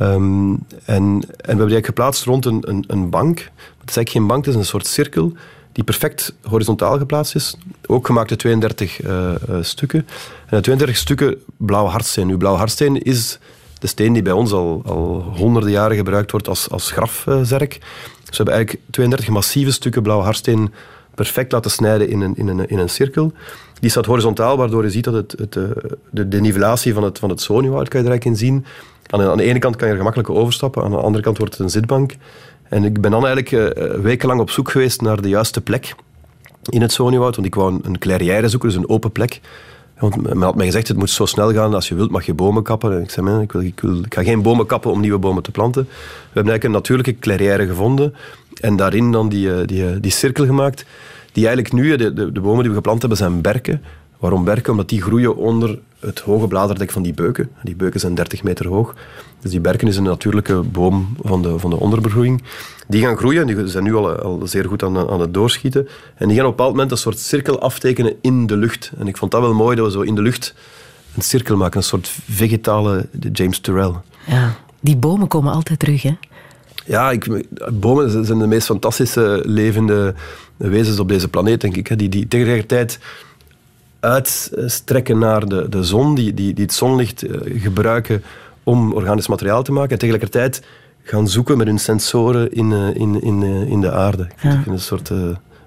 Um, 0.00 0.52
en, 0.52 0.62
en 0.84 1.22
we 1.36 1.46
hebben 1.46 1.68
die 1.68 1.84
geplaatst 1.84 2.24
rond 2.24 2.44
een, 2.44 2.84
een, 2.86 3.10
bank. 3.10 3.38
Het 3.38 3.90
is 3.90 3.96
eigenlijk 3.96 4.10
geen 4.10 4.26
bank, 4.26 4.44
het 4.44 4.54
is 4.54 4.60
een 4.60 4.66
soort 4.66 4.86
cirkel 4.86 5.32
die 5.72 5.84
perfect 5.84 6.34
horizontaal 6.42 6.98
geplaatst 6.98 7.34
is. 7.34 7.56
Ook 7.86 8.06
gemaakt 8.06 8.30
uit 8.30 8.38
32 8.38 9.02
uh, 9.02 9.10
uh, 9.48 9.56
stukken. 9.60 10.06
En 10.46 10.54
uit 10.54 10.62
32 10.62 10.96
stukken 10.96 11.42
blauwe 11.56 11.90
hardsteen. 11.90 12.26
Nu, 12.26 12.36
blauwe 12.36 12.58
hardsteen 12.58 13.02
is 13.02 13.38
de 13.78 13.86
steen 13.86 14.12
die 14.12 14.22
bij 14.22 14.32
ons 14.32 14.52
al, 14.52 14.82
al 14.86 15.32
honderden 15.36 15.70
jaren 15.70 15.96
gebruikt 15.96 16.30
wordt 16.30 16.48
als, 16.48 16.70
als 16.70 16.90
grafzerk. 16.90 17.78
Dus 18.24 18.36
we 18.36 18.36
hebben 18.36 18.54
eigenlijk 18.54 18.84
32 18.90 19.28
massieve 19.28 19.72
stukken 19.72 20.02
blauwe 20.02 20.24
hardsteen 20.24 20.72
perfect 21.18 21.52
laten 21.52 21.70
snijden 21.70 22.08
in 22.08 22.20
een, 22.20 22.36
in 22.36 22.48
een, 22.48 22.68
in 22.68 22.78
een 22.78 22.88
cirkel. 22.88 23.32
Die 23.80 23.90
staat 23.90 24.06
horizontaal, 24.06 24.56
waardoor 24.56 24.82
je 24.84 24.90
ziet 24.90 25.04
dat 25.04 25.14
het, 25.14 25.34
het, 25.38 25.52
de, 26.10 26.28
de 26.28 26.40
nivelatie 26.40 26.94
van 26.94 27.02
het, 27.02 27.18
van 27.18 27.28
het 27.28 27.40
Sonywoud 27.40 27.88
kan 27.88 28.00
je 28.00 28.06
er 28.06 28.12
eigenlijk 28.12 28.24
in 28.24 28.46
zien. 28.46 28.64
Aan 29.06 29.20
de, 29.20 29.30
aan 29.30 29.36
de 29.36 29.42
ene 29.42 29.58
kant 29.58 29.76
kan 29.76 29.86
je 29.86 29.92
er 29.92 29.98
gemakkelijk 29.98 30.30
overstappen, 30.30 30.82
aan 30.82 30.90
de 30.90 30.96
andere 30.96 31.24
kant 31.24 31.38
wordt 31.38 31.52
het 31.52 31.62
een 31.62 31.70
zitbank. 31.70 32.16
En 32.68 32.84
ik 32.84 33.00
ben 33.00 33.10
dan 33.10 33.26
eigenlijk 33.26 33.78
uh, 33.78 33.94
wekenlang 34.00 34.40
op 34.40 34.50
zoek 34.50 34.70
geweest 34.70 35.00
naar 35.00 35.22
de 35.22 35.28
juiste 35.28 35.60
plek 35.60 35.94
in 36.68 36.80
het 36.80 36.92
Sonywoud, 36.92 37.34
want 37.34 37.46
ik 37.46 37.54
wou 37.54 37.72
een, 37.72 37.80
een 37.84 37.98
clairière 37.98 38.48
zoeken, 38.48 38.68
dus 38.68 38.78
een 38.78 38.88
open 38.88 39.12
plek. 39.12 39.40
Want 39.98 40.22
men 40.22 40.42
had 40.42 40.54
mij 40.54 40.66
gezegd, 40.66 40.88
het 40.88 40.96
moet 40.96 41.10
zo 41.10 41.26
snel 41.26 41.52
gaan, 41.52 41.74
als 41.74 41.88
je 41.88 41.94
wilt 41.94 42.10
mag 42.10 42.26
je 42.26 42.34
bomen 42.34 42.62
kappen. 42.62 42.92
En 42.92 43.02
ik 43.02 43.10
zei, 43.10 43.40
ik, 43.40 43.52
wil, 43.52 43.62
ik, 43.62 43.80
wil, 43.80 43.98
ik 43.98 44.14
ga 44.14 44.22
geen 44.22 44.42
bomen 44.42 44.66
kappen 44.66 44.90
om 44.90 45.00
nieuwe 45.00 45.18
bomen 45.18 45.42
te 45.42 45.50
planten. 45.50 45.82
We 45.82 45.88
hebben 46.24 46.52
eigenlijk 46.52 46.64
een 46.64 46.70
natuurlijke 46.70 47.18
clairière 47.18 47.66
gevonden 47.66 48.14
en 48.60 48.76
daarin 48.76 49.12
dan 49.12 49.28
die, 49.28 49.64
die, 49.64 50.00
die 50.00 50.10
cirkel 50.10 50.46
gemaakt, 50.46 50.84
die 51.32 51.46
eigenlijk 51.46 51.74
nu, 51.74 51.96
de, 51.96 52.12
de, 52.12 52.32
de 52.32 52.40
bomen 52.40 52.60
die 52.60 52.70
we 52.70 52.76
geplant 52.76 53.00
hebben, 53.00 53.18
zijn 53.18 53.40
berken. 53.40 53.82
Waarom 54.18 54.44
berken? 54.44 54.70
Omdat 54.70 54.88
die 54.88 55.02
groeien 55.02 55.36
onder 55.36 55.78
het 56.00 56.18
hoge 56.18 56.46
bladerdek 56.46 56.90
van 56.90 57.02
die 57.02 57.14
beuken. 57.14 57.50
Die 57.62 57.76
beuken 57.76 58.00
zijn 58.00 58.14
30 58.14 58.42
meter 58.42 58.68
hoog. 58.68 58.94
Dus 59.40 59.50
die 59.50 59.60
berken 59.60 59.88
is 59.88 59.96
een 59.96 60.02
natuurlijke 60.02 60.54
boom 60.54 61.16
van 61.22 61.42
de, 61.42 61.58
van 61.58 61.70
de 61.70 61.76
onderbegroeiing. 61.76 62.42
Die 62.88 63.02
gaan 63.02 63.16
groeien, 63.16 63.46
die 63.46 63.66
zijn 63.66 63.84
nu 63.84 63.94
al, 63.94 64.16
al 64.16 64.40
zeer 64.44 64.64
goed 64.64 64.82
aan, 64.82 65.10
aan 65.10 65.20
het 65.20 65.34
doorschieten. 65.34 65.88
En 66.14 66.28
die 66.28 66.36
gaan 66.36 66.46
op 66.46 66.50
een 66.50 66.56
bepaald 66.56 66.72
moment 66.72 66.90
een 66.90 66.96
soort 66.96 67.18
cirkel 67.18 67.60
aftekenen 67.60 68.14
in 68.20 68.46
de 68.46 68.56
lucht. 68.56 68.92
En 68.98 69.08
ik 69.08 69.16
vond 69.16 69.30
dat 69.30 69.40
wel 69.40 69.54
mooi, 69.54 69.76
dat 69.76 69.86
we 69.86 69.92
zo 69.92 70.00
in 70.00 70.14
de 70.14 70.22
lucht 70.22 70.54
een 71.16 71.22
cirkel 71.22 71.56
maken. 71.56 71.76
Een 71.76 71.84
soort 71.84 72.08
vegetale 72.30 73.08
James 73.32 73.58
Turrell. 73.58 73.92
Ja, 74.26 74.56
die 74.80 74.96
bomen 74.96 75.28
komen 75.28 75.52
altijd 75.52 75.78
terug, 75.78 76.02
hè? 76.02 76.16
Ja, 76.84 77.10
ik, 77.10 77.46
bomen 77.72 78.24
zijn 78.26 78.38
de 78.38 78.46
meest 78.46 78.66
fantastische 78.66 79.42
levende 79.44 80.14
wezens 80.56 80.98
op 80.98 81.08
deze 81.08 81.28
planeet, 81.28 81.60
denk 81.60 81.76
ik. 81.76 81.98
Die, 81.98 82.08
die 82.08 82.28
tegelijkertijd 82.28 82.98
uitstrekken 84.00 85.18
naar 85.18 85.46
de, 85.46 85.68
de 85.68 85.84
zon, 85.84 86.14
die, 86.14 86.34
die, 86.34 86.54
die 86.54 86.64
het 86.64 86.74
zonlicht 86.74 87.22
eh, 87.22 87.62
gebruiken 87.62 88.22
om 88.62 88.92
organisch 88.92 89.28
materiaal 89.28 89.62
te 89.62 89.72
maken. 89.72 89.90
En 89.90 89.98
tegelijkertijd 89.98 90.62
gaan 91.02 91.28
zoeken 91.28 91.58
met 91.58 91.66
hun 91.66 91.78
sensoren 91.78 92.52
in, 92.52 92.72
eh, 92.72 92.94
in, 92.94 93.22
in, 93.22 93.42
eh, 93.42 93.70
in 93.70 93.80
de 93.80 93.92
aarde. 93.92 94.22
Ik 94.22 94.38
vind, 94.38 94.54
het 94.54 94.66
een 94.66 94.80
soort 94.80 95.12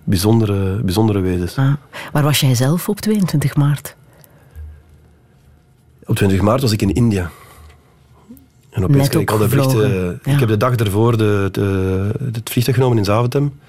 bijzondere, 0.04 0.82
bijzondere 0.82 1.20
wezens. 1.20 1.58
Ah. 1.58 1.74
Waar 2.12 2.24
was 2.24 2.40
jij 2.40 2.56
zelf 2.56 2.90
op 2.90 3.00
22 3.00 3.56
maart? 3.56 3.96
Op 6.06 6.16
20 6.16 6.42
maart 6.42 6.62
was 6.62 6.72
ik 6.72 6.82
in 6.82 6.94
India. 6.94 7.30
En 8.70 8.84
opeens 8.84 9.10
kreeg 9.10 9.22
ik 9.22 9.32
al 9.32 9.38
de 9.38 9.48
berichten. 9.48 10.20
Ik 10.24 10.40
heb 10.40 10.48
de 10.48 10.58
dag 10.58 10.76
ervoor 10.76 11.18
de, 11.18 11.50
de, 11.52 12.30
het 12.34 12.50
vliegtuig 12.50 12.78
genomen 12.78 12.98
in 12.98 13.06
Zaventem. 13.06 13.60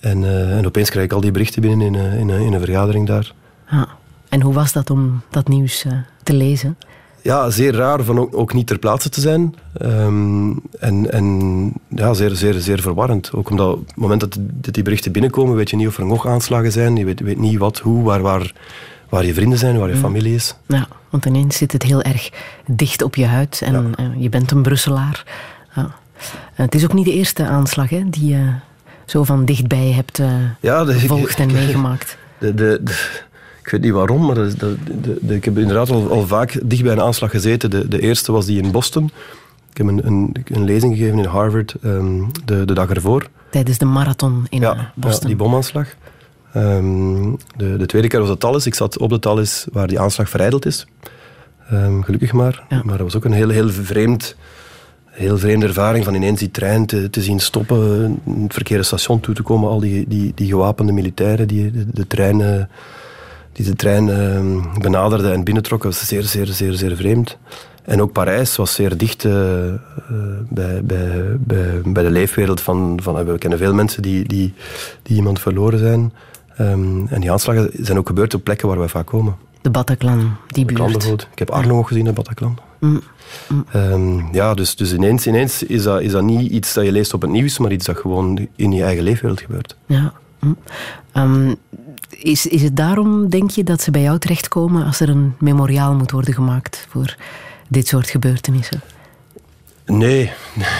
En, 0.00 0.22
uh, 0.22 0.56
en 0.56 0.66
opeens 0.66 0.90
kreeg 0.90 1.04
ik 1.04 1.12
al 1.12 1.20
die 1.20 1.30
berichten 1.30 1.62
binnen 1.62 1.94
in, 1.94 1.94
in, 1.94 2.28
in 2.30 2.52
een 2.52 2.60
vergadering 2.60 3.06
daar. 3.06 3.34
Ja. 3.70 3.88
En 4.28 4.40
hoe 4.40 4.54
was 4.54 4.72
dat 4.72 4.90
om 4.90 5.20
dat 5.30 5.48
nieuws 5.48 5.84
uh, 5.84 5.92
te 6.22 6.32
lezen? 6.32 6.76
Ja, 7.22 7.50
zeer 7.50 7.74
raar 7.74 8.02
van 8.02 8.18
ook, 8.18 8.36
ook 8.36 8.52
niet 8.52 8.66
ter 8.66 8.78
plaatse 8.78 9.08
te 9.08 9.20
zijn. 9.20 9.54
Um, 9.82 10.60
en 10.78 11.12
en 11.12 11.72
ja, 11.88 12.14
zeer, 12.14 12.30
zeer, 12.34 12.54
zeer 12.54 12.80
verwarrend. 12.80 13.32
Ook 13.32 13.50
omdat 13.50 13.74
op 13.74 13.86
het 13.86 13.96
moment 13.96 14.20
dat, 14.20 14.36
dat 14.38 14.74
die 14.74 14.82
berichten 14.82 15.12
binnenkomen, 15.12 15.56
weet 15.56 15.70
je 15.70 15.76
niet 15.76 15.86
of 15.86 15.98
er 15.98 16.06
nog 16.06 16.26
aanslagen 16.26 16.72
zijn. 16.72 16.96
Je 16.96 17.04
weet, 17.04 17.20
weet 17.20 17.38
niet 17.38 17.58
wat, 17.58 17.78
hoe, 17.78 18.02
waar, 18.02 18.20
waar, 18.20 18.52
waar 19.08 19.24
je 19.24 19.34
vrienden 19.34 19.58
zijn, 19.58 19.78
waar 19.78 19.88
je 19.88 19.96
familie 19.96 20.34
is. 20.34 20.54
Ja, 20.66 20.88
want 21.10 21.24
ineens 21.24 21.56
zit 21.56 21.72
het 21.72 21.82
heel 21.82 22.02
erg 22.02 22.30
dicht 22.66 23.02
op 23.02 23.14
je 23.14 23.26
huid. 23.26 23.60
En 23.64 23.94
ja. 23.96 24.12
je 24.16 24.28
bent 24.28 24.50
een 24.50 24.62
Brusselaar. 24.62 25.24
Ja. 25.74 25.90
Het 26.54 26.74
is 26.74 26.84
ook 26.84 26.92
niet 26.92 27.04
de 27.04 27.12
eerste 27.12 27.46
aanslag 27.46 27.90
hè, 27.90 28.02
die 28.10 28.30
je 28.30 28.52
zo 29.04 29.24
van 29.24 29.44
dichtbij 29.44 29.92
hebt 29.92 30.18
uh, 30.18 30.32
ja, 30.60 30.84
de, 30.84 30.92
gevolgd 30.92 31.38
en 31.38 31.52
meegemaakt. 31.60 32.16
De, 32.38 32.54
de, 32.54 32.82
ik 33.70 33.76
weet 33.76 33.84
niet 33.84 33.98
waarom, 33.98 34.26
maar 34.26 34.34
de, 34.34 34.76
de, 35.20 35.34
ik 35.34 35.44
heb 35.44 35.58
inderdaad 35.58 35.90
al, 35.90 36.10
al, 36.10 36.26
vaak 36.26 36.60
dicht 36.64 36.82
bij 36.82 36.92
een 36.92 37.00
aanslag 37.00 37.30
gezeten. 37.30 37.70
De, 37.70 37.88
de 37.88 38.00
eerste 38.00 38.32
was 38.32 38.46
die 38.46 38.62
in 38.62 38.70
Boston. 38.70 39.10
Ik 39.70 39.76
heb 39.76 39.86
een, 39.86 40.06
een, 40.06 40.36
een 40.44 40.64
lezing 40.64 40.96
gegeven 40.96 41.18
in 41.18 41.24
Harvard 41.24 41.74
um, 41.82 42.30
de, 42.44 42.64
de 42.64 42.74
dag 42.74 42.90
ervoor. 42.90 43.28
Tijdens 43.50 43.78
de 43.78 43.84
marathon 43.84 44.46
in 44.48 44.60
ja, 44.60 44.92
Boston. 44.94 45.20
Ja, 45.20 45.26
die 45.26 45.36
bomaanslag. 45.36 45.88
Um, 46.56 47.36
de, 47.56 47.76
de 47.76 47.86
tweede 47.86 48.08
keer 48.08 48.20
was 48.20 48.28
het 48.28 48.40
Tallis. 48.40 48.66
Ik 48.66 48.74
zat 48.74 48.98
op 48.98 49.10
de 49.10 49.18
Tallis 49.18 49.66
waar 49.72 49.86
die 49.86 50.00
aanslag 50.00 50.28
verijdeld 50.28 50.66
is. 50.66 50.86
Um, 51.72 52.02
gelukkig 52.02 52.32
maar. 52.32 52.64
Ja. 52.68 52.82
Maar 52.84 52.96
dat 52.96 53.06
was 53.06 53.16
ook 53.16 53.24
een 53.24 53.32
heel, 53.32 53.48
heel 53.48 53.70
vreemd 53.70 54.36
heel 55.10 55.38
vreemde 55.38 55.66
ervaring 55.66 56.04
van 56.04 56.14
ineens 56.14 56.38
die 56.38 56.50
trein 56.50 56.86
te, 56.86 57.10
te 57.10 57.22
zien 57.22 57.40
stoppen, 57.40 58.20
het 58.42 58.52
verkeerde 58.52 58.82
station 58.82 59.20
toe 59.20 59.34
te 59.34 59.42
komen, 59.42 59.68
al 59.68 59.80
die, 59.80 60.08
die, 60.08 60.32
die 60.34 60.48
gewapende 60.48 60.92
militairen 60.92 61.48
die 61.48 61.70
de, 61.70 61.86
de 61.92 62.06
trein, 62.06 62.68
die 63.60 63.70
de 63.70 63.76
trein 63.76 64.08
uh, 64.08 64.78
benaderden 64.78 65.32
en 65.32 65.44
binnentrokken, 65.44 65.88
was 65.88 66.06
zeer, 66.06 66.22
zeer, 66.22 66.46
zeer, 66.46 66.72
zeer 66.72 66.96
vreemd. 66.96 67.38
En 67.84 68.02
ook 68.02 68.12
Parijs 68.12 68.56
was 68.56 68.74
zeer 68.74 68.96
dicht 68.96 69.24
uh, 69.24 69.32
uh, 69.32 69.74
bij, 70.48 70.84
bij, 70.84 71.36
bij, 71.38 71.80
bij 71.84 72.02
de 72.02 72.10
leefwereld 72.10 72.60
van, 72.60 72.98
van... 73.02 73.24
We 73.24 73.38
kennen 73.38 73.58
veel 73.58 73.74
mensen 73.74 74.02
die, 74.02 74.28
die, 74.28 74.54
die 75.02 75.16
iemand 75.16 75.40
verloren 75.40 75.78
zijn. 75.78 76.12
Um, 76.60 77.06
en 77.08 77.20
die 77.20 77.32
aanslagen 77.32 77.70
zijn 77.72 77.98
ook 77.98 78.06
gebeurd 78.06 78.34
op 78.34 78.44
plekken 78.44 78.68
waar 78.68 78.78
wij 78.78 78.88
vaak 78.88 79.06
komen. 79.06 79.36
De 79.60 79.70
Bataclan, 79.70 80.36
die 80.46 80.64
buurt. 80.64 81.28
Ik 81.32 81.38
heb 81.38 81.50
Arno 81.50 81.78
ook 81.78 81.88
gezien 81.88 82.06
in 82.06 82.14
Bataclan. 82.14 82.58
Mm. 82.78 83.00
Mm. 83.48 83.64
Um, 83.74 84.28
ja, 84.32 84.54
dus, 84.54 84.76
dus 84.76 84.92
ineens, 84.92 85.26
ineens 85.26 85.62
is, 85.62 85.82
dat, 85.82 86.00
is 86.00 86.12
dat 86.12 86.22
niet 86.22 86.50
iets 86.50 86.74
dat 86.74 86.84
je 86.84 86.92
leest 86.92 87.14
op 87.14 87.22
het 87.22 87.30
nieuws, 87.30 87.58
maar 87.58 87.72
iets 87.72 87.86
dat 87.86 87.96
gewoon 87.96 88.48
in 88.56 88.72
je 88.72 88.82
eigen 88.82 89.04
leefwereld 89.04 89.40
gebeurt. 89.40 89.76
Ja. 89.86 90.12
Mm. 90.40 90.56
Um, 91.14 91.56
is, 92.08 92.46
is 92.46 92.62
het 92.62 92.76
daarom, 92.76 93.28
denk 93.28 93.50
je, 93.50 93.64
dat 93.64 93.80
ze 93.80 93.90
bij 93.90 94.02
jou 94.02 94.18
terechtkomen 94.18 94.84
als 94.86 95.00
er 95.00 95.08
een 95.08 95.34
memoriaal 95.38 95.94
moet 95.94 96.10
worden 96.10 96.34
gemaakt 96.34 96.86
voor 96.88 97.16
dit 97.68 97.86
soort 97.86 98.10
gebeurtenissen? 98.10 98.80
Nee, 99.86 100.32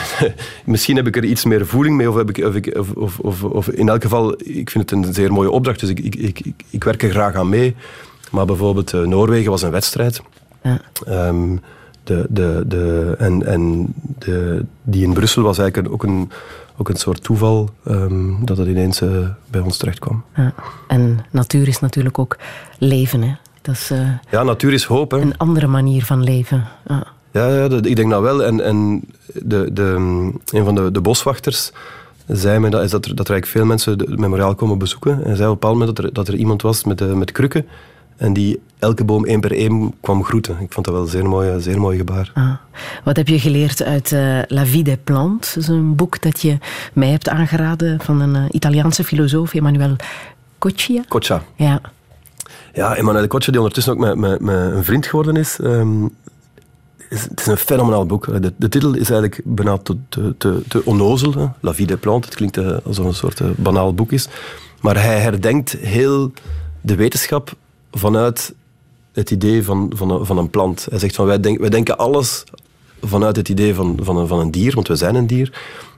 misschien 0.64 0.96
heb 0.96 1.06
ik 1.06 1.16
er 1.16 1.24
iets 1.24 1.44
meer 1.44 1.66
voeling 1.66 1.96
mee. 1.96 2.10
Of, 2.10 2.16
heb 2.16 2.28
ik, 2.28 2.44
of, 2.46 2.54
ik, 2.54 2.78
of, 2.94 3.18
of, 3.18 3.42
of, 3.42 3.68
in 3.68 3.88
elk 3.88 4.02
geval, 4.02 4.34
ik 4.38 4.70
vind 4.70 4.90
het 4.90 4.92
een 4.92 5.14
zeer 5.14 5.32
mooie 5.32 5.50
opdracht. 5.50 5.80
Dus 5.80 5.88
ik, 5.88 5.98
ik, 5.98 6.14
ik, 6.14 6.52
ik 6.70 6.84
werk 6.84 7.02
er 7.02 7.10
graag 7.10 7.34
aan 7.34 7.48
mee. 7.48 7.76
Maar 8.30 8.44
bijvoorbeeld 8.46 8.92
uh, 8.92 9.06
Noorwegen 9.06 9.50
was 9.50 9.62
een 9.62 9.70
wedstrijd. 9.70 10.22
Ja. 10.62 10.80
Um, 11.28 11.60
de, 12.04 12.26
de, 12.28 12.64
de, 12.66 13.14
en 13.18 13.46
en 13.46 13.94
de, 14.18 14.64
die 14.82 15.04
in 15.04 15.12
Brussel 15.12 15.42
was 15.42 15.58
eigenlijk 15.58 15.92
ook 15.92 16.02
een, 16.02 16.30
ook 16.80 16.88
een 16.88 16.96
soort 16.96 17.22
toeval 17.22 17.70
um, 17.88 18.44
dat 18.44 18.56
het 18.56 18.68
ineens 18.68 19.00
uh, 19.00 19.28
bij 19.50 19.60
ons 19.60 19.76
terecht 19.76 19.98
kwam. 19.98 20.24
Ja. 20.36 20.54
En 20.88 21.24
natuur 21.30 21.68
is 21.68 21.80
natuurlijk 21.80 22.18
ook 22.18 22.38
leven. 22.78 23.22
Hè? 23.22 23.34
Dat 23.62 23.74
is, 23.74 23.90
uh, 23.90 24.08
ja, 24.30 24.42
natuur 24.42 24.72
is 24.72 24.84
hoop. 24.84 25.10
Hè? 25.10 25.18
Een 25.18 25.36
andere 25.36 25.66
manier 25.66 26.04
van 26.04 26.24
leven. 26.24 26.68
Ja. 26.86 27.06
Ja, 27.32 27.48
ja 27.48 27.64
ik 27.64 27.96
denk 27.96 28.10
dat 28.10 28.22
wel. 28.22 28.44
En, 28.44 28.60
en 28.60 29.02
de, 29.34 29.72
de, 29.72 29.84
een 30.52 30.64
van 30.64 30.74
de, 30.74 30.90
de 30.90 31.00
boswachters 31.00 31.72
zei 32.26 32.58
me 32.58 32.70
dat, 32.70 32.82
is 32.82 32.90
dat, 32.90 33.04
er, 33.04 33.14
dat 33.14 33.28
er 33.28 33.32
eigenlijk 33.32 33.46
veel 33.46 33.64
mensen 33.64 33.98
het 33.98 34.18
memoriaal 34.18 34.54
komen 34.54 34.78
bezoeken. 34.78 35.24
En 35.24 35.36
zei 35.36 35.48
op 35.48 35.54
een 35.54 35.60
bepaald 35.60 35.78
moment 35.78 35.96
dat 35.96 36.04
er, 36.04 36.12
dat 36.12 36.28
er 36.28 36.34
iemand 36.34 36.62
was 36.62 36.84
met, 36.84 37.00
uh, 37.00 37.12
met 37.12 37.32
krukken 37.32 37.66
en 38.20 38.32
die 38.32 38.60
elke 38.78 39.04
boom 39.04 39.24
één 39.24 39.40
per 39.40 39.52
één 39.52 39.94
kwam 40.00 40.24
groeten. 40.24 40.56
Ik 40.60 40.72
vond 40.72 40.86
dat 40.86 40.94
wel 40.94 41.04
een 41.04 41.10
zeer 41.10 41.28
mooi, 41.28 41.60
zeer 41.60 41.80
mooi 41.80 41.96
gebaar. 41.96 42.30
Ah. 42.34 42.52
Wat 43.04 43.16
heb 43.16 43.28
je 43.28 43.38
geleerd 43.38 43.82
uit 43.82 44.10
uh, 44.10 44.38
La 44.46 44.66
Vie 44.66 44.84
des 44.84 44.96
Plantes? 45.04 45.54
Dat 45.54 45.62
is 45.62 45.68
een 45.68 45.96
boek 45.96 46.22
dat 46.22 46.40
je 46.40 46.58
mij 46.92 47.08
hebt 47.08 47.28
aangeraden 47.28 48.00
van 48.00 48.20
een 48.20 48.34
uh, 48.34 48.44
Italiaanse 48.50 49.04
filosoof, 49.04 49.54
Emmanuel 49.54 49.96
Coccia. 50.58 51.02
Coccia. 51.08 51.42
Ja. 51.54 51.80
Ja, 52.74 52.96
Emmanuel 52.96 53.26
Coccia, 53.26 53.52
die 53.52 53.60
ondertussen 53.60 53.92
ook 53.92 53.98
met, 53.98 54.16
met, 54.16 54.40
met 54.40 54.72
een 54.72 54.84
vriend 54.84 55.06
geworden 55.06 55.36
is. 55.36 55.58
Um, 55.62 56.10
is, 57.08 57.22
het 57.22 57.40
is 57.40 57.46
een 57.46 57.56
fenomenaal 57.56 58.06
boek. 58.06 58.42
De, 58.42 58.52
de 58.56 58.68
titel 58.68 58.94
is 58.94 59.10
eigenlijk 59.10 59.40
bijna 59.44 59.78
te, 59.78 59.96
te, 60.68 60.82
onnozel. 60.84 61.32
Hè? 61.32 61.46
La 61.60 61.74
Vie 61.74 61.86
des 61.86 61.98
Plantes. 61.98 62.28
Het 62.28 62.38
klinkt 62.38 62.84
alsof 62.84 63.06
een 63.06 63.14
soort 63.14 63.40
banaal 63.56 63.94
boek 63.94 64.12
is. 64.12 64.28
Maar 64.80 65.02
hij 65.02 65.20
herdenkt 65.20 65.72
heel 65.72 66.32
de 66.80 66.94
wetenschap 66.94 67.56
vanuit 67.92 68.54
het 69.12 69.30
idee 69.30 69.64
van, 69.64 69.92
van, 69.94 70.10
een, 70.10 70.26
van 70.26 70.38
een 70.38 70.50
plant. 70.50 70.86
Hij 70.90 70.98
zegt 70.98 71.14
van 71.14 71.26
wij, 71.26 71.40
denk, 71.40 71.58
wij 71.58 71.70
denken 71.70 71.98
alles 71.98 72.44
vanuit 73.02 73.36
het 73.36 73.48
idee 73.48 73.74
van, 73.74 73.98
van, 74.02 74.16
een, 74.16 74.26
van 74.26 74.38
een 74.38 74.50
dier, 74.50 74.74
want 74.74 74.88
we 74.88 74.96
zijn 74.96 75.14
een 75.14 75.26
dier. 75.26 75.52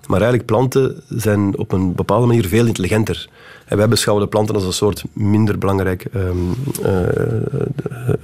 Maar 0.07 0.21
eigenlijk 0.21 0.51
planten 0.51 1.03
zijn 1.09 1.59
op 1.59 1.73
een 1.73 1.95
bepaalde 1.95 2.27
manier 2.27 2.47
veel 2.47 2.67
intelligenter. 2.67 3.29
En 3.67 3.77
wij 3.77 3.89
beschouwen 3.89 4.25
de 4.25 4.31
planten 4.31 4.55
als 4.55 4.65
een 4.65 4.73
soort 4.73 5.05
minder 5.13 5.59
belangrijk, 5.59 6.07
um, 6.15 6.55
uh, 6.85 8.15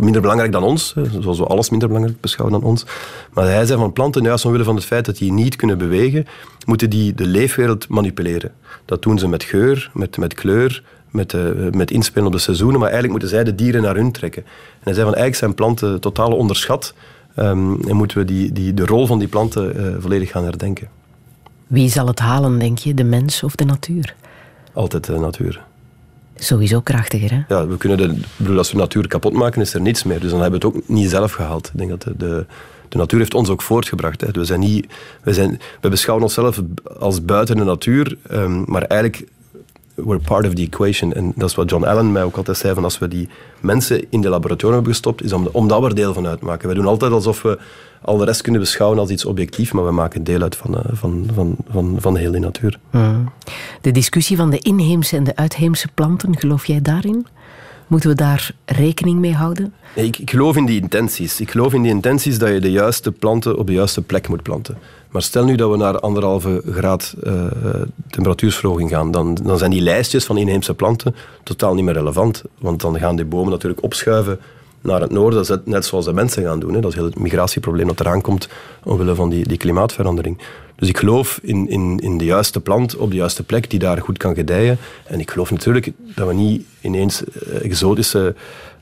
minder 0.00 0.20
belangrijk 0.20 0.52
dan 0.52 0.62
ons, 0.62 0.94
zoals 1.20 1.38
we 1.38 1.46
alles 1.46 1.70
minder 1.70 1.88
belangrijk 1.88 2.20
beschouwen 2.20 2.60
dan 2.60 2.70
ons. 2.70 2.84
Maar 3.32 3.44
hij 3.44 3.66
zei 3.66 3.78
van 3.78 3.92
planten, 3.92 4.22
juist 4.22 4.44
omwille 4.44 4.64
van 4.64 4.74
het 4.74 4.84
feit 4.84 5.04
dat 5.04 5.16
die 5.16 5.32
niet 5.32 5.56
kunnen 5.56 5.78
bewegen, 5.78 6.26
moeten 6.66 6.90
die 6.90 7.14
de 7.14 7.26
leefwereld 7.26 7.88
manipuleren. 7.88 8.52
Dat 8.84 9.02
doen 9.02 9.18
ze 9.18 9.28
met 9.28 9.42
geur, 9.42 9.90
met, 9.94 10.16
met 10.16 10.34
kleur, 10.34 10.82
met, 11.12 11.32
uh, 11.32 11.70
met 11.70 11.90
inspelen 11.90 12.26
op 12.26 12.32
de 12.32 12.38
seizoenen, 12.38 12.80
maar 12.80 12.90
eigenlijk 12.90 13.20
moeten 13.20 13.38
zij 13.38 13.44
de 13.44 13.54
dieren 13.54 13.82
naar 13.82 13.94
hun 13.94 14.12
trekken. 14.12 14.42
En 14.44 14.80
hij 14.82 14.92
zei 14.92 15.04
van 15.04 15.14
eigenlijk 15.14 15.36
zijn 15.36 15.54
planten 15.54 16.00
totaal 16.00 16.32
onderschat 16.32 16.94
um, 17.36 17.80
en 17.88 17.96
moeten 17.96 18.18
we 18.18 18.24
die, 18.24 18.52
die, 18.52 18.74
de 18.74 18.86
rol 18.86 19.06
van 19.06 19.18
die 19.18 19.28
planten 19.28 19.76
uh, 19.76 19.94
volledig 19.98 20.30
gaan 20.30 20.44
herdenken. 20.44 20.88
Wie 21.66 21.88
zal 21.88 22.06
het 22.06 22.18
halen, 22.18 22.58
denk 22.58 22.78
je? 22.78 22.94
De 22.94 23.04
mens 23.04 23.42
of 23.42 23.54
de 23.54 23.64
natuur? 23.64 24.14
Altijd 24.72 25.04
de 25.04 25.18
natuur. 25.18 25.64
Sowieso 26.34 26.80
krachtiger, 26.80 27.30
hè? 27.30 27.54
Ja, 27.54 27.66
we 27.66 27.76
kunnen 27.76 27.98
de, 27.98 28.20
bedoel, 28.36 28.58
als 28.58 28.68
we 28.68 28.74
de 28.74 28.80
natuur 28.80 29.06
kapot 29.06 29.32
maken, 29.32 29.60
is 29.60 29.74
er 29.74 29.80
niets 29.80 30.02
meer. 30.02 30.20
Dus 30.20 30.30
dan 30.30 30.40
hebben 30.40 30.60
we 30.60 30.66
het 30.66 30.76
ook 30.76 30.88
niet 30.88 31.10
zelf 31.10 31.32
gehaald. 31.32 31.66
Ik 31.66 31.78
denk 31.78 31.90
dat 31.90 32.02
de, 32.02 32.16
de, 32.16 32.46
de 32.88 32.98
natuur 32.98 33.18
heeft 33.18 33.34
ons 33.34 33.48
ook 33.48 33.62
voortgebracht. 33.62 34.20
Hè. 34.20 34.30
We, 34.30 34.44
zijn 34.44 34.60
niet, 34.60 34.86
we, 35.22 35.32
zijn, 35.32 35.60
we 35.80 35.88
beschouwen 35.88 36.24
onszelf 36.24 36.60
als 36.98 37.24
buiten 37.24 37.56
de 37.56 37.64
natuur, 37.64 38.16
um, 38.30 38.64
maar 38.66 38.82
eigenlijk 38.82 39.24
we're 40.04 40.18
part 40.18 40.46
of 40.46 40.54
the 40.54 40.62
equation. 40.62 41.12
En 41.12 41.32
dat 41.36 41.48
is 41.48 41.54
wat 41.54 41.70
John 41.70 41.84
Allen 41.84 42.12
mij 42.12 42.22
ook 42.22 42.36
altijd 42.36 42.56
zei, 42.56 42.74
van 42.74 42.84
als 42.84 42.98
we 42.98 43.08
die 43.08 43.28
mensen 43.60 44.04
in 44.10 44.20
de 44.20 44.28
laboratorium 44.28 44.74
hebben 44.74 44.92
gestopt, 44.92 45.22
is 45.22 45.32
om, 45.32 45.48
omdat 45.52 45.80
we 45.80 45.86
er 45.86 45.94
deel 45.94 46.14
van 46.14 46.26
uitmaken. 46.26 46.68
We 46.68 46.74
doen 46.74 46.86
altijd 46.86 47.12
alsof 47.12 47.42
we 47.42 47.58
al 48.02 48.16
de 48.16 48.24
rest 48.24 48.42
kunnen 48.42 48.60
beschouwen 48.60 48.98
als 48.98 49.10
iets 49.10 49.24
objectief, 49.24 49.72
maar 49.72 49.84
we 49.84 49.90
maken 49.90 50.24
deel 50.24 50.42
uit 50.42 50.56
van, 50.56 50.74
uh, 50.74 50.80
van, 50.92 51.28
van, 51.34 51.56
van, 51.70 51.96
van 51.98 52.16
heel 52.16 52.32
die 52.32 52.40
natuur. 52.40 52.78
De 53.80 53.90
discussie 53.90 54.36
van 54.36 54.50
de 54.50 54.58
inheemse 54.58 55.16
en 55.16 55.24
de 55.24 55.36
uitheemse 55.36 55.88
planten, 55.94 56.38
geloof 56.38 56.66
jij 56.66 56.82
daarin? 56.82 57.26
Moeten 57.92 58.10
we 58.10 58.16
daar 58.16 58.50
rekening 58.64 59.18
mee 59.18 59.34
houden? 59.34 59.74
ik, 59.94 60.18
ik, 60.18 60.30
geloof 60.30 60.56
in 60.56 60.66
die 60.66 60.80
intenties. 60.80 61.40
Ik 61.40 61.50
geloof 61.50 61.72
in 61.72 61.82
die 61.82 61.90
intenties 61.90 62.38
dat 62.38 62.48
je 62.48 62.60
de 62.60 62.70
juiste 62.70 63.12
planten 63.12 63.58
op 63.58 63.66
de 63.66 63.72
juiste 63.72 64.02
plek 64.02 64.28
moet 64.28 64.42
planten. 64.42 64.78
Maar 65.10 65.22
stel 65.22 65.44
nu 65.44 65.56
dat 65.56 65.70
we 65.70 65.76
naar 65.76 65.98
anderhalve 65.98 66.62
graad 66.70 67.14
uh, 67.22 67.44
temperatuursverhoging 68.10 68.90
gaan, 68.90 69.10
dan, 69.10 69.34
dan 69.34 69.58
zijn 69.58 69.70
die 69.70 69.80
lijstjes 69.80 70.24
van 70.24 70.38
inheemse 70.38 70.74
planten 70.74 71.14
totaal 71.42 71.74
niet 71.74 71.84
meer 71.84 71.94
relevant. 71.94 72.42
Want 72.58 72.80
dan 72.80 72.98
gaan 72.98 73.16
die 73.16 73.24
bomen 73.24 73.50
natuurlijk 73.50 73.82
opschuiven 73.82 74.38
naar 74.82 75.00
het 75.00 75.10
noorden, 75.10 75.62
net 75.64 75.84
zoals 75.84 76.04
de 76.04 76.12
mensen 76.12 76.42
gaan 76.42 76.60
doen. 76.60 76.74
Hè. 76.74 76.80
Dat 76.80 76.90
is 76.90 76.96
heel 76.96 77.04
het 77.04 77.18
migratieprobleem 77.18 77.86
dat 77.86 78.00
eraan 78.00 78.20
komt 78.20 78.48
omwille 78.82 79.14
van 79.14 79.30
die, 79.30 79.48
die 79.48 79.56
klimaatverandering. 79.56 80.38
Dus 80.76 80.88
ik 80.88 80.98
geloof 80.98 81.40
in, 81.42 81.68
in, 81.68 81.98
in 81.98 82.18
de 82.18 82.24
juiste 82.24 82.60
plant 82.60 82.96
op 82.96 83.10
de 83.10 83.16
juiste 83.16 83.42
plek 83.42 83.70
die 83.70 83.78
daar 83.78 83.98
goed 83.98 84.18
kan 84.18 84.34
gedijen. 84.34 84.78
En 85.06 85.20
ik 85.20 85.30
geloof 85.30 85.50
natuurlijk 85.50 85.92
dat 86.14 86.28
we 86.28 86.34
niet 86.34 86.64
ineens 86.80 87.24
eh, 87.24 87.64
exotische 87.64 88.34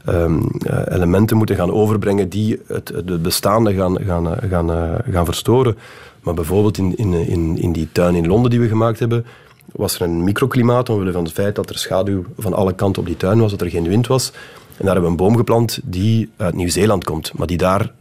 um, 0.08 0.46
elementen 0.88 1.36
moeten 1.36 1.56
gaan 1.56 1.72
overbrengen 1.72 2.28
die 2.28 2.60
het, 2.66 3.22
bestaande 3.22 3.74
gaan, 3.74 3.98
gaan, 4.04 4.36
gaan, 4.50 5.00
gaan 5.10 5.24
verstoren. 5.24 5.76
Maar 6.20 6.34
bijvoorbeeld 6.34 6.78
in, 6.78 6.96
in, 6.96 7.12
in, 7.12 7.58
in 7.58 7.72
die 7.72 7.88
tuin 7.92 8.14
in 8.14 8.26
Londen 8.26 8.50
die 8.50 8.60
we 8.60 8.68
gemaakt 8.68 8.98
hebben, 8.98 9.24
was 9.72 9.94
er 9.94 10.02
een 10.02 10.24
microklimaat 10.24 10.88
omwille 10.88 11.12
van 11.12 11.24
het 11.24 11.32
feit 11.32 11.54
dat 11.54 11.70
er 11.70 11.78
schaduw 11.78 12.24
van 12.38 12.54
alle 12.54 12.74
kanten 12.74 13.02
op 13.02 13.08
die 13.08 13.16
tuin 13.16 13.40
was, 13.40 13.50
dat 13.50 13.60
er 13.60 13.70
geen 13.70 13.88
wind 13.88 14.06
was. 14.06 14.32
En 14.80 14.86
daar 14.86 14.94
hebben 14.94 15.02
we 15.02 15.18
een 15.18 15.26
boom 15.26 15.36
geplant 15.36 15.80
die 15.84 16.30
uit 16.36 16.54
Nieuw-Zeeland 16.54 17.04
komt, 17.04 17.32
maar 17.38 17.46
die 17.46 17.56
daar 17.56 17.92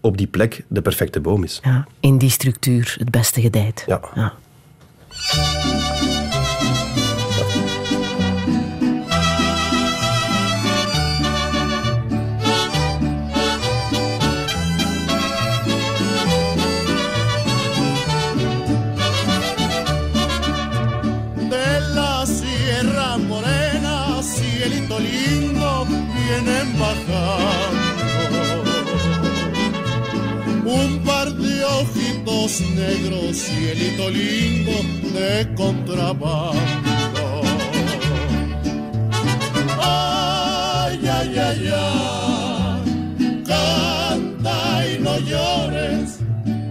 op 0.00 0.16
die 0.16 0.26
plek 0.26 0.64
de 0.68 0.82
perfecte 0.82 1.20
boom 1.20 1.44
is. 1.44 1.60
Ja, 1.62 1.86
in 2.00 2.18
die 2.18 2.30
structuur 2.30 2.94
het 2.98 3.10
beste 3.10 3.40
gedijt. 3.40 3.84
ja. 3.86 4.00
ja. 4.14 4.32
Negros, 32.60 33.36
cielito 33.36 34.10
lindo 34.10 34.72
de 35.14 35.54
contrabando. 35.54 37.42
Ay, 39.80 41.00
ay, 41.08 41.38
ay, 41.38 41.72
ay, 41.74 43.42
canta 43.46 44.86
y 44.86 44.98
no 45.00 45.18
llores, 45.20 46.18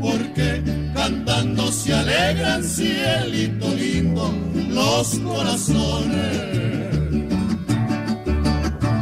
porque 0.01 0.61
cantando 0.93 1.71
se 1.71 1.93
alegran, 1.93 2.63
cielito 2.63 3.67
lindo, 3.73 4.31
los 4.69 5.19
corazones. 5.19 6.51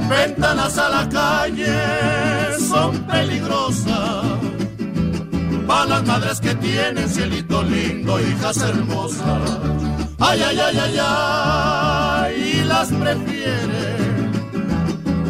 Ventanas 0.10 0.78
a 0.78 0.90
la 0.90 1.10
calle 1.10 2.58
son 2.58 3.04
peligrosas 3.06 4.59
para 5.70 5.86
las 5.86 6.04
madres 6.04 6.40
que 6.40 6.56
tienen 6.56 7.08
cielito 7.08 7.62
lindo, 7.62 8.20
hijas 8.20 8.58
hermosas. 8.58 9.60
Ay, 10.18 10.42
ay, 10.42 10.60
ay, 10.60 10.78
ay, 10.80 11.00
ay, 11.00 12.52
y 12.56 12.64
las 12.64 12.88
prefiere. 12.92 13.96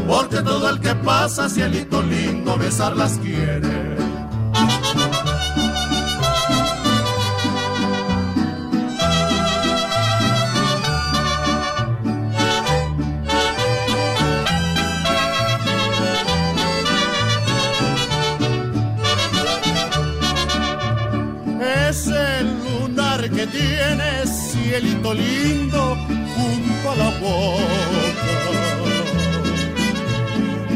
Porque 0.08 0.38
todo 0.42 0.70
el 0.70 0.80
que 0.80 0.96
pasa, 0.96 1.50
cielito 1.50 2.02
lindo, 2.02 2.58
besarlas 2.58 3.20
quiere. 3.22 3.89
angelito 24.80 25.14
lindo 25.14 25.98
junto 26.36 26.92
a 26.92 26.96
la 26.96 27.10
boca. 27.20 28.30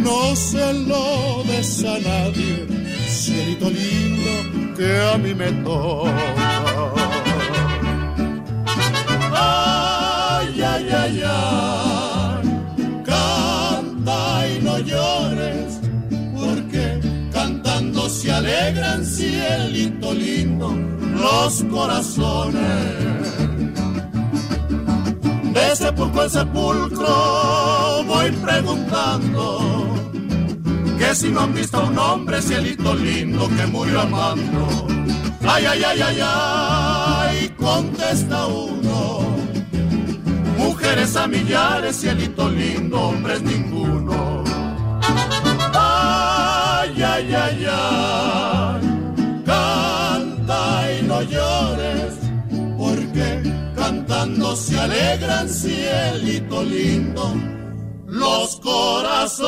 No 0.04 0.36
se 0.36 0.74
lo 0.74 1.44
des 1.48 1.84
a 1.86 2.00
nadie, 2.00 2.68
cielito 3.08 3.70
lindo 3.70 4.76
que 4.76 5.02
a 5.14 5.18
mí 5.18 5.34
me 5.34 5.52
toca. 5.64 6.12
Ay, 9.36 10.62
ay, 10.62 10.90
ay, 10.92 11.24
ay, 11.26 12.42
canta 13.06 14.48
y 14.48 14.62
no 14.62 14.80
llores, 14.80 15.80
porque 16.36 17.00
cantando 17.32 18.10
se 18.10 18.32
alegran 18.32 19.06
cielito 19.06 20.14
lindo 20.14 20.76
los 21.16 21.64
corazones 21.72 23.53
de 25.54 25.76
sepulcro 25.76 26.24
en 26.24 26.30
sepulcro 26.30 28.04
voy 28.06 28.32
preguntando 28.32 29.94
que 30.98 31.16
si 31.16 31.30
no 31.30 31.42
han 31.42 31.54
visto 31.54 31.78
a 31.78 31.84
un 31.84 31.98
hombre 31.98 32.42
cielito 32.42 32.94
lindo 32.96 33.48
que 33.50 33.66
murió 33.68 34.02
amando. 34.02 34.88
Ay, 35.46 35.66
ay, 35.66 35.84
ay, 35.84 36.02
ay, 36.02 36.20
ay, 36.22 37.50
contesta 37.58 38.48
uno. 38.48 39.22
Mujeres 40.58 41.16
a 41.18 41.28
millares, 41.28 41.98
cielito 41.98 42.50
lindo, 42.50 42.98
hombres 43.10 43.42
ninguno. 43.42 44.44
Ay, 45.74 47.04
ay, 47.04 47.34
ay, 47.34 47.68
ay, 47.70 48.82
canta 49.46 50.92
y 50.94 51.04
no 51.04 51.22
llores, 51.22 52.03
cantando 54.34 54.56
se 54.56 54.80
alegran, 54.80 55.50
cielito 55.50 56.64
lindo, 56.64 57.36
los 58.08 58.60
corazones. 58.62 59.44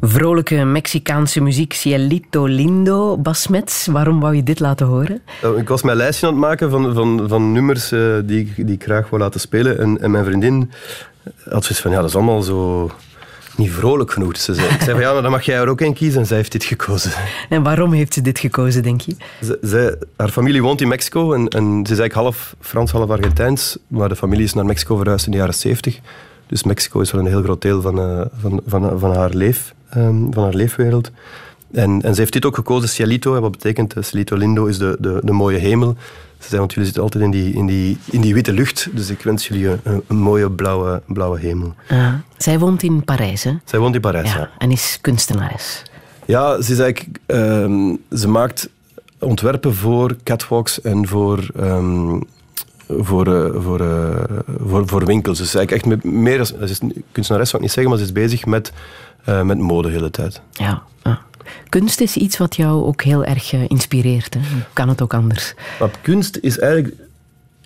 Vrolijke 0.00 0.64
Mexicaanse 0.64 1.40
muziek, 1.40 1.74
Cielito 1.74 2.46
Lindo. 2.46 3.16
Basmets, 3.16 3.86
waarom 3.86 4.20
wou 4.20 4.34
je 4.34 4.42
dit 4.42 4.60
laten 4.60 4.86
horen? 4.86 5.22
Uh, 5.44 5.58
ik 5.58 5.68
was 5.68 5.82
mijn 5.82 5.96
lijstje 5.96 6.26
aan 6.26 6.32
het 6.32 6.42
maken 6.42 6.70
van, 6.70 6.94
van, 6.94 7.28
van 7.28 7.52
nummers 7.52 7.92
uh, 7.92 8.16
die, 8.24 8.40
ik, 8.40 8.56
die 8.56 8.74
ik 8.74 8.82
graag 8.82 9.10
wil 9.10 9.18
laten 9.18 9.40
spelen. 9.40 9.78
En, 9.78 10.00
en 10.00 10.10
mijn 10.10 10.24
vriendin 10.24 10.70
had 11.44 11.64
zoiets 11.64 11.80
van, 11.80 11.90
ja, 11.90 12.00
dat 12.00 12.08
is 12.08 12.14
allemaal 12.14 12.42
zo 12.42 12.90
niet 13.58 13.70
vrolijk 13.70 14.10
genoeg. 14.10 14.32
Dus 14.32 14.44
ze 14.44 14.54
zei, 14.54 14.68
ik 14.68 14.80
zei 14.80 14.90
van 14.90 15.00
ja, 15.00 15.12
maar 15.12 15.22
dan 15.22 15.30
mag 15.30 15.44
jij 15.44 15.56
er 15.56 15.68
ook 15.68 15.80
een 15.80 15.94
kiezen. 15.94 16.20
En 16.20 16.26
zij 16.26 16.36
heeft 16.36 16.52
dit 16.52 16.64
gekozen. 16.64 17.12
En 17.48 17.62
waarom 17.62 17.92
heeft 17.92 18.14
ze 18.14 18.20
dit 18.20 18.38
gekozen, 18.38 18.82
denk 18.82 19.00
je? 19.00 19.16
Ze, 19.62 19.98
haar 20.16 20.28
familie 20.28 20.62
woont 20.62 20.80
in 20.80 20.88
Mexico 20.88 21.32
en, 21.32 21.48
en 21.48 21.64
ze 21.64 21.92
is 21.92 21.98
eigenlijk 21.98 22.12
half 22.12 22.54
Frans, 22.60 22.90
half 22.90 23.10
Argentijns. 23.10 23.78
Maar 23.86 24.08
de 24.08 24.16
familie 24.16 24.44
is 24.44 24.54
naar 24.54 24.66
Mexico 24.66 24.96
verhuisd 24.96 25.26
in 25.26 25.32
de 25.32 25.38
jaren 25.38 25.54
70. 25.54 25.98
Dus 26.46 26.62
Mexico 26.62 27.00
is 27.00 27.10
wel 27.10 27.20
een 27.20 27.26
heel 27.26 27.42
groot 27.42 27.62
deel 27.62 27.82
van, 27.82 27.98
uh, 27.98 28.24
van, 28.40 28.60
van, 28.66 28.98
van, 28.98 29.16
haar, 29.16 29.30
leef, 29.30 29.74
um, 29.96 30.32
van 30.32 30.42
haar 30.42 30.54
leefwereld. 30.54 31.10
En, 31.72 32.02
en 32.02 32.14
ze 32.14 32.20
heeft 32.20 32.32
dit 32.32 32.44
ook 32.44 32.54
gekozen, 32.54 32.88
Cielito. 32.88 33.40
Wat 33.40 33.50
betekent 33.50 33.94
Cielito 34.00 34.36
Lindo 34.36 34.66
is 34.66 34.78
de, 34.78 34.96
de, 35.00 35.20
de 35.24 35.32
mooie 35.32 35.58
hemel. 35.58 35.96
Ze 36.38 36.48
zijn, 36.48 36.60
want 36.60 36.70
jullie 36.70 36.86
zitten 36.86 37.02
altijd 37.02 37.24
in 37.24 37.30
die, 37.30 37.54
in, 37.54 37.66
die, 37.66 37.98
in 38.04 38.20
die 38.20 38.34
witte 38.34 38.52
lucht. 38.52 38.88
Dus 38.92 39.10
ik 39.10 39.22
wens 39.22 39.48
jullie 39.48 39.68
een, 39.68 40.02
een 40.06 40.16
mooie 40.16 40.50
blauwe, 40.50 41.02
blauwe 41.06 41.38
hemel. 41.38 41.74
Uh, 41.92 42.14
zij 42.36 42.58
woont 42.58 42.82
in 42.82 43.04
Parijs, 43.04 43.44
hè? 43.44 43.52
Zij 43.64 43.78
woont 43.78 43.94
in 43.94 44.00
Parijs, 44.00 44.32
ja. 44.32 44.38
ja. 44.38 44.50
En 44.58 44.70
is 44.70 44.98
kunstenares. 45.00 45.82
Ja, 46.24 46.62
ze 46.62 46.72
is 46.72 46.78
eigenlijk... 46.78 47.18
Uh, 47.26 47.94
ze 48.18 48.28
maakt 48.28 48.68
ontwerpen 49.18 49.74
voor 49.74 50.16
catwalks 50.22 50.80
en 50.80 51.08
voor... 51.08 51.46
Um, 51.60 52.22
voor, 52.90 53.28
uh, 53.28 53.62
voor, 53.62 53.80
uh, 53.80 54.22
voor, 54.66 54.88
voor 54.88 55.04
winkels. 55.04 55.38
Dus 55.38 55.54
eigenlijk 55.54 55.84
echt 55.84 56.02
met 56.02 56.12
meer... 56.12 56.44
Ze 56.44 56.56
is 56.58 56.80
kunstenares, 57.12 57.50
zou 57.50 57.62
ik 57.62 57.68
niet 57.68 57.72
zeggen, 57.72 57.88
maar 57.88 57.98
ze 57.98 58.04
is 58.04 58.12
bezig 58.12 58.46
met, 58.46 58.72
uh, 59.28 59.42
met 59.42 59.58
mode 59.58 59.88
de 59.88 59.94
hele 59.94 60.10
tijd. 60.10 60.40
Ja, 60.52 60.82
ja. 61.02 61.20
Kunst 61.68 62.00
is 62.00 62.16
iets 62.16 62.38
wat 62.38 62.56
jou 62.56 62.84
ook 62.84 63.02
heel 63.02 63.24
erg 63.24 63.52
uh, 63.52 63.60
inspireert. 63.68 64.36
Kan 64.72 64.88
het 64.88 65.02
ook 65.02 65.14
anders? 65.14 65.54
Kunst 66.02 66.38
is 66.42 66.58
eigenlijk 66.58 66.94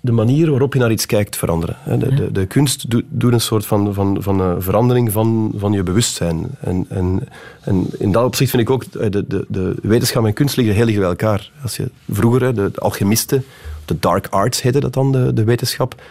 de 0.00 0.12
manier 0.12 0.50
waarop 0.50 0.72
je 0.72 0.78
naar 0.78 0.90
iets 0.90 1.06
kijkt 1.06 1.36
veranderen. 1.36 1.76
De, 1.98 2.14
de, 2.14 2.32
de 2.32 2.46
kunst 2.46 2.90
doet, 2.90 3.04
doet, 3.09 3.32
een 3.32 3.40
soort 3.40 3.66
van, 3.66 3.94
van, 3.94 4.22
van 4.22 4.40
uh, 4.40 4.54
verandering 4.59 5.12
van, 5.12 5.52
van 5.56 5.72
je 5.72 5.82
bewustzijn. 5.82 6.46
En, 6.60 6.86
en, 6.88 7.28
en 7.60 7.86
in 7.98 8.12
dat 8.12 8.24
opzicht 8.24 8.50
vind 8.50 8.62
ik 8.62 8.70
ook, 8.70 8.92
de, 8.92 9.24
de, 9.28 9.44
de 9.48 9.74
wetenschap 9.82 10.26
en 10.26 10.32
kunst 10.32 10.56
liggen 10.56 10.74
heel 10.74 10.86
dicht 10.86 10.98
bij 10.98 11.09
elkaar. 11.09 11.50
Als 11.62 11.76
je 11.76 11.90
vroeger, 12.10 12.54
de, 12.54 12.70
alchemisten, 12.74 13.44
de 13.84 13.96
dark 14.00 14.26
arts 14.26 14.62
heette 14.62 14.80
dat 14.80 14.92
dan, 14.92 15.12
de, 15.12 15.32
de 15.32 15.44
wetenschap, 15.44 16.02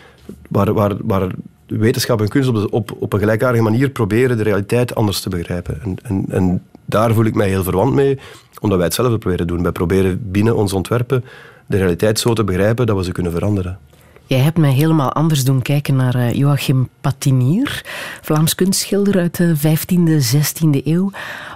waar, 0.47 0.73
waar, 0.73 0.93
waar 1.01 1.31
wetenschap 1.65 2.21
en 2.21 2.27
kunst 2.27 2.49
op, 2.49 2.73
op, 2.73 2.95
op 2.99 3.13
een 3.13 3.19
gelijkaardige 3.19 3.63
manier 3.63 3.89
proberen 3.89 4.37
de 4.37 4.43
realiteit 4.43 4.95
anders 4.95 5.21
te 5.21 5.29
begrijpen. 5.29 5.81
En, 5.81 5.95
en, 6.03 6.25
en 6.29 6.63
daar 6.91 7.13
voel 7.13 7.25
ik 7.25 7.35
mij 7.35 7.47
heel 7.47 7.63
verwant 7.63 7.93
mee, 7.93 8.19
omdat 8.59 8.77
wij 8.77 8.87
hetzelfde 8.87 9.17
proberen 9.17 9.47
doen. 9.47 9.63
Wij 9.63 9.71
proberen 9.71 10.31
binnen 10.31 10.55
ons 10.55 10.73
ontwerpen 10.73 11.23
de 11.67 11.77
realiteit 11.77 12.19
zo 12.19 12.33
te 12.33 12.43
begrijpen 12.43 12.85
dat 12.85 12.97
we 12.97 13.03
ze 13.03 13.11
kunnen 13.11 13.31
veranderen. 13.31 13.79
Jij 14.25 14.39
hebt 14.39 14.57
mij 14.57 14.71
helemaal 14.71 15.13
anders 15.13 15.43
doen 15.43 15.61
kijken 15.61 15.95
naar 15.95 16.15
uh, 16.15 16.33
Joachim 16.33 16.89
Patinier, 17.01 17.85
Vlaams 18.21 18.55
kunstschilder 18.55 19.17
uit 19.19 19.37
de 19.37 19.55
15e, 19.57 20.35
16e 20.35 20.85
eeuw. 20.85 21.11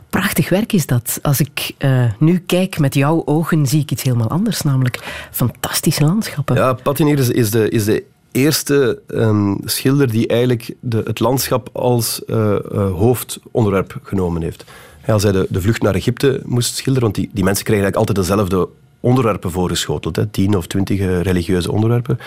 Prachtig 0.10 0.50
werk 0.50 0.74
is 0.74 0.86
dat. 0.86 1.20
Als 1.22 1.40
ik 1.40 1.74
uh, 1.80 2.04
nu 2.20 2.38
kijk 2.38 2.80
met 2.80 2.94
jouw 2.94 3.22
ogen, 3.26 3.68
zie 3.68 3.82
ik 3.82 3.92
iets 3.92 4.04
helemaal 4.04 4.30
anders, 4.30 4.62
namelijk 4.62 5.28
fantastische 5.32 6.04
landschappen. 6.04 6.56
Ja, 6.56 6.74
Patinier 6.74 7.20
is, 7.20 7.30
is 7.30 7.52
de, 7.52 7.70
is 7.70 7.86
de 7.86 8.04
eerste 8.32 9.02
um, 9.08 9.58
schilder 9.66 10.12
die 10.12 10.28
eigenlijk 10.28 10.76
de, 10.80 11.02
het 11.06 11.20
landschap 11.20 11.70
als 11.72 12.22
uh, 12.28 12.36
uh, 12.36 12.92
hoofdonderwerp 12.92 14.00
genomen 14.04 14.42
heeft. 14.42 14.64
Als 15.08 15.24
hij 15.24 15.32
de, 15.32 15.48
de 15.50 15.62
vlucht 15.62 15.82
naar 15.82 15.96
Egypte 15.96 16.42
moest 16.46 16.76
schilderen, 16.76 17.02
want 17.02 17.16
die, 17.16 17.30
die 17.34 17.44
mensen 17.44 17.66
kregen 17.66 17.84
eigenlijk 17.84 18.10
altijd 18.10 18.28
dezelfde 18.28 18.70
onderwerpen 19.00 19.52
voorgeschoteld, 19.52 20.16
hè, 20.16 20.26
tien 20.26 20.58
of 20.58 20.68
twintig 20.68 21.00
religieuze 21.00 21.72
onderwerpen. 21.72 22.20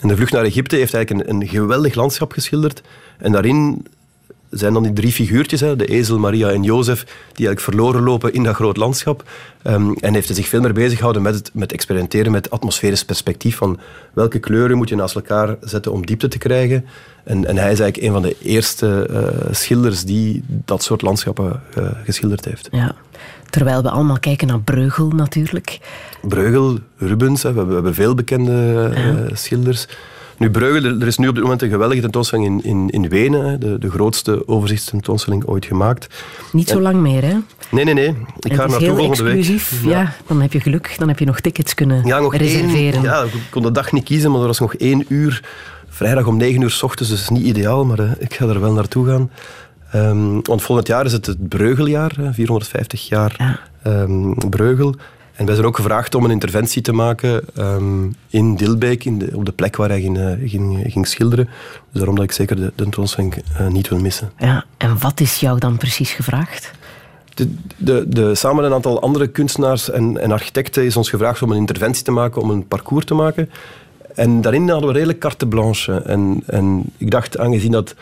En 0.00 0.08
de 0.08 0.16
vlucht 0.16 0.32
naar 0.32 0.44
Egypte 0.44 0.76
heeft 0.76 0.94
eigenlijk 0.94 1.28
een, 1.28 1.36
een 1.36 1.48
geweldig 1.48 1.94
landschap 1.94 2.32
geschilderd. 2.32 2.82
En 3.18 3.32
daarin 3.32 3.86
zijn 4.50 4.72
dan 4.72 4.82
die 4.82 4.92
drie 4.92 5.12
figuurtjes, 5.12 5.60
hè, 5.60 5.76
de 5.76 5.86
ezel, 5.86 6.18
Maria 6.18 6.50
en 6.50 6.62
Jozef, 6.62 7.00
die 7.04 7.46
eigenlijk 7.46 7.60
verloren 7.60 8.02
lopen 8.02 8.32
in 8.32 8.42
dat 8.42 8.54
groot 8.54 8.76
landschap. 8.76 9.24
Um, 9.64 9.94
en 9.94 10.14
heeft 10.14 10.26
hij 10.26 10.36
zich 10.36 10.48
veel 10.48 10.60
meer 10.60 10.72
bezig 10.72 10.96
gehouden 10.96 11.22
met, 11.22 11.34
het, 11.34 11.50
met 11.52 11.72
experimenteren 11.72 12.32
met 12.32 12.50
atmosferisch 12.50 13.04
perspectief 13.04 13.56
van 13.56 13.78
welke 14.12 14.38
kleuren 14.38 14.76
moet 14.76 14.88
je 14.88 14.96
naast 14.96 15.14
elkaar 15.14 15.56
zetten 15.60 15.92
om 15.92 16.06
diepte 16.06 16.28
te 16.28 16.38
krijgen. 16.38 16.84
En, 17.24 17.46
en 17.46 17.56
hij 17.56 17.72
is 17.72 17.80
eigenlijk 17.80 17.96
een 17.96 18.12
van 18.12 18.22
de 18.22 18.36
eerste 18.42 19.08
uh, 19.10 19.54
schilders 19.54 20.04
die 20.04 20.42
dat 20.46 20.82
soort 20.82 21.02
landschappen 21.02 21.60
uh, 21.78 21.88
geschilderd 22.04 22.44
heeft. 22.44 22.68
Ja. 22.70 22.94
Terwijl 23.50 23.82
we 23.82 23.90
allemaal 23.90 24.18
kijken 24.18 24.46
naar 24.46 24.60
Breugel 24.60 25.08
natuurlijk. 25.08 25.78
Breugel, 26.22 26.78
Rubens, 26.96 27.42
hè, 27.42 27.52
we, 27.52 27.56
hebben, 27.56 27.68
we 27.68 27.74
hebben 27.74 27.94
veel 27.94 28.14
bekende 28.14 28.90
uh, 28.96 29.28
ja. 29.28 29.34
schilders. 29.34 29.86
Nu, 30.38 30.50
Breugel, 30.50 31.00
er 31.00 31.06
is 31.06 31.18
nu 31.18 31.28
op 31.28 31.34
dit 31.34 31.42
moment 31.42 31.62
een 31.62 31.70
geweldige 31.70 32.00
tentoonstelling 32.00 32.46
in, 32.46 32.64
in, 32.64 32.90
in 32.90 33.08
Wenen. 33.08 33.60
De, 33.60 33.78
de 33.78 33.90
grootste 33.90 34.48
overzichtstentoonstelling 34.48 35.46
ooit 35.46 35.64
gemaakt. 35.64 36.06
Niet 36.52 36.68
zo 36.68 36.76
en, 36.76 36.82
lang 36.82 36.96
meer, 36.96 37.22
hè? 37.22 37.36
Nee, 37.70 37.84
nee, 37.84 37.94
nee. 37.94 38.14
Ik 38.38 38.54
ga 38.54 38.62
er 38.62 38.68
naartoe 38.68 38.96
volgende 38.96 39.30
exclusief. 39.30 39.82
week. 39.82 39.92
Ja. 39.92 40.00
ja. 40.00 40.14
dan 40.26 40.40
heb 40.40 40.52
je 40.52 40.60
geluk. 40.60 40.94
Dan 40.98 41.08
heb 41.08 41.18
je 41.18 41.24
nog 41.24 41.40
tickets 41.40 41.74
kunnen 41.74 42.06
ja, 42.06 42.20
nog 42.20 42.36
reserveren. 42.36 42.94
Één, 42.94 43.02
ja, 43.02 43.22
ik 43.22 43.32
kon 43.50 43.62
de 43.62 43.70
dag 43.70 43.92
niet 43.92 44.04
kiezen, 44.04 44.30
maar 44.30 44.40
er 44.40 44.46
was 44.46 44.58
nog 44.58 44.74
één 44.74 45.04
uur. 45.08 45.44
Vrijdag 45.88 46.26
om 46.26 46.36
negen 46.36 46.60
uur 46.60 46.70
s 46.70 46.82
ochtends, 46.82 47.10
dus 47.10 47.28
niet 47.28 47.44
ideaal, 47.44 47.84
maar 47.84 48.00
uh, 48.00 48.10
ik 48.18 48.34
ga 48.34 48.46
er 48.46 48.60
wel 48.60 48.72
naartoe 48.72 49.06
gaan. 49.06 49.30
Um, 49.94 50.42
want 50.42 50.62
volgend 50.62 50.86
jaar 50.86 51.04
is 51.04 51.12
het 51.12 51.26
het 51.26 51.48
Breugeljaar, 51.48 52.12
450 52.32 53.08
jaar 53.08 53.34
ja. 53.38 53.60
um, 54.02 54.34
Breugel. 54.50 54.94
En 55.36 55.46
wij 55.46 55.54
zijn 55.54 55.66
ook 55.66 55.76
gevraagd 55.76 56.14
om 56.14 56.24
een 56.24 56.30
interventie 56.30 56.82
te 56.82 56.92
maken 56.92 57.44
um, 57.58 58.14
in 58.28 58.56
Dilbeek, 58.56 59.04
in 59.04 59.18
de, 59.18 59.30
op 59.34 59.44
de 59.44 59.52
plek 59.52 59.76
waar 59.76 59.88
hij 59.88 60.00
ging, 60.00 60.18
uh, 60.18 60.50
ging, 60.50 60.92
ging, 60.92 61.06
schilderen. 61.06 61.44
Dus 61.44 61.92
daarom 61.92 62.14
dat 62.14 62.24
ik 62.24 62.32
zeker 62.32 62.56
de, 62.56 62.62
de 62.62 62.72
tentoonstelling 62.74 63.34
uh, 63.60 63.66
niet 63.66 63.88
wil 63.88 63.98
missen. 63.98 64.32
Ja, 64.38 64.64
en 64.76 64.98
wat 64.98 65.20
is 65.20 65.40
jou 65.40 65.58
dan 65.58 65.76
precies 65.76 66.12
gevraagd? 66.12 66.70
De, 67.34 67.54
de, 67.76 68.04
de, 68.08 68.34
samen 68.34 68.56
met 68.56 68.64
een 68.64 68.72
aantal 68.72 69.00
andere 69.00 69.26
kunstenaars 69.26 69.90
en, 69.90 70.18
en, 70.18 70.32
architecten 70.32 70.84
is 70.84 70.96
ons 70.96 71.10
gevraagd 71.10 71.42
om 71.42 71.50
een 71.50 71.56
interventie 71.56 72.04
te 72.04 72.10
maken, 72.10 72.42
om 72.42 72.50
een 72.50 72.68
parcours 72.68 73.04
te 73.04 73.14
maken. 73.14 73.50
En 74.14 74.40
daarin 74.40 74.68
hadden 74.68 74.88
we 74.88 74.94
redelijk 74.94 75.18
carte 75.18 75.46
blanche. 75.46 76.02
En, 76.02 76.42
en 76.46 76.84
ik 76.96 77.10
dacht, 77.10 77.38
aangezien 77.38 77.72
dat 77.72 77.94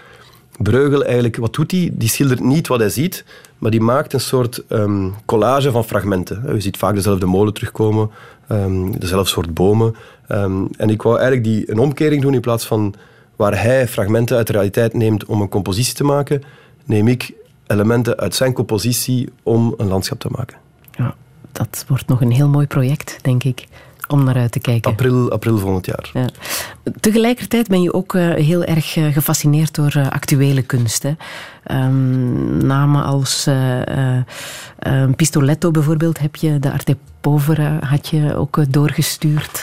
Breugel 0.59 1.05
eigenlijk, 1.05 1.37
wat 1.37 1.55
doet 1.55 1.71
hij? 1.71 1.91
Die 1.93 2.09
schildert 2.09 2.41
niet 2.41 2.67
wat 2.67 2.79
hij 2.79 2.89
ziet, 2.89 3.25
maar 3.59 3.71
die 3.71 3.81
maakt 3.81 4.13
een 4.13 4.21
soort 4.21 4.63
um, 4.69 5.15
collage 5.25 5.71
van 5.71 5.85
fragmenten. 5.85 6.55
Je 6.55 6.61
ziet 6.61 6.77
vaak 6.77 6.95
dezelfde 6.95 7.27
molen 7.27 7.55
terugkomen, 7.55 8.11
um, 8.49 8.99
dezelfde 8.99 9.31
soort 9.31 9.55
bomen. 9.55 9.95
Um, 10.29 10.69
en 10.77 10.91
ik 10.91 11.03
wou 11.03 11.19
eigenlijk 11.19 11.47
die, 11.47 11.71
een 11.71 11.79
omkering 11.79 12.23
doen 12.23 12.35
in 12.35 12.41
plaats 12.41 12.67
van 12.67 12.95
waar 13.37 13.63
hij 13.63 13.89
fragmenten 13.89 14.37
uit 14.37 14.47
de 14.47 14.53
realiteit 14.53 14.95
neemt 14.95 15.25
om 15.25 15.41
een 15.41 15.49
compositie 15.49 15.95
te 15.95 16.05
maken, 16.05 16.43
neem 16.85 17.09
ik 17.09 17.33
elementen 17.67 18.17
uit 18.17 18.35
zijn 18.35 18.53
compositie 18.53 19.29
om 19.43 19.75
een 19.77 19.89
landschap 19.89 20.19
te 20.19 20.29
maken. 20.31 20.59
Ja, 20.91 21.15
dat 21.53 21.85
wordt 21.89 22.07
nog 22.07 22.21
een 22.21 22.31
heel 22.31 22.49
mooi 22.49 22.67
project, 22.67 23.19
denk 23.23 23.45
ik 23.45 23.67
om 24.09 24.25
naar 24.25 24.37
uit 24.37 24.53
te 24.53 24.59
kijken. 24.59 24.91
April, 24.91 25.31
april 25.31 25.59
volgend 25.59 25.87
jaar. 25.87 26.11
Ja. 26.13 26.29
Tegelijkertijd 27.01 27.69
ben 27.69 27.83
je 27.83 27.93
ook 27.93 28.15
uh, 28.15 28.35
heel 28.35 28.65
erg 28.65 28.97
uh, 28.97 29.13
gefascineerd 29.13 29.75
door 29.75 29.93
uh, 29.97 30.11
actuele 30.11 30.63
kunst. 30.63 31.05
Um, 31.71 32.67
namen 32.67 33.05
als 33.05 33.49
Pistoletto 35.17 35.71
bijvoorbeeld 35.71 36.19
heb 36.19 36.37
je, 36.37 36.59
de 36.59 36.73
Arte 36.73 36.97
Povera 37.21 37.79
had 37.81 38.09
je 38.09 38.37
ook 38.37 38.73
doorgestuurd. 38.73 39.63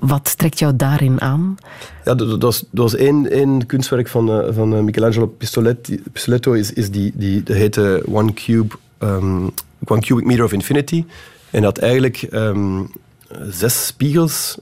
wat 0.00 0.38
trekt 0.38 0.58
jou 0.58 0.76
daarin 0.76 1.20
aan? 1.20 1.56
Ja, 2.04 2.14
dat, 2.14 2.28
dat 2.28 2.42
was, 2.42 2.60
dat 2.60 2.82
was 2.82 2.94
één, 2.94 3.30
één 3.30 3.66
kunstwerk 3.66 4.08
van, 4.08 4.54
van 4.54 4.84
Michelangelo 4.84 5.26
Pistoletti, 5.26 6.02
Pistoletto, 6.12 6.52
is, 6.52 6.72
is 6.72 6.90
die, 6.90 7.12
die, 7.14 7.42
dat 7.42 7.56
heette 7.56 8.02
One 8.06 8.32
Cube, 8.32 8.74
um, 8.98 9.50
One 9.84 10.00
Cubic 10.00 10.24
Meter 10.24 10.44
of 10.44 10.52
Infinity. 10.52 11.04
En 11.50 11.62
dat 11.62 11.78
eigenlijk 11.78 12.28
um, 12.32 12.90
zes 13.50 13.86
spiegels 13.86 14.58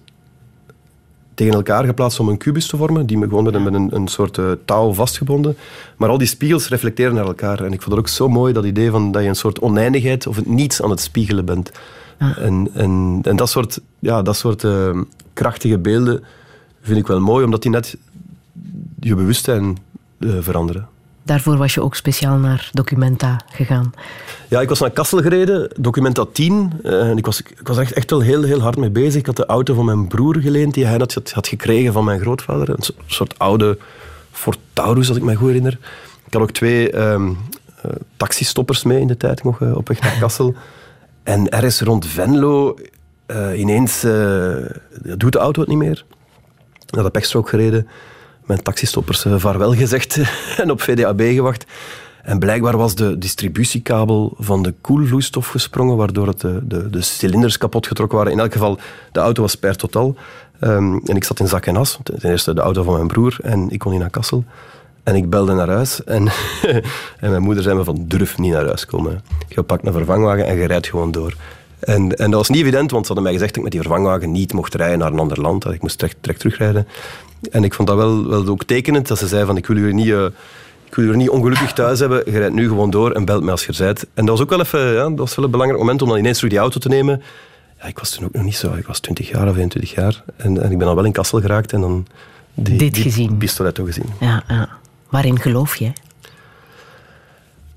tegen 1.35 1.55
elkaar 1.55 1.85
geplaatst 1.85 2.21
om 2.21 2.29
een 2.29 2.37
kubus 2.37 2.67
te 2.67 2.77
vormen, 2.77 3.07
die 3.07 3.19
me 3.19 3.29
gewoon 3.29 3.45
met 3.45 3.55
een, 3.55 3.95
een 3.95 4.09
soort 4.09 4.37
uh, 4.37 4.51
touw 4.65 4.93
vastgebonden. 4.93 5.57
Maar 5.97 6.09
al 6.09 6.19
die 6.19 6.27
spiegels 6.27 6.69
reflecteren 6.69 7.15
naar 7.15 7.27
elkaar. 7.27 7.65
En 7.65 7.73
ik 7.73 7.83
vond 7.83 7.95
het 7.95 7.99
ook 7.99 8.09
zo 8.09 8.29
mooi, 8.29 8.53
dat 8.53 8.65
idee 8.65 8.91
van 8.91 9.13
dat 9.13 9.23
je 9.23 9.29
een 9.29 9.35
soort 9.35 9.61
oneindigheid 9.61 10.27
of 10.27 10.37
het 10.37 10.47
niets 10.47 10.83
aan 10.83 10.91
het 10.91 11.01
spiegelen 11.01 11.45
bent. 11.45 11.71
Ah. 12.19 12.39
En, 12.39 12.71
en, 12.75 13.21
en 13.23 13.37
dat 13.37 13.51
soort, 13.51 13.81
ja, 13.99 14.23
dat 14.23 14.37
soort 14.37 14.63
uh, 14.63 15.01
krachtige 15.33 15.79
beelden 15.79 16.25
vind 16.81 16.99
ik 16.99 17.07
wel 17.07 17.21
mooi, 17.21 17.45
omdat 17.45 17.63
die 17.63 17.71
net 17.71 17.97
je 19.01 19.15
bewustzijn 19.15 19.79
uh, 20.19 20.35
veranderen. 20.41 20.89
Daarvoor 21.31 21.57
was 21.57 21.75
je 21.75 21.83
ook 21.83 21.95
speciaal 21.95 22.37
naar 22.37 22.69
Documenta 22.73 23.41
gegaan. 23.53 23.93
Ja, 24.49 24.61
ik 24.61 24.69
was 24.69 24.81
naar 24.81 24.91
Kassel 24.91 25.19
gereden, 25.19 25.71
Documenta 25.77 26.25
10. 26.33 26.73
Eh, 26.83 27.09
en 27.09 27.17
ik 27.17 27.27
was, 27.27 27.41
ik 27.41 27.69
was 27.69 27.79
echt, 27.79 27.93
echt 27.93 28.11
wel 28.11 28.21
heel, 28.21 28.43
heel 28.43 28.61
hard 28.61 28.77
mee 28.77 28.91
bezig. 28.91 29.21
Ik 29.21 29.27
had 29.27 29.37
de 29.37 29.47
auto 29.47 29.75
van 29.75 29.85
mijn 29.85 30.09
broer 30.09 30.37
geleend, 30.37 30.75
die 30.75 30.87
hij 30.87 30.97
had, 30.99 31.31
had 31.33 31.49
gekregen 31.49 31.93
van 31.93 32.05
mijn 32.05 32.21
grootvader. 32.21 32.71
Een 32.71 32.85
soort 33.07 33.39
oude 33.39 33.79
Ford 34.33 34.59
Taurus, 34.73 35.09
als 35.09 35.17
ik 35.17 35.23
me 35.23 35.35
goed 35.35 35.47
herinner. 35.47 35.79
Ik 36.27 36.33
had 36.33 36.43
ook 36.43 36.51
twee 36.51 36.99
um, 36.99 37.29
uh, 37.29 37.93
taxistoppers 38.17 38.83
mee 38.83 39.01
in 39.01 39.07
de 39.07 39.17
tijd 39.17 39.45
nog 39.45 39.61
uh, 39.61 39.77
op 39.77 39.89
weg 39.89 40.01
naar 40.01 40.19
Kassel. 40.21 40.55
En 41.23 41.49
ergens 41.49 41.81
rond 41.81 42.07
Venlo, 42.07 42.77
ineens 43.57 44.01
doet 45.17 45.33
de 45.33 45.39
auto 45.39 45.61
het 45.61 45.69
niet 45.69 45.79
meer. 45.79 46.05
Ik 46.87 46.95
had 46.95 47.05
de 47.05 47.11
pechstrook 47.11 47.49
gereden 47.49 47.89
mijn 48.51 48.63
taxistoppers 48.63 49.25
uh, 49.25 49.35
vaarwel 49.37 49.75
gezegd 49.75 50.21
en 50.63 50.71
op 50.71 50.81
VDAB 50.81 51.21
gewacht. 51.21 51.65
En 52.23 52.39
blijkbaar 52.39 52.77
was 52.77 52.95
de 52.95 53.19
distributiekabel 53.19 54.35
van 54.39 54.63
de 54.63 54.75
koelvloeistof 54.81 55.47
gesprongen, 55.47 55.97
waardoor 55.97 56.27
het 56.27 56.41
de, 56.41 56.61
de, 56.63 56.91
de, 56.91 57.01
cilinders 57.01 57.59
kapot 57.59 57.87
getrokken 57.87 58.19
waren. 58.19 58.33
In 58.33 58.39
elk 58.39 58.53
geval, 58.53 58.79
de 59.13 59.21
auto 59.21 59.43
was 59.43 59.55
per 59.55 59.77
totaal. 59.77 60.15
Um, 60.61 61.01
en 61.05 61.17
ik 61.17 61.25
zat 61.25 61.41
in 61.41 61.49
zak 61.49 61.67
en 61.67 61.77
as. 61.77 61.99
Ten 62.03 62.31
eerste 62.31 62.55
de 62.55 62.61
auto 62.61 62.83
van 62.83 62.95
mijn 62.95 63.07
broer 63.07 63.37
en 63.43 63.71
ik 63.71 63.79
kon 63.79 63.91
niet 63.91 64.01
naar 64.01 64.11
Kassel. 64.11 64.45
En 65.03 65.15
ik 65.15 65.31
belde 65.31 65.53
naar 65.53 65.69
huis 65.69 66.05
en, 66.05 66.29
en 67.25 67.31
mijn 67.31 67.43
moeder 67.43 67.63
zei 67.63 67.77
me 67.77 67.85
van 67.85 68.05
durf 68.07 68.39
niet 68.39 68.53
naar 68.53 68.67
huis 68.67 68.87
komen. 68.87 69.23
Je 69.49 69.63
pakt 69.63 69.87
een 69.87 69.93
vervangwagen 69.93 70.47
en 70.47 70.57
je 70.57 70.67
rijdt 70.67 70.89
gewoon 70.89 71.11
door. 71.11 71.35
En, 71.81 72.17
en 72.17 72.31
dat 72.31 72.41
was 72.41 72.49
niet 72.49 72.61
evident, 72.61 72.91
want 72.91 73.07
ze 73.07 73.13
hadden 73.13 73.23
mij 73.23 73.33
gezegd 73.33 73.55
dat 73.55 73.65
ik 73.65 73.71
met 73.73 73.73
die 73.73 73.81
vervangwagen 73.89 74.33
niet 74.33 74.53
mocht 74.53 74.75
rijden 74.75 74.99
naar 74.99 75.13
een 75.13 75.19
ander 75.19 75.41
land. 75.41 75.63
Dat 75.63 75.73
ik 75.73 75.83
moest 75.83 75.99
direct, 75.99 76.17
direct 76.21 76.41
terugrijden. 76.41 76.87
En 77.51 77.65
ik 77.65 77.75
vond 77.75 77.89
dat 77.89 77.97
wel, 77.97 78.29
wel 78.29 78.47
ook 78.47 78.65
tekenend, 78.65 79.09
dat 79.09 79.19
ze 79.19 79.27
zei 79.27 79.47
van 79.47 79.57
ik 79.57 79.67
wil 79.67 79.77
u 79.77 79.93
niet... 79.93 80.07
Uh, 80.07 80.25
ik 80.87 80.97
wil 80.97 81.05
je 81.05 81.17
niet 81.17 81.29
ongelukkig 81.29 81.73
thuis 81.73 81.99
hebben. 81.99 82.23
Je 82.25 82.39
rijdt 82.39 82.55
nu 82.55 82.69
gewoon 82.69 82.91
door 82.91 83.13
en 83.13 83.25
belt 83.25 83.43
me 83.43 83.51
als 83.51 83.67
je 83.67 83.75
bent. 83.79 84.05
En 84.15 84.27
dat 84.27 84.29
was 84.29 84.41
ook 84.41 84.51
wel 84.51 84.61
even 84.61 84.93
ja, 84.93 85.09
dat 85.09 85.19
was 85.19 85.35
wel 85.35 85.45
een 85.45 85.51
belangrijk 85.51 85.83
moment 85.83 86.03
om 86.03 86.09
dan 86.09 86.19
ineens 86.19 86.37
terug 86.37 86.51
die 86.51 86.61
auto 86.61 86.79
te 86.81 86.89
nemen. 86.89 87.23
Ja, 87.81 87.87
ik 87.87 87.99
was 87.99 88.11
toen 88.11 88.25
ook 88.25 88.33
nog 88.33 88.45
niet 88.45 88.57
zo. 88.57 88.75
Ik 88.75 88.87
was 88.87 89.01
20 89.01 89.29
jaar 89.29 89.49
of 89.49 89.55
21 89.55 89.95
jaar. 89.95 90.25
En, 90.37 90.63
en 90.63 90.71
ik 90.71 90.79
ben 90.79 90.89
al 90.89 90.95
wel 90.95 91.05
in 91.05 91.13
Kassel 91.13 91.41
geraakt 91.41 91.73
en 91.73 91.81
dan 91.81 92.07
die, 92.55 92.77
Dit 92.77 92.95
die 92.95 93.03
gezien. 93.03 93.37
pistoletto 93.37 93.85
gezien. 93.85 94.07
Ja, 94.21 94.43
ja. 94.49 94.69
Waarin 95.09 95.41
geloof 95.41 95.77
je? 95.77 95.93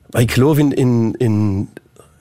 Ik 0.10 0.32
geloof 0.32 0.58
in, 0.58 0.74
in, 0.74 1.16
in, 1.18 1.70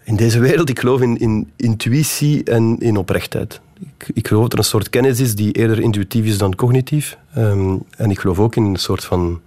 in 0.04 0.16
deze 0.16 0.38
wereld, 0.38 0.68
ik 0.68 0.78
geloof 0.78 1.00
in, 1.00 1.18
in 1.18 1.50
intuïtie 1.56 2.44
en 2.44 2.76
in 2.78 2.96
oprechtheid 2.96 3.60
ik, 3.82 4.10
ik, 4.14 4.28
geloof 4.28 4.42
dat 4.42 4.52
er 4.52 4.58
een 4.58 4.64
soort 4.64 4.90
kennis 4.90 5.20
is 5.20 5.34
die 5.34 5.52
eerder 5.52 5.80
intuïtief 5.80 6.24
is 6.24 6.38
dan 6.38 6.54
cognitief. 6.54 7.18
Um, 7.36 7.82
en 7.96 8.10
ik 8.10 8.18
geloof 8.18 8.38
ook 8.38 8.56
in 8.56 8.64
een 8.64 8.76
soort 8.76 9.04
van, 9.04 9.40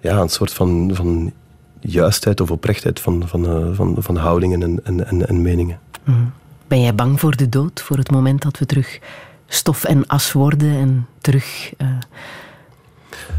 ja, 0.00 0.20
een 0.20 0.28
soort 0.28 0.52
van, 0.52 0.90
van 0.94 1.32
juistheid 1.80 2.40
of 2.40 2.50
oprechtheid 2.50 3.00
van, 3.00 3.28
van, 3.28 3.44
uh, 3.44 3.74
van, 3.74 3.96
van 3.98 4.16
houdingen 4.16 4.62
en, 4.62 4.80
en, 4.84 5.06
en, 5.06 5.28
en 5.28 5.42
meningen. 5.42 5.78
Mm. 6.04 6.32
Ben 6.68 6.80
jij 6.80 6.94
bang 6.94 7.20
voor 7.20 7.36
de 7.36 7.48
dood, 7.48 7.80
voor 7.80 7.96
het 7.96 8.10
moment 8.10 8.42
dat 8.42 8.58
we 8.58 8.66
terug 8.66 8.98
stof 9.46 9.84
en 9.84 10.06
as 10.06 10.32
worden 10.32 10.76
en 10.76 11.06
terug 11.20 11.72
uh, 11.78 11.88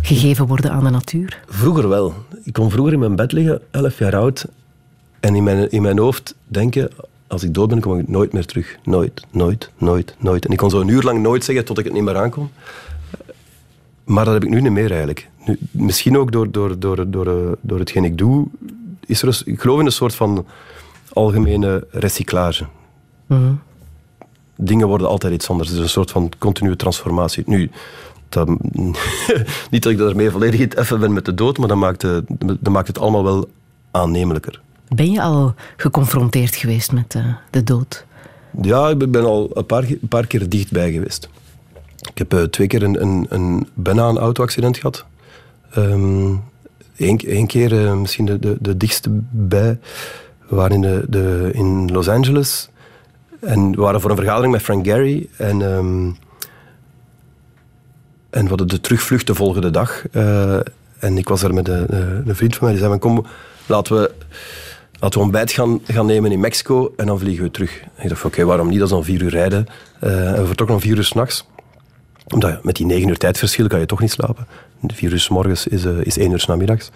gegeven 0.02 0.48
worden 0.48 0.72
aan 0.72 0.84
de 0.84 0.90
natuur? 0.90 1.44
Vroeger 1.48 1.90
wel. 1.90 2.14
Ik 2.44 2.54
kon 2.54 2.72
vroeger 2.72 2.94
in 2.94 3.00
mijn 3.00 3.16
bed 3.16 3.32
liggen, 3.32 3.62
elf 3.72 3.98
jaar 3.98 4.16
oud, 4.16 4.46
en 5.22 5.36
in 5.36 5.44
mijn, 5.44 5.70
in 5.70 5.82
mijn 5.82 5.98
hoofd 5.98 6.36
denken, 6.46 6.90
als 7.28 7.44
ik 7.44 7.54
dood 7.54 7.70
ben, 7.70 7.80
kom 7.80 8.00
ik 8.00 8.08
nooit 8.08 8.34
meer 8.34 8.46
terug. 8.46 8.78
Nooit, 8.84 9.26
nooit, 9.32 9.72
nooit, 9.78 10.16
nooit. 10.18 10.46
En 10.46 10.52
ik 10.52 10.58
kon 10.58 10.70
zo 10.70 10.80
een 10.80 10.88
uur 10.88 11.04
lang 11.04 11.22
nooit 11.22 11.44
zeggen 11.44 11.66
tot 11.66 11.78
ik 11.78 11.86
het 11.86 11.94
niet 11.94 12.04
meer 12.04 12.18
aankom. 12.18 12.52
Maar 14.04 14.26
dat 14.26 14.34
heb 14.34 14.44
ik 14.44 14.50
nu 14.50 14.62
niet 14.62 14.72
meer 14.72 14.90
eigenlijk. 14.90 15.30
Nu, 15.46 15.60
misschien 15.72 16.18
ook 16.18 16.32
door, 16.32 16.52
door, 16.52 16.80
door, 16.80 17.12
door, 17.12 17.58
door 17.62 17.80
hetgeen 17.80 18.04
ik 18.04 18.18
doe. 18.18 18.48
Is 19.06 19.22
er 19.22 19.42
ik 19.46 19.62
geloof 19.62 19.80
in 19.80 19.86
een 19.86 19.92
soort 19.92 20.16
van 20.16 20.46
algemene 21.14 21.88
recyclage. 21.92 22.66
Mhm. 23.26 23.54
Dingen 24.56 24.88
worden 24.88 25.08
altijd 25.08 25.34
iets 25.34 25.50
anders. 25.50 25.70
Het 25.70 25.78
is 25.78 25.84
een 25.84 25.90
soort 25.90 26.12
van 26.12 26.32
continue 26.38 26.76
transformatie. 26.76 27.44
Nu, 27.46 27.72
dat, 28.30 28.48
niet 29.72 29.84
dat 29.84 29.92
ik 29.92 29.98
daarmee 29.98 30.32
volledig 30.32 30.76
even 30.76 31.00
ben 31.00 31.14
met 31.14 31.26
de 31.26 31.34
dood, 31.34 31.58
maar 31.58 31.68
dat 31.68 31.78
maakt, 31.78 32.02
dat 32.38 32.70
maakt 32.70 32.88
het 32.88 33.00
allemaal 33.00 33.24
wel 33.24 33.50
aannemelijker. 33.92 34.62
Ben 34.96 35.12
je 35.12 35.22
al 35.22 35.54
geconfronteerd 35.78 36.56
geweest 36.56 36.92
met 36.92 37.14
uh, 37.14 37.26
de 37.50 37.64
dood? 37.64 38.06
Ja, 38.62 38.90
ik 38.90 39.12
ben 39.12 39.26
al 39.26 39.50
een 39.54 39.66
paar, 40.08 40.28
keer 40.28 40.50
dichtbij 40.50 40.92
geweest. 40.92 41.30
Ik 42.10 42.18
heb 42.18 42.34
uh, 42.34 42.44
twee 42.44 42.68
keer 42.68 42.84
een, 42.84 43.02
een, 43.02 43.26
een, 43.30 43.68
bijna 43.74 44.08
een 44.08 44.18
auto-accident 44.18 44.78
gehad. 44.78 45.06
Eén 45.70 46.42
um, 46.98 47.48
keer 47.48 47.72
uh, 47.72 47.94
misschien 47.94 48.26
de, 48.26 48.40
de, 48.40 48.58
de, 48.60 48.78
dichtste 48.78 49.10
bij. 49.30 49.80
We 50.48 50.56
waren 50.56 50.76
in, 50.76 50.82
de, 50.82 51.06
de, 51.10 51.50
in 51.54 51.92
Los 51.92 52.08
Angeles. 52.10 52.70
En 53.40 53.72
we 53.72 53.82
waren 53.82 54.02
voor 54.02 54.10
een 54.10 54.16
vergadering 54.16 54.52
met 54.54 54.62
Frank 54.62 54.86
Gehry. 54.86 55.28
En, 55.38 55.62
um, 55.62 56.18
en 58.30 58.44
we 58.44 58.50
hadden 58.50 58.68
de 58.68 58.82
terugvlucht 58.82 59.28
de 59.28 59.36
volgende 59.36 59.70
dag. 59.70 60.06
En 61.00 61.18
ik 61.18 61.28
was 61.28 61.44
er 61.44 61.54
met 61.54 61.68
een, 61.68 61.96
een 62.28 62.36
vriend 62.36 62.56
van 62.56 62.68
mij. 62.68 62.76
Die 62.76 62.86
zei, 62.86 62.98
kom, 63.00 63.26
laten 63.66 63.96
we 63.96 64.12
Laten 65.02 65.20
we 65.20 65.26
ontbijt 65.26 65.52
gaan, 65.52 65.80
gaan 65.88 66.06
nemen 66.06 66.32
in 66.32 66.40
Mexico 66.40 66.94
en 66.98 67.06
dan 67.06 67.20
vliegen 67.20 67.44
we 67.44 67.52
terug. 67.52 67.84
ik 67.98 68.10
dacht, 68.10 68.26
oké, 68.26 68.46
waarom 68.46 68.68
niet? 68.68 68.78
Dat 68.78 68.88
is 68.88 68.94
dan 68.94 69.04
vier 69.04 69.22
uur 69.22 69.30
rijden. 69.30 69.68
En 70.00 70.36
we 70.36 70.46
vertrokken 70.46 70.76
om 70.76 70.82
vier 70.82 70.98
uur 70.98 71.04
s'nachts. 71.04 71.48
Omdat 72.28 72.64
met 72.64 72.76
die 72.76 72.86
negen 72.86 73.10
uur 73.10 73.18
tijdverschil 73.18 73.68
kan 73.68 73.80
je 73.80 73.86
toch 73.86 74.00
niet 74.00 74.12
slapen. 74.12 74.48
Vier 74.88 75.12
uur 75.12 75.20
s 75.20 75.30
morgens 75.30 75.68
is, 75.68 75.86
uh, 75.86 76.00
is 76.04 76.18
één 76.18 76.32
uur 76.32 76.40
s 76.40 76.46
namiddags. 76.46 76.92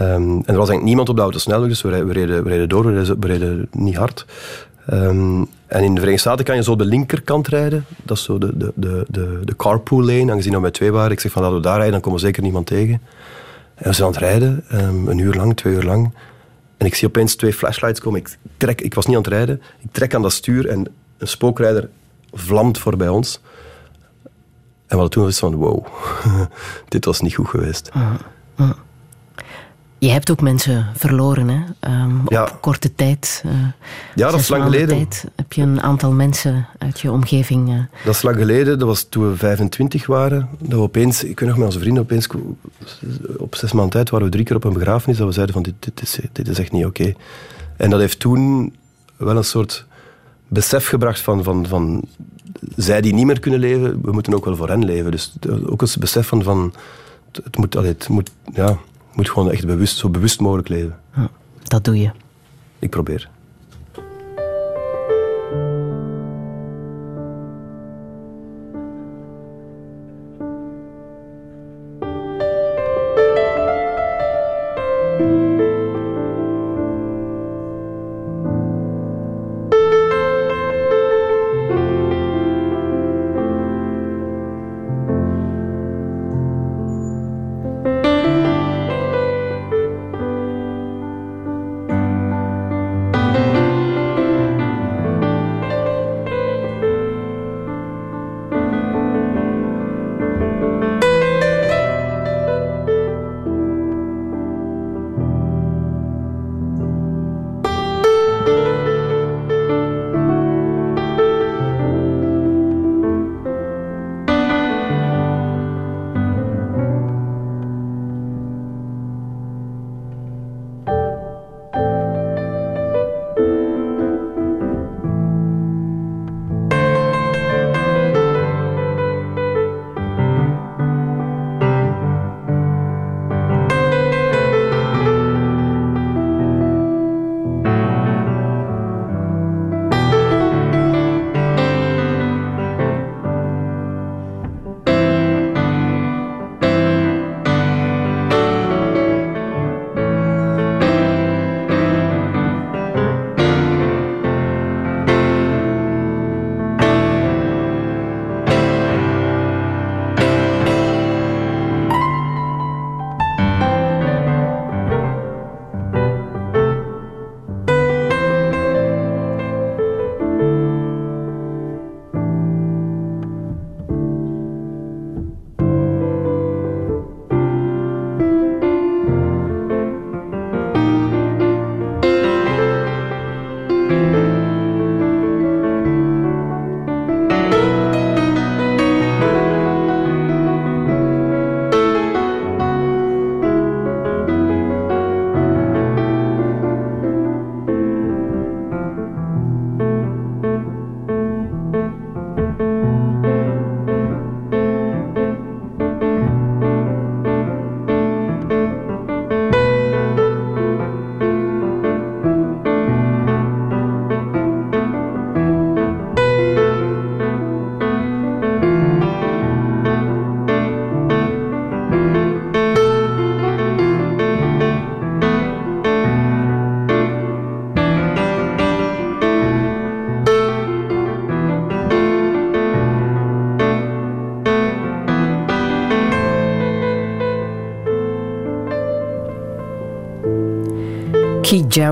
Um, 0.00 0.02
en 0.02 0.42
er 0.46 0.56
was 0.56 0.68
eigenlijk 0.68 0.82
niemand 0.82 1.08
op 1.08 1.16
de 1.16 1.22
autosnelweg, 1.22 1.68
dus 1.68 1.82
we 1.82 1.88
reden, 1.88 2.06
we 2.06 2.12
reden, 2.12 2.44
we 2.44 2.50
reden 2.50 2.68
door, 2.68 2.84
we 3.20 3.26
reden, 3.26 3.68
niet 3.70 3.96
hard. 3.96 4.26
Um, 4.92 5.38
en 5.66 5.82
in 5.82 5.94
de 5.94 6.00
Verenigde 6.00 6.18
Staten 6.18 6.44
kan 6.44 6.56
je 6.56 6.62
zo 6.62 6.76
de 6.76 6.84
linkerkant 6.84 7.48
rijden. 7.48 7.84
Dat 8.02 8.16
is 8.16 8.22
zo 8.22 8.38
de, 8.38 8.52
de, 8.54 8.72
de, 8.74 9.40
de, 9.44 9.56
carpool 9.56 10.04
lane, 10.04 10.30
aangezien 10.30 10.52
we 10.52 10.60
met 10.60 10.74
twee 10.74 10.92
waren. 10.92 11.10
Ik 11.10 11.20
zeg 11.20 11.32
van, 11.32 11.42
laten 11.42 11.56
we 11.56 11.62
daar 11.62 11.74
rijden, 11.74 11.92
dan 11.92 12.00
komen 12.00 12.18
we 12.18 12.24
zeker 12.24 12.42
niemand 12.42 12.66
tegen. 12.66 13.00
En 13.74 13.88
we 13.88 13.92
zijn 13.92 14.06
aan 14.06 14.12
het 14.12 14.22
rijden, 14.22 14.64
um, 14.72 15.08
een 15.08 15.18
uur 15.18 15.34
lang, 15.34 15.56
twee 15.56 15.74
uur 15.74 15.82
lang. 15.82 16.12
En 16.76 16.86
ik 16.86 16.94
zie 16.94 17.08
opeens 17.08 17.34
twee 17.34 17.52
flashlights 17.52 18.00
komen. 18.00 18.20
Ik, 18.20 18.36
trek, 18.56 18.80
ik 18.80 18.94
was 18.94 19.06
niet 19.06 19.16
aan 19.16 19.22
het 19.22 19.32
rijden. 19.32 19.62
Ik 19.78 19.92
trek 19.92 20.14
aan 20.14 20.22
dat 20.22 20.32
stuur 20.32 20.68
en 20.68 20.86
een 21.18 21.28
spookrijder 21.28 21.88
vlamt 22.32 22.78
voorbij 22.78 23.08
ons. 23.08 23.40
En 24.86 24.96
wat 24.96 25.10
toen 25.10 25.24
was 25.24 25.38
van, 25.38 25.54
wow, 25.54 25.86
dit 26.88 27.04
was 27.04 27.20
niet 27.20 27.34
goed 27.34 27.48
geweest. 27.48 27.90
Uh, 27.96 28.14
uh. 28.60 28.70
Je 29.98 30.08
hebt 30.08 30.30
ook 30.30 30.40
mensen 30.40 30.86
verloren, 30.94 31.48
hè? 31.48 31.90
Um, 32.02 32.20
op 32.24 32.58
korte 32.60 32.94
tijd. 32.94 33.42
Uh, 33.46 33.52
ja, 34.14 34.30
dat 34.30 34.40
is 34.40 34.48
lang 34.48 34.62
geleden. 34.62 34.88
Tijd 34.88 35.24
heb 35.36 35.52
je 35.52 35.62
een 35.62 35.82
aantal 35.82 36.12
mensen 36.12 36.66
uit 36.78 37.00
je 37.00 37.10
omgeving. 37.10 37.68
Uh... 37.68 37.80
Dat 38.04 38.14
is 38.14 38.22
lang 38.22 38.36
geleden. 38.36 38.78
Dat 38.78 38.88
was 38.88 39.06
toen 39.08 39.30
we 39.30 39.36
25 39.36 40.06
waren. 40.06 40.48
Dat 40.58 40.78
we 40.78 40.84
opeens, 40.84 41.24
ik 41.24 41.40
weet 41.40 41.48
nog 41.48 41.58
met 41.58 41.66
onze 41.66 41.78
vrienden, 41.78 42.02
opeens 42.02 42.28
op 43.38 43.54
zes 43.54 43.72
maanden 43.72 43.92
tijd 43.92 44.10
waren 44.10 44.26
we 44.26 44.32
drie 44.32 44.44
keer 44.44 44.56
op 44.56 44.64
een 44.64 44.72
begrafenis. 44.72 45.18
Dat 45.18 45.26
we 45.26 45.32
zeiden 45.32 45.54
van 45.54 45.62
dit, 45.62 45.74
dit, 45.78 46.02
is, 46.02 46.18
dit 46.32 46.48
is 46.48 46.58
echt 46.58 46.72
niet 46.72 46.84
oké. 46.84 47.14
En 47.76 47.90
dat 47.90 48.00
heeft 48.00 48.18
toen 48.18 48.74
wel 49.16 49.36
een 49.36 49.44
soort 49.44 49.86
besef 50.48 50.88
gebracht 50.88 51.20
van, 51.20 51.42
van, 51.42 51.66
van 51.66 52.02
zij 52.76 53.00
die 53.00 53.14
niet 53.14 53.26
meer 53.26 53.40
kunnen 53.40 53.60
leven, 53.60 54.00
we 54.02 54.12
moeten 54.12 54.34
ook 54.34 54.44
wel 54.44 54.56
voor 54.56 54.68
hen 54.68 54.84
leven. 54.84 55.10
Dus 55.10 55.34
ook 55.66 55.82
een 55.82 55.88
besef 55.98 56.26
van, 56.26 56.42
van 56.42 56.74
het 57.42 57.56
moet, 57.56 57.74
het 57.74 58.08
moet 58.08 58.30
ja, 58.52 58.78
moet 59.16 59.30
gewoon 59.30 59.50
echt 59.50 59.66
bewust, 59.66 59.96
zo 59.96 60.08
bewust 60.08 60.40
mogelijk 60.40 60.68
leven. 60.68 60.98
Dat 61.62 61.84
doe 61.84 62.00
je. 62.00 62.10
Ik 62.78 62.90
probeer. 62.90 63.28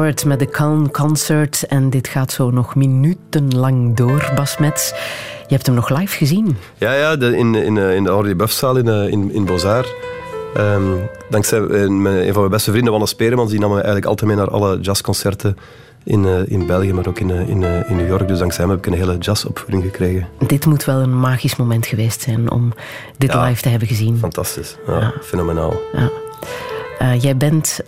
Met 0.05 0.39
de 0.39 0.49
Calm 0.49 0.91
Concert. 0.91 1.67
En 1.67 1.91
dit 1.91 2.09
gaat 2.09 2.33
zo 2.33 2.51
nog 2.51 2.75
minutenlang 2.75 3.97
door, 3.97 4.33
Bas 4.35 4.59
Mets. 4.59 4.89
Je 5.47 5.55
hebt 5.55 5.67
hem 5.67 5.75
nog 5.75 5.89
live 5.89 6.17
gezien. 6.17 6.57
Ja, 6.75 6.93
ja 6.93 7.13
in, 7.13 7.55
in, 7.55 7.79
eh, 7.79 7.95
in 7.95 8.05
de 8.05 8.13
Henri 8.13 8.35
Buffzaal 8.35 8.77
in, 8.77 8.89
eh, 8.89 9.09
in, 9.09 9.33
in 9.33 9.45
Bozar. 9.45 9.87
Um, 10.57 11.09
dankzij 11.31 11.59
een, 11.59 12.05
een 12.05 12.33
van 12.33 12.41
mijn 12.41 12.51
beste 12.51 12.71
vrienden, 12.71 12.93
Wannes 12.93 13.11
Speremans, 13.11 13.51
die 13.51 13.61
nam 13.61 13.69
me 13.69 13.77
eigenlijk 13.77 14.07
altijd 14.07 14.29
mee 14.29 14.39
naar 14.39 14.51
alle 14.51 14.81
jazzconcerten 14.81 15.57
in, 16.05 16.25
uh, 16.25 16.51
in 16.51 16.67
België, 16.67 16.93
maar 16.93 17.07
ook 17.07 17.19
in, 17.19 17.29
uh, 17.29 17.49
in, 17.49 17.61
uh, 17.63 17.91
in 17.91 17.97
New 17.97 18.09
York. 18.09 18.29
Dus 18.29 18.39
dankzij 18.39 18.65
hem 18.65 18.75
heb 18.75 18.87
ik 18.87 18.93
een 18.93 18.99
hele 18.99 19.19
jazzopvoeding 19.19 19.83
gekregen. 19.83 20.29
Dit 20.47 20.67
moet 20.67 20.85
wel 20.85 21.01
een 21.01 21.21
magisch 21.21 21.57
moment 21.57 21.87
geweest 21.87 22.21
zijn 22.21 22.51
om 22.51 22.73
dit 23.19 23.33
ja, 23.33 23.45
live 23.45 23.63
te 23.63 23.69
hebben 23.69 23.89
gezien. 23.89 24.19
Fantastisch, 24.19 24.77
ja, 24.87 24.99
ja. 24.99 25.13
fenomenaal. 25.23 25.75
Ja. 25.93 27.15
jij 27.15 27.37
bent 27.37 27.81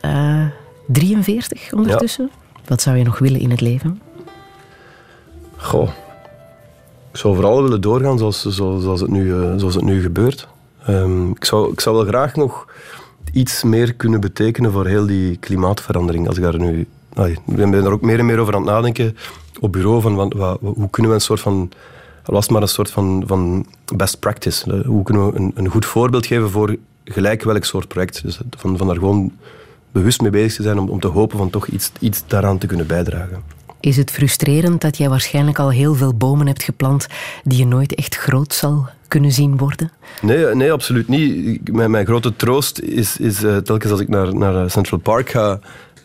43 0.87 1.73
ondertussen. 1.73 2.31
Wat 2.67 2.83
zou 2.83 2.97
je 2.97 3.05
nog 3.05 3.19
willen 3.19 3.41
in 3.41 3.51
het 3.51 3.61
leven? 3.61 4.01
Goh. 5.57 5.89
Ik 7.11 7.23
zou 7.23 7.35
vooral 7.35 7.63
willen 7.63 7.81
doorgaan 7.81 8.19
zoals, 8.19 8.43
zoals, 8.43 8.83
zoals, 8.83 9.01
het, 9.01 9.11
nu, 9.11 9.29
zoals 9.57 9.75
het 9.75 9.85
nu 9.85 10.03
gebeurt. 10.03 10.49
Um, 10.89 11.31
ik, 11.31 11.45
zou, 11.45 11.73
ik 11.73 11.81
zou 11.81 11.97
wel 11.97 12.05
graag 12.05 12.35
nog 12.35 12.67
iets 13.33 13.63
meer 13.63 13.95
kunnen 13.95 14.21
betekenen 14.21 14.73
voor 14.73 14.87
heel 14.87 15.07
die 15.07 15.37
klimaatverandering. 15.37 16.29
Als 16.29 16.37
ik 16.37 16.43
daar 16.43 16.59
nu 16.59 16.87
ik 17.25 17.41
ben 17.57 17.73
er 17.73 17.93
ook 17.93 18.01
meer 18.01 18.19
en 18.19 18.27
meer 18.27 18.39
over 18.39 18.55
aan 18.55 18.63
het 18.63 18.71
nadenken 18.71 19.17
op 19.61 19.73
bureau 19.73 20.01
van 20.01 20.15
wat, 20.15 20.33
wat, 20.33 20.59
hoe 20.61 20.91
kunnen 20.91 21.11
we 21.11 21.17
een 21.17 21.23
soort 21.23 21.41
van 21.41 21.71
was 22.25 22.49
maar 22.49 22.63
een 22.63 22.69
soort 22.69 22.91
van, 22.91 23.23
van 23.27 23.67
best 23.97 24.19
practice. 24.19 24.83
Hoe 24.87 25.03
kunnen 25.03 25.33
we 25.33 25.39
een, 25.39 25.53
een, 25.55 25.69
goed 25.69 25.87
voorbeeld 25.87 26.27
geven 26.27 26.51
voor 26.51 26.77
gelijk 27.05 27.43
welk 27.43 27.65
soort 27.65 27.89
project. 27.89 28.23
Dus 28.23 28.41
van, 28.57 28.77
van 28.77 28.87
daar 28.87 28.97
gewoon 28.97 29.33
bewust 29.97 30.21
mee 30.21 30.31
bezig 30.31 30.55
te 30.55 30.63
zijn 30.63 30.79
om, 30.79 30.89
om 30.89 31.01
te 31.01 31.07
hopen 31.07 31.39
van 31.39 31.51
toch 31.51 31.67
iets, 31.67 31.91
iets 32.01 32.23
daaraan 32.27 32.59
te 32.59 32.67
kunnen 32.67 32.87
bijdragen. 32.87 33.43
Is 33.81 33.97
het 33.97 34.11
frustrerend 34.11 34.81
dat 34.81 34.97
jij 34.97 35.09
waarschijnlijk 35.09 35.59
al 35.59 35.71
heel 35.71 35.95
veel 35.95 36.15
bomen 36.15 36.47
hebt 36.47 36.63
geplant 36.63 37.07
die 37.45 37.59
je 37.59 37.67
nooit 37.67 37.95
echt 37.95 38.17
groot 38.17 38.55
zal 38.55 38.89
kunnen 39.09 39.33
zien 39.33 39.57
worden? 39.57 39.91
Nee, 40.23 40.55
nee 40.55 40.73
absoluut 40.73 41.09
niet. 41.09 41.73
Mijn, 41.73 41.91
mijn 41.91 42.07
grote 42.07 42.37
troost 42.37 42.79
is, 42.79 43.17
is 43.17 43.43
uh, 43.43 43.57
telkens 43.57 43.93
als 43.93 44.01
ik 44.01 44.09
naar, 44.09 44.35
naar 44.35 44.71
Central 44.71 45.01
Park 45.01 45.31
ga 45.31 45.61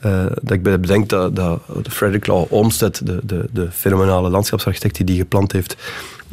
uh, 0.06 0.26
dat 0.42 0.52
ik 0.52 0.64
bedenk 0.64 1.10
dat, 1.10 1.36
dat 1.36 1.60
Frederick 1.90 2.28
Law 2.28 2.46
Olmsted, 2.50 3.06
de, 3.06 3.20
de, 3.24 3.50
de 3.52 3.72
fenomenale 3.72 4.30
landschapsarchitect 4.30 4.96
die 4.96 5.06
die 5.06 5.18
geplant 5.18 5.52
heeft 5.52 5.76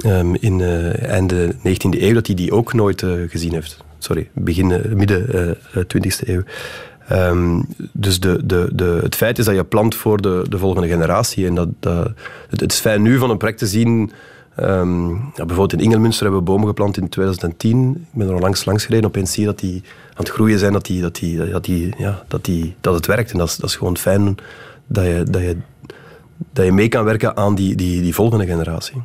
um, 0.04 0.34
in 0.34 0.58
uh, 0.58 1.02
einde 1.02 1.54
19e 1.54 2.00
eeuw, 2.00 2.14
dat 2.14 2.26
hij 2.26 2.36
die 2.36 2.52
ook 2.52 2.72
nooit 2.72 3.04
gezien 3.28 3.52
heeft. 3.52 3.84
Sorry, 3.98 4.28
begin, 4.32 4.82
midden 4.94 5.56
20e 5.76 6.28
eeuw. 6.28 6.42
Um, 7.12 7.66
dus 7.92 8.20
de, 8.20 8.46
de, 8.46 8.68
de, 8.72 8.98
het 9.02 9.14
feit 9.14 9.38
is 9.38 9.44
dat 9.44 9.54
je 9.54 9.64
plant 9.64 9.94
voor 9.94 10.20
de, 10.20 10.44
de 10.48 10.58
volgende 10.58 10.88
generatie. 10.88 11.46
En 11.46 11.54
dat, 11.54 11.68
dat, 11.80 12.10
het, 12.50 12.72
is 12.72 12.80
fijn 12.80 13.02
nu 13.02 13.18
van 13.18 13.30
een 13.30 13.36
project 13.36 13.58
te 13.58 13.66
zien 13.66 14.12
ja, 15.34 15.44
bijvoorbeeld 15.46 15.72
in 15.72 15.80
Ingelmünster 15.80 16.22
hebben 16.22 16.40
we 16.40 16.50
bomen 16.50 16.66
geplant 16.66 16.96
in 16.96 17.08
2010. 17.08 18.06
Ik 18.12 18.18
ben 18.18 18.28
er 18.28 18.34
al 18.34 18.40
langs, 18.40 18.64
langs 18.64 18.84
gereden. 18.84 19.06
Opeens 19.06 19.32
zie 19.32 19.42
je 19.42 19.48
dat 19.48 19.58
die 19.58 19.82
aan 20.08 20.24
het 20.24 20.28
groeien 20.28 20.58
zijn, 20.58 20.72
dat, 20.72 20.86
die, 20.86 21.00
dat, 21.00 21.14
die, 21.14 21.50
dat, 21.50 21.64
die, 21.64 21.94
ja, 21.98 22.22
dat, 22.28 22.44
die, 22.44 22.74
dat 22.80 22.94
het 22.94 23.06
werkt. 23.06 23.32
En 23.32 23.38
dat 23.38 23.48
is, 23.48 23.56
dat 23.56 23.70
is 23.70 23.76
gewoon 23.76 23.96
fijn 23.96 24.36
dat 24.86 25.04
je, 25.04 25.24
dat 25.30 25.42
je, 25.42 25.56
dat 26.52 26.64
je 26.64 26.72
mee 26.72 26.88
kan 26.88 27.04
werken 27.04 27.36
aan 27.36 27.54
die, 27.54 27.74
die, 27.74 28.02
die 28.02 28.14
volgende 28.14 28.46
generatie. 28.46 29.02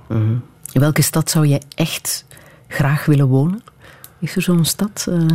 In 0.71 0.81
welke 0.81 1.01
stad 1.01 1.29
zou 1.29 1.47
je 1.47 1.61
echt 1.75 2.25
graag 2.67 3.05
willen 3.05 3.27
wonen? 3.27 3.63
Is 4.19 4.35
er 4.35 4.41
zo'n 4.41 4.65
stad 4.65 5.05
uh, 5.09 5.25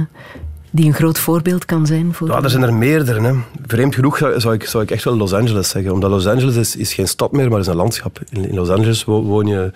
die 0.71 0.87
een 0.87 0.95
groot 0.95 1.19
voorbeeld 1.19 1.65
kan 1.65 1.87
zijn? 1.87 2.15
Voor 2.15 2.29
ja, 2.29 2.43
er 2.43 2.51
zijn 2.51 2.63
er 2.63 2.75
meerdere. 2.75 3.21
Hè. 3.21 3.35
Vreemd 3.67 3.95
genoeg 3.95 4.19
zou 4.37 4.55
ik, 4.55 4.65
zou 4.65 4.83
ik 4.83 4.91
echt 4.91 5.05
wel 5.05 5.17
Los 5.17 5.33
Angeles 5.33 5.69
zeggen. 5.69 5.93
Omdat 5.93 6.11
Los 6.11 6.27
Angeles 6.27 6.57
is, 6.57 6.77
is 6.77 6.95
geen 6.95 7.09
stad 7.09 7.33
meer, 7.33 7.51
maar 7.51 7.61
is 7.61 7.67
een 7.67 7.77
landschap. 7.77 8.21
In, 8.29 8.49
in 8.49 8.55
Los 8.55 8.69
Angeles 8.69 9.05
woon 9.05 9.47
je 9.47 9.73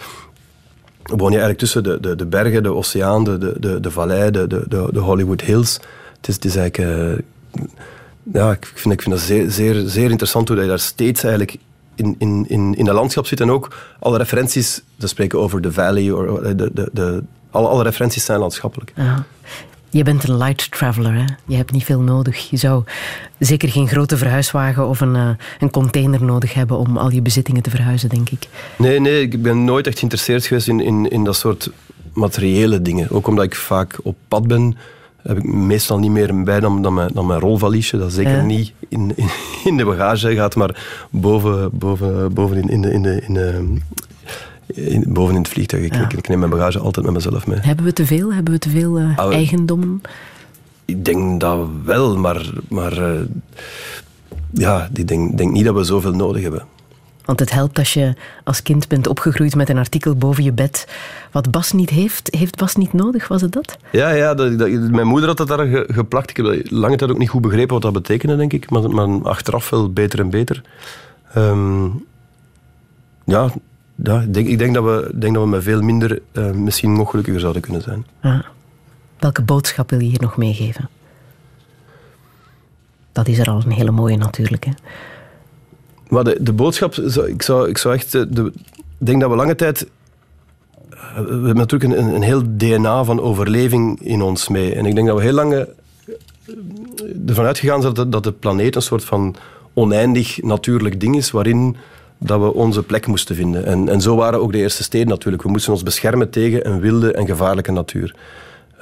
woon 1.03 1.31
je 1.33 1.39
eigenlijk 1.39 1.59
tussen 1.59 1.83
de, 1.83 2.01
de, 2.01 2.17
de 2.17 2.27
bergen, 2.27 2.63
de 2.63 2.75
oceaan, 2.75 3.25
de, 3.25 3.57
de, 3.61 3.81
de 3.81 3.91
vallei, 3.91 4.31
de, 4.31 4.47
de, 4.47 4.89
de 4.93 4.99
Hollywood 4.99 5.41
Hills. 5.41 5.81
Het 6.17 6.29
is, 6.29 6.35
het 6.35 6.45
is 6.45 6.57
eigenlijk... 6.57 6.91
Uh, 6.91 7.19
ja, 8.33 8.51
ik 8.51 8.73
vind, 8.75 8.95
ik 8.95 9.03
vind 9.03 9.15
dat 9.15 9.25
zeer, 9.25 9.51
zeer, 9.51 9.83
zeer 9.87 10.11
interessant 10.11 10.49
hoe 10.49 10.61
je 10.61 10.67
daar 10.67 10.79
steeds 10.79 11.23
eigenlijk 11.23 11.57
in, 11.95 12.15
in, 12.19 12.45
in, 12.49 12.75
in 12.75 12.85
dat 12.85 12.95
landschap 12.95 13.27
zit. 13.27 13.41
En 13.41 13.51
ook 13.51 13.77
alle 13.99 14.19
referenties, 14.19 14.83
ze 14.99 15.07
spreken 15.07 15.39
over 15.39 15.61
de 15.61 15.73
valley, 15.73 16.11
or, 16.11 16.57
de, 16.57 16.71
de, 16.73 16.89
de, 16.93 17.23
alle, 17.51 17.69
alle 17.69 17.83
referenties 17.83 18.25
zijn 18.25 18.39
landschappelijk. 18.39 18.93
Ja. 18.97 19.25
Je 19.93 20.03
bent 20.03 20.29
een 20.29 20.37
light 20.37 20.71
traveler, 20.71 21.15
hè? 21.15 21.25
je 21.47 21.57
hebt 21.57 21.73
niet 21.73 21.85
veel 21.85 22.01
nodig. 22.01 22.51
Je 22.51 22.57
zou 22.57 22.85
zeker 23.39 23.69
geen 23.69 23.89
grote 23.89 24.17
verhuiswagen 24.17 24.89
of 24.89 25.01
een, 25.01 25.15
uh, 25.15 25.29
een 25.61 25.71
container 25.71 26.25
nodig 26.25 26.55
hebben 26.55 26.79
om 26.79 26.97
al 26.97 27.11
je 27.11 27.23
bezittingen 27.23 27.63
te 27.63 27.71
verhuizen, 27.71 28.09
denk 28.09 28.31
ik. 28.31 28.49
Nee, 28.77 29.01
nee 29.01 29.23
ik 29.23 29.43
ben 29.43 29.65
nooit 29.65 29.87
echt 29.87 29.99
geïnteresseerd 29.99 30.47
geweest 30.47 30.69
in, 30.69 30.81
in, 30.81 31.11
in 31.11 31.25
dat 31.25 31.37
soort 31.37 31.71
materiële 32.13 32.83
dingen. 32.83 33.11
Ook 33.11 33.27
omdat 33.27 33.45
ik 33.45 33.55
vaak 33.55 33.99
op 34.03 34.17
pad 34.29 34.47
ben, 34.47 34.77
heb 35.23 35.37
ik 35.37 35.45
meestal 35.45 35.99
niet 35.99 36.11
meer 36.11 36.43
bij 36.43 36.61
dan, 36.61 36.83
dan, 36.83 36.95
mijn, 36.95 37.11
dan 37.15 37.27
mijn 37.27 37.41
rolvaliesje. 37.41 37.99
Dat 37.99 38.13
zeker 38.13 38.43
niet 38.43 38.73
in, 38.89 39.13
in, 39.17 39.29
in, 39.65 39.77
de 39.77 39.85
bagage 39.85 40.35
gaat, 40.35 40.57
maar 40.57 41.05
boven, 41.11 41.79
boven, 41.79 42.35
boven 42.35 42.57
in, 42.57 42.69
in, 42.69 42.83
de, 42.83 42.93
in, 42.93 43.03
de, 43.03 43.23
in, 43.27 43.35
de, 43.35 43.77
in, 44.75 45.05
boven 45.09 45.35
in 45.35 45.41
het 45.41 45.51
vliegtuig. 45.51 45.85
Ik, 45.85 46.13
ik, 46.13 46.29
neem 46.29 46.39
mijn 46.39 46.51
bagage 46.51 46.79
altijd 46.79 47.07
met 47.07 47.15
mezelf 47.15 47.47
mee. 47.47 47.59
Hebben 47.61 47.85
we 47.85 47.93
te 47.93 48.07
veel? 48.07 48.33
Hebben 48.33 48.53
we 48.53 48.59
te 48.59 48.71
veel 48.71 48.99
uh, 48.99 49.19
ah, 49.19 49.33
eigendommen? 49.33 50.01
Ik 50.85 51.05
denk 51.05 51.41
dat 51.41 51.69
wel, 51.85 52.17
maar, 52.19 52.51
maar 52.69 52.99
uh, 52.99 53.21
ja, 54.51 54.89
ik 54.95 55.09
denk, 55.09 55.37
denk 55.37 55.53
niet 55.53 55.65
dat 55.65 55.75
we 55.75 55.85
zoveel 55.85 56.13
nodig 56.13 56.43
hebben. 56.43 56.63
Want 57.25 57.41
het 57.41 57.51
helpt 57.51 57.79
als 57.79 57.95
je 57.95 58.15
als 58.45 58.63
kind 58.63 58.89
bent 58.89 59.07
opgegroeid 59.07 59.55
met 59.55 59.69
een 59.69 59.79
artikel 59.79 60.15
boven 60.15 60.45
je 60.45 60.53
bed. 60.53 60.89
Wat 61.31 61.51
Bas 61.51 61.73
niet 61.73 61.91
heeft, 61.91 62.35
heeft 62.37 62.57
Bas 62.57 62.75
niet 62.75 62.93
nodig, 62.93 63.29
was 63.29 63.41
het 63.41 63.53
dat? 63.53 63.77
Ja, 63.93 64.11
ja 64.11 64.35
dat, 64.35 64.59
dat, 64.59 64.71
mijn 64.71 65.07
moeder 65.07 65.29
had 65.29 65.37
dat 65.37 65.49
daar 65.49 65.67
geplakt. 65.87 66.31
Ik 66.31 66.37
heb 66.37 66.71
lange 66.71 66.97
tijd 66.97 67.11
ook 67.11 67.19
niet 67.19 67.29
goed 67.29 67.43
begrepen 67.43 67.73
wat 67.73 67.83
dat 67.83 67.93
betekende, 67.93 68.37
denk 68.37 68.53
ik. 68.53 68.71
Maar, 68.71 68.91
maar 68.91 69.29
achteraf 69.29 69.71
wel 69.71 69.93
beter 69.93 70.21
en 70.21 70.31
beter. 70.31 70.63
Um, 71.37 72.05
ja, 73.25 73.51
ja, 73.95 74.21
ik, 74.21 74.35
denk, 74.35 74.49
ik 74.49 74.59
denk, 74.59 74.75
dat 74.75 74.85
we, 74.85 75.11
denk 75.15 75.35
dat 75.35 75.43
we 75.43 75.49
met 75.49 75.63
veel 75.63 75.83
minder 75.83 76.21
uh, 76.33 76.51
misschien 76.51 76.93
nog 76.93 77.11
gelukkiger 77.11 77.41
zouden 77.41 77.63
kunnen 77.63 77.83
zijn. 77.83 78.07
Ja. 78.23 78.45
Welke 79.19 79.43
boodschap 79.43 79.91
wil 79.91 80.01
je 80.01 80.09
hier 80.09 80.21
nog 80.21 80.37
meegeven? 80.37 80.89
Dat 83.13 83.29
is 83.29 83.39
er 83.39 83.51
al 83.51 83.63
een 83.65 83.71
hele 83.71 83.91
mooie 83.91 84.17
natuurlijk. 84.17 84.65
Hè? 84.65 84.73
Maar 86.09 86.25
de, 86.25 86.37
de 86.41 86.53
boodschap, 86.53 86.95
ik 87.27 87.43
zou, 87.43 87.69
ik 87.69 87.79
zou 87.79 87.95
echt... 87.95 88.15
Eh, 88.15 88.23
de, 88.29 88.53
ik 88.99 89.07
denk 89.07 89.21
dat 89.21 89.31
we 89.31 89.37
lange 89.37 89.55
tijd... 89.55 89.89
Eh, 90.91 91.15
we 91.15 91.31
hebben 91.31 91.57
natuurlijk 91.57 91.93
een, 91.93 92.15
een 92.15 92.23
heel 92.23 92.43
DNA 92.57 93.05
van 93.05 93.21
overleving 93.21 94.01
in 94.01 94.23
ons 94.23 94.49
mee. 94.49 94.75
En 94.75 94.87
ik 94.87 94.95
denk 94.95 95.07
dat 95.07 95.17
we 95.17 95.23
heel 95.23 95.33
lang 95.33 95.67
ervan 97.27 97.45
uitgegaan 97.45 97.83
zijn 97.83 97.95
dat, 97.95 98.13
dat 98.13 98.25
de 98.25 98.33
planeet 98.33 98.77
een 98.77 98.83
soort 98.83 99.05
van 99.05 99.35
oneindig 99.73 100.43
natuurlijk 100.43 101.01
ding 101.01 101.17
is, 101.17 101.31
waarin 101.31 101.77
dat 102.23 102.41
we 102.41 102.55
onze 102.55 102.83
plek 102.83 103.07
moesten 103.07 103.37
vinden. 103.37 103.65
En, 103.65 103.89
en 103.89 104.01
zo 104.01 104.17
waren 104.17 104.41
ook 104.41 104.53
de 104.53 104.59
eerste 104.59 104.83
steden 104.83 105.09
natuurlijk. 105.09 105.43
We 105.43 105.51
moesten 105.51 105.73
ons 105.73 105.83
beschermen 105.83 106.31
tegen 106.31 106.69
een 106.69 106.81
wilde 106.81 107.13
en 107.13 107.27
gevaarlijke 107.27 107.73
natuur. 107.73 108.15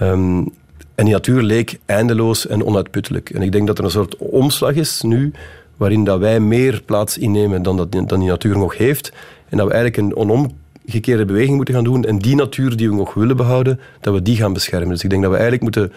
Um, 0.02 0.48
en 0.94 1.04
die 1.04 1.14
natuur 1.14 1.42
leek 1.42 1.78
eindeloos 1.86 2.46
en 2.46 2.64
onuitputtelijk. 2.64 3.30
En 3.30 3.42
ik 3.42 3.52
denk 3.52 3.66
dat 3.66 3.78
er 3.78 3.84
een 3.84 3.90
soort 3.90 4.16
omslag 4.16 4.74
is 4.74 5.02
nu, 5.02 5.32
waarin 5.76 6.04
dat 6.04 6.18
wij 6.18 6.40
meer 6.40 6.82
plaats 6.84 7.18
innemen 7.18 7.62
dan, 7.62 7.76
dat, 7.76 7.92
dan 7.92 8.20
die 8.20 8.28
natuur 8.28 8.58
nog 8.58 8.76
heeft. 8.76 9.12
En 9.48 9.56
dat 9.56 9.66
we 9.66 9.72
eigenlijk 9.72 10.02
een 10.02 10.16
onomgekeerde 10.16 11.24
beweging 11.24 11.56
moeten 11.56 11.74
gaan 11.74 11.84
doen. 11.84 12.04
En 12.04 12.18
die 12.18 12.36
natuur 12.36 12.76
die 12.76 12.88
we 12.88 12.94
nog 12.94 13.14
willen 13.14 13.36
behouden, 13.36 13.80
dat 14.00 14.14
we 14.14 14.22
die 14.22 14.36
gaan 14.36 14.52
beschermen. 14.52 14.88
Dus 14.88 15.02
ik 15.02 15.10
denk 15.10 15.22
dat 15.22 15.30
we 15.30 15.38
eigenlijk 15.38 15.76
moeten 15.76 15.92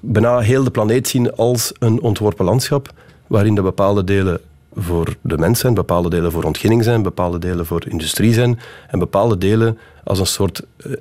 bijna 0.00 0.38
heel 0.38 0.64
de 0.64 0.70
planeet 0.70 1.08
zien 1.08 1.34
als 1.34 1.72
een 1.78 2.00
ontworpen 2.00 2.44
landschap, 2.44 2.92
waarin 3.26 3.54
de 3.54 3.62
bepaalde 3.62 4.04
delen 4.04 4.40
voor 4.74 5.16
de 5.20 5.38
mens 5.38 5.60
zijn, 5.60 5.74
bepaalde 5.74 6.10
delen 6.10 6.32
voor 6.32 6.44
ontginning 6.44 6.84
zijn, 6.84 7.02
bepaalde 7.02 7.38
delen 7.38 7.66
voor 7.66 7.88
industrie 7.88 8.32
zijn 8.32 8.58
en 8.88 8.98
bepaalde 8.98 9.38
delen 9.38 9.78
als 10.04 10.18
een 10.18 10.26
soort 10.26 10.62
uh, 10.86 10.92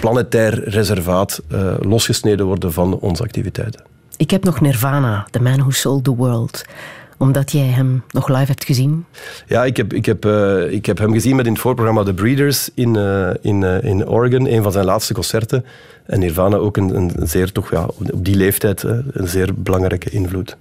planetair 0.00 0.68
reservaat 0.68 1.42
uh, 1.48 1.74
losgesneden 1.80 2.46
worden 2.46 2.72
van 2.72 2.98
onze 2.98 3.22
activiteiten. 3.22 3.84
Ik 4.16 4.30
heb 4.30 4.44
nog 4.44 4.60
Nirvana, 4.60 5.26
The 5.30 5.42
Man 5.42 5.58
Who 5.58 5.70
Sold 5.70 6.04
the 6.04 6.14
World 6.14 6.64
omdat 7.18 7.52
jij 7.52 7.66
hem 7.66 8.02
nog 8.10 8.28
live 8.28 8.44
hebt 8.44 8.64
gezien? 8.64 9.04
Ja, 9.46 9.64
ik 9.64 9.76
heb, 9.76 9.92
ik 9.92 10.06
heb, 10.06 10.24
uh, 10.24 10.72
ik 10.72 10.86
heb 10.86 10.98
hem 10.98 11.12
gezien 11.12 11.36
met 11.36 11.46
in 11.46 11.52
het 11.52 11.60
voorprogramma 11.60 12.02
The 12.02 12.14
Breeders 12.14 12.70
in, 12.74 12.96
uh, 12.96 13.30
in, 13.40 13.62
uh, 13.62 13.82
in 13.82 14.08
Oregon, 14.08 14.52
een 14.52 14.62
van 14.62 14.72
zijn 14.72 14.84
laatste 14.84 15.14
concerten. 15.14 15.64
En 16.06 16.18
Nirvana 16.18 16.56
ook 16.56 16.76
een, 16.76 16.96
een 16.96 17.28
zeer, 17.28 17.52
toch, 17.52 17.70
ja, 17.70 17.86
op 18.12 18.24
die 18.24 18.36
leeftijd 18.36 18.82
een 18.82 19.28
zeer 19.28 19.50
belangrijke 19.54 20.10
invloed. 20.10 20.56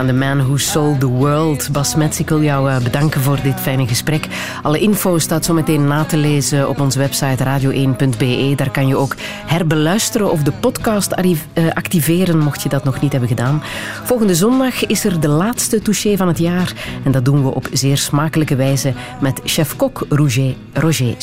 En 0.00 0.06
The 0.06 0.12
Man 0.12 0.38
Who 0.38 0.56
Sold 0.56 1.00
the 1.00 1.06
World. 1.06 1.68
Bas 1.72 1.94
Metz, 1.94 2.18
ik 2.18 2.28
wil 2.28 2.42
jou 2.42 2.70
eh, 2.70 2.78
bedanken 2.78 3.20
voor 3.20 3.38
dit 3.42 3.60
fijne 3.60 3.86
gesprek. 3.86 4.26
Alle 4.62 4.78
info 4.78 5.18
staat 5.18 5.44
zo 5.44 5.54
meteen 5.54 5.86
na 5.86 6.04
te 6.04 6.16
lezen 6.16 6.68
op 6.68 6.80
onze 6.80 6.98
website 6.98 7.44
radio1.be. 7.44 8.52
Daar 8.56 8.70
kan 8.70 8.86
je 8.86 8.96
ook 8.96 9.16
herbeluisteren 9.46 10.30
of 10.30 10.42
de 10.42 10.52
podcast 10.52 11.12
eh, 11.12 11.34
activeren, 11.74 12.38
mocht 12.38 12.62
je 12.62 12.68
dat 12.68 12.84
nog 12.84 13.00
niet 13.00 13.10
hebben 13.10 13.28
gedaan. 13.28 13.62
Volgende 14.04 14.34
zondag 14.34 14.86
is 14.86 15.04
er 15.04 15.20
de 15.20 15.28
laatste 15.28 15.82
touché 15.82 16.16
van 16.16 16.28
het 16.28 16.38
jaar. 16.38 16.72
En 17.04 17.12
dat 17.12 17.24
doen 17.24 17.42
we 17.42 17.54
op 17.54 17.68
zeer 17.72 17.98
smakelijke 17.98 18.56
wijze 18.56 18.92
met 19.20 19.40
chef-kok 19.44 20.06
Roger, 20.08 20.54
Roger. 20.72 21.14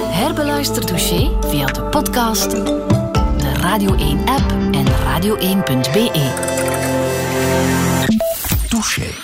Herbeluister 0.00 0.84
touché 0.84 1.30
via 1.40 1.66
de 1.66 1.82
podcast, 1.82 2.50
de 2.50 3.52
Radio 3.60 3.96
1-app 3.96 4.54
en 4.72 4.86
radio1.be. 4.86 6.53
Touché. 8.70 9.14